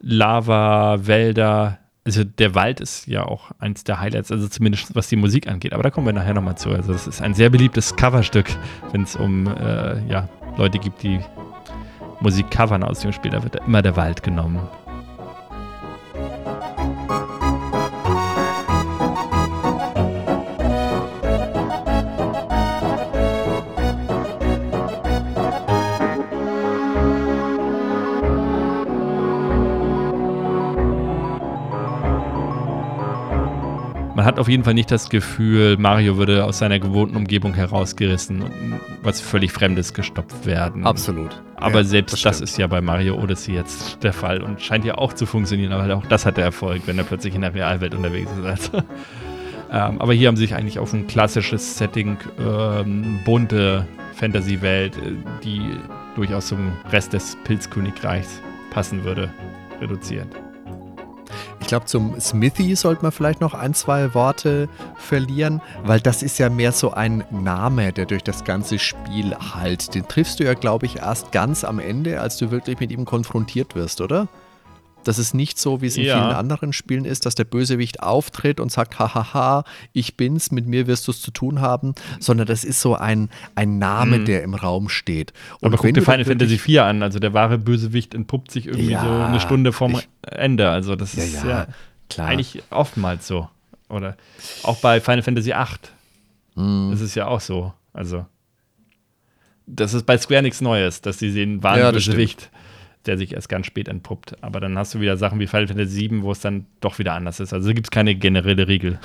Lava, 0.00 1.06
Wälder. 1.06 1.78
Also 2.04 2.24
der 2.24 2.54
Wald 2.54 2.80
ist 2.80 3.06
ja 3.06 3.24
auch 3.24 3.50
eins 3.58 3.84
der 3.84 4.00
Highlights, 4.00 4.32
also 4.32 4.48
zumindest 4.48 4.94
was 4.94 5.08
die 5.08 5.16
Musik 5.16 5.46
angeht. 5.46 5.72
Aber 5.72 5.82
da 5.82 5.90
kommen 5.90 6.06
wir 6.06 6.12
nachher 6.12 6.34
nochmal 6.34 6.56
zu. 6.56 6.70
Also 6.70 6.92
es 6.92 7.06
ist 7.06 7.20
ein 7.20 7.34
sehr 7.34 7.50
beliebtes 7.50 7.94
Coverstück, 7.96 8.46
wenn 8.92 9.02
es 9.02 9.16
um 9.16 9.46
äh, 9.46 10.04
ja, 10.08 10.28
Leute 10.56 10.78
gibt, 10.78 11.02
die 11.02 11.20
Musik 12.20 12.50
covern 12.50 12.82
aus 12.82 13.00
dem 13.00 13.12
Spiel. 13.12 13.30
Da 13.30 13.42
wird 13.42 13.56
immer 13.66 13.82
der 13.82 13.96
Wald 13.96 14.22
genommen. 14.22 14.60
Hat 34.30 34.38
auf 34.38 34.48
jeden 34.48 34.62
Fall 34.62 34.74
nicht 34.74 34.92
das 34.92 35.10
Gefühl, 35.10 35.76
Mario 35.76 36.16
würde 36.16 36.44
aus 36.44 36.58
seiner 36.58 36.78
gewohnten 36.78 37.16
Umgebung 37.16 37.52
herausgerissen 37.52 38.42
und 38.42 38.80
was 39.02 39.20
völlig 39.20 39.50
Fremdes 39.50 39.92
gestopft 39.92 40.46
werden. 40.46 40.86
Absolut. 40.86 41.42
Aber 41.56 41.78
ja, 41.78 41.84
selbst 41.84 42.12
das, 42.12 42.22
das, 42.22 42.40
ist 42.40 42.56
ja 42.56 42.68
bei 42.68 42.80
Mario 42.80 43.20
Odyssey 43.20 43.54
jetzt 43.54 44.04
der 44.04 44.12
Fall 44.12 44.40
und 44.40 44.60
scheint 44.60 44.84
ja 44.84 44.98
auch 44.98 45.14
zu 45.14 45.26
funktionieren, 45.26 45.72
aber 45.72 45.96
auch 45.96 46.06
das 46.06 46.26
hat 46.26 46.36
der 46.36 46.44
Erfolg, 46.44 46.82
wenn 46.86 46.96
er 46.96 47.04
plötzlich 47.04 47.34
in 47.34 47.40
der 47.40 47.52
Realwelt 47.52 47.92
unterwegs 47.92 48.30
ist. 48.38 48.44
Also, 48.44 48.78
ähm, 49.72 50.00
aber 50.00 50.14
hier 50.14 50.28
haben 50.28 50.36
sie 50.36 50.44
sich 50.44 50.54
eigentlich 50.54 50.78
auf 50.78 50.92
ein 50.92 51.08
klassisches 51.08 51.76
Setting, 51.76 52.16
ähm, 52.38 53.18
bunte 53.24 53.84
Fantasy-Welt, 54.14 54.96
äh, 54.96 55.12
die 55.42 55.60
durchaus 56.14 56.46
zum 56.46 56.70
Rest 56.92 57.14
des 57.14 57.36
Pilzkönigreichs 57.42 58.40
passen 58.70 59.02
würde, 59.02 59.28
reduziert. 59.80 60.28
Ich 61.70 61.72
glaube, 61.72 61.86
zum 61.86 62.20
Smithy 62.20 62.74
sollte 62.74 63.02
man 63.02 63.12
vielleicht 63.12 63.40
noch 63.40 63.54
ein, 63.54 63.74
zwei 63.74 64.12
Worte 64.12 64.68
verlieren, 64.96 65.62
weil 65.84 66.00
das 66.00 66.20
ist 66.20 66.36
ja 66.40 66.50
mehr 66.50 66.72
so 66.72 66.90
ein 66.90 67.22
Name, 67.30 67.92
der 67.92 68.06
durch 68.06 68.24
das 68.24 68.42
ganze 68.42 68.80
Spiel 68.80 69.36
halt. 69.36 69.94
Den 69.94 70.08
triffst 70.08 70.40
du 70.40 70.44
ja, 70.44 70.54
glaube 70.54 70.86
ich, 70.86 70.96
erst 70.96 71.30
ganz 71.30 71.62
am 71.62 71.78
Ende, 71.78 72.20
als 72.20 72.38
du 72.38 72.50
wirklich 72.50 72.80
mit 72.80 72.90
ihm 72.90 73.04
konfrontiert 73.04 73.76
wirst, 73.76 74.00
oder? 74.00 74.26
Das 75.04 75.18
ist 75.18 75.34
nicht 75.34 75.58
so, 75.58 75.80
wie 75.82 75.86
es 75.86 75.96
in 75.96 76.04
ja. 76.04 76.18
vielen 76.18 76.34
anderen 76.34 76.72
Spielen 76.72 77.04
ist, 77.04 77.26
dass 77.26 77.34
der 77.34 77.44
Bösewicht 77.44 78.02
auftritt 78.02 78.60
und 78.60 78.70
sagt, 78.70 78.98
hahaha, 78.98 79.64
ich 79.92 80.16
bin's, 80.16 80.50
mit 80.50 80.66
mir 80.66 80.86
wirst 80.86 81.06
du 81.06 81.12
es 81.12 81.20
zu 81.20 81.30
tun 81.30 81.60
haben, 81.60 81.94
sondern 82.18 82.46
das 82.46 82.64
ist 82.64 82.80
so 82.80 82.94
ein, 82.94 83.30
ein 83.54 83.78
Name, 83.78 84.18
mhm. 84.18 84.24
der 84.26 84.42
im 84.42 84.54
Raum 84.54 84.88
steht. 84.88 85.32
Und 85.60 85.72
Aber 85.72 85.82
guck 85.82 85.94
dir 85.94 86.02
Final 86.02 86.24
Fantasy 86.24 86.54
IV 86.54 86.80
an, 86.80 87.02
also 87.02 87.18
der 87.18 87.32
wahre 87.32 87.58
Bösewicht 87.58 88.14
entpuppt 88.14 88.50
sich 88.50 88.66
irgendwie 88.66 88.92
ja, 88.92 89.02
so 89.02 89.10
eine 89.10 89.40
Stunde 89.40 89.72
vorm 89.72 89.92
ich, 89.92 90.08
Ende. 90.22 90.70
Also 90.70 90.96
das 90.96 91.14
ja, 91.14 91.24
ist 91.24 91.44
ja, 91.44 91.66
klar. 92.08 92.28
eigentlich 92.28 92.62
oftmals 92.70 93.26
so. 93.26 93.48
Oder 93.88 94.16
auch 94.62 94.76
bei 94.78 95.00
Final 95.00 95.22
Fantasy 95.22 95.50
VIII. 95.50 95.66
Mhm. 96.54 96.90
Das 96.92 97.00
ist 97.00 97.14
ja 97.14 97.26
auch 97.26 97.40
so. 97.40 97.72
Also 97.92 98.26
das 99.66 99.94
ist 99.94 100.04
bei 100.04 100.18
Square 100.18 100.42
nichts 100.42 100.60
Neues, 100.60 101.00
dass 101.00 101.18
sie 101.18 101.32
den 101.32 101.62
wahren 101.62 101.92
Bösewicht 101.92 102.50
der 103.06 103.16
sich 103.18 103.32
erst 103.32 103.48
ganz 103.48 103.66
spät 103.66 103.88
entpuppt. 103.88 104.42
Aber 104.42 104.60
dann 104.60 104.76
hast 104.76 104.94
du 104.94 105.00
wieder 105.00 105.16
Sachen 105.16 105.40
wie 105.40 105.46
Final 105.46 105.68
Fantasy 105.68 106.10
VII, 106.10 106.22
wo 106.22 106.32
es 106.32 106.40
dann 106.40 106.66
doch 106.80 106.98
wieder 106.98 107.14
anders 107.14 107.40
ist. 107.40 107.52
Also 107.52 107.72
gibt 107.72 107.86
es 107.86 107.90
keine 107.90 108.14
generelle 108.14 108.68
Regel. 108.68 108.98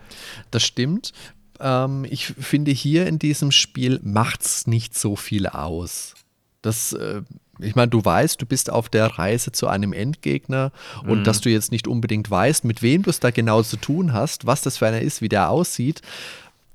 das 0.50 0.64
stimmt. 0.64 1.12
Ähm, 1.60 2.06
ich 2.08 2.26
finde, 2.26 2.70
hier 2.70 3.06
in 3.06 3.18
diesem 3.18 3.50
Spiel 3.50 4.00
macht 4.02 4.42
es 4.42 4.66
nicht 4.66 4.96
so 4.96 5.16
viel 5.16 5.46
aus. 5.46 6.14
Das, 6.62 6.92
äh, 6.92 7.22
ich 7.60 7.74
meine, 7.74 7.88
du 7.88 8.04
weißt, 8.04 8.40
du 8.40 8.46
bist 8.46 8.70
auf 8.70 8.88
der 8.88 9.06
Reise 9.06 9.52
zu 9.52 9.66
einem 9.68 9.92
Endgegner 9.92 10.72
und 11.04 11.20
mhm. 11.20 11.24
dass 11.24 11.40
du 11.40 11.50
jetzt 11.50 11.72
nicht 11.72 11.88
unbedingt 11.88 12.30
weißt, 12.30 12.64
mit 12.64 12.82
wem 12.82 13.02
du 13.02 13.10
es 13.10 13.20
da 13.20 13.30
genau 13.30 13.62
zu 13.62 13.76
tun 13.76 14.12
hast, 14.12 14.46
was 14.46 14.62
das 14.62 14.78
für 14.78 14.86
einer 14.86 15.00
ist, 15.00 15.22
wie 15.22 15.28
der 15.28 15.50
aussieht 15.50 16.02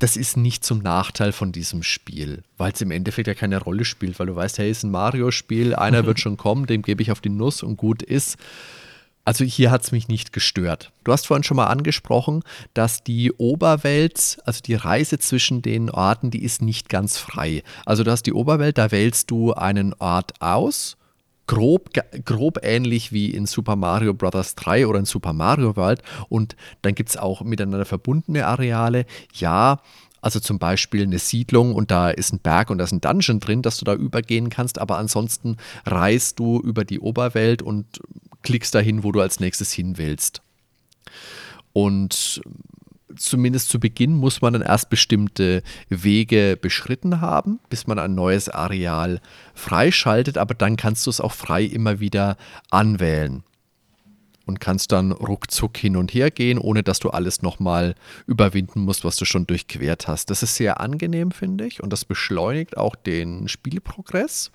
das 0.04 0.18
ist 0.18 0.36
nicht 0.36 0.66
zum 0.66 0.80
Nachteil 0.80 1.32
von 1.32 1.54
diesem 1.54 1.82
Spiel, 1.82 2.44
weil 2.58 2.74
es 2.74 2.82
im 2.82 2.92
Endeffekt 2.92 3.30
ja 3.30 3.34
keine 3.34 3.58
Rolle 3.58 3.86
spielt, 3.86 4.20
weil 4.20 4.28
du 4.28 4.36
weißt, 4.36 4.58
hey, 4.58 4.70
es 4.70 4.80
ist 4.80 4.84
ein 4.84 4.92
Mario-Spiel, 4.92 5.74
einer 5.74 6.06
wird 6.06 6.20
schon 6.20 6.36
kommen, 6.36 6.66
dem 6.66 6.82
gebe 6.82 7.02
ich 7.02 7.10
auf 7.10 7.22
die 7.22 7.30
Nuss 7.30 7.64
und 7.64 7.78
gut 7.78 8.04
ist. 8.04 8.36
Also 9.24 9.46
hier 9.46 9.72
hat 9.72 9.84
es 9.84 9.94
mich 9.94 10.10
nicht 10.10 10.34
gestört. 10.34 10.92
Du 11.06 11.14
hast 11.14 11.26
vorhin 11.26 11.46
schon 11.46 11.56
mal 11.56 11.68
angesprochen, 11.68 12.44
dass 12.74 13.06
die 13.06 13.32
Oberwelt, 13.32 14.40
also 14.44 14.60
die 14.62 14.76
Reise 14.76 15.20
zwischen 15.20 15.62
den 15.62 15.90
Orten, 15.90 16.32
die 16.32 16.44
ist 16.44 16.62
nicht 16.62 16.90
ganz 16.90 17.18
frei. 17.18 17.64
Also 17.86 18.04
du 18.04 18.12
hast 18.12 18.24
die 18.24 18.34
Oberwelt, 18.34 18.78
da 18.78 18.92
wählst 18.92 19.32
du 19.32 19.54
einen 19.54 19.94
Ort 20.00 20.34
aus 20.42 20.98
grob, 21.48 21.90
grob 22.26 22.60
ähnlich 22.64 23.12
wie 23.12 23.30
in 23.30 23.46
Super 23.46 23.76
Mario 23.76 24.14
Bros. 24.14 24.56
3 24.56 24.88
oder 24.88 25.00
in 25.00 25.06
Super 25.06 25.34
Mario 25.34 25.76
World. 25.76 26.02
Und 26.30 26.56
dann 26.82 26.96
gibt 26.96 27.10
es 27.10 27.18
auch 27.18 27.42
miteinander 27.42 27.86
verbundene 27.86 28.46
Areale. 28.48 29.06
Ja, 29.34 29.82
also 30.22 30.40
zum 30.40 30.58
Beispiel 30.58 31.04
eine 31.04 31.20
Siedlung 31.20 31.76
und 31.76 31.92
da 31.92 32.10
ist 32.10 32.32
ein 32.32 32.40
Berg 32.40 32.70
und 32.70 32.78
da 32.78 32.86
ist 32.86 32.94
ein 32.94 33.02
Dungeon 33.02 33.42
drin, 33.42 33.62
dass 33.62 33.78
du 33.78 33.84
da 33.84 33.94
übergehen 33.94 34.50
kannst, 34.50 34.80
aber 34.80 34.98
ansonsten 34.98 35.58
reist 35.86 36.40
du 36.40 36.62
über 36.62 36.86
die 36.86 37.02
Oberwelt 37.02 37.62
und 37.62 38.00
klickst 38.42 38.74
dahin, 38.74 39.04
wo 39.04 39.12
du 39.12 39.20
als 39.20 39.42
nächstes 39.42 39.74
hin 39.74 39.98
willst. 39.98 40.42
Und 41.74 42.42
zumindest 43.16 43.70
zu 43.70 43.80
Beginn 43.80 44.16
muss 44.16 44.42
man 44.42 44.54
dann 44.54 44.62
erst 44.62 44.90
bestimmte 44.90 45.64
Wege 45.90 46.58
beschritten 46.60 47.22
haben, 47.22 47.60
bis 47.70 47.88
man 47.88 48.00
ein 48.00 48.16
neues 48.16 48.50
Areal 48.50 49.22
freischaltet, 49.54 50.38
aber 50.38 50.54
dann 50.54 50.76
kannst 50.78 51.06
du 51.06 51.10
es 51.10 51.22
auch 51.22 51.34
frei 51.34 51.64
immer 51.64 52.00
wieder 52.00 52.38
anwählen 52.70 53.44
und 54.46 54.60
kannst 54.60 54.92
dann 54.92 55.12
ruckzuck 55.12 55.78
hin 55.78 55.96
und 55.96 56.14
her 56.14 56.32
gehen, 56.32 56.58
ohne 56.58 56.84
dass 56.84 57.00
du 57.00 57.10
alles 57.10 57.42
nochmal 57.42 57.96
überwinden 58.28 58.82
musst, 58.82 59.06
was 59.06 59.16
du 59.16 59.26
schon 59.26 59.48
durchquert 59.48 60.08
hast. 60.08 60.30
Das 60.30 60.44
ist 60.44 60.56
sehr 60.56 60.82
angenehm, 60.82 61.32
finde 61.32 61.66
ich, 61.66 61.82
und 61.82 61.92
das 61.94 62.06
beschleunigt 62.06 62.78
auch 62.78 62.96
den 62.96 63.48
Spielprogress. 63.48 64.52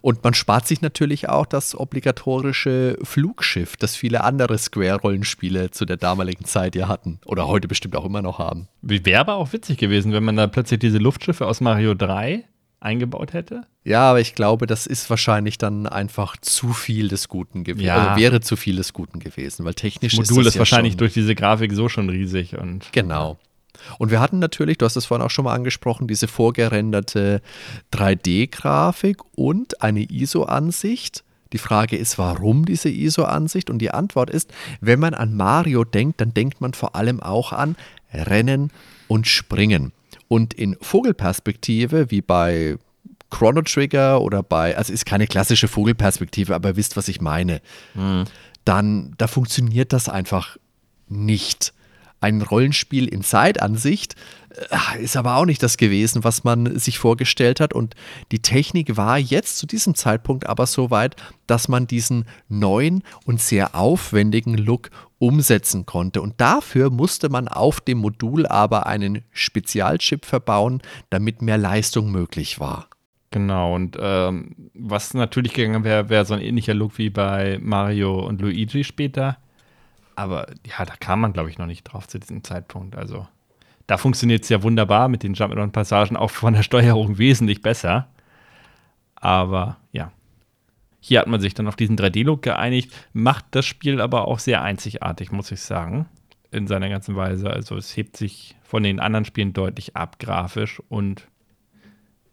Und 0.00 0.22
man 0.22 0.34
spart 0.34 0.66
sich 0.66 0.80
natürlich 0.80 1.28
auch 1.28 1.46
das 1.46 1.74
obligatorische 1.78 2.98
Flugschiff, 3.02 3.76
das 3.76 3.96
viele 3.96 4.22
andere 4.22 4.56
Square-Rollenspiele 4.56 5.70
zu 5.70 5.84
der 5.84 5.96
damaligen 5.96 6.44
Zeit 6.44 6.76
ja 6.76 6.88
hatten. 6.88 7.20
Oder 7.24 7.48
heute 7.48 7.68
bestimmt 7.68 7.96
auch 7.96 8.04
immer 8.04 8.22
noch 8.22 8.38
haben. 8.38 8.68
Wäre 8.82 9.20
aber 9.20 9.34
auch 9.34 9.52
witzig 9.52 9.78
gewesen, 9.78 10.12
wenn 10.12 10.24
man 10.24 10.36
da 10.36 10.46
plötzlich 10.46 10.80
diese 10.80 10.98
Luftschiffe 10.98 11.46
aus 11.46 11.60
Mario 11.60 11.94
3 11.94 12.44
eingebaut 12.80 13.32
hätte. 13.32 13.62
Ja, 13.84 14.10
aber 14.10 14.20
ich 14.20 14.34
glaube, 14.34 14.66
das 14.66 14.86
ist 14.86 15.08
wahrscheinlich 15.10 15.58
dann 15.58 15.86
einfach 15.86 16.36
zu 16.36 16.72
viel 16.72 17.08
des 17.08 17.28
Guten 17.28 17.64
gewesen. 17.64 17.86
Ja. 17.86 17.96
Also 17.96 18.20
wäre 18.20 18.40
zu 18.40 18.56
viel 18.56 18.76
des 18.76 18.92
Guten 18.92 19.18
gewesen, 19.18 19.64
weil 19.64 19.74
technisch 19.74 20.16
das 20.16 20.28
Modul 20.28 20.42
ist 20.42 20.46
das 20.46 20.54
ist 20.54 20.54
ja 20.54 20.60
wahrscheinlich 20.60 20.96
durch 20.96 21.12
diese 21.12 21.34
Grafik 21.34 21.72
so 21.72 21.88
schon 21.88 22.08
riesig 22.08 22.56
und 22.56 22.92
genau. 22.92 23.38
Und 23.98 24.10
wir 24.10 24.20
hatten 24.20 24.38
natürlich, 24.38 24.78
du 24.78 24.86
hast 24.86 24.96
es 24.96 25.06
vorhin 25.06 25.24
auch 25.24 25.30
schon 25.30 25.44
mal 25.44 25.54
angesprochen, 25.54 26.08
diese 26.08 26.28
vorgerenderte 26.28 27.42
3D-Grafik 27.92 29.18
und 29.36 29.82
eine 29.82 30.02
ISO-Ansicht. 30.02 31.24
Die 31.52 31.58
Frage 31.58 31.96
ist, 31.96 32.18
warum 32.18 32.66
diese 32.66 32.90
ISO-Ansicht? 32.90 33.70
Und 33.70 33.78
die 33.78 33.90
Antwort 33.90 34.30
ist, 34.30 34.52
wenn 34.80 35.00
man 35.00 35.14
an 35.14 35.34
Mario 35.34 35.84
denkt, 35.84 36.20
dann 36.20 36.34
denkt 36.34 36.60
man 36.60 36.74
vor 36.74 36.94
allem 36.94 37.20
auch 37.20 37.52
an 37.52 37.76
Rennen 38.12 38.70
und 39.06 39.26
Springen. 39.26 39.92
Und 40.28 40.52
in 40.54 40.76
Vogelperspektive, 40.80 42.10
wie 42.10 42.20
bei 42.20 42.76
Chrono 43.30 43.62
Trigger 43.62 44.20
oder 44.20 44.42
bei, 44.42 44.76
also 44.76 44.92
ist 44.92 45.06
keine 45.06 45.26
klassische 45.26 45.68
Vogelperspektive, 45.68 46.54
aber 46.54 46.70
ihr 46.70 46.76
wisst, 46.76 46.96
was 46.96 47.08
ich 47.08 47.20
meine, 47.20 47.60
mhm. 47.94 48.24
dann 48.64 49.14
da 49.18 49.26
funktioniert 49.26 49.92
das 49.92 50.08
einfach 50.08 50.56
nicht. 51.08 51.72
Ein 52.20 52.42
Rollenspiel 52.42 53.06
in 53.06 53.22
Zeitansicht 53.22 54.16
äh, 54.50 55.02
ist 55.02 55.16
aber 55.16 55.36
auch 55.36 55.44
nicht 55.44 55.62
das 55.62 55.76
gewesen, 55.76 56.24
was 56.24 56.44
man 56.44 56.78
sich 56.78 56.98
vorgestellt 56.98 57.60
hat. 57.60 57.72
Und 57.72 57.94
die 58.32 58.40
Technik 58.40 58.96
war 58.96 59.18
jetzt 59.18 59.58
zu 59.58 59.66
diesem 59.66 59.94
Zeitpunkt 59.94 60.46
aber 60.46 60.66
so 60.66 60.90
weit, 60.90 61.16
dass 61.46 61.68
man 61.68 61.86
diesen 61.86 62.24
neuen 62.48 63.02
und 63.24 63.40
sehr 63.40 63.74
aufwendigen 63.74 64.56
Look 64.56 64.90
umsetzen 65.18 65.86
konnte. 65.86 66.22
Und 66.22 66.40
dafür 66.40 66.90
musste 66.90 67.28
man 67.28 67.48
auf 67.48 67.80
dem 67.80 67.98
Modul 67.98 68.46
aber 68.46 68.86
einen 68.86 69.24
Spezialchip 69.32 70.24
verbauen, 70.24 70.80
damit 71.10 71.42
mehr 71.42 71.58
Leistung 71.58 72.10
möglich 72.10 72.60
war. 72.60 72.88
Genau, 73.30 73.74
und 73.74 73.98
ähm, 74.00 74.70
was 74.72 75.12
natürlich 75.12 75.52
gegangen 75.52 75.84
wäre, 75.84 76.08
wäre 76.08 76.24
so 76.24 76.34
ein 76.34 76.40
ähnlicher 76.40 76.72
Look 76.72 76.96
wie 76.96 77.10
bei 77.10 77.58
Mario 77.60 78.26
und 78.26 78.40
Luigi 78.40 78.84
später. 78.84 79.36
Aber 80.18 80.48
ja, 80.66 80.84
da 80.84 80.96
kam 80.96 81.20
man, 81.20 81.32
glaube 81.32 81.48
ich, 81.48 81.58
noch 81.58 81.66
nicht 81.66 81.84
drauf 81.84 82.08
zu 82.08 82.18
diesem 82.18 82.42
Zeitpunkt. 82.42 82.96
Also 82.96 83.28
da 83.86 83.98
funktioniert 83.98 84.42
es 84.42 84.48
ja 84.48 84.64
wunderbar 84.64 85.08
mit 85.08 85.22
den 85.22 85.36
Jump'n'Run-Passagen, 85.36 86.16
auch 86.16 86.32
von 86.32 86.54
der 86.54 86.64
Steuerung 86.64 87.18
wesentlich 87.18 87.62
besser. 87.62 88.08
Aber 89.14 89.76
ja, 89.92 90.10
hier 90.98 91.20
hat 91.20 91.28
man 91.28 91.40
sich 91.40 91.54
dann 91.54 91.68
auf 91.68 91.76
diesen 91.76 91.96
3D-Look 91.96 92.42
geeinigt, 92.42 92.92
macht 93.12 93.44
das 93.52 93.64
Spiel 93.64 94.00
aber 94.00 94.26
auch 94.26 94.40
sehr 94.40 94.60
einzigartig, 94.60 95.30
muss 95.30 95.52
ich 95.52 95.60
sagen, 95.60 96.08
in 96.50 96.66
seiner 96.66 96.88
ganzen 96.88 97.14
Weise. 97.14 97.48
Also 97.50 97.76
es 97.76 97.96
hebt 97.96 98.16
sich 98.16 98.56
von 98.64 98.82
den 98.82 98.98
anderen 98.98 99.24
Spielen 99.24 99.52
deutlich 99.52 99.94
ab 99.94 100.18
grafisch 100.18 100.82
und 100.88 101.28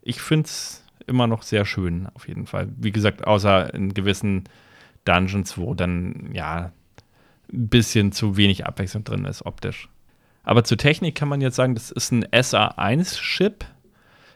ich 0.02 0.22
finde 0.22 0.46
es 0.48 0.84
immer 1.06 1.28
noch 1.28 1.44
sehr 1.44 1.66
schön, 1.66 2.08
auf 2.16 2.28
jeden 2.28 2.48
Fall. 2.48 2.68
Wie 2.78 2.92
gesagt, 2.92 3.28
außer 3.28 3.72
in 3.76 3.94
gewissen 3.94 4.46
Dungeons, 5.04 5.56
wo 5.60 5.76
dann 5.76 6.32
ja 6.34 6.72
ein 7.56 7.70
bisschen 7.70 8.12
zu 8.12 8.38
wenig 8.38 8.66
Abwechslung 8.66 9.03
drin 9.03 9.26
ist, 9.26 9.45
optisch. 9.45 9.89
Aber 10.43 10.64
zur 10.64 10.78
Technik 10.78 11.16
kann 11.16 11.28
man 11.28 11.41
jetzt 11.41 11.56
sagen, 11.56 11.74
das 11.76 11.91
ist 11.91 12.12
ein 12.12 12.26
SA1-Chip. 12.26 13.66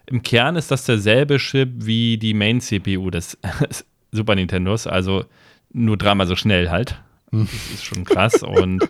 Im 0.07 0.23
Kern 0.23 0.55
ist 0.55 0.71
das 0.71 0.85
derselbe 0.85 1.37
Chip 1.37 1.69
wie 1.75 2.17
die 2.17 2.33
Main-CPU 2.33 3.11
des 3.11 3.37
Super 4.11 4.33
Nintendos, 4.33 4.87
also 4.87 5.25
nur 5.71 5.97
dreimal 5.97 6.25
so 6.25 6.35
schnell 6.35 6.71
halt. 6.71 6.99
Hm. 7.31 7.45
Das 7.45 7.69
ist 7.71 7.85
schon 7.85 8.05
krass. 8.05 8.41
Und 8.43 8.89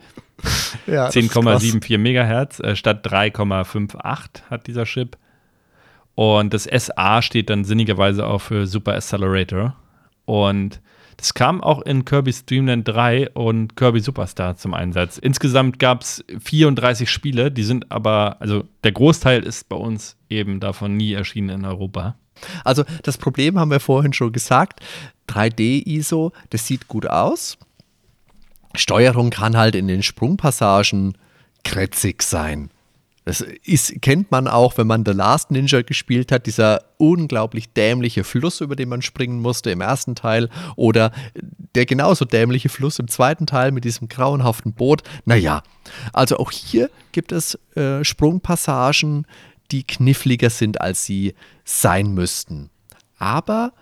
ja, 0.87 1.09
10,74 1.09 1.97
Megahertz 1.97 2.61
äh, 2.61 2.77
statt 2.77 3.05
3,58 3.05 4.43
hat 4.49 4.67
dieser 4.67 4.85
Chip. 4.85 5.17
Und 6.15 6.53
das 6.53 6.63
SA 6.63 7.21
steht 7.21 7.49
dann 7.49 7.65
sinnigerweise 7.65 8.25
auch 8.25 8.39
für 8.39 8.65
Super 8.65 8.93
Accelerator. 8.93 9.75
Und 10.25 10.79
das 11.19 11.33
kam 11.33 11.61
auch 11.61 11.81
in 11.81 12.05
Kirby 12.05 12.33
Dreamland 12.45 12.87
3 12.87 13.31
und 13.31 13.75
Kirby 13.75 13.99
Superstar 13.99 14.55
zum 14.55 14.73
Einsatz. 14.73 15.17
Insgesamt 15.17 15.77
gab 15.77 16.01
es 16.01 16.23
34 16.39 17.11
Spiele, 17.11 17.51
die 17.51 17.63
sind 17.63 17.91
aber, 17.91 18.37
also 18.39 18.63
der 18.85 18.93
Großteil 18.93 19.43
ist 19.43 19.67
bei 19.67 19.75
uns 19.75 20.15
eben 20.29 20.61
davon 20.61 20.95
nie 20.95 21.11
erschienen 21.11 21.49
in 21.49 21.65
Europa. 21.65 22.15
Also 22.63 22.85
das 23.03 23.17
Problem 23.17 23.59
haben 23.59 23.69
wir 23.69 23.81
vorhin 23.81 24.13
schon 24.13 24.31
gesagt. 24.31 24.79
3D-ISO, 25.27 26.31
das 26.51 26.65
sieht 26.65 26.87
gut 26.87 27.05
aus. 27.05 27.57
Steuerung 28.73 29.29
kann 29.29 29.57
halt 29.57 29.75
in 29.75 29.89
den 29.89 30.03
Sprungpassagen 30.03 31.17
krätzig 31.65 32.23
sein. 32.23 32.69
Das 33.25 33.41
ist, 33.41 34.01
kennt 34.01 34.31
man 34.31 34.47
auch, 34.47 34.77
wenn 34.77 34.87
man 34.87 35.05
The 35.05 35.11
Last 35.11 35.51
Ninja 35.51 35.81
gespielt 35.81 36.31
hat, 36.31 36.45
dieser 36.45 36.83
unglaublich 36.97 37.73
dämliche 37.73 38.23
Fluss, 38.23 38.61
über 38.61 38.75
den 38.75 38.89
man 38.89 39.01
springen 39.01 39.39
musste 39.39 39.71
im 39.71 39.81
ersten 39.81 40.15
Teil, 40.15 40.49
oder 40.75 41.11
der 41.75 41.85
genauso 41.85 42.25
dämliche 42.25 42.69
Fluss 42.69 42.97
im 42.99 43.07
zweiten 43.07 43.45
Teil 43.45 43.71
mit 43.71 43.83
diesem 43.85 44.07
grauenhaften 44.07 44.73
Boot. 44.73 45.03
Naja, 45.25 45.63
also 46.13 46.37
auch 46.37 46.51
hier 46.51 46.89
gibt 47.11 47.31
es 47.31 47.59
äh, 47.75 48.03
Sprungpassagen, 48.03 49.27
die 49.71 49.83
kniffliger 49.83 50.49
sind, 50.49 50.81
als 50.81 51.05
sie 51.05 51.35
sein 51.63 52.13
müssten. 52.13 52.69
Aber 53.17 53.73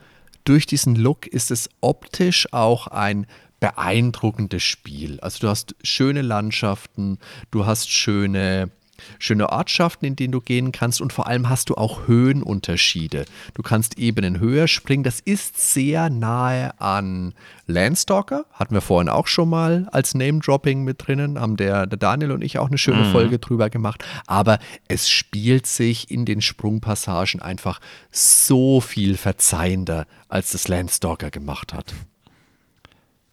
durch 0.44 0.66
diesen 0.66 0.96
Look 0.96 1.28
ist 1.28 1.52
es 1.52 1.70
optisch 1.82 2.52
auch 2.52 2.88
ein 2.88 3.28
beeindruckendes 3.60 4.64
Spiel. 4.64 5.20
Also 5.22 5.40
du 5.40 5.48
hast 5.48 5.76
schöne 5.84 6.22
Landschaften, 6.22 7.18
du 7.52 7.66
hast 7.66 7.90
schöne 7.90 8.72
schöne 9.20 9.50
Ortschaften, 9.50 10.06
in 10.06 10.16
denen 10.16 10.32
du 10.32 10.42
gehen 10.42 10.72
kannst 10.72 11.02
und 11.02 11.14
vor 11.14 11.28
allem 11.28 11.50
hast 11.50 11.70
du 11.70 11.76
auch 11.76 12.08
Höhenunterschiede. 12.08 13.26
Du 13.54 13.62
kannst 13.62 13.98
Ebenen 13.98 14.40
höher 14.40 14.68
springen. 14.68 15.04
Das 15.04 15.20
ist 15.20 15.60
sehr 15.60 16.10
nahe 16.10 16.80
an 16.80 17.34
Landstalker. 17.66 18.46
Hatten 18.54 18.74
wir 18.74 18.82
vorhin 18.82 19.10
auch 19.10 19.28
schon 19.28 19.50
mal 19.50 19.88
als 19.92 20.14
Name-Dropping 20.14 20.84
mit 20.84 21.08
drinnen. 21.08 21.40
Haben 21.40 21.58
der, 21.58 21.86
der 21.88 21.98
Daniel 21.98 22.32
und 22.32 22.44
ich 22.44 22.60
auch 22.60 22.68
eine 22.68 22.78
schöne 22.78 23.04
mhm. 23.04 23.12
Folge 23.12 23.40
drüber 23.40 23.70
gemacht. 23.70 24.04
Aber 24.26 24.60
es 24.88 25.10
spielt 25.10 25.68
sich 25.68 26.12
in 26.12 26.26
den 26.26 26.42
Sprungpassagen 26.42 27.42
einfach 27.42 27.80
so 28.12 28.82
viel 28.82 29.18
verzeihender, 29.18 30.06
als 30.30 30.52
das 30.52 30.68
Landstalker 30.68 31.32
gemacht 31.32 31.74
hat. 31.74 31.94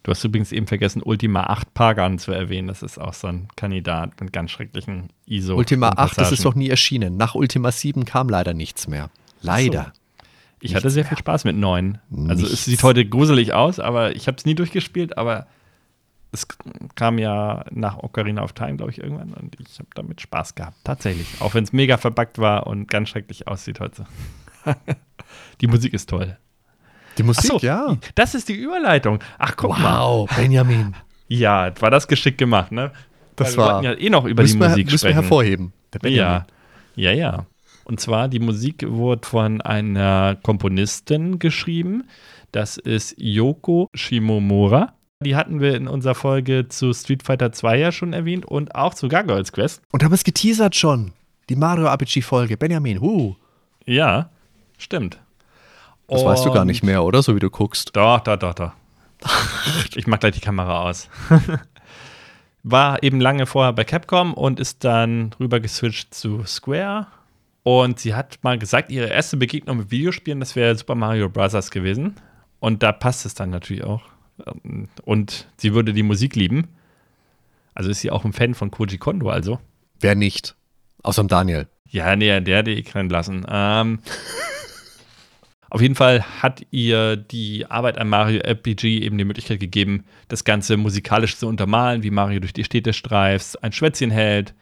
Du 0.05 0.11
hast 0.11 0.23
übrigens 0.23 0.51
eben 0.51 0.67
vergessen, 0.67 1.01
Ultima 1.01 1.45
8 1.45 1.73
Pagan 1.73 2.19
zu 2.19 2.31
erwähnen. 2.31 2.67
Das 2.67 2.83
ist 2.83 2.99
auch 2.99 3.15
so 3.15 3.25
ein 3.25 3.47
Kandidat 3.55 4.21
mit 4.21 4.31
ganz 4.31 4.51
schrecklichen 4.51 5.09
ISO. 5.25 5.55
Ultima 5.55 5.89
8, 5.97 6.19
das 6.19 6.31
ist 6.31 6.45
doch 6.45 6.53
nie 6.53 6.69
erschienen. 6.69 7.17
Nach 7.17 7.33
Ultima 7.33 7.71
7 7.71 8.05
kam 8.05 8.29
leider 8.29 8.53
nichts 8.53 8.87
mehr. 8.87 9.09
Leider. 9.41 9.85
So. 9.85 9.89
Ich 10.59 10.61
nichts 10.61 10.75
hatte 10.75 10.89
sehr 10.91 11.05
mehr. 11.05 11.09
viel 11.09 11.17
Spaß 11.17 11.45
mit 11.45 11.55
9. 11.55 11.97
Also 12.27 12.43
nichts. 12.43 12.51
es 12.51 12.65
sieht 12.65 12.83
heute 12.83 13.03
gruselig 13.03 13.53
aus, 13.53 13.79
aber 13.79 14.15
ich 14.15 14.27
habe 14.27 14.37
es 14.37 14.45
nie 14.45 14.53
durchgespielt, 14.53 15.17
aber 15.17 15.47
es 16.31 16.47
kam 16.93 17.17
ja 17.17 17.65
nach 17.71 17.97
Ocarina 17.97 18.43
of 18.43 18.53
Time, 18.53 18.77
glaube 18.77 18.91
ich, 18.91 18.99
irgendwann 18.99 19.33
und 19.33 19.59
ich 19.59 19.79
habe 19.79 19.89
damit 19.95 20.21
Spaß 20.21 20.53
gehabt. 20.53 20.77
Tatsächlich. 20.83 21.25
Auch 21.39 21.55
wenn 21.55 21.63
es 21.63 21.73
mega 21.73 21.97
verbuggt 21.97 22.37
war 22.37 22.67
und 22.67 22.87
ganz 22.87 23.09
schrecklich 23.09 23.47
aussieht 23.47 23.79
heute. 23.79 24.05
Die 25.61 25.67
Musik 25.67 25.95
ist 25.95 26.11
toll. 26.11 26.37
Die 27.17 27.23
Musik, 27.23 27.45
so, 27.45 27.57
ja. 27.59 27.97
Das 28.15 28.35
ist 28.35 28.49
die 28.49 28.55
Überleitung. 28.55 29.19
Ach, 29.37 29.55
guck 29.55 29.71
wow, 29.71 29.79
mal. 29.79 29.99
Wow, 29.99 30.35
Benjamin. 30.35 30.95
Ja, 31.27 31.71
war 31.79 31.91
das 31.91 32.07
geschickt 32.07 32.37
gemacht, 32.37 32.71
ne? 32.71 32.91
Das 33.35 33.57
Weil 33.57 33.65
war. 33.65 33.81
Wir 33.81 33.91
ja 33.91 33.97
eh 33.97 34.09
noch 34.09 34.25
über 34.25 34.43
die 34.43 34.53
Musik 34.53 34.87
wir, 34.87 34.91
müssen 34.91 35.07
wir 35.07 35.15
hervorheben. 35.15 35.73
ja, 36.03 36.45
ja, 36.95 37.11
ja. 37.11 37.45
Und 37.85 37.99
zwar, 37.99 38.27
die 38.27 38.39
Musik 38.39 38.83
wurde 38.87 39.27
von 39.27 39.61
einer 39.61 40.37
Komponistin 40.41 41.39
geschrieben. 41.39 42.05
Das 42.51 42.77
ist 42.77 43.15
Yoko 43.17 43.89
Shimomura. 43.93 44.93
Die 45.23 45.35
hatten 45.35 45.61
wir 45.61 45.75
in 45.75 45.87
unserer 45.87 46.15
Folge 46.15 46.67
zu 46.67 46.93
Street 46.93 47.23
Fighter 47.23 47.51
2 47.51 47.77
ja 47.77 47.91
schon 47.91 48.13
erwähnt 48.13 48.45
und 48.45 48.75
auch 48.75 48.93
zu 48.93 49.07
Gargoyles 49.07 49.51
Quest. 49.51 49.81
Und 49.91 50.03
haben 50.03 50.13
es 50.13 50.23
geteasert 50.23 50.75
schon. 50.75 51.11
Die 51.49 51.55
Mario 51.55 51.85
RPG-Folge. 51.85 52.57
Benjamin, 52.57 53.01
huh. 53.01 53.35
Ja, 53.85 54.29
stimmt. 54.77 55.19
Das 56.07 56.21
und 56.21 56.27
weißt 56.27 56.45
du 56.45 56.51
gar 56.51 56.65
nicht 56.65 56.83
mehr, 56.83 57.03
oder? 57.03 57.21
So 57.23 57.35
wie 57.35 57.39
du 57.39 57.49
guckst. 57.49 57.95
Doch, 57.95 58.19
doch, 58.19 58.37
doch, 58.37 58.53
doch. 58.53 58.71
ich 59.95 60.07
mach 60.07 60.19
gleich 60.19 60.33
die 60.33 60.41
Kamera 60.41 60.83
aus. 60.83 61.09
War 62.63 63.03
eben 63.03 63.21
lange 63.21 63.45
vorher 63.45 63.73
bei 63.73 63.83
Capcom 63.83 64.33
und 64.33 64.59
ist 64.59 64.83
dann 64.83 65.33
rüber 65.39 65.59
geswitcht 65.59 66.13
zu 66.13 66.43
Square. 66.45 67.07
Und 67.63 67.99
sie 67.99 68.13
hat 68.13 68.39
mal 68.43 68.59
gesagt, 68.59 68.91
ihre 68.91 69.07
erste 69.07 69.37
Begegnung 69.37 69.77
mit 69.77 69.91
Videospielen, 69.91 70.39
das 70.39 70.55
wäre 70.55 70.75
Super 70.75 70.95
Mario 70.95 71.29
Bros. 71.29 71.71
gewesen. 71.71 72.15
Und 72.59 72.83
da 72.83 72.91
passt 72.91 73.25
es 73.25 73.33
dann 73.33 73.49
natürlich 73.49 73.83
auch. 73.83 74.03
Und 75.03 75.47
sie 75.57 75.73
würde 75.73 75.93
die 75.93 76.03
Musik 76.03 76.35
lieben. 76.35 76.67
Also 77.73 77.89
ist 77.89 78.01
sie 78.01 78.11
auch 78.11 78.25
ein 78.25 78.33
Fan 78.33 78.53
von 78.53 78.71
Koji 78.71 78.97
Kondo, 78.97 79.29
also. 79.29 79.59
Wer 79.99 80.15
nicht? 80.15 80.55
Außer 81.03 81.23
Daniel. 81.23 81.67
Ja, 81.87 82.15
nee, 82.15 82.39
der 82.41 82.59
hat 82.59 82.67
die 82.67 82.79
eh 82.79 83.01
lassen. 83.01 83.45
Ähm, 83.49 83.99
Auf 85.75 85.81
jeden 85.81 85.95
Fall 85.95 86.23
hat 86.41 86.65
ihr 86.71 87.17
die 87.17 87.65
Arbeit 87.69 87.97
an 87.97 88.07
Mario 88.07 88.39
RPG 88.39 88.99
eben 88.99 89.17
die 89.17 89.25
Möglichkeit 89.25 89.59
gegeben, 89.59 90.05
das 90.29 90.45
Ganze 90.45 90.77
musikalisch 90.77 91.35
zu 91.35 91.49
untermalen, 91.49 92.01
wie 92.01 92.11
Mario 92.11 92.39
durch 92.39 92.53
die 92.53 92.63
Städte 92.63 92.93
streift, 92.93 93.61
ein 93.61 93.73
Schwätzchen 93.73 94.09
hält, 94.09 94.53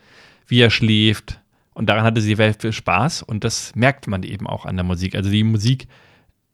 wie 0.48 0.60
er 0.60 0.72
schläft. 0.72 1.40
Und 1.76 1.88
daran 1.88 2.04
hatte 2.04 2.20
sie 2.20 2.34
sehr 2.34 2.56
viel 2.56 2.74
Spaß 2.74 3.22
und 3.22 3.44
das 3.44 3.76
merkt 3.76 4.08
man 4.08 4.24
eben 4.24 4.48
auch 4.48 4.66
an 4.66 4.76
der 4.76 4.84
Musik. 4.86 5.14
Also 5.14 5.30
die 5.30 5.44
Musik 5.44 5.88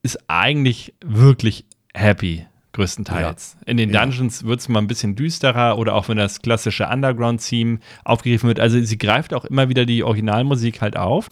ist 0.04 0.20
eigentlich 0.28 0.94
wirklich 1.06 1.64
happy, 1.94 2.46
größtenteils. 2.74 3.56
Ja. 3.62 3.68
In 3.68 3.78
den 3.78 3.94
Dungeons 3.94 4.42
ja. 4.42 4.48
wird 4.48 4.60
es 4.60 4.68
mal 4.68 4.80
ein 4.80 4.88
bisschen 4.88 5.16
düsterer 5.16 5.78
oder 5.78 5.96
auch 5.96 6.10
wenn 6.10 6.18
das 6.18 6.42
klassische 6.42 6.86
Underground-Theme 6.86 7.80
aufgegriffen 8.04 8.50
wird. 8.50 8.60
Also 8.60 8.82
sie 8.82 8.98
greift 8.98 9.34
auch 9.34 9.46
immer 9.46 9.70
wieder 9.70 9.86
die 9.86 10.04
Originalmusik 10.04 10.82
halt 10.82 10.98
auf 10.98 11.30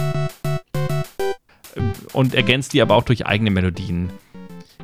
und 2.14 2.34
ergänzt 2.34 2.74
die 2.74 2.82
aber 2.82 2.96
auch 2.96 3.04
durch 3.04 3.26
eigene 3.26 3.52
Melodien. 3.52 4.10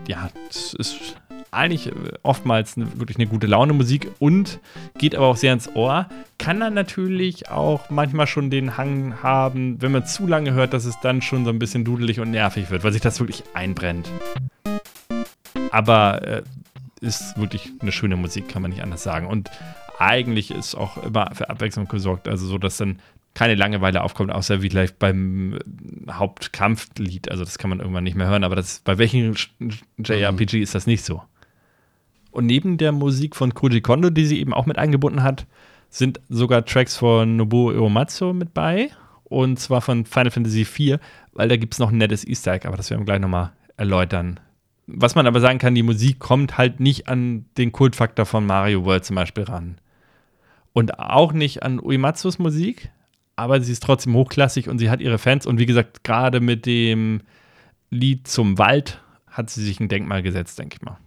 Ja, 0.08 0.30
das 0.48 0.74
ist 0.74 1.16
eigentlich 1.54 1.88
äh, 1.88 1.92
oftmals 2.24 2.78
eine, 2.78 3.00
wirklich 3.00 3.18
eine 3.18 3.28
gute 3.28 3.48
Laune 3.48 3.74
Musik 3.74 4.12
und 4.20 4.60
geht 4.98 5.16
aber 5.16 5.28
auch 5.28 5.38
sehr 5.38 5.54
ins 5.54 5.74
Ohr. 5.76 6.08
Kann 6.38 6.60
dann 6.60 6.74
natürlich 6.74 7.50
auch 7.50 7.90
manchmal 7.90 8.28
schon 8.28 8.50
den 8.50 8.78
Hang 8.78 9.22
haben, 9.22 9.82
wenn 9.82 9.92
man 9.92 10.06
zu 10.06 10.28
lange 10.28 10.54
hört, 10.54 10.74
dass 10.74 10.86
es 10.86 11.00
dann 11.02 11.22
schon 11.22 11.46
so 11.46 11.52
ein 11.52 11.60
bisschen 11.60 11.86
dudelig 11.86 12.20
und 12.20 12.32
nervig 12.32 12.70
wird, 12.70 12.84
weil 12.84 12.92
sich 12.92 13.02
das 13.02 13.20
wirklich 13.20 13.44
einbrennt. 13.54 14.10
Aber 15.72 16.22
äh, 16.28 16.44
ist 17.02 17.38
wirklich 17.38 17.72
eine 17.80 17.92
schöne 17.92 18.16
Musik, 18.16 18.48
kann 18.48 18.62
man 18.62 18.72
nicht 18.72 18.82
anders 18.82 19.04
sagen. 19.04 19.28
Und 19.28 19.52
eigentlich 20.00 20.52
ist 20.52 20.76
auch 20.76 20.98
immer 21.04 21.32
für 21.34 21.50
Abwechslung 21.50 21.88
gesorgt, 21.88 22.28
also 22.28 22.46
so, 22.48 22.58
dass 22.58 22.78
dann 22.78 23.00
keine 23.34 23.56
Langeweile 23.56 24.04
aufkommt, 24.04 24.32
außer 24.32 24.62
wie 24.62 24.70
vielleicht 24.70 25.00
beim 25.00 25.60
Hauptkampflied. 26.10 27.32
Also 27.32 27.44
das 27.44 27.58
kann 27.58 27.70
man 27.70 27.80
irgendwann 27.80 28.04
nicht 28.04 28.16
mehr 28.16 28.28
hören, 28.28 28.44
aber 28.44 28.56
das, 28.56 28.82
bei 28.84 28.98
welchen 28.98 29.36
JRPG 29.98 30.62
ist 30.62 30.76
das 30.76 30.86
nicht 30.86 31.04
so. 31.04 31.22
Und 32.32 32.46
neben 32.46 32.78
der 32.78 32.92
Musik 32.92 33.36
von 33.36 33.54
Koji 33.54 33.82
Kondo, 33.82 34.10
die 34.10 34.26
sie 34.26 34.40
eben 34.40 34.54
auch 34.54 34.66
mit 34.66 34.78
eingebunden 34.78 35.24
hat, 35.24 35.46
sind 35.90 36.20
sogar 36.30 36.66
Tracks 36.66 36.98
von 36.98 37.38
Nobuo 37.38 37.72
Uematsu 37.72 38.34
mit 38.34 38.54
bei. 38.54 38.90
Und 39.24 39.60
zwar 39.60 39.82
von 39.82 40.06
Final 40.06 40.32
Fantasy 40.32 40.62
IV, 40.62 41.00
weil 41.34 41.48
da 41.48 41.58
gibt 41.58 41.74
es 41.74 41.80
noch 41.80 41.92
ein 41.92 41.98
nettes 41.98 42.28
Easter 42.28 42.54
Egg, 42.54 42.68
aber 42.68 42.78
das 42.78 42.90
werden 42.90 43.02
wir 43.02 43.06
gleich 43.06 43.20
nochmal 43.20 43.52
erläutern. 43.78 44.40
Was 44.86 45.16
man 45.16 45.28
aber 45.28 45.40
sagen 45.40 45.60
kann, 45.60 45.76
die 45.76 45.84
Musik 45.84 46.20
kommt 46.20 46.58
halt 46.58 46.80
nicht 46.80 47.08
an 47.08 47.46
den 47.58 47.72
Kultfaktor 47.72 48.26
von 48.26 48.46
Mario 48.46 48.84
World 48.86 49.06
zum 49.06 49.16
Beispiel 49.16 49.46
ran. 49.46 49.78
Und 50.74 51.00
auch 51.00 51.34
nicht 51.34 51.64
an 51.64 51.80
Uematsus 51.80 52.38
Musik, 52.38 52.92
aber 53.36 53.62
sie 53.62 53.72
ist 53.72 53.84
trotzdem 53.84 54.14
hochklassig 54.16 54.70
und 54.70 54.80
sie 54.80 54.90
hat 54.90 55.02
ihre 55.02 55.18
Fans. 55.18 55.46
Und 55.46 55.60
wie 55.60 55.66
gesagt, 55.66 56.04
gerade 56.04 56.40
mit 56.40 56.66
dem 56.66 57.22
Lied 57.90 58.28
zum 58.28 58.58
Wald 58.58 59.02
hat 59.28 59.50
sie 59.50 59.64
sich 59.64 59.80
ein 59.80 59.90
Denkmal 59.90 60.22
gesetzt, 60.22 60.60
denke 60.60 60.78
ich 60.80 60.86
mal. 60.86 60.98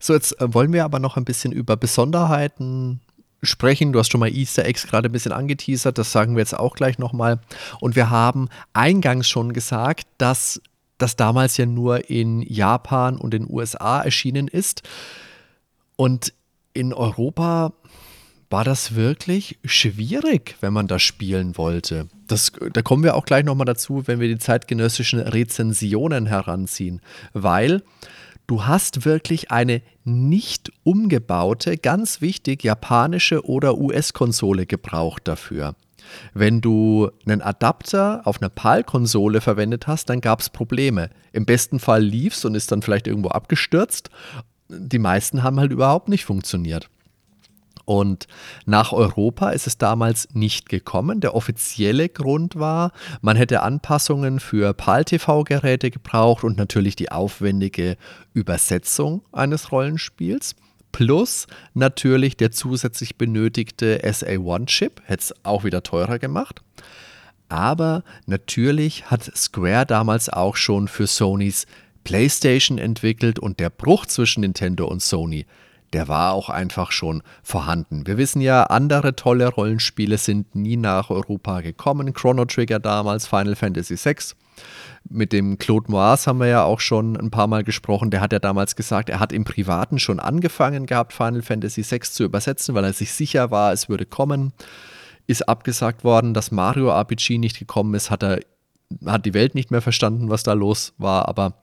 So, 0.00 0.14
jetzt 0.14 0.40
äh, 0.40 0.52
wollen 0.52 0.72
wir 0.72 0.84
aber 0.84 0.98
noch 0.98 1.16
ein 1.16 1.24
bisschen 1.24 1.52
über 1.52 1.76
Besonderheiten 1.76 3.00
sprechen. 3.42 3.92
Du 3.92 3.98
hast 4.00 4.10
schon 4.10 4.20
mal 4.20 4.34
Easter 4.34 4.64
Eggs 4.64 4.86
gerade 4.86 5.08
ein 5.08 5.12
bisschen 5.12 5.32
angeteasert, 5.32 5.96
das 5.96 6.10
sagen 6.10 6.34
wir 6.34 6.40
jetzt 6.40 6.58
auch 6.58 6.74
gleich 6.74 6.98
nochmal. 6.98 7.40
Und 7.80 7.94
wir 7.94 8.10
haben 8.10 8.48
eingangs 8.72 9.28
schon 9.28 9.52
gesagt, 9.52 10.06
dass 10.18 10.60
das 10.98 11.14
damals 11.14 11.56
ja 11.56 11.66
nur 11.66 12.10
in 12.10 12.42
Japan 12.42 13.16
und 13.16 13.32
den 13.32 13.48
USA 13.48 14.00
erschienen 14.00 14.48
ist. 14.48 14.82
Und 15.94 16.32
in 16.74 16.92
Europa 16.92 17.72
war 18.50 18.64
das 18.64 18.94
wirklich 18.94 19.58
schwierig, 19.64 20.56
wenn 20.60 20.72
man 20.72 20.88
das 20.88 21.02
spielen 21.02 21.56
wollte. 21.58 22.08
Das, 22.26 22.52
da 22.72 22.82
kommen 22.82 23.04
wir 23.04 23.14
auch 23.14 23.26
gleich 23.26 23.44
nochmal 23.44 23.66
dazu, 23.66 24.06
wenn 24.06 24.20
wir 24.20 24.28
die 24.28 24.38
zeitgenössischen 24.38 25.20
Rezensionen 25.20 26.26
heranziehen, 26.26 27.00
weil 27.32 27.82
du 28.46 28.64
hast 28.64 29.04
wirklich 29.04 29.50
eine 29.50 29.82
nicht 30.04 30.72
umgebaute, 30.82 31.76
ganz 31.76 32.20
wichtig, 32.20 32.64
japanische 32.64 33.44
oder 33.44 33.76
US-Konsole 33.76 34.66
gebraucht 34.66 35.28
dafür. 35.28 35.74
Wenn 36.32 36.62
du 36.62 37.10
einen 37.26 37.42
Adapter 37.42 38.22
auf 38.24 38.40
einer 38.40 38.48
PAL-Konsole 38.48 39.42
verwendet 39.42 39.86
hast, 39.86 40.08
dann 40.08 40.22
gab 40.22 40.40
es 40.40 40.48
Probleme. 40.48 41.10
Im 41.32 41.44
besten 41.44 41.78
Fall 41.78 42.02
lief 42.02 42.34
es 42.34 42.46
und 42.46 42.54
ist 42.54 42.72
dann 42.72 42.80
vielleicht 42.80 43.06
irgendwo 43.06 43.28
abgestürzt. 43.28 44.08
Die 44.70 44.98
meisten 44.98 45.42
haben 45.42 45.60
halt 45.60 45.70
überhaupt 45.70 46.08
nicht 46.08 46.24
funktioniert. 46.24 46.88
Und 47.88 48.26
nach 48.66 48.92
Europa 48.92 49.48
ist 49.48 49.66
es 49.66 49.78
damals 49.78 50.28
nicht 50.34 50.68
gekommen. 50.68 51.20
Der 51.20 51.34
offizielle 51.34 52.10
Grund 52.10 52.56
war, 52.56 52.92
man 53.22 53.34
hätte 53.34 53.62
Anpassungen 53.62 54.40
für 54.40 54.74
PAL-TV-Geräte 54.74 55.90
gebraucht 55.90 56.44
und 56.44 56.58
natürlich 56.58 56.96
die 56.96 57.10
aufwendige 57.10 57.96
Übersetzung 58.34 59.22
eines 59.32 59.72
Rollenspiels. 59.72 60.54
Plus 60.92 61.46
natürlich 61.72 62.36
der 62.36 62.50
zusätzlich 62.50 63.16
benötigte 63.16 64.02
SA1-Chip, 64.04 65.00
hätte 65.06 65.22
es 65.22 65.34
auch 65.42 65.64
wieder 65.64 65.82
teurer 65.82 66.18
gemacht. 66.18 66.60
Aber 67.48 68.04
natürlich 68.26 69.06
hat 69.06 69.34
Square 69.34 69.86
damals 69.86 70.28
auch 70.28 70.56
schon 70.56 70.88
für 70.88 71.06
Sonys 71.06 71.64
PlayStation 72.04 72.76
entwickelt 72.76 73.38
und 73.38 73.58
der 73.58 73.70
Bruch 73.70 74.04
zwischen 74.04 74.42
Nintendo 74.42 74.86
und 74.86 75.00
Sony 75.00 75.46
der 75.92 76.08
war 76.08 76.32
auch 76.32 76.48
einfach 76.48 76.92
schon 76.92 77.22
vorhanden. 77.42 78.06
Wir 78.06 78.18
wissen 78.18 78.40
ja, 78.40 78.64
andere 78.64 79.16
tolle 79.16 79.48
Rollenspiele 79.48 80.18
sind 80.18 80.54
nie 80.54 80.76
nach 80.76 81.10
Europa 81.10 81.60
gekommen. 81.60 82.12
Chrono 82.12 82.44
Trigger 82.44 82.78
damals, 82.78 83.26
Final 83.26 83.56
Fantasy 83.56 83.96
VI. 83.96 84.16
Mit 85.08 85.32
dem 85.32 85.58
Claude 85.58 85.90
Moaz 85.90 86.26
haben 86.26 86.40
wir 86.40 86.48
ja 86.48 86.64
auch 86.64 86.80
schon 86.80 87.16
ein 87.16 87.30
paar 87.30 87.46
Mal 87.46 87.64
gesprochen. 87.64 88.10
Der 88.10 88.20
hat 88.20 88.32
ja 88.32 88.38
damals 88.38 88.76
gesagt, 88.76 89.08
er 89.08 89.20
hat 89.20 89.32
im 89.32 89.44
Privaten 89.44 89.98
schon 89.98 90.20
angefangen 90.20 90.86
gehabt, 90.86 91.12
Final 91.12 91.42
Fantasy 91.42 91.88
VI 91.88 92.00
zu 92.00 92.24
übersetzen, 92.24 92.74
weil 92.74 92.84
er 92.84 92.92
sich 92.92 93.12
sicher 93.12 93.50
war, 93.50 93.72
es 93.72 93.88
würde 93.88 94.04
kommen. 94.04 94.52
Ist 95.26 95.48
abgesagt 95.48 96.04
worden, 96.04 96.34
dass 96.34 96.50
Mario 96.50 96.88
RPG 96.90 97.38
nicht 97.38 97.58
gekommen 97.58 97.94
ist, 97.94 98.10
hat 98.10 98.22
er 98.22 98.40
hat 99.06 99.26
die 99.26 99.34
Welt 99.34 99.54
nicht 99.54 99.70
mehr 99.70 99.82
verstanden, 99.82 100.30
was 100.30 100.42
da 100.42 100.54
los 100.54 100.94
war, 100.98 101.28
aber 101.28 101.54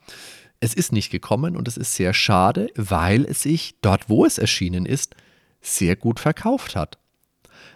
es 0.59 0.73
ist 0.73 0.91
nicht 0.91 1.11
gekommen 1.11 1.55
und 1.55 1.67
es 1.67 1.77
ist 1.77 1.93
sehr 1.93 2.13
schade, 2.13 2.69
weil 2.75 3.25
es 3.25 3.43
sich 3.43 3.75
dort, 3.81 4.09
wo 4.09 4.25
es 4.25 4.37
erschienen 4.37 4.85
ist, 4.85 5.15
sehr 5.61 5.95
gut 5.95 6.19
verkauft 6.19 6.75
hat. 6.75 6.97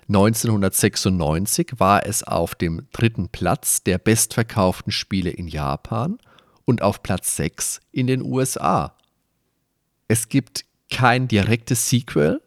1996 0.07 1.73
war 1.77 2.06
es 2.06 2.23
auf 2.23 2.56
dem 2.56 2.88
dritten 2.91 3.30
Platz 3.30 3.84
der 3.84 3.99
bestverkauften 3.99 4.91
Spiele 4.91 5.30
in 5.30 5.47
Japan 5.47 6.18
und 6.65 6.81
auf 6.81 7.03
Platz 7.03 7.35
6 7.35 7.80
in 7.91 8.07
den 8.07 8.23
USA. 8.23 8.95
Es 10.07 10.30
gibt 10.30 10.65
kein 10.89 11.27
direktes 11.27 11.89
Sequel 11.89 12.41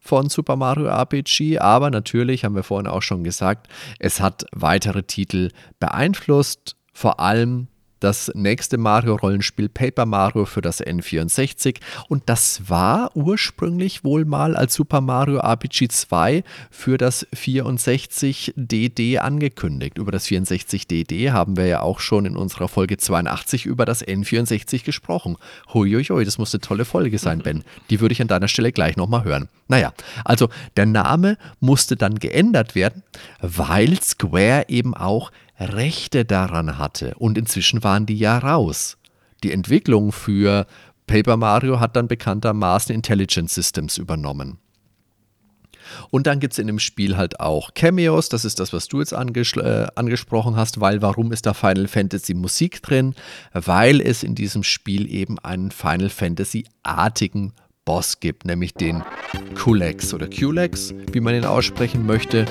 von 0.00 0.30
Super 0.30 0.56
Mario 0.56 0.86
RPG, 0.86 1.58
aber 1.58 1.90
natürlich 1.90 2.44
haben 2.44 2.54
wir 2.54 2.62
vorhin 2.62 2.86
auch 2.86 3.02
schon 3.02 3.24
gesagt, 3.24 3.68
es 3.98 4.20
hat 4.20 4.46
weitere 4.52 5.02
Titel 5.02 5.50
beeinflusst, 5.78 6.76
vor 6.94 7.20
allem 7.20 7.68
das 8.00 8.30
nächste 8.34 8.78
Mario-Rollenspiel 8.78 9.68
Paper 9.68 10.06
Mario 10.06 10.44
für 10.44 10.60
das 10.60 10.84
N64 10.84 11.78
und 12.08 12.24
das 12.26 12.68
war 12.68 13.16
ursprünglich 13.16 14.04
wohl 14.04 14.24
mal 14.24 14.56
als 14.56 14.74
Super 14.74 15.00
Mario 15.00 15.38
RPG 15.38 15.88
2 15.88 16.44
für 16.70 16.98
das 16.98 17.26
64DD 17.34 19.18
angekündigt. 19.18 19.98
Über 19.98 20.12
das 20.12 20.26
64DD 20.26 21.32
haben 21.32 21.56
wir 21.56 21.66
ja 21.66 21.80
auch 21.80 22.00
schon 22.00 22.26
in 22.26 22.36
unserer 22.36 22.68
Folge 22.68 22.96
82 22.96 23.66
über 23.66 23.84
das 23.84 24.06
N64 24.06 24.84
gesprochen. 24.84 25.36
Huiuiui, 25.72 26.24
das 26.24 26.38
muss 26.38 26.54
eine 26.54 26.60
tolle 26.60 26.84
Folge 26.84 27.18
sein, 27.18 27.40
Ben. 27.40 27.64
Die 27.90 28.00
würde 28.00 28.12
ich 28.12 28.22
an 28.22 28.28
deiner 28.28 28.48
Stelle 28.48 28.72
gleich 28.72 28.96
nochmal 28.96 29.24
hören. 29.24 29.48
Naja, 29.68 29.92
also 30.24 30.48
der 30.76 30.86
Name 30.86 31.36
musste 31.60 31.96
dann 31.96 32.18
geändert 32.18 32.74
werden, 32.74 33.02
weil 33.40 34.00
Square 34.00 34.66
eben 34.68 34.94
auch 34.94 35.30
Rechte 35.58 36.24
daran 36.24 36.78
hatte. 36.78 37.14
Und 37.16 37.38
inzwischen 37.38 37.82
waren 37.82 38.06
die 38.06 38.16
ja 38.16 38.38
raus. 38.38 38.96
Die 39.42 39.52
Entwicklung 39.52 40.12
für 40.12 40.66
Paper 41.06 41.36
Mario 41.36 41.80
hat 41.80 41.96
dann 41.96 42.08
bekanntermaßen 42.08 42.94
Intelligent 42.94 43.50
Systems 43.50 43.98
übernommen. 43.98 44.58
Und 46.10 46.26
dann 46.26 46.38
gibt 46.38 46.52
es 46.52 46.58
in 46.58 46.66
dem 46.66 46.78
Spiel 46.78 47.16
halt 47.16 47.40
auch 47.40 47.72
Cameos, 47.74 48.28
das 48.28 48.44
ist 48.44 48.60
das, 48.60 48.72
was 48.72 48.88
du 48.88 49.00
jetzt 49.00 49.14
anges 49.14 49.56
äh, 49.56 49.86
angesprochen 49.94 50.56
hast, 50.56 50.80
weil 50.80 51.00
warum 51.00 51.32
ist 51.32 51.46
da 51.46 51.54
Final 51.54 51.88
Fantasy 51.88 52.34
Musik 52.34 52.82
drin? 52.82 53.14
Weil 53.52 54.00
es 54.00 54.22
in 54.22 54.34
diesem 54.34 54.62
Spiel 54.62 55.10
eben 55.10 55.38
einen 55.38 55.70
Final 55.70 56.10
Fantasy-artigen 56.10 57.52
Boss 57.84 58.20
gibt, 58.20 58.44
nämlich 58.44 58.74
den 58.74 59.02
Kulex 59.54 60.12
oder 60.12 60.28
Kulex, 60.28 60.92
wie 61.10 61.20
man 61.20 61.34
ihn 61.34 61.46
aussprechen 61.46 62.04
möchte. 62.04 62.44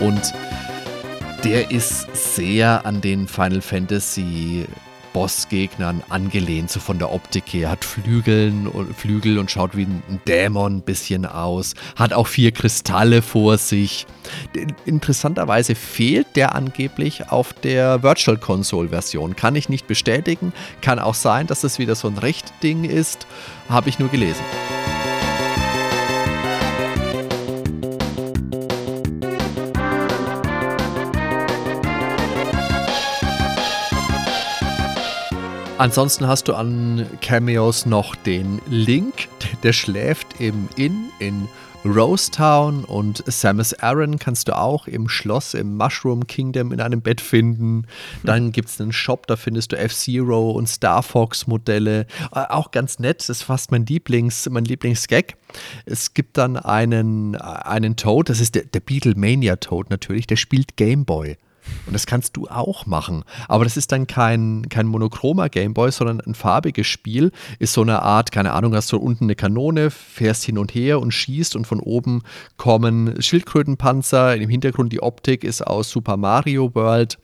Und 0.00 0.32
der 1.44 1.70
ist 1.70 2.08
sehr 2.14 2.84
an 2.84 3.00
den 3.00 3.28
Final 3.28 3.60
Fantasy 3.60 4.66
Bossgegnern 5.12 6.02
angelehnt, 6.08 6.70
so 6.70 6.80
von 6.80 6.98
der 6.98 7.12
Optik 7.12 7.44
her. 7.52 7.70
Hat 7.70 7.84
Flügeln 7.84 8.66
und 8.66 8.94
Flügel 8.94 9.38
und 9.38 9.50
schaut 9.50 9.76
wie 9.76 9.82
ein 9.82 10.20
Dämon 10.28 10.76
ein 10.76 10.82
bisschen 10.82 11.26
aus. 11.26 11.74
Hat 11.96 12.12
auch 12.12 12.26
vier 12.26 12.52
Kristalle 12.52 13.22
vor 13.22 13.58
sich. 13.58 14.06
Interessanterweise 14.84 15.74
fehlt 15.74 16.36
der 16.36 16.54
angeblich 16.54 17.30
auf 17.30 17.52
der 17.52 18.02
Virtual 18.02 18.36
Console 18.36 18.90
Version. 18.90 19.34
Kann 19.34 19.56
ich 19.56 19.68
nicht 19.68 19.86
bestätigen. 19.86 20.52
Kann 20.82 20.98
auch 20.98 21.14
sein, 21.14 21.46
dass 21.46 21.64
es 21.64 21.78
wieder 21.78 21.94
so 21.94 22.08
ein 22.08 22.18
Rechtding 22.18 22.84
ist. 22.84 23.26
Habe 23.68 23.88
ich 23.88 23.98
nur 23.98 24.10
gelesen. 24.10 24.44
Ansonsten 35.78 36.26
hast 36.26 36.48
du 36.48 36.54
an 36.54 37.06
Cameos 37.20 37.86
noch 37.86 38.16
den 38.16 38.60
Link, 38.68 39.28
der 39.62 39.72
schläft 39.72 40.40
im 40.40 40.68
Inn 40.74 41.10
in 41.20 41.48
Rose 41.84 42.32
Town 42.32 42.82
und 42.84 43.22
Samus 43.26 43.74
Aran 43.74 44.18
kannst 44.18 44.48
du 44.48 44.58
auch 44.58 44.88
im 44.88 45.08
Schloss 45.08 45.54
im 45.54 45.76
Mushroom 45.76 46.26
Kingdom 46.26 46.72
in 46.72 46.80
einem 46.80 47.00
Bett 47.00 47.20
finden. 47.20 47.86
Dann 48.24 48.50
gibt 48.50 48.70
es 48.70 48.80
einen 48.80 48.92
Shop, 48.92 49.28
da 49.28 49.36
findest 49.36 49.70
du 49.70 49.78
F-Zero 49.78 50.50
und 50.50 50.68
Star 50.68 51.04
Fox 51.04 51.46
Modelle. 51.46 52.06
Äh, 52.32 52.40
auch 52.48 52.72
ganz 52.72 52.98
nett, 52.98 53.20
das 53.20 53.28
ist 53.28 53.42
fast 53.44 53.70
mein 53.70 53.86
Lieblings, 53.86 54.48
mein 54.50 54.64
Lieblingsgag. 54.64 55.36
Es 55.86 56.12
gibt 56.12 56.38
dann 56.38 56.56
einen, 56.56 57.36
einen 57.36 57.94
Toad, 57.94 58.30
das 58.30 58.40
ist 58.40 58.56
der, 58.56 58.64
der 58.64 58.80
Beatlemania 58.80 59.54
Toad 59.56 59.90
natürlich, 59.90 60.26
der 60.26 60.36
spielt 60.36 60.76
Game 60.76 61.04
Boy. 61.04 61.36
Und 61.86 61.94
das 61.94 62.06
kannst 62.06 62.36
du 62.36 62.46
auch 62.48 62.86
machen. 62.86 63.24
Aber 63.48 63.64
das 63.64 63.76
ist 63.76 63.92
dann 63.92 64.06
kein, 64.06 64.68
kein 64.68 64.86
monochromer 64.86 65.48
Gameboy, 65.48 65.90
sondern 65.90 66.20
ein 66.20 66.34
farbiges 66.34 66.86
Spiel. 66.86 67.32
Ist 67.58 67.72
so 67.72 67.82
eine 67.82 68.02
Art, 68.02 68.30
keine 68.30 68.52
Ahnung, 68.52 68.74
hast 68.74 68.92
du 68.92 68.98
unten 68.98 69.24
eine 69.24 69.34
Kanone, 69.34 69.90
fährst 69.90 70.44
hin 70.44 70.58
und 70.58 70.74
her 70.74 71.00
und 71.00 71.12
schießt 71.12 71.56
und 71.56 71.66
von 71.66 71.80
oben 71.80 72.22
kommen 72.56 73.20
Schildkrötenpanzer. 73.20 74.36
Im 74.36 74.50
Hintergrund 74.50 74.92
die 74.92 75.02
Optik 75.02 75.44
ist 75.44 75.66
aus 75.66 75.90
Super 75.90 76.16
Mario 76.16 76.74
World. 76.74 77.18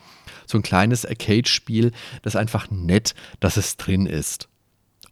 So 0.46 0.58
ein 0.58 0.62
kleines 0.62 1.06
Arcade-Spiel, 1.06 1.90
das 2.22 2.34
ist 2.34 2.40
einfach 2.40 2.70
nett, 2.70 3.14
dass 3.40 3.56
es 3.56 3.76
drin 3.76 4.06
ist. 4.06 4.48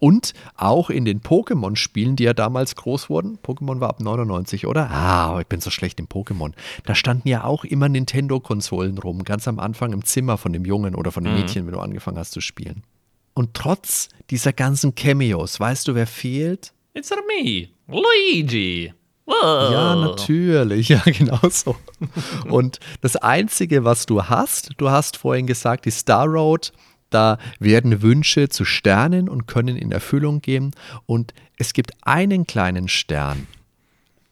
Und 0.02 0.34
auch 0.56 0.90
in 0.90 1.04
den 1.04 1.20
Pokémon-Spielen, 1.20 2.16
die 2.16 2.24
ja 2.24 2.34
damals 2.34 2.74
groß 2.74 3.08
wurden. 3.08 3.38
Pokémon 3.38 3.78
war 3.78 3.88
ab 3.88 4.00
99, 4.00 4.66
oder? 4.66 4.90
Ah, 4.90 5.38
ich 5.38 5.46
bin 5.46 5.60
so 5.60 5.70
schlecht 5.70 6.00
im 6.00 6.08
Pokémon. 6.08 6.54
Da 6.84 6.96
standen 6.96 7.28
ja 7.28 7.44
auch 7.44 7.62
immer 7.62 7.88
Nintendo-Konsolen 7.88 8.98
rum, 8.98 9.22
ganz 9.22 9.46
am 9.46 9.60
Anfang 9.60 9.92
im 9.92 10.04
Zimmer 10.04 10.38
von 10.38 10.52
dem 10.52 10.64
Jungen 10.64 10.96
oder 10.96 11.12
von 11.12 11.22
dem 11.22 11.34
mhm. 11.34 11.38
Mädchen, 11.42 11.66
wenn 11.66 11.74
du 11.74 11.78
angefangen 11.78 12.18
hast 12.18 12.32
zu 12.32 12.40
spielen. 12.40 12.82
Und 13.34 13.54
trotz 13.54 14.08
dieser 14.28 14.52
ganzen 14.52 14.96
Cameos, 14.96 15.60
weißt 15.60 15.86
du, 15.86 15.94
wer 15.94 16.08
fehlt? 16.08 16.72
It's 16.94 17.10
me, 17.10 17.68
Luigi. 17.86 18.92
Whoa. 19.24 19.72
Ja, 19.72 19.94
natürlich, 19.94 20.88
ja, 20.88 21.00
genau 21.04 21.38
so. 21.48 21.76
Und 22.48 22.80
das 23.02 23.14
Einzige, 23.14 23.84
was 23.84 24.06
du 24.06 24.24
hast, 24.24 24.70
du 24.78 24.90
hast 24.90 25.16
vorhin 25.16 25.46
gesagt, 25.46 25.84
die 25.84 25.92
Star 25.92 26.26
Road 26.26 26.72
da 27.14 27.38
werden 27.58 28.02
Wünsche 28.02 28.48
zu 28.48 28.64
Sternen 28.64 29.28
und 29.28 29.46
können 29.46 29.76
in 29.76 29.92
Erfüllung 29.92 30.40
gehen. 30.40 30.72
Und 31.06 31.34
es 31.58 31.72
gibt 31.72 31.92
einen 32.02 32.46
kleinen 32.46 32.88
Stern. 32.88 33.46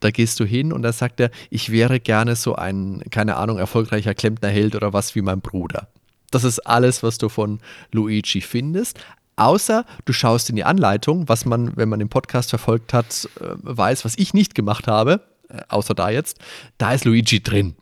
Da 0.01 0.11
gehst 0.11 0.41
du 0.41 0.45
hin 0.45 0.73
und 0.73 0.83
da 0.83 0.93
sagt 0.93 1.21
er, 1.21 1.31
ich 1.51 1.71
wäre 1.71 2.01
gerne 2.01 2.35
so 2.35 2.55
ein, 2.57 3.03
keine 3.11 3.37
Ahnung, 3.37 3.59
erfolgreicher 3.59 4.15
Klempnerheld 4.15 4.75
oder 4.75 4.93
was 4.93 5.15
wie 5.15 5.23
mein 5.23 5.41
Bruder. 5.41 5.89
Das 6.31 6.45
ist 6.45 6.61
alles, 6.61 7.03
was 7.03 7.19
du 7.19 7.29
von 7.29 7.61
Luigi 7.93 8.41
findest. 8.41 8.99
Außer 9.37 9.85
du 10.05 10.13
schaust 10.13 10.51
in 10.51 10.57
die 10.57 10.65
Anleitung, 10.65 11.29
was 11.29 11.45
man, 11.45 11.77
wenn 11.77 11.89
man 11.89 11.99
den 11.99 12.09
Podcast 12.09 12.51
verfolgt 12.51 12.93
hat, 12.93 13.29
äh, 13.41 13.55
weiß, 13.63 14.05
was 14.05 14.19
ich 14.19 14.35
nicht 14.35 14.55
gemacht 14.55 14.87
habe, 14.87 15.23
äh, 15.49 15.61
außer 15.69 15.95
da 15.95 16.11
jetzt. 16.11 16.39
Da 16.79 16.93
ist 16.93 17.05
Luigi 17.05 17.43
drin 17.43 17.75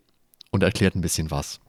und 0.50 0.62
erklärt 0.62 0.94
ein 0.94 1.00
bisschen 1.00 1.30
was. 1.30 1.60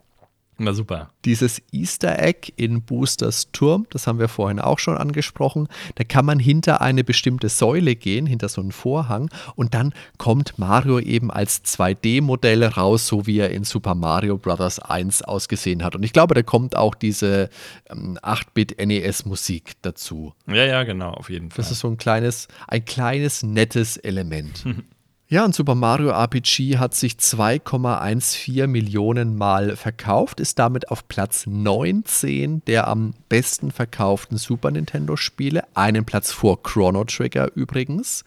Na 0.59 0.73
super. 0.73 1.09
Dieses 1.23 1.61
Easter 1.71 2.21
Egg 2.21 2.51
in 2.57 2.81
Boosters 2.81 3.51
Turm, 3.53 3.87
das 3.91 4.07
haben 4.07 4.19
wir 4.19 4.27
vorhin 4.27 4.59
auch 4.59 4.77
schon 4.77 4.97
angesprochen, 4.97 5.69
da 5.95 6.03
kann 6.03 6.25
man 6.25 6.37
hinter 6.37 6.81
eine 6.81 7.05
bestimmte 7.05 7.47
Säule 7.47 7.95
gehen, 7.95 8.25
hinter 8.25 8.49
so 8.49 8.59
einen 8.59 8.73
Vorhang 8.73 9.29
und 9.55 9.73
dann 9.73 9.93
kommt 10.17 10.59
Mario 10.59 10.99
eben 10.99 11.31
als 11.31 11.63
2D-Modell 11.63 12.65
raus, 12.65 13.07
so 13.07 13.25
wie 13.25 13.39
er 13.39 13.51
in 13.51 13.63
Super 13.63 13.95
Mario 13.95 14.37
Bros. 14.37 14.79
1 14.79 15.21
ausgesehen 15.21 15.83
hat. 15.83 15.95
Und 15.95 16.03
ich 16.03 16.11
glaube, 16.11 16.33
da 16.35 16.43
kommt 16.43 16.75
auch 16.75 16.93
diese 16.93 17.49
ähm, 17.89 18.17
8-Bit-NES-Musik 18.21 19.73
dazu. 19.81 20.33
Ja, 20.45 20.65
ja, 20.65 20.83
genau, 20.83 21.11
auf 21.11 21.29
jeden 21.29 21.51
Fall. 21.51 21.57
Das 21.57 21.71
ist 21.71 21.79
so 21.79 21.87
ein 21.87 21.97
kleines, 21.97 22.49
ein 22.67 22.83
kleines, 22.83 23.43
nettes 23.43 23.95
Element. 23.95 24.65
Ja, 25.31 25.45
und 25.45 25.53
Super 25.53 25.75
Mario 25.75 26.09
RPG 26.09 26.79
hat 26.79 26.95
sich 26.95 27.13
2,14 27.13 28.65
Millionen 28.65 29.35
Mal 29.35 29.75
verkauft, 29.75 30.39
ist 30.39 30.57
damit 30.57 30.89
auf 30.89 31.07
Platz 31.07 31.45
19 31.45 32.65
der 32.65 32.87
am 32.87 33.13
besten 33.29 33.69
verkauften 33.69 34.37
Super 34.37 34.71
Nintendo-Spiele, 34.71 35.65
einen 35.75 36.03
Platz 36.03 36.31
vor 36.31 36.63
Chrono 36.63 37.03
Trigger 37.03 37.51
übrigens. 37.53 38.23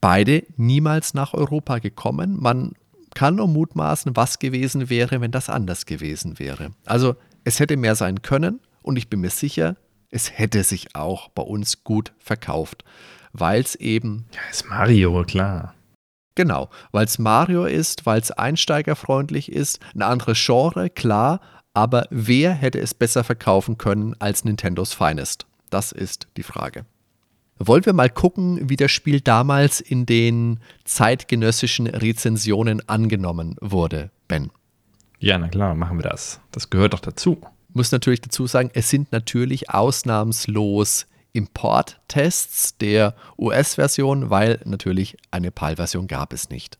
Beide 0.00 0.42
niemals 0.56 1.14
nach 1.14 1.34
Europa 1.34 1.78
gekommen. 1.78 2.36
Man 2.40 2.72
kann 3.14 3.36
nur 3.36 3.46
mutmaßen, 3.46 4.16
was 4.16 4.40
gewesen 4.40 4.90
wäre, 4.90 5.20
wenn 5.20 5.30
das 5.30 5.48
anders 5.48 5.86
gewesen 5.86 6.40
wäre. 6.40 6.72
Also 6.84 7.14
es 7.44 7.60
hätte 7.60 7.76
mehr 7.76 7.94
sein 7.94 8.22
können 8.22 8.58
und 8.82 8.96
ich 8.96 9.08
bin 9.08 9.20
mir 9.20 9.30
sicher, 9.30 9.76
es 10.10 10.36
hätte 10.36 10.64
sich 10.64 10.96
auch 10.96 11.28
bei 11.28 11.42
uns 11.44 11.84
gut 11.84 12.12
verkauft, 12.18 12.82
weil 13.32 13.60
es 13.60 13.76
eben... 13.76 14.26
Ja, 14.34 14.40
ist 14.50 14.68
Mario, 14.68 15.22
klar. 15.22 15.73
Genau, 16.34 16.68
weil 16.90 17.04
es 17.04 17.18
Mario 17.18 17.64
ist, 17.64 18.06
weil 18.06 18.20
es 18.20 18.30
einsteigerfreundlich 18.32 19.52
ist, 19.52 19.78
ein 19.94 20.02
anderes 20.02 20.44
Genre, 20.44 20.90
klar, 20.90 21.40
aber 21.74 22.06
wer 22.10 22.52
hätte 22.52 22.80
es 22.80 22.94
besser 22.94 23.24
verkaufen 23.24 23.78
können 23.78 24.14
als 24.18 24.44
Nintendos 24.44 24.94
Finest? 24.94 25.46
Das 25.70 25.92
ist 25.92 26.28
die 26.36 26.42
Frage. 26.42 26.86
Wollen 27.58 27.86
wir 27.86 27.92
mal 27.92 28.10
gucken, 28.10 28.68
wie 28.68 28.76
das 28.76 28.90
Spiel 28.90 29.20
damals 29.20 29.80
in 29.80 30.06
den 30.06 30.60
zeitgenössischen 30.84 31.86
Rezensionen 31.86 32.88
angenommen 32.88 33.56
wurde, 33.60 34.10
Ben? 34.26 34.50
Ja, 35.20 35.38
na 35.38 35.48
klar, 35.48 35.74
machen 35.74 35.98
wir 35.98 36.02
das. 36.02 36.40
Das 36.50 36.68
gehört 36.68 36.94
doch 36.94 37.00
dazu. 37.00 37.40
Muss 37.72 37.92
natürlich 37.92 38.20
dazu 38.20 38.46
sagen, 38.46 38.70
es 38.74 38.90
sind 38.90 39.12
natürlich 39.12 39.70
ausnahmslos 39.70 41.06
Importtests 41.34 42.78
der 42.78 43.14
US-Version, 43.36 44.30
weil 44.30 44.60
natürlich 44.64 45.16
eine 45.30 45.50
PAL-Version 45.50 46.06
gab 46.06 46.32
es 46.32 46.48
nicht. 46.48 46.78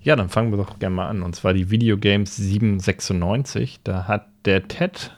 Ja, 0.00 0.16
dann 0.16 0.30
fangen 0.30 0.50
wir 0.50 0.56
doch 0.56 0.78
gerne 0.78 0.96
mal 0.96 1.08
an. 1.08 1.22
Und 1.22 1.36
zwar 1.36 1.52
die 1.52 1.70
Videogames 1.70 2.34
796. 2.36 3.80
Da 3.84 4.08
hat 4.08 4.26
der 4.44 4.66
Ted 4.66 5.14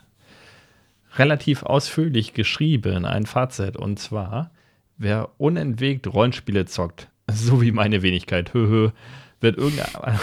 relativ 1.17 1.63
ausführlich 1.63 2.35
geschrieben, 2.35 3.05
ein 3.05 3.27
Fazit. 3.27 3.77
Und 3.77 3.99
zwar, 3.99 4.51
wer 4.97 5.31
unentwegt 5.39 6.07
Rollenspiele 6.07 6.67
zockt, 6.67 7.09
so 7.31 7.63
wie 7.63 7.73
meine 7.73 8.03
Wenigkeit, 8.03 8.53
höhö, 8.53 8.91
wird 9.41 9.57
irgendein. 9.57 10.19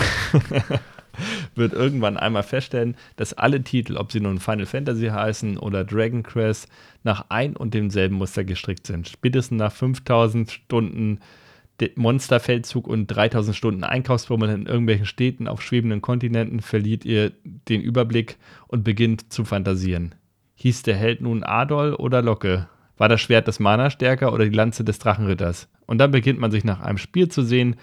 Wird 1.55 1.73
irgendwann 1.73 2.17
einmal 2.17 2.43
feststellen, 2.43 2.95
dass 3.15 3.33
alle 3.33 3.61
Titel, 3.63 3.97
ob 3.97 4.11
sie 4.11 4.19
nun 4.19 4.39
Final 4.39 4.65
Fantasy 4.65 5.07
heißen 5.07 5.57
oder 5.57 5.83
Dragon 5.83 6.23
Quest, 6.23 6.67
nach 7.03 7.25
ein 7.29 7.55
und 7.55 7.73
demselben 7.73 8.15
Muster 8.15 8.43
gestrickt 8.43 8.87
sind. 8.87 9.07
Spätestens 9.07 9.57
nach 9.57 9.71
5000 9.71 10.51
Stunden 10.51 11.19
Monsterfeldzug 11.95 12.87
und 12.87 13.07
3000 13.07 13.55
Stunden 13.55 13.83
Einkaufsbummel 13.83 14.49
in 14.49 14.65
irgendwelchen 14.65 15.05
Städten 15.05 15.47
auf 15.47 15.61
schwebenden 15.61 16.01
Kontinenten 16.01 16.61
verliert 16.61 17.05
ihr 17.05 17.33
den 17.43 17.81
Überblick 17.81 18.37
und 18.67 18.83
beginnt 18.83 19.31
zu 19.31 19.45
fantasieren. 19.45 20.15
Hieß 20.55 20.81
der 20.83 20.95
Held 20.95 21.21
nun 21.21 21.43
Adol 21.43 21.93
oder 21.93 22.23
Locke? 22.23 22.67
War 22.97 23.09
das 23.09 23.21
Schwert 23.21 23.47
des 23.47 23.59
Mana 23.59 23.91
stärker 23.91 24.33
oder 24.33 24.45
die 24.45 24.55
Lanze 24.55 24.83
des 24.83 24.97
Drachenritters? 24.97 25.69
Und 25.85 25.99
dann 25.99 26.09
beginnt 26.09 26.39
man 26.39 26.49
sich 26.49 26.63
nach 26.63 26.81
einem 26.81 26.97
Spiel 26.97 27.29
zu 27.29 27.43
sehen, 27.43 27.75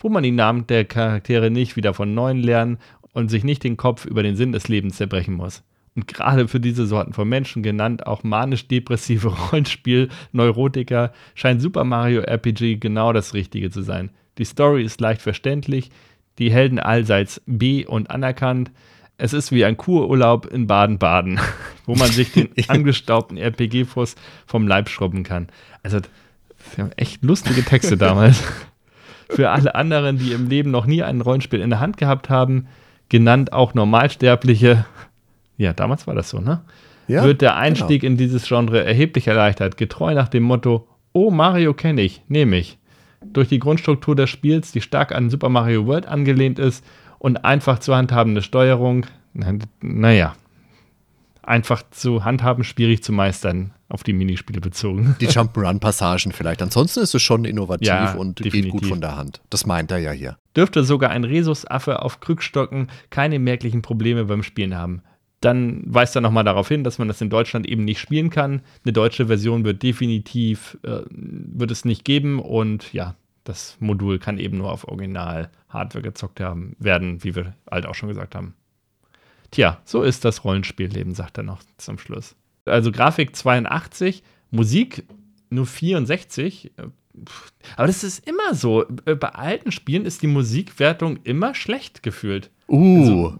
wo 0.00 0.08
man 0.08 0.22
die 0.22 0.32
Namen 0.32 0.66
der 0.66 0.84
Charaktere 0.84 1.50
nicht 1.50 1.76
wieder 1.76 1.94
von 1.94 2.14
neuem 2.14 2.40
lernen 2.40 2.78
und 3.12 3.30
sich 3.30 3.44
nicht 3.44 3.62
den 3.62 3.76
Kopf 3.76 4.06
über 4.06 4.22
den 4.22 4.36
Sinn 4.36 4.52
des 4.52 4.68
Lebens 4.68 4.96
zerbrechen 4.96 5.34
muss. 5.34 5.62
Und 5.94 6.06
gerade 6.06 6.48
für 6.48 6.60
diese 6.60 6.86
Sorten 6.86 7.12
von 7.12 7.28
Menschen, 7.28 7.62
genannt 7.62 8.06
auch 8.06 8.22
manisch-depressive 8.22 9.28
Rollenspiel-Neurotiker, 9.52 11.12
scheint 11.34 11.60
Super 11.60 11.84
Mario 11.84 12.22
RPG 12.22 12.76
genau 12.76 13.12
das 13.12 13.34
Richtige 13.34 13.70
zu 13.70 13.82
sein. 13.82 14.10
Die 14.38 14.44
Story 14.44 14.84
ist 14.84 15.00
leicht 15.00 15.20
verständlich, 15.20 15.90
die 16.38 16.50
Helden 16.50 16.78
allseits 16.78 17.42
B 17.46 17.84
und 17.84 18.10
anerkannt. 18.10 18.70
Es 19.18 19.34
ist 19.34 19.52
wie 19.52 19.64
ein 19.64 19.76
Kururlaub 19.76 20.46
in 20.46 20.66
Baden-Baden, 20.66 21.40
wo 21.86 21.94
man 21.96 22.10
sich 22.10 22.32
den 22.32 22.48
angestaubten 22.68 23.36
RPG-Fuss 23.36 24.14
vom 24.46 24.66
Leib 24.66 24.88
schrubben 24.88 25.24
kann. 25.24 25.48
Also, 25.82 25.98
wir 26.74 26.84
haben 26.84 26.92
echt 26.96 27.22
lustige 27.24 27.64
Texte 27.64 27.96
damals. 27.96 28.42
Für 29.30 29.50
alle 29.50 29.74
anderen, 29.74 30.18
die 30.18 30.32
im 30.32 30.48
Leben 30.48 30.70
noch 30.70 30.86
nie 30.86 31.02
ein 31.02 31.20
Rollenspiel 31.20 31.60
in 31.60 31.70
der 31.70 31.80
Hand 31.80 31.96
gehabt 31.96 32.30
haben, 32.30 32.66
genannt 33.08 33.52
auch 33.52 33.74
Normalsterbliche, 33.74 34.84
ja, 35.56 35.72
damals 35.72 36.06
war 36.06 36.14
das 36.14 36.30
so, 36.30 36.40
ne? 36.40 36.60
Ja, 37.08 37.24
wird 37.24 37.40
der 37.40 37.56
Einstieg 37.56 38.02
genau. 38.02 38.12
in 38.12 38.16
dieses 38.18 38.46
Genre 38.46 38.84
erheblich 38.84 39.26
erleichtert, 39.26 39.76
getreu 39.76 40.14
nach 40.14 40.28
dem 40.28 40.44
Motto, 40.44 40.86
oh, 41.12 41.30
Mario 41.30 41.74
kenne 41.74 42.02
ich, 42.02 42.22
nehme 42.28 42.56
ich. 42.56 42.78
Durch 43.20 43.48
die 43.48 43.58
Grundstruktur 43.58 44.14
des 44.14 44.30
Spiels, 44.30 44.72
die 44.72 44.80
stark 44.80 45.12
an 45.12 45.28
Super 45.28 45.48
Mario 45.48 45.86
World 45.86 46.06
angelehnt 46.06 46.58
ist 46.58 46.84
und 47.18 47.44
einfach 47.44 47.80
zu 47.80 47.94
handhabende 47.94 48.42
Steuerung, 48.42 49.06
naja, 49.80 50.34
einfach 51.42 51.82
zu 51.90 52.24
handhaben, 52.24 52.64
schwierig 52.64 53.02
zu 53.02 53.12
meistern, 53.12 53.72
auf 53.88 54.02
die 54.02 54.12
Minispiele 54.12 54.60
bezogen. 54.60 55.16
Die 55.20 55.28
Jump'n'Run-Passagen 55.28 56.32
vielleicht. 56.32 56.62
Ansonsten 56.62 57.00
ist 57.00 57.14
es 57.14 57.22
schon 57.22 57.44
innovativ 57.44 57.88
ja, 57.88 58.12
und 58.12 58.38
definitiv. 58.38 58.62
geht 58.62 58.72
gut 58.72 58.86
von 58.86 59.00
der 59.00 59.16
Hand. 59.16 59.40
Das 59.50 59.66
meint 59.66 59.90
er 59.90 59.98
ja 59.98 60.12
hier. 60.12 60.36
Dürfte 60.56 60.84
sogar 60.84 61.10
ein 61.10 61.24
Rhesusaffe 61.24 62.02
auf 62.02 62.20
Krückstocken 62.20 62.88
keine 63.10 63.38
merklichen 63.38 63.82
Probleme 63.82 64.26
beim 64.26 64.42
Spielen 64.42 64.76
haben. 64.76 65.02
Dann 65.40 65.82
weist 65.86 66.14
er 66.14 66.20
nochmal 66.20 66.44
darauf 66.44 66.68
hin, 66.68 66.84
dass 66.84 66.98
man 66.98 67.08
das 67.08 67.20
in 67.20 67.30
Deutschland 67.30 67.66
eben 67.66 67.84
nicht 67.84 67.98
spielen 67.98 68.28
kann. 68.30 68.60
Eine 68.84 68.92
deutsche 68.92 69.26
Version 69.28 69.64
wird 69.64 69.82
definitiv, 69.82 70.76
äh, 70.82 71.00
wird 71.10 71.70
es 71.70 71.84
nicht 71.86 72.04
geben 72.04 72.38
und 72.40 72.92
ja, 72.92 73.14
Das 73.44 73.76
Modul 73.80 74.18
kann 74.18 74.38
eben 74.38 74.58
nur 74.58 74.70
auf 74.70 74.86
Original-Hardware 74.86 76.02
gezockt 76.02 76.40
haben, 76.40 76.76
werden, 76.78 77.24
wie 77.24 77.34
wir 77.34 77.54
halt 77.70 77.86
auch 77.86 77.94
schon 77.94 78.10
gesagt 78.10 78.34
haben. 78.34 78.54
Tja, 79.50 79.80
so 79.84 80.02
ist 80.02 80.24
das 80.24 80.44
Rollenspielleben, 80.44 81.14
sagt 81.14 81.38
er 81.38 81.44
noch 81.44 81.62
zum 81.76 81.98
Schluss. 81.98 82.36
Also 82.64 82.92
Grafik 82.92 83.34
82, 83.34 84.22
Musik 84.50 85.04
nur 85.50 85.66
64. 85.66 86.72
Aber 87.76 87.86
das 87.86 88.04
ist 88.04 88.26
immer 88.28 88.54
so. 88.54 88.84
Bei 89.04 89.28
alten 89.30 89.72
Spielen 89.72 90.04
ist 90.04 90.22
die 90.22 90.28
Musikwertung 90.28 91.18
immer 91.24 91.54
schlecht 91.54 92.02
gefühlt. 92.02 92.50
Uh. 92.68 93.00
Also, 93.00 93.34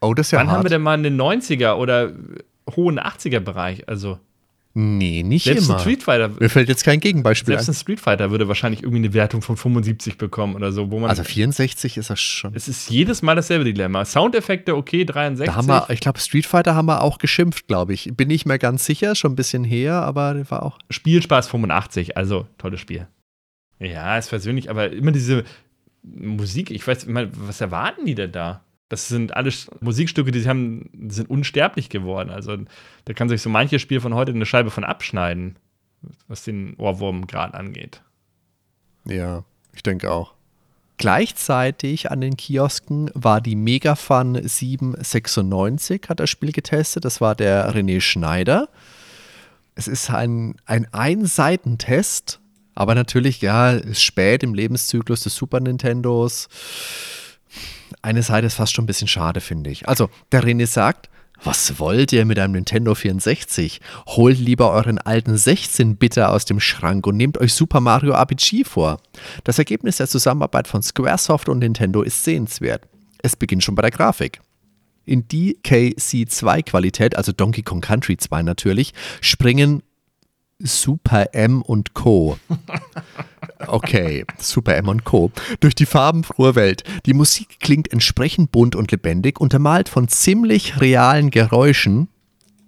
oh, 0.00 0.14
das 0.14 0.28
ist 0.28 0.30
ja 0.32 0.38
Wann 0.38 0.48
hart. 0.48 0.56
haben 0.56 0.64
wir 0.64 0.70
denn 0.70 0.82
mal 0.82 0.94
in 0.94 1.02
den 1.02 1.20
90er 1.20 1.74
oder 1.74 2.12
hohen 2.74 2.98
80er-Bereich? 2.98 3.88
Also. 3.88 4.18
Nee, 4.80 5.24
nicht 5.24 5.42
selbst 5.42 5.64
immer. 5.64 5.74
Ein 5.74 5.80
Street 5.80 6.04
Fighter, 6.04 6.28
Mir 6.38 6.48
fällt 6.48 6.68
jetzt 6.68 6.84
kein 6.84 7.00
Gegenbeispiel 7.00 7.54
Selbst 7.54 7.68
ein 7.68 7.74
Street 7.74 7.98
Fighter 7.98 8.30
würde 8.30 8.46
wahrscheinlich 8.46 8.84
irgendwie 8.84 8.98
eine 8.98 9.12
Wertung 9.12 9.42
von 9.42 9.56
75 9.56 10.18
bekommen 10.18 10.54
oder 10.54 10.70
so. 10.70 10.92
Wo 10.92 11.00
man 11.00 11.10
also 11.10 11.24
64 11.24 11.96
ist 11.96 12.10
das 12.10 12.20
schon. 12.20 12.54
Es 12.54 12.68
ist 12.68 12.88
jedes 12.88 13.20
Mal 13.20 13.34
dasselbe 13.34 13.64
Dilemma. 13.64 14.04
Soundeffekte, 14.04 14.76
okay, 14.76 15.04
63. 15.04 15.46
Da 15.46 15.56
haben 15.56 15.66
wir, 15.66 15.90
ich 15.90 15.98
glaube, 15.98 16.20
Street 16.20 16.46
Fighter 16.46 16.76
haben 16.76 16.86
wir 16.86 17.02
auch 17.02 17.18
geschimpft, 17.18 17.66
glaube 17.66 17.92
ich. 17.92 18.12
Bin 18.16 18.28
nicht 18.28 18.46
mehr 18.46 18.60
ganz 18.60 18.84
sicher, 18.84 19.16
schon 19.16 19.32
ein 19.32 19.36
bisschen 19.36 19.64
her, 19.64 19.94
aber 19.94 20.48
war 20.48 20.62
auch. 20.62 20.78
Spielspaß 20.90 21.48
85, 21.48 22.16
also 22.16 22.46
tolles 22.56 22.78
Spiel. 22.78 23.08
Ja, 23.80 24.16
ist 24.16 24.28
persönlich, 24.28 24.70
aber 24.70 24.92
immer 24.92 25.10
diese 25.10 25.42
Musik, 26.04 26.70
ich 26.70 26.86
weiß, 26.86 27.08
was 27.08 27.60
erwarten 27.60 28.06
die 28.06 28.14
denn 28.14 28.30
da? 28.30 28.64
Das 28.88 29.08
sind 29.08 29.36
alles 29.36 29.70
Musikstücke, 29.80 30.30
die 30.30 30.48
haben, 30.48 30.88
die 30.92 31.14
sind 31.14 31.28
unsterblich 31.28 31.90
geworden. 31.90 32.30
Also 32.30 32.56
da 33.04 33.12
kann 33.12 33.28
sich 33.28 33.42
so 33.42 33.50
manches 33.50 33.82
Spiel 33.82 34.00
von 34.00 34.14
heute 34.14 34.32
eine 34.32 34.46
Scheibe 34.46 34.70
von 34.70 34.84
abschneiden, 34.84 35.56
was 36.26 36.44
den 36.44 36.74
Ohrwurmgrad 36.76 37.54
angeht. 37.54 38.02
Ja, 39.04 39.44
ich 39.74 39.82
denke 39.82 40.10
auch. 40.10 40.34
Gleichzeitig 40.96 42.10
an 42.10 42.20
den 42.20 42.36
Kiosken 42.36 43.10
war 43.14 43.40
die 43.40 43.54
Megafun 43.54 44.40
796, 44.42 46.08
hat 46.08 46.18
das 46.18 46.28
Spiel 46.28 46.50
getestet. 46.50 47.04
Das 47.04 47.20
war 47.20 47.36
der 47.36 47.72
René 47.72 48.00
Schneider. 48.00 48.68
Es 49.76 49.86
ist 49.86 50.10
ein, 50.10 50.56
ein 50.64 50.92
Einseitentest, 50.92 52.40
aber 52.74 52.96
natürlich, 52.96 53.40
ja, 53.42 53.70
ist 53.70 54.02
spät 54.02 54.42
im 54.42 54.54
Lebenszyklus 54.54 55.20
des 55.20 55.36
Super 55.36 55.60
Nintendos 55.60 56.48
eine 58.08 58.22
Seite 58.22 58.46
ist 58.46 58.54
fast 58.54 58.74
schon 58.74 58.84
ein 58.84 58.86
bisschen 58.86 59.06
schade, 59.06 59.40
finde 59.40 59.70
ich. 59.70 59.86
Also, 59.86 60.08
der 60.32 60.42
René 60.42 60.66
sagt, 60.66 61.10
was 61.44 61.78
wollt 61.78 62.12
ihr 62.12 62.24
mit 62.24 62.38
einem 62.38 62.54
Nintendo 62.54 62.94
64? 62.94 63.80
Holt 64.06 64.38
lieber 64.38 64.72
euren 64.72 64.98
alten 64.98 65.34
16-Bitter 65.34 66.32
aus 66.32 66.46
dem 66.46 66.58
Schrank 66.58 67.06
und 67.06 67.16
nehmt 67.16 67.38
euch 67.38 67.52
Super 67.52 67.80
Mario 67.80 68.14
RPG 68.14 68.64
vor. 68.64 69.00
Das 69.44 69.58
Ergebnis 69.58 69.98
der 69.98 70.08
Zusammenarbeit 70.08 70.66
von 70.66 70.82
Squaresoft 70.82 71.48
und 71.48 71.58
Nintendo 71.58 72.02
ist 72.02 72.24
sehenswert. 72.24 72.88
Es 73.22 73.36
beginnt 73.36 73.62
schon 73.62 73.74
bei 73.74 73.82
der 73.82 73.90
Grafik. 73.90 74.40
In 75.04 75.28
DKC2-Qualität, 75.28 77.16
also 77.16 77.32
Donkey 77.32 77.62
Kong 77.62 77.82
Country 77.82 78.16
2 78.16 78.42
natürlich, 78.42 78.92
springen 79.20 79.82
Super 80.58 81.34
M 81.34 81.62
und 81.62 81.94
Co. 81.94 82.38
Okay, 83.66 84.24
Super 84.38 84.76
M 84.76 84.88
und 84.88 85.04
Co. 85.04 85.32
Durch 85.60 85.74
die 85.74 85.86
farbenfrohe 85.86 86.54
Welt. 86.54 86.84
Die 87.06 87.14
Musik 87.14 87.60
klingt 87.60 87.92
entsprechend 87.92 88.52
bunt 88.52 88.76
und 88.76 88.90
lebendig, 88.92 89.40
untermalt 89.40 89.88
von 89.88 90.08
ziemlich 90.08 90.80
realen 90.80 91.30
Geräuschen, 91.30 92.08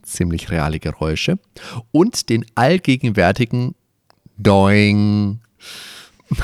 ziemlich 0.02 0.50
reale 0.50 0.80
Geräusche 0.80 1.38
und 1.92 2.28
den 2.28 2.44
allgegenwärtigen 2.54 3.74
Doing. 4.36 5.40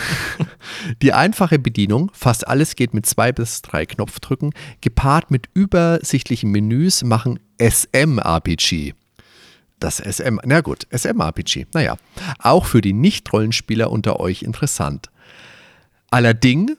Die 1.02 1.12
einfache 1.12 1.58
Bedienung, 1.58 2.10
fast 2.12 2.46
alles 2.46 2.76
geht 2.76 2.92
mit 2.92 3.06
zwei 3.06 3.32
bis 3.32 3.62
drei 3.62 3.86
Knopfdrücken, 3.86 4.52
gepaart 4.80 5.30
mit 5.30 5.48
übersichtlichen 5.54 6.50
Menüs 6.50 7.04
machen 7.04 7.40
SM-RPG. 7.58 8.94
Das 9.78 9.98
SM, 9.98 10.38
na 10.44 10.62
gut, 10.62 10.86
SM-RPG, 10.90 11.66
naja, 11.74 11.96
auch 12.38 12.64
für 12.64 12.80
die 12.80 12.94
Nicht-Rollenspieler 12.94 13.90
unter 13.90 14.20
euch 14.20 14.42
interessant. 14.42 15.10
Allerdings, 16.10 16.72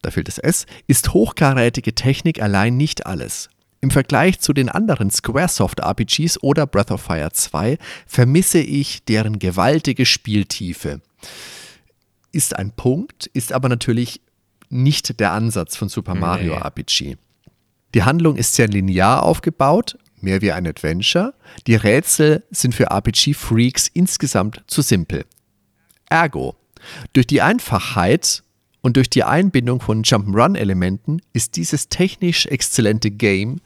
da 0.00 0.10
fehlt 0.10 0.28
das 0.28 0.38
S, 0.38 0.66
ist 0.86 1.12
hochkarätige 1.12 1.94
Technik 1.94 2.40
allein 2.40 2.76
nicht 2.76 3.06
alles. 3.06 3.50
Im 3.80 3.90
Vergleich 3.90 4.40
zu 4.40 4.52
den 4.52 4.68
anderen 4.68 5.10
Squaresoft 5.10 5.80
RPGs 5.80 6.42
oder 6.42 6.66
Breath 6.66 6.90
of 6.90 7.02
Fire 7.02 7.30
2 7.30 7.78
vermisse 8.06 8.58
ich 8.58 9.04
deren 9.04 9.38
gewaltige 9.38 10.04
Spieltiefe. 10.04 11.00
Ist 12.32 12.56
ein 12.56 12.72
Punkt, 12.72 13.26
ist 13.26 13.52
aber 13.52 13.68
natürlich 13.68 14.20
nicht 14.68 15.20
der 15.20 15.32
Ansatz 15.32 15.76
von 15.76 15.88
Super 15.88 16.14
Mario 16.14 16.54
nee. 16.54 16.60
RPG. 16.60 17.16
Die 17.94 18.02
Handlung 18.02 18.36
ist 18.36 18.54
sehr 18.54 18.68
linear 18.68 19.22
aufgebaut, 19.22 19.96
mehr 20.22 20.42
wie 20.42 20.52
ein 20.52 20.66
Adventure. 20.66 21.34
Die 21.66 21.74
Rätsel 21.74 22.42
sind 22.50 22.74
für 22.74 22.90
RPG-Freaks 22.90 23.88
insgesamt 23.88 24.62
zu 24.66 24.82
simpel. 24.82 25.24
Ergo, 26.08 26.56
durch 27.12 27.26
die 27.26 27.42
Einfachheit 27.42 28.42
und 28.80 28.96
durch 28.96 29.10
die 29.10 29.24
Einbindung 29.24 29.80
von 29.80 30.02
Jump'n'Run-Elementen 30.02 31.20
ist 31.32 31.56
dieses 31.56 31.88
technisch 31.88 32.46
exzellente 32.46 33.10
Game 33.10 33.60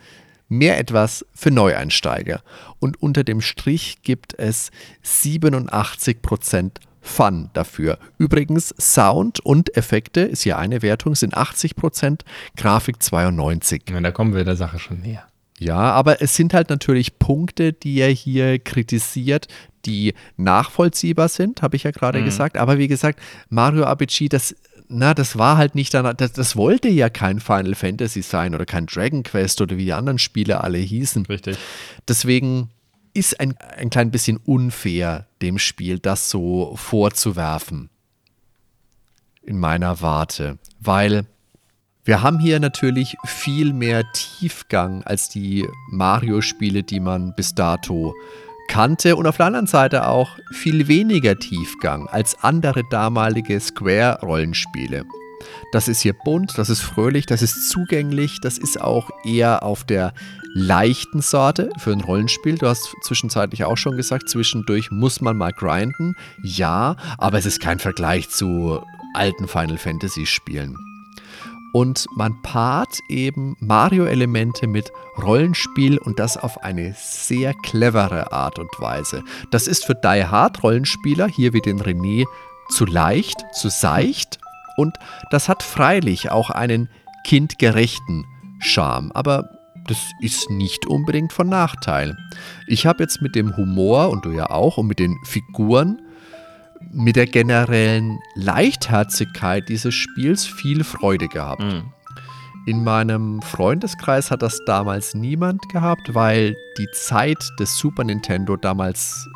mehr 0.48 0.78
etwas 0.78 1.24
für 1.34 1.50
Neueinsteiger. 1.50 2.42
Und 2.78 3.00
unter 3.02 3.24
dem 3.24 3.40
Strich 3.40 4.02
gibt 4.02 4.38
es 4.38 4.70
87% 5.04 6.72
Fun 7.04 7.50
dafür. 7.52 7.98
Übrigens, 8.16 8.72
Sound 8.78 9.40
und 9.40 9.76
Effekte 9.76 10.20
ist 10.20 10.42
hier 10.42 10.56
eine 10.56 10.82
Wertung, 10.82 11.16
sind 11.16 11.36
80%, 11.36 12.20
Grafik 12.56 12.98
92%. 12.98 13.90
Ja, 13.92 14.00
da 14.00 14.12
kommen 14.12 14.34
wir 14.34 14.44
der 14.44 14.54
Sache 14.54 14.78
schon 14.78 15.00
näher. 15.00 15.26
Ja, 15.62 15.92
aber 15.92 16.20
es 16.20 16.34
sind 16.34 16.54
halt 16.54 16.70
natürlich 16.70 17.18
Punkte, 17.18 17.72
die 17.72 18.00
er 18.00 18.10
hier 18.10 18.58
kritisiert, 18.58 19.48
die 19.84 20.14
nachvollziehbar 20.36 21.28
sind, 21.28 21.62
habe 21.62 21.76
ich 21.76 21.84
ja 21.84 21.90
gerade 21.90 22.20
mhm. 22.20 22.24
gesagt. 22.24 22.56
Aber 22.56 22.78
wie 22.78 22.88
gesagt, 22.88 23.20
Mario 23.48 23.84
RPG, 23.84 24.28
das, 24.28 24.54
na, 24.88 25.14
das 25.14 25.38
war 25.38 25.56
halt 25.56 25.74
nicht 25.74 25.94
danach, 25.94 26.14
das, 26.14 26.32
das 26.32 26.56
wollte 26.56 26.88
ja 26.88 27.08
kein 27.10 27.40
Final 27.40 27.74
Fantasy 27.74 28.22
sein 28.22 28.54
oder 28.54 28.66
kein 28.66 28.86
Dragon 28.86 29.22
Quest 29.22 29.60
oder 29.60 29.76
wie 29.76 29.84
die 29.84 29.92
anderen 29.92 30.18
Spiele 30.18 30.62
alle 30.62 30.78
hießen. 30.78 31.26
Richtig. 31.26 31.56
Deswegen 32.08 32.70
ist 33.14 33.40
ein, 33.40 33.56
ein 33.76 33.90
klein 33.90 34.10
bisschen 34.10 34.38
unfair, 34.38 35.26
dem 35.42 35.58
Spiel 35.58 35.98
das 35.98 36.30
so 36.30 36.74
vorzuwerfen. 36.76 37.90
In 39.42 39.58
meiner 39.58 40.00
Warte. 40.00 40.58
Weil 40.80 41.26
wir 42.04 42.20
haben 42.20 42.40
hier 42.40 42.58
natürlich 42.58 43.16
viel 43.24 43.72
mehr 43.72 44.02
Tiefgang 44.12 45.04
als 45.04 45.28
die 45.28 45.68
Mario-Spiele, 45.88 46.82
die 46.82 46.98
man 46.98 47.32
bis 47.36 47.54
dato 47.54 48.14
kannte 48.68 49.14
und 49.14 49.26
auf 49.26 49.36
der 49.36 49.46
anderen 49.46 49.68
Seite 49.68 50.08
auch 50.08 50.36
viel 50.50 50.88
weniger 50.88 51.36
Tiefgang 51.36 52.08
als 52.08 52.42
andere 52.42 52.82
damalige 52.90 53.60
Square-Rollenspiele. 53.60 55.04
Das 55.70 55.86
ist 55.86 56.00
hier 56.00 56.14
bunt, 56.14 56.58
das 56.58 56.70
ist 56.70 56.80
fröhlich, 56.80 57.26
das 57.26 57.40
ist 57.40 57.70
zugänglich, 57.70 58.40
das 58.40 58.58
ist 58.58 58.80
auch 58.80 59.10
eher 59.24 59.62
auf 59.62 59.84
der 59.84 60.12
leichten 60.54 61.20
Sorte 61.20 61.70
für 61.78 61.92
ein 61.92 62.00
Rollenspiel. 62.00 62.58
Du 62.58 62.66
hast 62.66 62.94
zwischenzeitlich 63.02 63.64
auch 63.64 63.76
schon 63.76 63.96
gesagt, 63.96 64.28
zwischendurch 64.28 64.90
muss 64.90 65.20
man 65.20 65.36
mal 65.36 65.52
grinden. 65.52 66.14
Ja, 66.42 66.96
aber 67.18 67.38
es 67.38 67.46
ist 67.46 67.60
kein 67.60 67.78
Vergleich 67.78 68.28
zu 68.28 68.80
alten 69.14 69.46
Final 69.46 69.78
Fantasy 69.78 70.26
Spielen 70.26 70.76
und 71.72 72.06
man 72.14 72.40
paart 72.42 72.98
eben 73.08 73.56
Mario-Elemente 73.60 74.66
mit 74.66 74.92
Rollenspiel 75.20 75.98
und 75.98 76.18
das 76.18 76.36
auf 76.36 76.62
eine 76.62 76.94
sehr 76.96 77.54
clevere 77.54 78.32
Art 78.32 78.58
und 78.58 78.70
Weise. 78.78 79.22
Das 79.50 79.66
ist 79.66 79.84
für 79.84 79.94
Die 79.94 80.24
Hard-Rollenspieler, 80.24 81.28
hier 81.28 81.52
wie 81.52 81.60
den 81.60 81.80
René, 81.80 82.26
zu 82.70 82.84
leicht, 82.84 83.44
zu 83.52 83.68
seicht 83.68 84.38
und 84.76 84.96
das 85.30 85.48
hat 85.48 85.62
freilich 85.62 86.30
auch 86.30 86.50
einen 86.50 86.88
kindgerechten 87.24 88.24
Charme, 88.60 89.12
aber 89.12 89.50
das 89.86 89.98
ist 90.20 90.48
nicht 90.50 90.86
unbedingt 90.86 91.32
von 91.32 91.48
Nachteil. 91.48 92.16
Ich 92.68 92.86
habe 92.86 93.02
jetzt 93.02 93.20
mit 93.20 93.34
dem 93.34 93.56
Humor 93.56 94.10
und 94.10 94.24
du 94.24 94.30
ja 94.30 94.50
auch 94.50 94.78
und 94.78 94.86
mit 94.86 94.98
den 94.98 95.18
Figuren 95.24 96.00
mit 96.92 97.16
der 97.16 97.26
generellen 97.26 98.18
Leichtherzigkeit 98.34 99.68
dieses 99.68 99.94
Spiels 99.94 100.46
viel 100.46 100.84
Freude 100.84 101.28
gehabt. 101.28 101.62
Mhm. 101.62 101.92
In 102.64 102.84
meinem 102.84 103.42
Freundeskreis 103.42 104.30
hat 104.30 104.42
das 104.42 104.60
damals 104.66 105.14
niemand 105.14 105.68
gehabt, 105.68 106.14
weil 106.14 106.54
die 106.78 106.86
Zeit 106.92 107.42
des 107.58 107.76
Super 107.76 108.04
Nintendo 108.04 108.56
damals, 108.56 109.28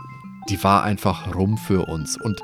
die 0.49 0.63
war 0.63 0.85
einfach 0.85 1.35
rum 1.35 1.59
für 1.59 1.87
uns. 1.87 2.21
Und 2.21 2.41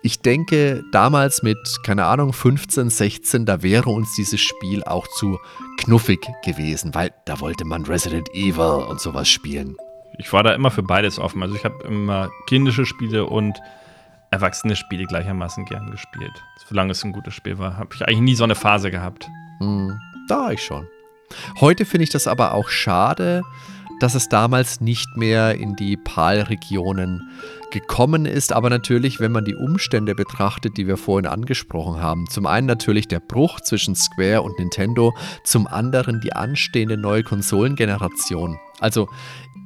ich 0.00 0.20
denke, 0.20 0.82
damals 0.92 1.42
mit, 1.42 1.58
keine 1.84 2.06
Ahnung, 2.06 2.32
15, 2.32 2.88
16, 2.88 3.44
da 3.44 3.62
wäre 3.62 3.90
uns 3.90 4.14
dieses 4.14 4.40
Spiel 4.40 4.82
auch 4.84 5.06
zu 5.08 5.38
knuffig 5.78 6.20
gewesen, 6.44 6.94
weil 6.94 7.12
da 7.26 7.40
wollte 7.40 7.66
man 7.66 7.84
Resident 7.84 8.28
Evil 8.34 8.86
und 8.88 9.00
sowas 9.00 9.28
spielen. 9.28 9.76
Ich 10.18 10.32
war 10.32 10.42
da 10.42 10.54
immer 10.54 10.70
für 10.70 10.82
beides 10.82 11.18
offen. 11.18 11.42
Also 11.42 11.54
ich 11.54 11.64
habe 11.64 11.82
immer 11.84 12.30
kindische 12.46 12.86
Spiele 12.86 13.26
und 13.26 13.58
erwachsene 14.34 14.74
Spiele 14.74 15.04
gleichermaßen 15.04 15.64
gern 15.64 15.90
gespielt. 15.90 16.42
Solange 16.68 16.90
es 16.90 17.04
ein 17.04 17.12
gutes 17.12 17.34
Spiel 17.34 17.58
war, 17.58 17.76
habe 17.76 17.94
ich 17.94 18.02
eigentlich 18.02 18.20
nie 18.20 18.34
so 18.34 18.44
eine 18.44 18.56
Phase 18.56 18.90
gehabt. 18.90 19.28
Hm, 19.60 19.98
da 20.28 20.50
ich 20.50 20.62
schon. 20.62 20.86
Heute 21.60 21.84
finde 21.84 22.04
ich 22.04 22.10
das 22.10 22.26
aber 22.26 22.52
auch 22.52 22.68
schade, 22.68 23.42
dass 24.00 24.16
es 24.16 24.28
damals 24.28 24.80
nicht 24.80 25.16
mehr 25.16 25.54
in 25.54 25.76
die 25.76 25.96
PAL-Regionen 25.96 27.30
gekommen 27.70 28.26
ist. 28.26 28.52
Aber 28.52 28.68
natürlich, 28.68 29.20
wenn 29.20 29.32
man 29.32 29.44
die 29.44 29.54
Umstände 29.54 30.14
betrachtet, 30.14 30.76
die 30.76 30.86
wir 30.86 30.96
vorhin 30.96 31.26
angesprochen 31.26 32.02
haben. 32.02 32.26
Zum 32.28 32.46
einen 32.46 32.66
natürlich 32.66 33.06
der 33.06 33.20
Bruch 33.20 33.60
zwischen 33.60 33.94
Square 33.94 34.42
und 34.42 34.58
Nintendo, 34.58 35.14
zum 35.44 35.66
anderen 35.68 36.20
die 36.20 36.32
anstehende 36.32 36.96
neue 36.96 37.22
Konsolengeneration. 37.22 38.58
Also 38.80 39.08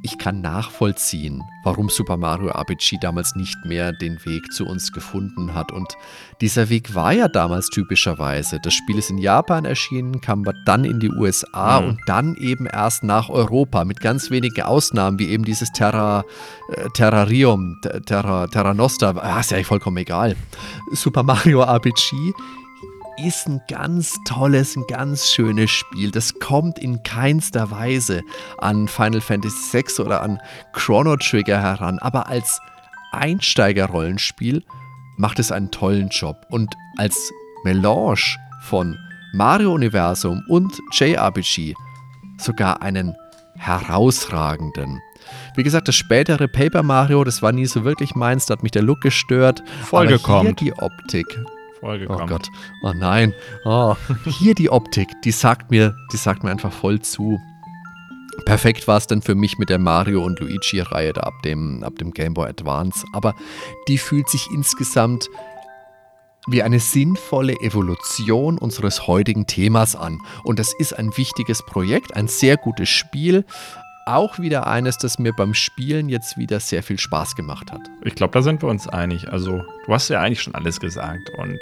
ich 0.03 0.17
kann 0.17 0.41
nachvollziehen, 0.41 1.43
warum 1.65 1.89
Super 1.89 2.17
Mario 2.17 2.51
RPG 2.51 2.99
damals 3.01 3.35
nicht 3.35 3.57
mehr 3.65 3.93
den 3.93 4.25
Weg 4.25 4.53
zu 4.53 4.65
uns 4.65 4.93
gefunden 4.93 5.55
hat. 5.55 5.73
Und 5.73 5.97
dieser 6.41 6.69
Weg 6.69 6.95
war 6.95 7.13
ja 7.13 7.27
damals 7.27 7.69
typischerweise. 7.69 8.61
Das 8.63 8.75
Spiel 8.75 8.97
ist 8.99 9.11
in 9.11 9.19
Japan 9.19 9.65
erschienen, 9.65 10.21
kam 10.21 10.45
dann 10.67 10.85
in 10.85 11.01
die 11.01 11.11
USA 11.11 11.81
mhm. 11.81 11.89
und 11.89 12.01
dann 12.07 12.37
eben 12.37 12.67
erst 12.67 13.03
nach 13.03 13.29
Europa, 13.29 13.85
mit 13.85 14.01
ganz 14.01 14.31
wenigen 14.31 14.63
Ausnahmen, 14.63 15.19
wie 15.19 15.29
eben 15.29 15.45
dieses 15.45 15.73
Terra, 15.73 16.25
äh, 16.71 16.89
Terrarium, 16.95 17.81
Terra, 18.07 18.47
Terra 18.47 18.75
Nostra. 18.75 19.17
Ah, 19.17 19.41
ist 19.41 19.51
ja 19.51 19.63
vollkommen 19.65 19.97
egal. 19.97 20.37
Super 20.93 21.25
Mario 21.25 21.63
RPG 21.63 22.35
ist 23.25 23.49
ein 23.49 23.61
ganz 23.69 24.17
tolles, 24.27 24.77
ein 24.77 24.85
ganz 24.89 25.31
schönes 25.31 25.71
Spiel. 25.71 26.11
Das 26.11 26.39
kommt 26.39 26.79
in 26.79 27.03
keinster 27.03 27.71
Weise 27.71 28.23
an 28.59 28.89
Final 28.89 29.21
Fantasy 29.21 29.73
VI 29.73 30.03
oder 30.03 30.23
an 30.23 30.41
Chrono 30.73 31.17
Trigger 31.17 31.61
heran, 31.61 31.99
aber 31.99 32.29
als 32.29 32.61
Einsteigerrollenspiel 33.13 34.65
macht 35.17 35.39
es 35.39 35.51
einen 35.51 35.71
tollen 35.71 36.09
Job. 36.09 36.47
Und 36.51 36.75
als 36.97 37.33
Melange 37.65 38.37
von 38.63 38.97
Mario-Universum 39.35 40.43
und 40.49 40.79
JRPG 40.93 41.75
sogar 42.39 42.83
einen 42.83 43.17
herausragenden. 43.57 45.01
Wie 45.57 45.65
gesagt, 45.65 45.89
das 45.89 45.97
spätere 45.97 46.47
Paper 46.47 46.83
Mario, 46.83 47.25
das 47.25 47.43
war 47.43 47.53
nie 47.53 47.67
so 47.67 47.85
wirklich 47.85 48.15
meins, 48.15 48.47
da 48.47 48.53
hat 48.53 48.63
mich 48.63 48.73
der 48.73 48.83
Look 48.83 49.01
gestört. 49.01 49.63
Vollgekommen. 49.83 50.55
die 50.57 50.73
Optik, 50.73 51.27
Folge 51.81 52.07
oh. 52.09 52.27
Gott. 52.27 52.49
Oh 52.83 52.93
nein. 52.95 53.35
Oh. 53.65 53.95
Hier 54.25 54.55
die 54.55 54.71
Optik, 54.71 55.09
die 55.23 55.31
sagt 55.31 55.71
mir, 55.71 55.95
die 56.13 56.17
sagt 56.17 56.45
mir 56.45 56.51
einfach 56.51 56.73
voll 56.73 57.01
zu. 57.01 57.39
Perfekt 58.45 58.87
war 58.87 58.97
es 58.97 59.07
dann 59.07 59.23
für 59.23 59.35
mich 59.35 59.59
mit 59.59 59.69
der 59.69 59.79
Mario 59.79 60.25
und 60.25 60.39
Luigi-Reihe 60.41 61.13
da 61.13 61.23
ab 61.23 61.43
dem, 61.45 61.83
ab 61.83 61.97
dem 61.99 62.13
Game 62.13 62.35
Boy 62.35 62.49
Advance. 62.49 63.05
Aber 63.13 63.35
die 63.89 63.99
fühlt 63.99 64.29
sich 64.29 64.49
insgesamt 64.53 65.29
wie 66.47 66.63
eine 66.63 66.81
sinnvolle 66.81 67.55
Evolution 67.61 68.59
unseres 68.59 69.07
heutigen 69.07 69.47
Themas 69.47 69.97
an. 69.97 70.21
Und 70.45 70.59
das 70.59 70.73
ist 70.79 70.95
ein 70.95 71.17
wichtiges 71.17 71.65
Projekt, 71.65 72.17
ein 72.17 72.29
sehr 72.29 72.57
gutes 72.57 72.89
Spiel, 72.89 73.45
auch 74.09 74.39
wieder 74.39 74.67
eines, 74.67 74.99
das 74.99 75.19
mir 75.19 75.33
beim 75.33 75.55
Spielen 75.55 76.09
jetzt 76.09 76.37
wieder 76.39 76.61
sehr 76.61 76.83
viel 76.83 76.99
Spaß 76.99 77.37
gemacht 77.37 77.73
hat. 77.73 77.83
Ich 78.05 78.15
glaube, 78.15 78.33
da 78.33 78.43
sind 78.43 78.63
wir 78.63 78.69
uns 78.69 78.89
einig. 78.89 79.29
Also, 79.29 79.63
du 79.87 79.93
hast 79.93 80.09
ja 80.09 80.21
eigentlich 80.21 80.43
schon 80.43 80.55
alles 80.55 80.81
gesagt 80.81 81.31
und 81.39 81.59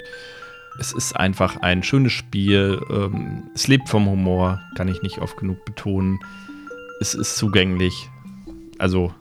es 0.79 0.93
ist 0.93 1.15
einfach 1.15 1.57
ein 1.61 1.83
schönes 1.83 2.13
Spiel. 2.13 2.81
Ähm, 2.89 3.49
es 3.55 3.67
lebt 3.67 3.89
vom 3.89 4.05
Humor, 4.05 4.61
kann 4.75 4.87
ich 4.87 5.01
nicht 5.01 5.19
oft 5.19 5.37
genug 5.37 5.65
betonen. 5.65 6.19
Es 6.99 7.13
ist 7.13 7.35
zugänglich. 7.35 8.09
Also 8.77 9.13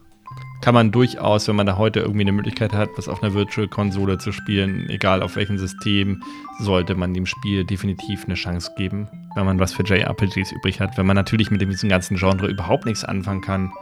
kann 0.61 0.75
man 0.75 0.91
durchaus, 0.91 1.49
wenn 1.49 1.57
man 1.57 1.67
da 1.67 1.77
heute 1.77 2.01
irgendwie 2.01 2.23
eine 2.23 2.33
Möglichkeit 2.33 2.73
hat, 2.73 2.91
was 2.97 3.09
auf 3.09 3.23
einer 3.23 3.35
Virtual-Konsole 3.35 4.19
zu 4.19 4.33
spielen, 4.33 4.89
egal 4.89 5.23
auf 5.23 5.37
welchem 5.37 5.59
System, 5.59 6.23
sollte 6.61 6.95
man 6.95 7.15
dem 7.15 7.27
Spiel 7.27 7.65
definitiv 7.65 8.25
eine 8.25 8.35
Chance 8.35 8.73
geben, 8.77 9.09
wenn 9.37 9.47
man 9.47 9.61
was 9.61 9.73
für 9.73 9.85
JRPGs 9.85 10.53
übrig 10.53 10.81
hat. 10.81 10.97
Wenn 10.97 11.07
man 11.07 11.15
natürlich 11.15 11.51
mit 11.51 11.61
diesem 11.61 11.89
ganzen 11.89 12.17
Genre 12.17 12.49
überhaupt 12.49 12.87
nichts 12.87 13.05
anfangen 13.05 13.43
kann, 13.43 13.73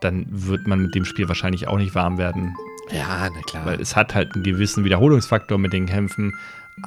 dann 0.00 0.24
wird 0.30 0.66
man 0.66 0.80
mit 0.80 0.94
dem 0.94 1.04
Spiel 1.04 1.28
wahrscheinlich 1.28 1.68
auch 1.68 1.76
nicht 1.76 1.94
warm 1.94 2.16
werden. 2.16 2.54
Ja, 2.90 3.28
na 3.32 3.42
klar. 3.42 3.66
Weil 3.66 3.80
es 3.80 3.96
hat 3.96 4.14
halt 4.14 4.34
einen 4.34 4.44
gewissen 4.44 4.84
Wiederholungsfaktor 4.84 5.58
mit 5.58 5.72
den 5.72 5.86
Kämpfen. 5.86 6.34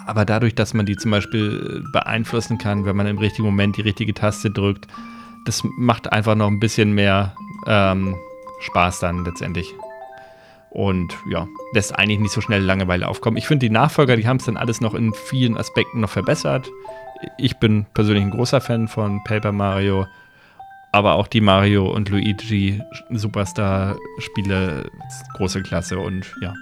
Aber 0.06 0.26
dadurch, 0.26 0.56
dass 0.56 0.74
man 0.74 0.86
die 0.86 0.96
zum 0.96 1.12
Beispiel 1.12 1.84
beeinflussen 1.92 2.58
kann, 2.58 2.86
wenn 2.86 2.96
man 2.96 3.06
im 3.06 3.20
richtigen 3.20 3.44
Moment 3.44 3.78
die 3.78 3.82
richtige 3.82 4.14
Taste 4.14 4.50
drückt, 4.50 4.88
das 5.46 5.62
macht 5.78 6.12
einfach 6.12 6.36
noch 6.36 6.48
ein 6.48 6.60
bisschen 6.60 6.94
mehr 6.94 7.36
ähm, 7.68 8.16
Spaß 8.62 9.00
dann 9.00 9.26
letztendlich. 9.26 9.74
Und 10.72 11.16
ja, 11.30 11.48
lässt 11.74 11.98
eigentlich 11.98 12.20
nicht 12.20 12.32
so 12.32 12.42
schnell 12.42 12.64
Langeweile 12.64 13.08
aufkommen. 13.08 13.38
Ich 13.38 13.48
finde, 13.48 13.68
die 13.68 13.70
Nachfolger, 13.70 14.16
die 14.16 14.28
haben 14.28 14.38
es 14.38 14.46
dann 14.46 14.58
alles 14.58 14.82
noch 14.82 14.96
in 14.96 15.14
vielen 15.14 15.56
Aspekten 15.56 16.00
noch 16.00 16.10
verbessert. 16.10 16.72
Ich 17.38 17.58
bin 17.58 17.86
persönlich 17.94 18.24
ein 18.24 18.32
großer 18.32 18.62
Fan 18.62 18.88
von 18.88 19.24
Paper 19.24 19.52
Mario, 19.52 20.06
aber 20.92 21.16
auch 21.16 21.28
die 21.28 21.42
Mario 21.42 21.92
und 21.92 22.10
Luigi 22.10 22.82
Superstar-Spiele, 23.10 24.90
große 25.38 25.62
Klasse. 25.64 26.00
Und 26.00 26.26
ja, 26.42 26.54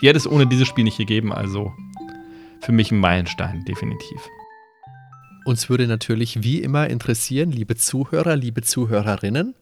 die 0.00 0.08
hätte 0.08 0.18
es 0.18 0.26
ohne 0.26 0.46
dieses 0.46 0.68
Spiel 0.68 0.84
nicht 0.84 0.98
gegeben. 0.98 1.32
Also 1.32 1.72
für 2.60 2.72
mich 2.72 2.90
ein 2.90 2.98
Meilenstein, 2.98 3.64
definitiv. 3.64 4.20
Uns 5.44 5.70
würde 5.70 5.86
natürlich 5.86 6.42
wie 6.42 6.58
immer 6.58 6.88
interessieren, 6.88 7.50
liebe 7.50 7.76
Zuhörer, 7.76 8.36
liebe 8.36 8.62
Zuhörerinnen, 8.62 9.54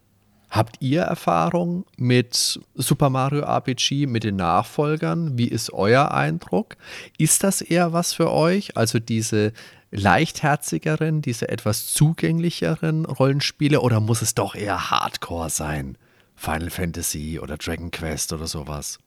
Habt 0.51 0.77
ihr 0.81 1.03
Erfahrung 1.03 1.85
mit 1.99 2.59
Super 2.75 3.11
Mario 3.11 3.43
RPG, 3.43 4.07
mit 4.07 4.25
den 4.25 4.37
Nachfolgern? 4.37 5.37
Wie 5.37 5.49
ist 5.49 5.75
euer 5.75 6.11
Eindruck? 6.13 6.77
Ist 7.19 7.45
das 7.45 7.61
eher 7.61 7.93
was 7.93 8.15
für 8.15 8.33
euch? 8.33 8.75
Also 8.75 8.99
diese 8.99 9.53
leichtherzigeren, 9.91 11.23
diese 11.23 11.49
etwas 11.49 11.93
zugänglicheren 11.93 13.05
Rollenspiele 13.05 13.81
oder 13.81 14.01
muss 14.01 14.23
es 14.23 14.35
doch 14.35 14.55
eher 14.55 14.91
Hardcore 14.91 15.51
sein? 15.51 15.97
Final 16.35 16.71
Fantasy 16.71 17.39
oder 17.41 17.57
Dragon 17.57 17.91
Quest 17.91 18.33
oder 18.33 18.47
sowas? 18.47 18.99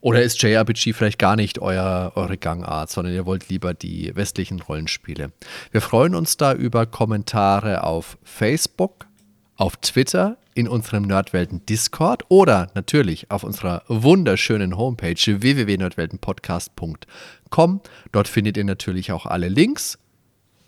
Oder 0.00 0.22
ist 0.22 0.42
JRPG 0.42 0.92
vielleicht 0.92 1.18
gar 1.18 1.34
nicht 1.34 1.60
euer, 1.60 2.12
eure 2.14 2.36
Gangart, 2.36 2.90
sondern 2.90 3.14
ihr 3.14 3.24
wollt 3.24 3.48
lieber 3.48 3.72
die 3.72 4.14
westlichen 4.14 4.60
Rollenspiele? 4.60 5.32
Wir 5.70 5.80
freuen 5.80 6.14
uns 6.14 6.36
da 6.36 6.52
über 6.52 6.84
Kommentare 6.84 7.84
auf 7.84 8.18
Facebook, 8.22 9.06
auf 9.56 9.78
Twitter, 9.78 10.36
in 10.54 10.68
unserem 10.68 11.02
Nerdwelten 11.02 11.64
Discord 11.66 12.24
oder 12.28 12.70
natürlich 12.74 13.30
auf 13.30 13.44
unserer 13.44 13.82
wunderschönen 13.88 14.76
Homepage 14.76 15.16
www.nerdweltenpodcast.com. 15.16 16.94
Dort 18.12 18.28
findet 18.28 18.56
ihr 18.56 18.64
natürlich 18.64 19.12
auch 19.12 19.26
alle 19.26 19.48
Links. 19.48 19.98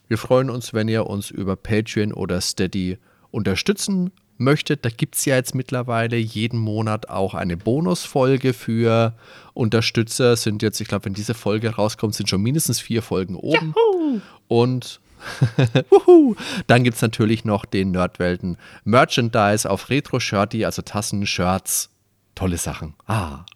Wir 0.09 0.19
freuen 0.19 0.51
uns, 0.51 0.73
wenn 0.73 0.89
ihr 0.89 1.07
uns 1.07 1.31
über 1.31 1.57
Patreon 1.57 2.13
oder 2.13 2.41
Steady 2.41 2.99
unterstützen 3.31 4.13
möchtet. 4.39 4.85
Da 4.85 4.91
gibt 4.91 5.17
es 5.17 5.25
ja 5.25 5.37
jetzt 5.37 5.55
mittlerweile 5.55 6.17
jeden 6.17 6.59
Monat 6.59 7.09
auch 7.09 7.35
eine 7.35 7.57
Bonusfolge 7.57 8.53
für 8.53 9.15
Unterstützer. 9.55 10.37
Sind 10.37 10.63
jetzt, 10.63 10.81
ich 10.81 10.89
glaube, 10.89 11.07
wenn 11.07 11.15
diese 11.15 11.35
Folge 11.35 11.71
rauskommt, 11.71 12.15
sind 12.15 12.29
schon 12.29 12.43
mindestens 12.43 12.81
vier 12.81 13.03
Folgen 13.03 13.35
oben. 13.35 13.75
Juhu! 13.77 14.21
Und 14.49 15.01
Dann 16.67 16.85
gibt 16.85 16.97
es 16.97 17.03
natürlich 17.03 17.45
noch 17.45 17.65
den 17.65 17.91
Nerdwelten 17.91 18.59
Merchandise 18.85 19.69
auf 19.69 19.89
Retro-Shirty, 19.89 20.65
also 20.65 20.83
Tassen, 20.83 21.27
Shirts. 21.27 21.91
Tolle 22.35 22.59
Sachen. 22.59 22.95
Ah, 23.07 23.47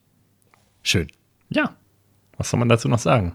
schön. 0.82 1.08
Ja, 1.50 1.76
was 2.40 2.48
soll 2.48 2.58
man 2.58 2.70
dazu 2.70 2.88
noch 2.88 2.98
sagen? 2.98 3.34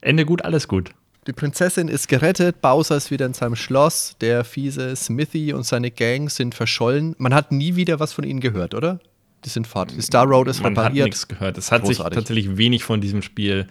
Ende 0.00 0.24
gut, 0.24 0.42
alles 0.42 0.68
gut. 0.68 0.94
Die 1.26 1.34
Prinzessin 1.34 1.88
ist 1.88 2.08
gerettet, 2.08 2.62
Bowser 2.62 2.96
ist 2.96 3.10
wieder 3.10 3.26
in 3.26 3.34
seinem 3.34 3.56
Schloss, 3.56 4.16
der 4.22 4.42
fiese 4.44 4.96
Smithy 4.96 5.52
und 5.52 5.64
seine 5.64 5.90
Gang 5.90 6.30
sind 6.30 6.54
verschollen. 6.54 7.14
Man 7.18 7.34
hat 7.34 7.52
nie 7.52 7.76
wieder 7.76 8.00
was 8.00 8.14
von 8.14 8.24
ihnen 8.24 8.40
gehört, 8.40 8.74
oder? 8.74 9.00
Die 9.44 9.50
sind 9.50 9.66
fort. 9.66 9.92
Die 9.94 10.00
Star 10.00 10.24
Road 10.24 10.48
ist 10.48 10.62
Man 10.62 10.72
repariert. 10.72 10.94
Man 10.94 11.02
hat 11.02 11.06
nichts 11.08 11.28
gehört. 11.28 11.58
Es 11.58 11.70
hat 11.70 11.82
Großartig. 11.82 12.04
sich 12.06 12.14
tatsächlich 12.14 12.56
wenig 12.56 12.84
von 12.84 13.02
diesem 13.02 13.20
Spiel 13.20 13.66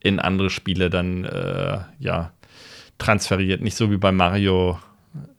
in 0.00 0.18
andere 0.18 0.48
Spiele 0.48 0.88
dann, 0.88 1.24
äh, 1.24 1.80
ja, 1.98 2.32
transferiert. 2.96 3.60
Nicht 3.60 3.76
so 3.76 3.90
wie 3.90 3.98
bei 3.98 4.12
Mario 4.12 4.78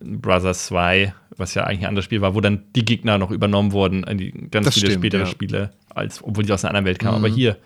Brothers 0.01 0.67
2, 0.67 1.15
was 1.37 1.55
ja 1.55 1.63
eigentlich 1.63 1.81
ein 1.81 1.87
anderes 1.87 2.05
Spiel 2.05 2.21
war, 2.21 2.35
wo 2.35 2.41
dann 2.41 2.65
die 2.75 2.85
Gegner 2.85 3.17
noch 3.17 3.31
übernommen 3.31 3.71
wurden 3.71 4.03
in 4.03 4.17
die 4.19 4.31
ganz 4.51 4.65
das 4.65 4.75
viele 4.75 4.87
stimmt, 4.87 5.01
spätere 5.01 5.21
ja. 5.21 5.25
Spiele, 5.25 5.71
als, 5.89 6.23
obwohl 6.23 6.43
die 6.43 6.53
aus 6.53 6.63
einer 6.63 6.69
anderen 6.69 6.85
Welt 6.85 6.99
kamen. 6.99 7.19
Mhm. 7.19 7.25
Aber 7.25 7.33
hier, 7.33 7.57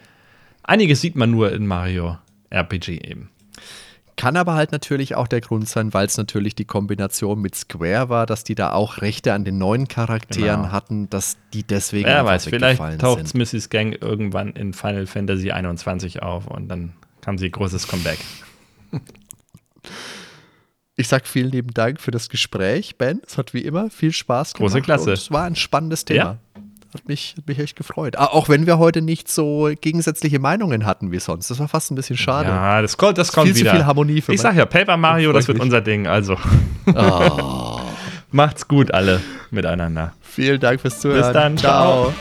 einiges 0.66 1.02
sieht 1.02 1.16
man 1.16 1.32
nur 1.32 1.52
in 1.52 1.68
Mario 1.68 2.18
RPG 2.50 3.02
eben. 3.04 3.30
Kann 4.18 4.38
aber 4.38 4.54
halt 4.54 4.72
natürlich 4.72 5.16
auch 5.16 5.28
der 5.28 5.42
Grund 5.42 5.68
sein, 5.68 5.94
weil 5.94 6.06
es 6.06 6.18
natürlich 6.18 6.56
die 6.56 6.64
Kombination 6.64 7.42
mit 7.42 7.54
Square 7.54 8.08
war, 8.08 8.26
dass 8.26 8.46
die 8.46 8.56
da 8.56 8.72
auch 8.72 9.02
Rechte 9.02 9.34
an 9.34 9.44
den 9.44 9.58
neuen 9.58 9.90
Charakteren 9.90 10.62
genau. 10.62 10.72
hatten, 10.72 11.10
dass 11.10 11.38
die 11.54 11.64
deswegen. 11.64 12.08
Wer 12.08 12.24
weiß, 12.24 12.46
vielleicht 12.46 12.82
taucht 13.00 13.34
Mrs. 13.36 13.70
Gang 13.70 14.02
irgendwann 14.02 14.54
in 14.54 14.74
Final 14.74 15.06
Fantasy 15.06 15.52
21 15.52 16.22
auf 16.22 16.48
und 16.48 16.70
dann 16.70 16.94
haben 17.26 17.38
sie 17.38 17.50
großes 17.50 17.88
Comeback. 17.88 18.20
Ich 20.98 21.10
sage 21.10 21.26
vielen 21.26 21.52
lieben 21.52 21.74
Dank 21.74 22.00
für 22.00 22.12
das 22.12 22.30
Gespräch, 22.30 22.98
Ben. 22.98 23.22
Es 23.28 23.38
hat 23.38 23.54
wie 23.54 23.60
immer 23.60 23.90
viel 23.90 24.14
Spaß 24.14 24.54
gemacht. 24.54 24.72
Große 24.72 24.82
Klasse. 24.82 25.12
es 25.12 25.30
war 25.30 25.44
ein 25.44 25.58
spannendes 25.58 26.06
Thema. 26.06 26.24
Ja. 26.24 26.38
Hat 26.96 27.08
mich, 27.08 27.36
hat 27.38 27.48
mich 27.48 27.60
echt 27.60 27.76
gefreut. 27.76 28.16
Ah, 28.18 28.26
Auch 28.28 28.48
wenn 28.50 28.66
wir 28.66 28.78
heute 28.80 29.02
nicht 29.02 29.30
so 29.30 29.70
gegensätzliche 29.82 30.40
Meinungen 30.40 30.86
hatten 30.86 31.12
wie 31.12 31.20
sonst. 31.20 31.50
Das 31.52 31.60
war 31.60 31.68
fast 31.68 31.92
ein 31.92 31.96
bisschen 31.96 32.18
schade. 32.18 32.50
Ja, 32.50 32.82
das 32.82 32.96
kommt, 32.98 33.18
das 33.18 33.32
kommt 33.34 33.48
Viel 33.48 33.56
zu 33.56 33.62
wieder. 33.62 33.72
viel 33.72 33.86
Harmonie 33.86 34.22
für 34.22 34.34
Ich 34.34 34.40
mein- 34.42 34.54
sag 34.54 34.56
ja, 34.58 34.66
Paper 34.66 34.96
Mario, 34.98 35.34
das 35.34 35.48
wird 35.48 35.58
mich. 35.58 35.64
unser 35.66 35.82
Ding. 35.82 36.08
Also 36.08 36.38
Oh. 36.88 37.80
macht's 38.32 38.68
gut 38.68 38.94
alle 38.94 39.20
miteinander. 39.52 40.14
Vielen 40.22 40.60
Dank 40.60 40.82
fürs 40.82 41.00
Zuhören. 41.00 41.22
Bis 41.22 41.32
dann, 41.34 41.58
ciao. 41.58 42.14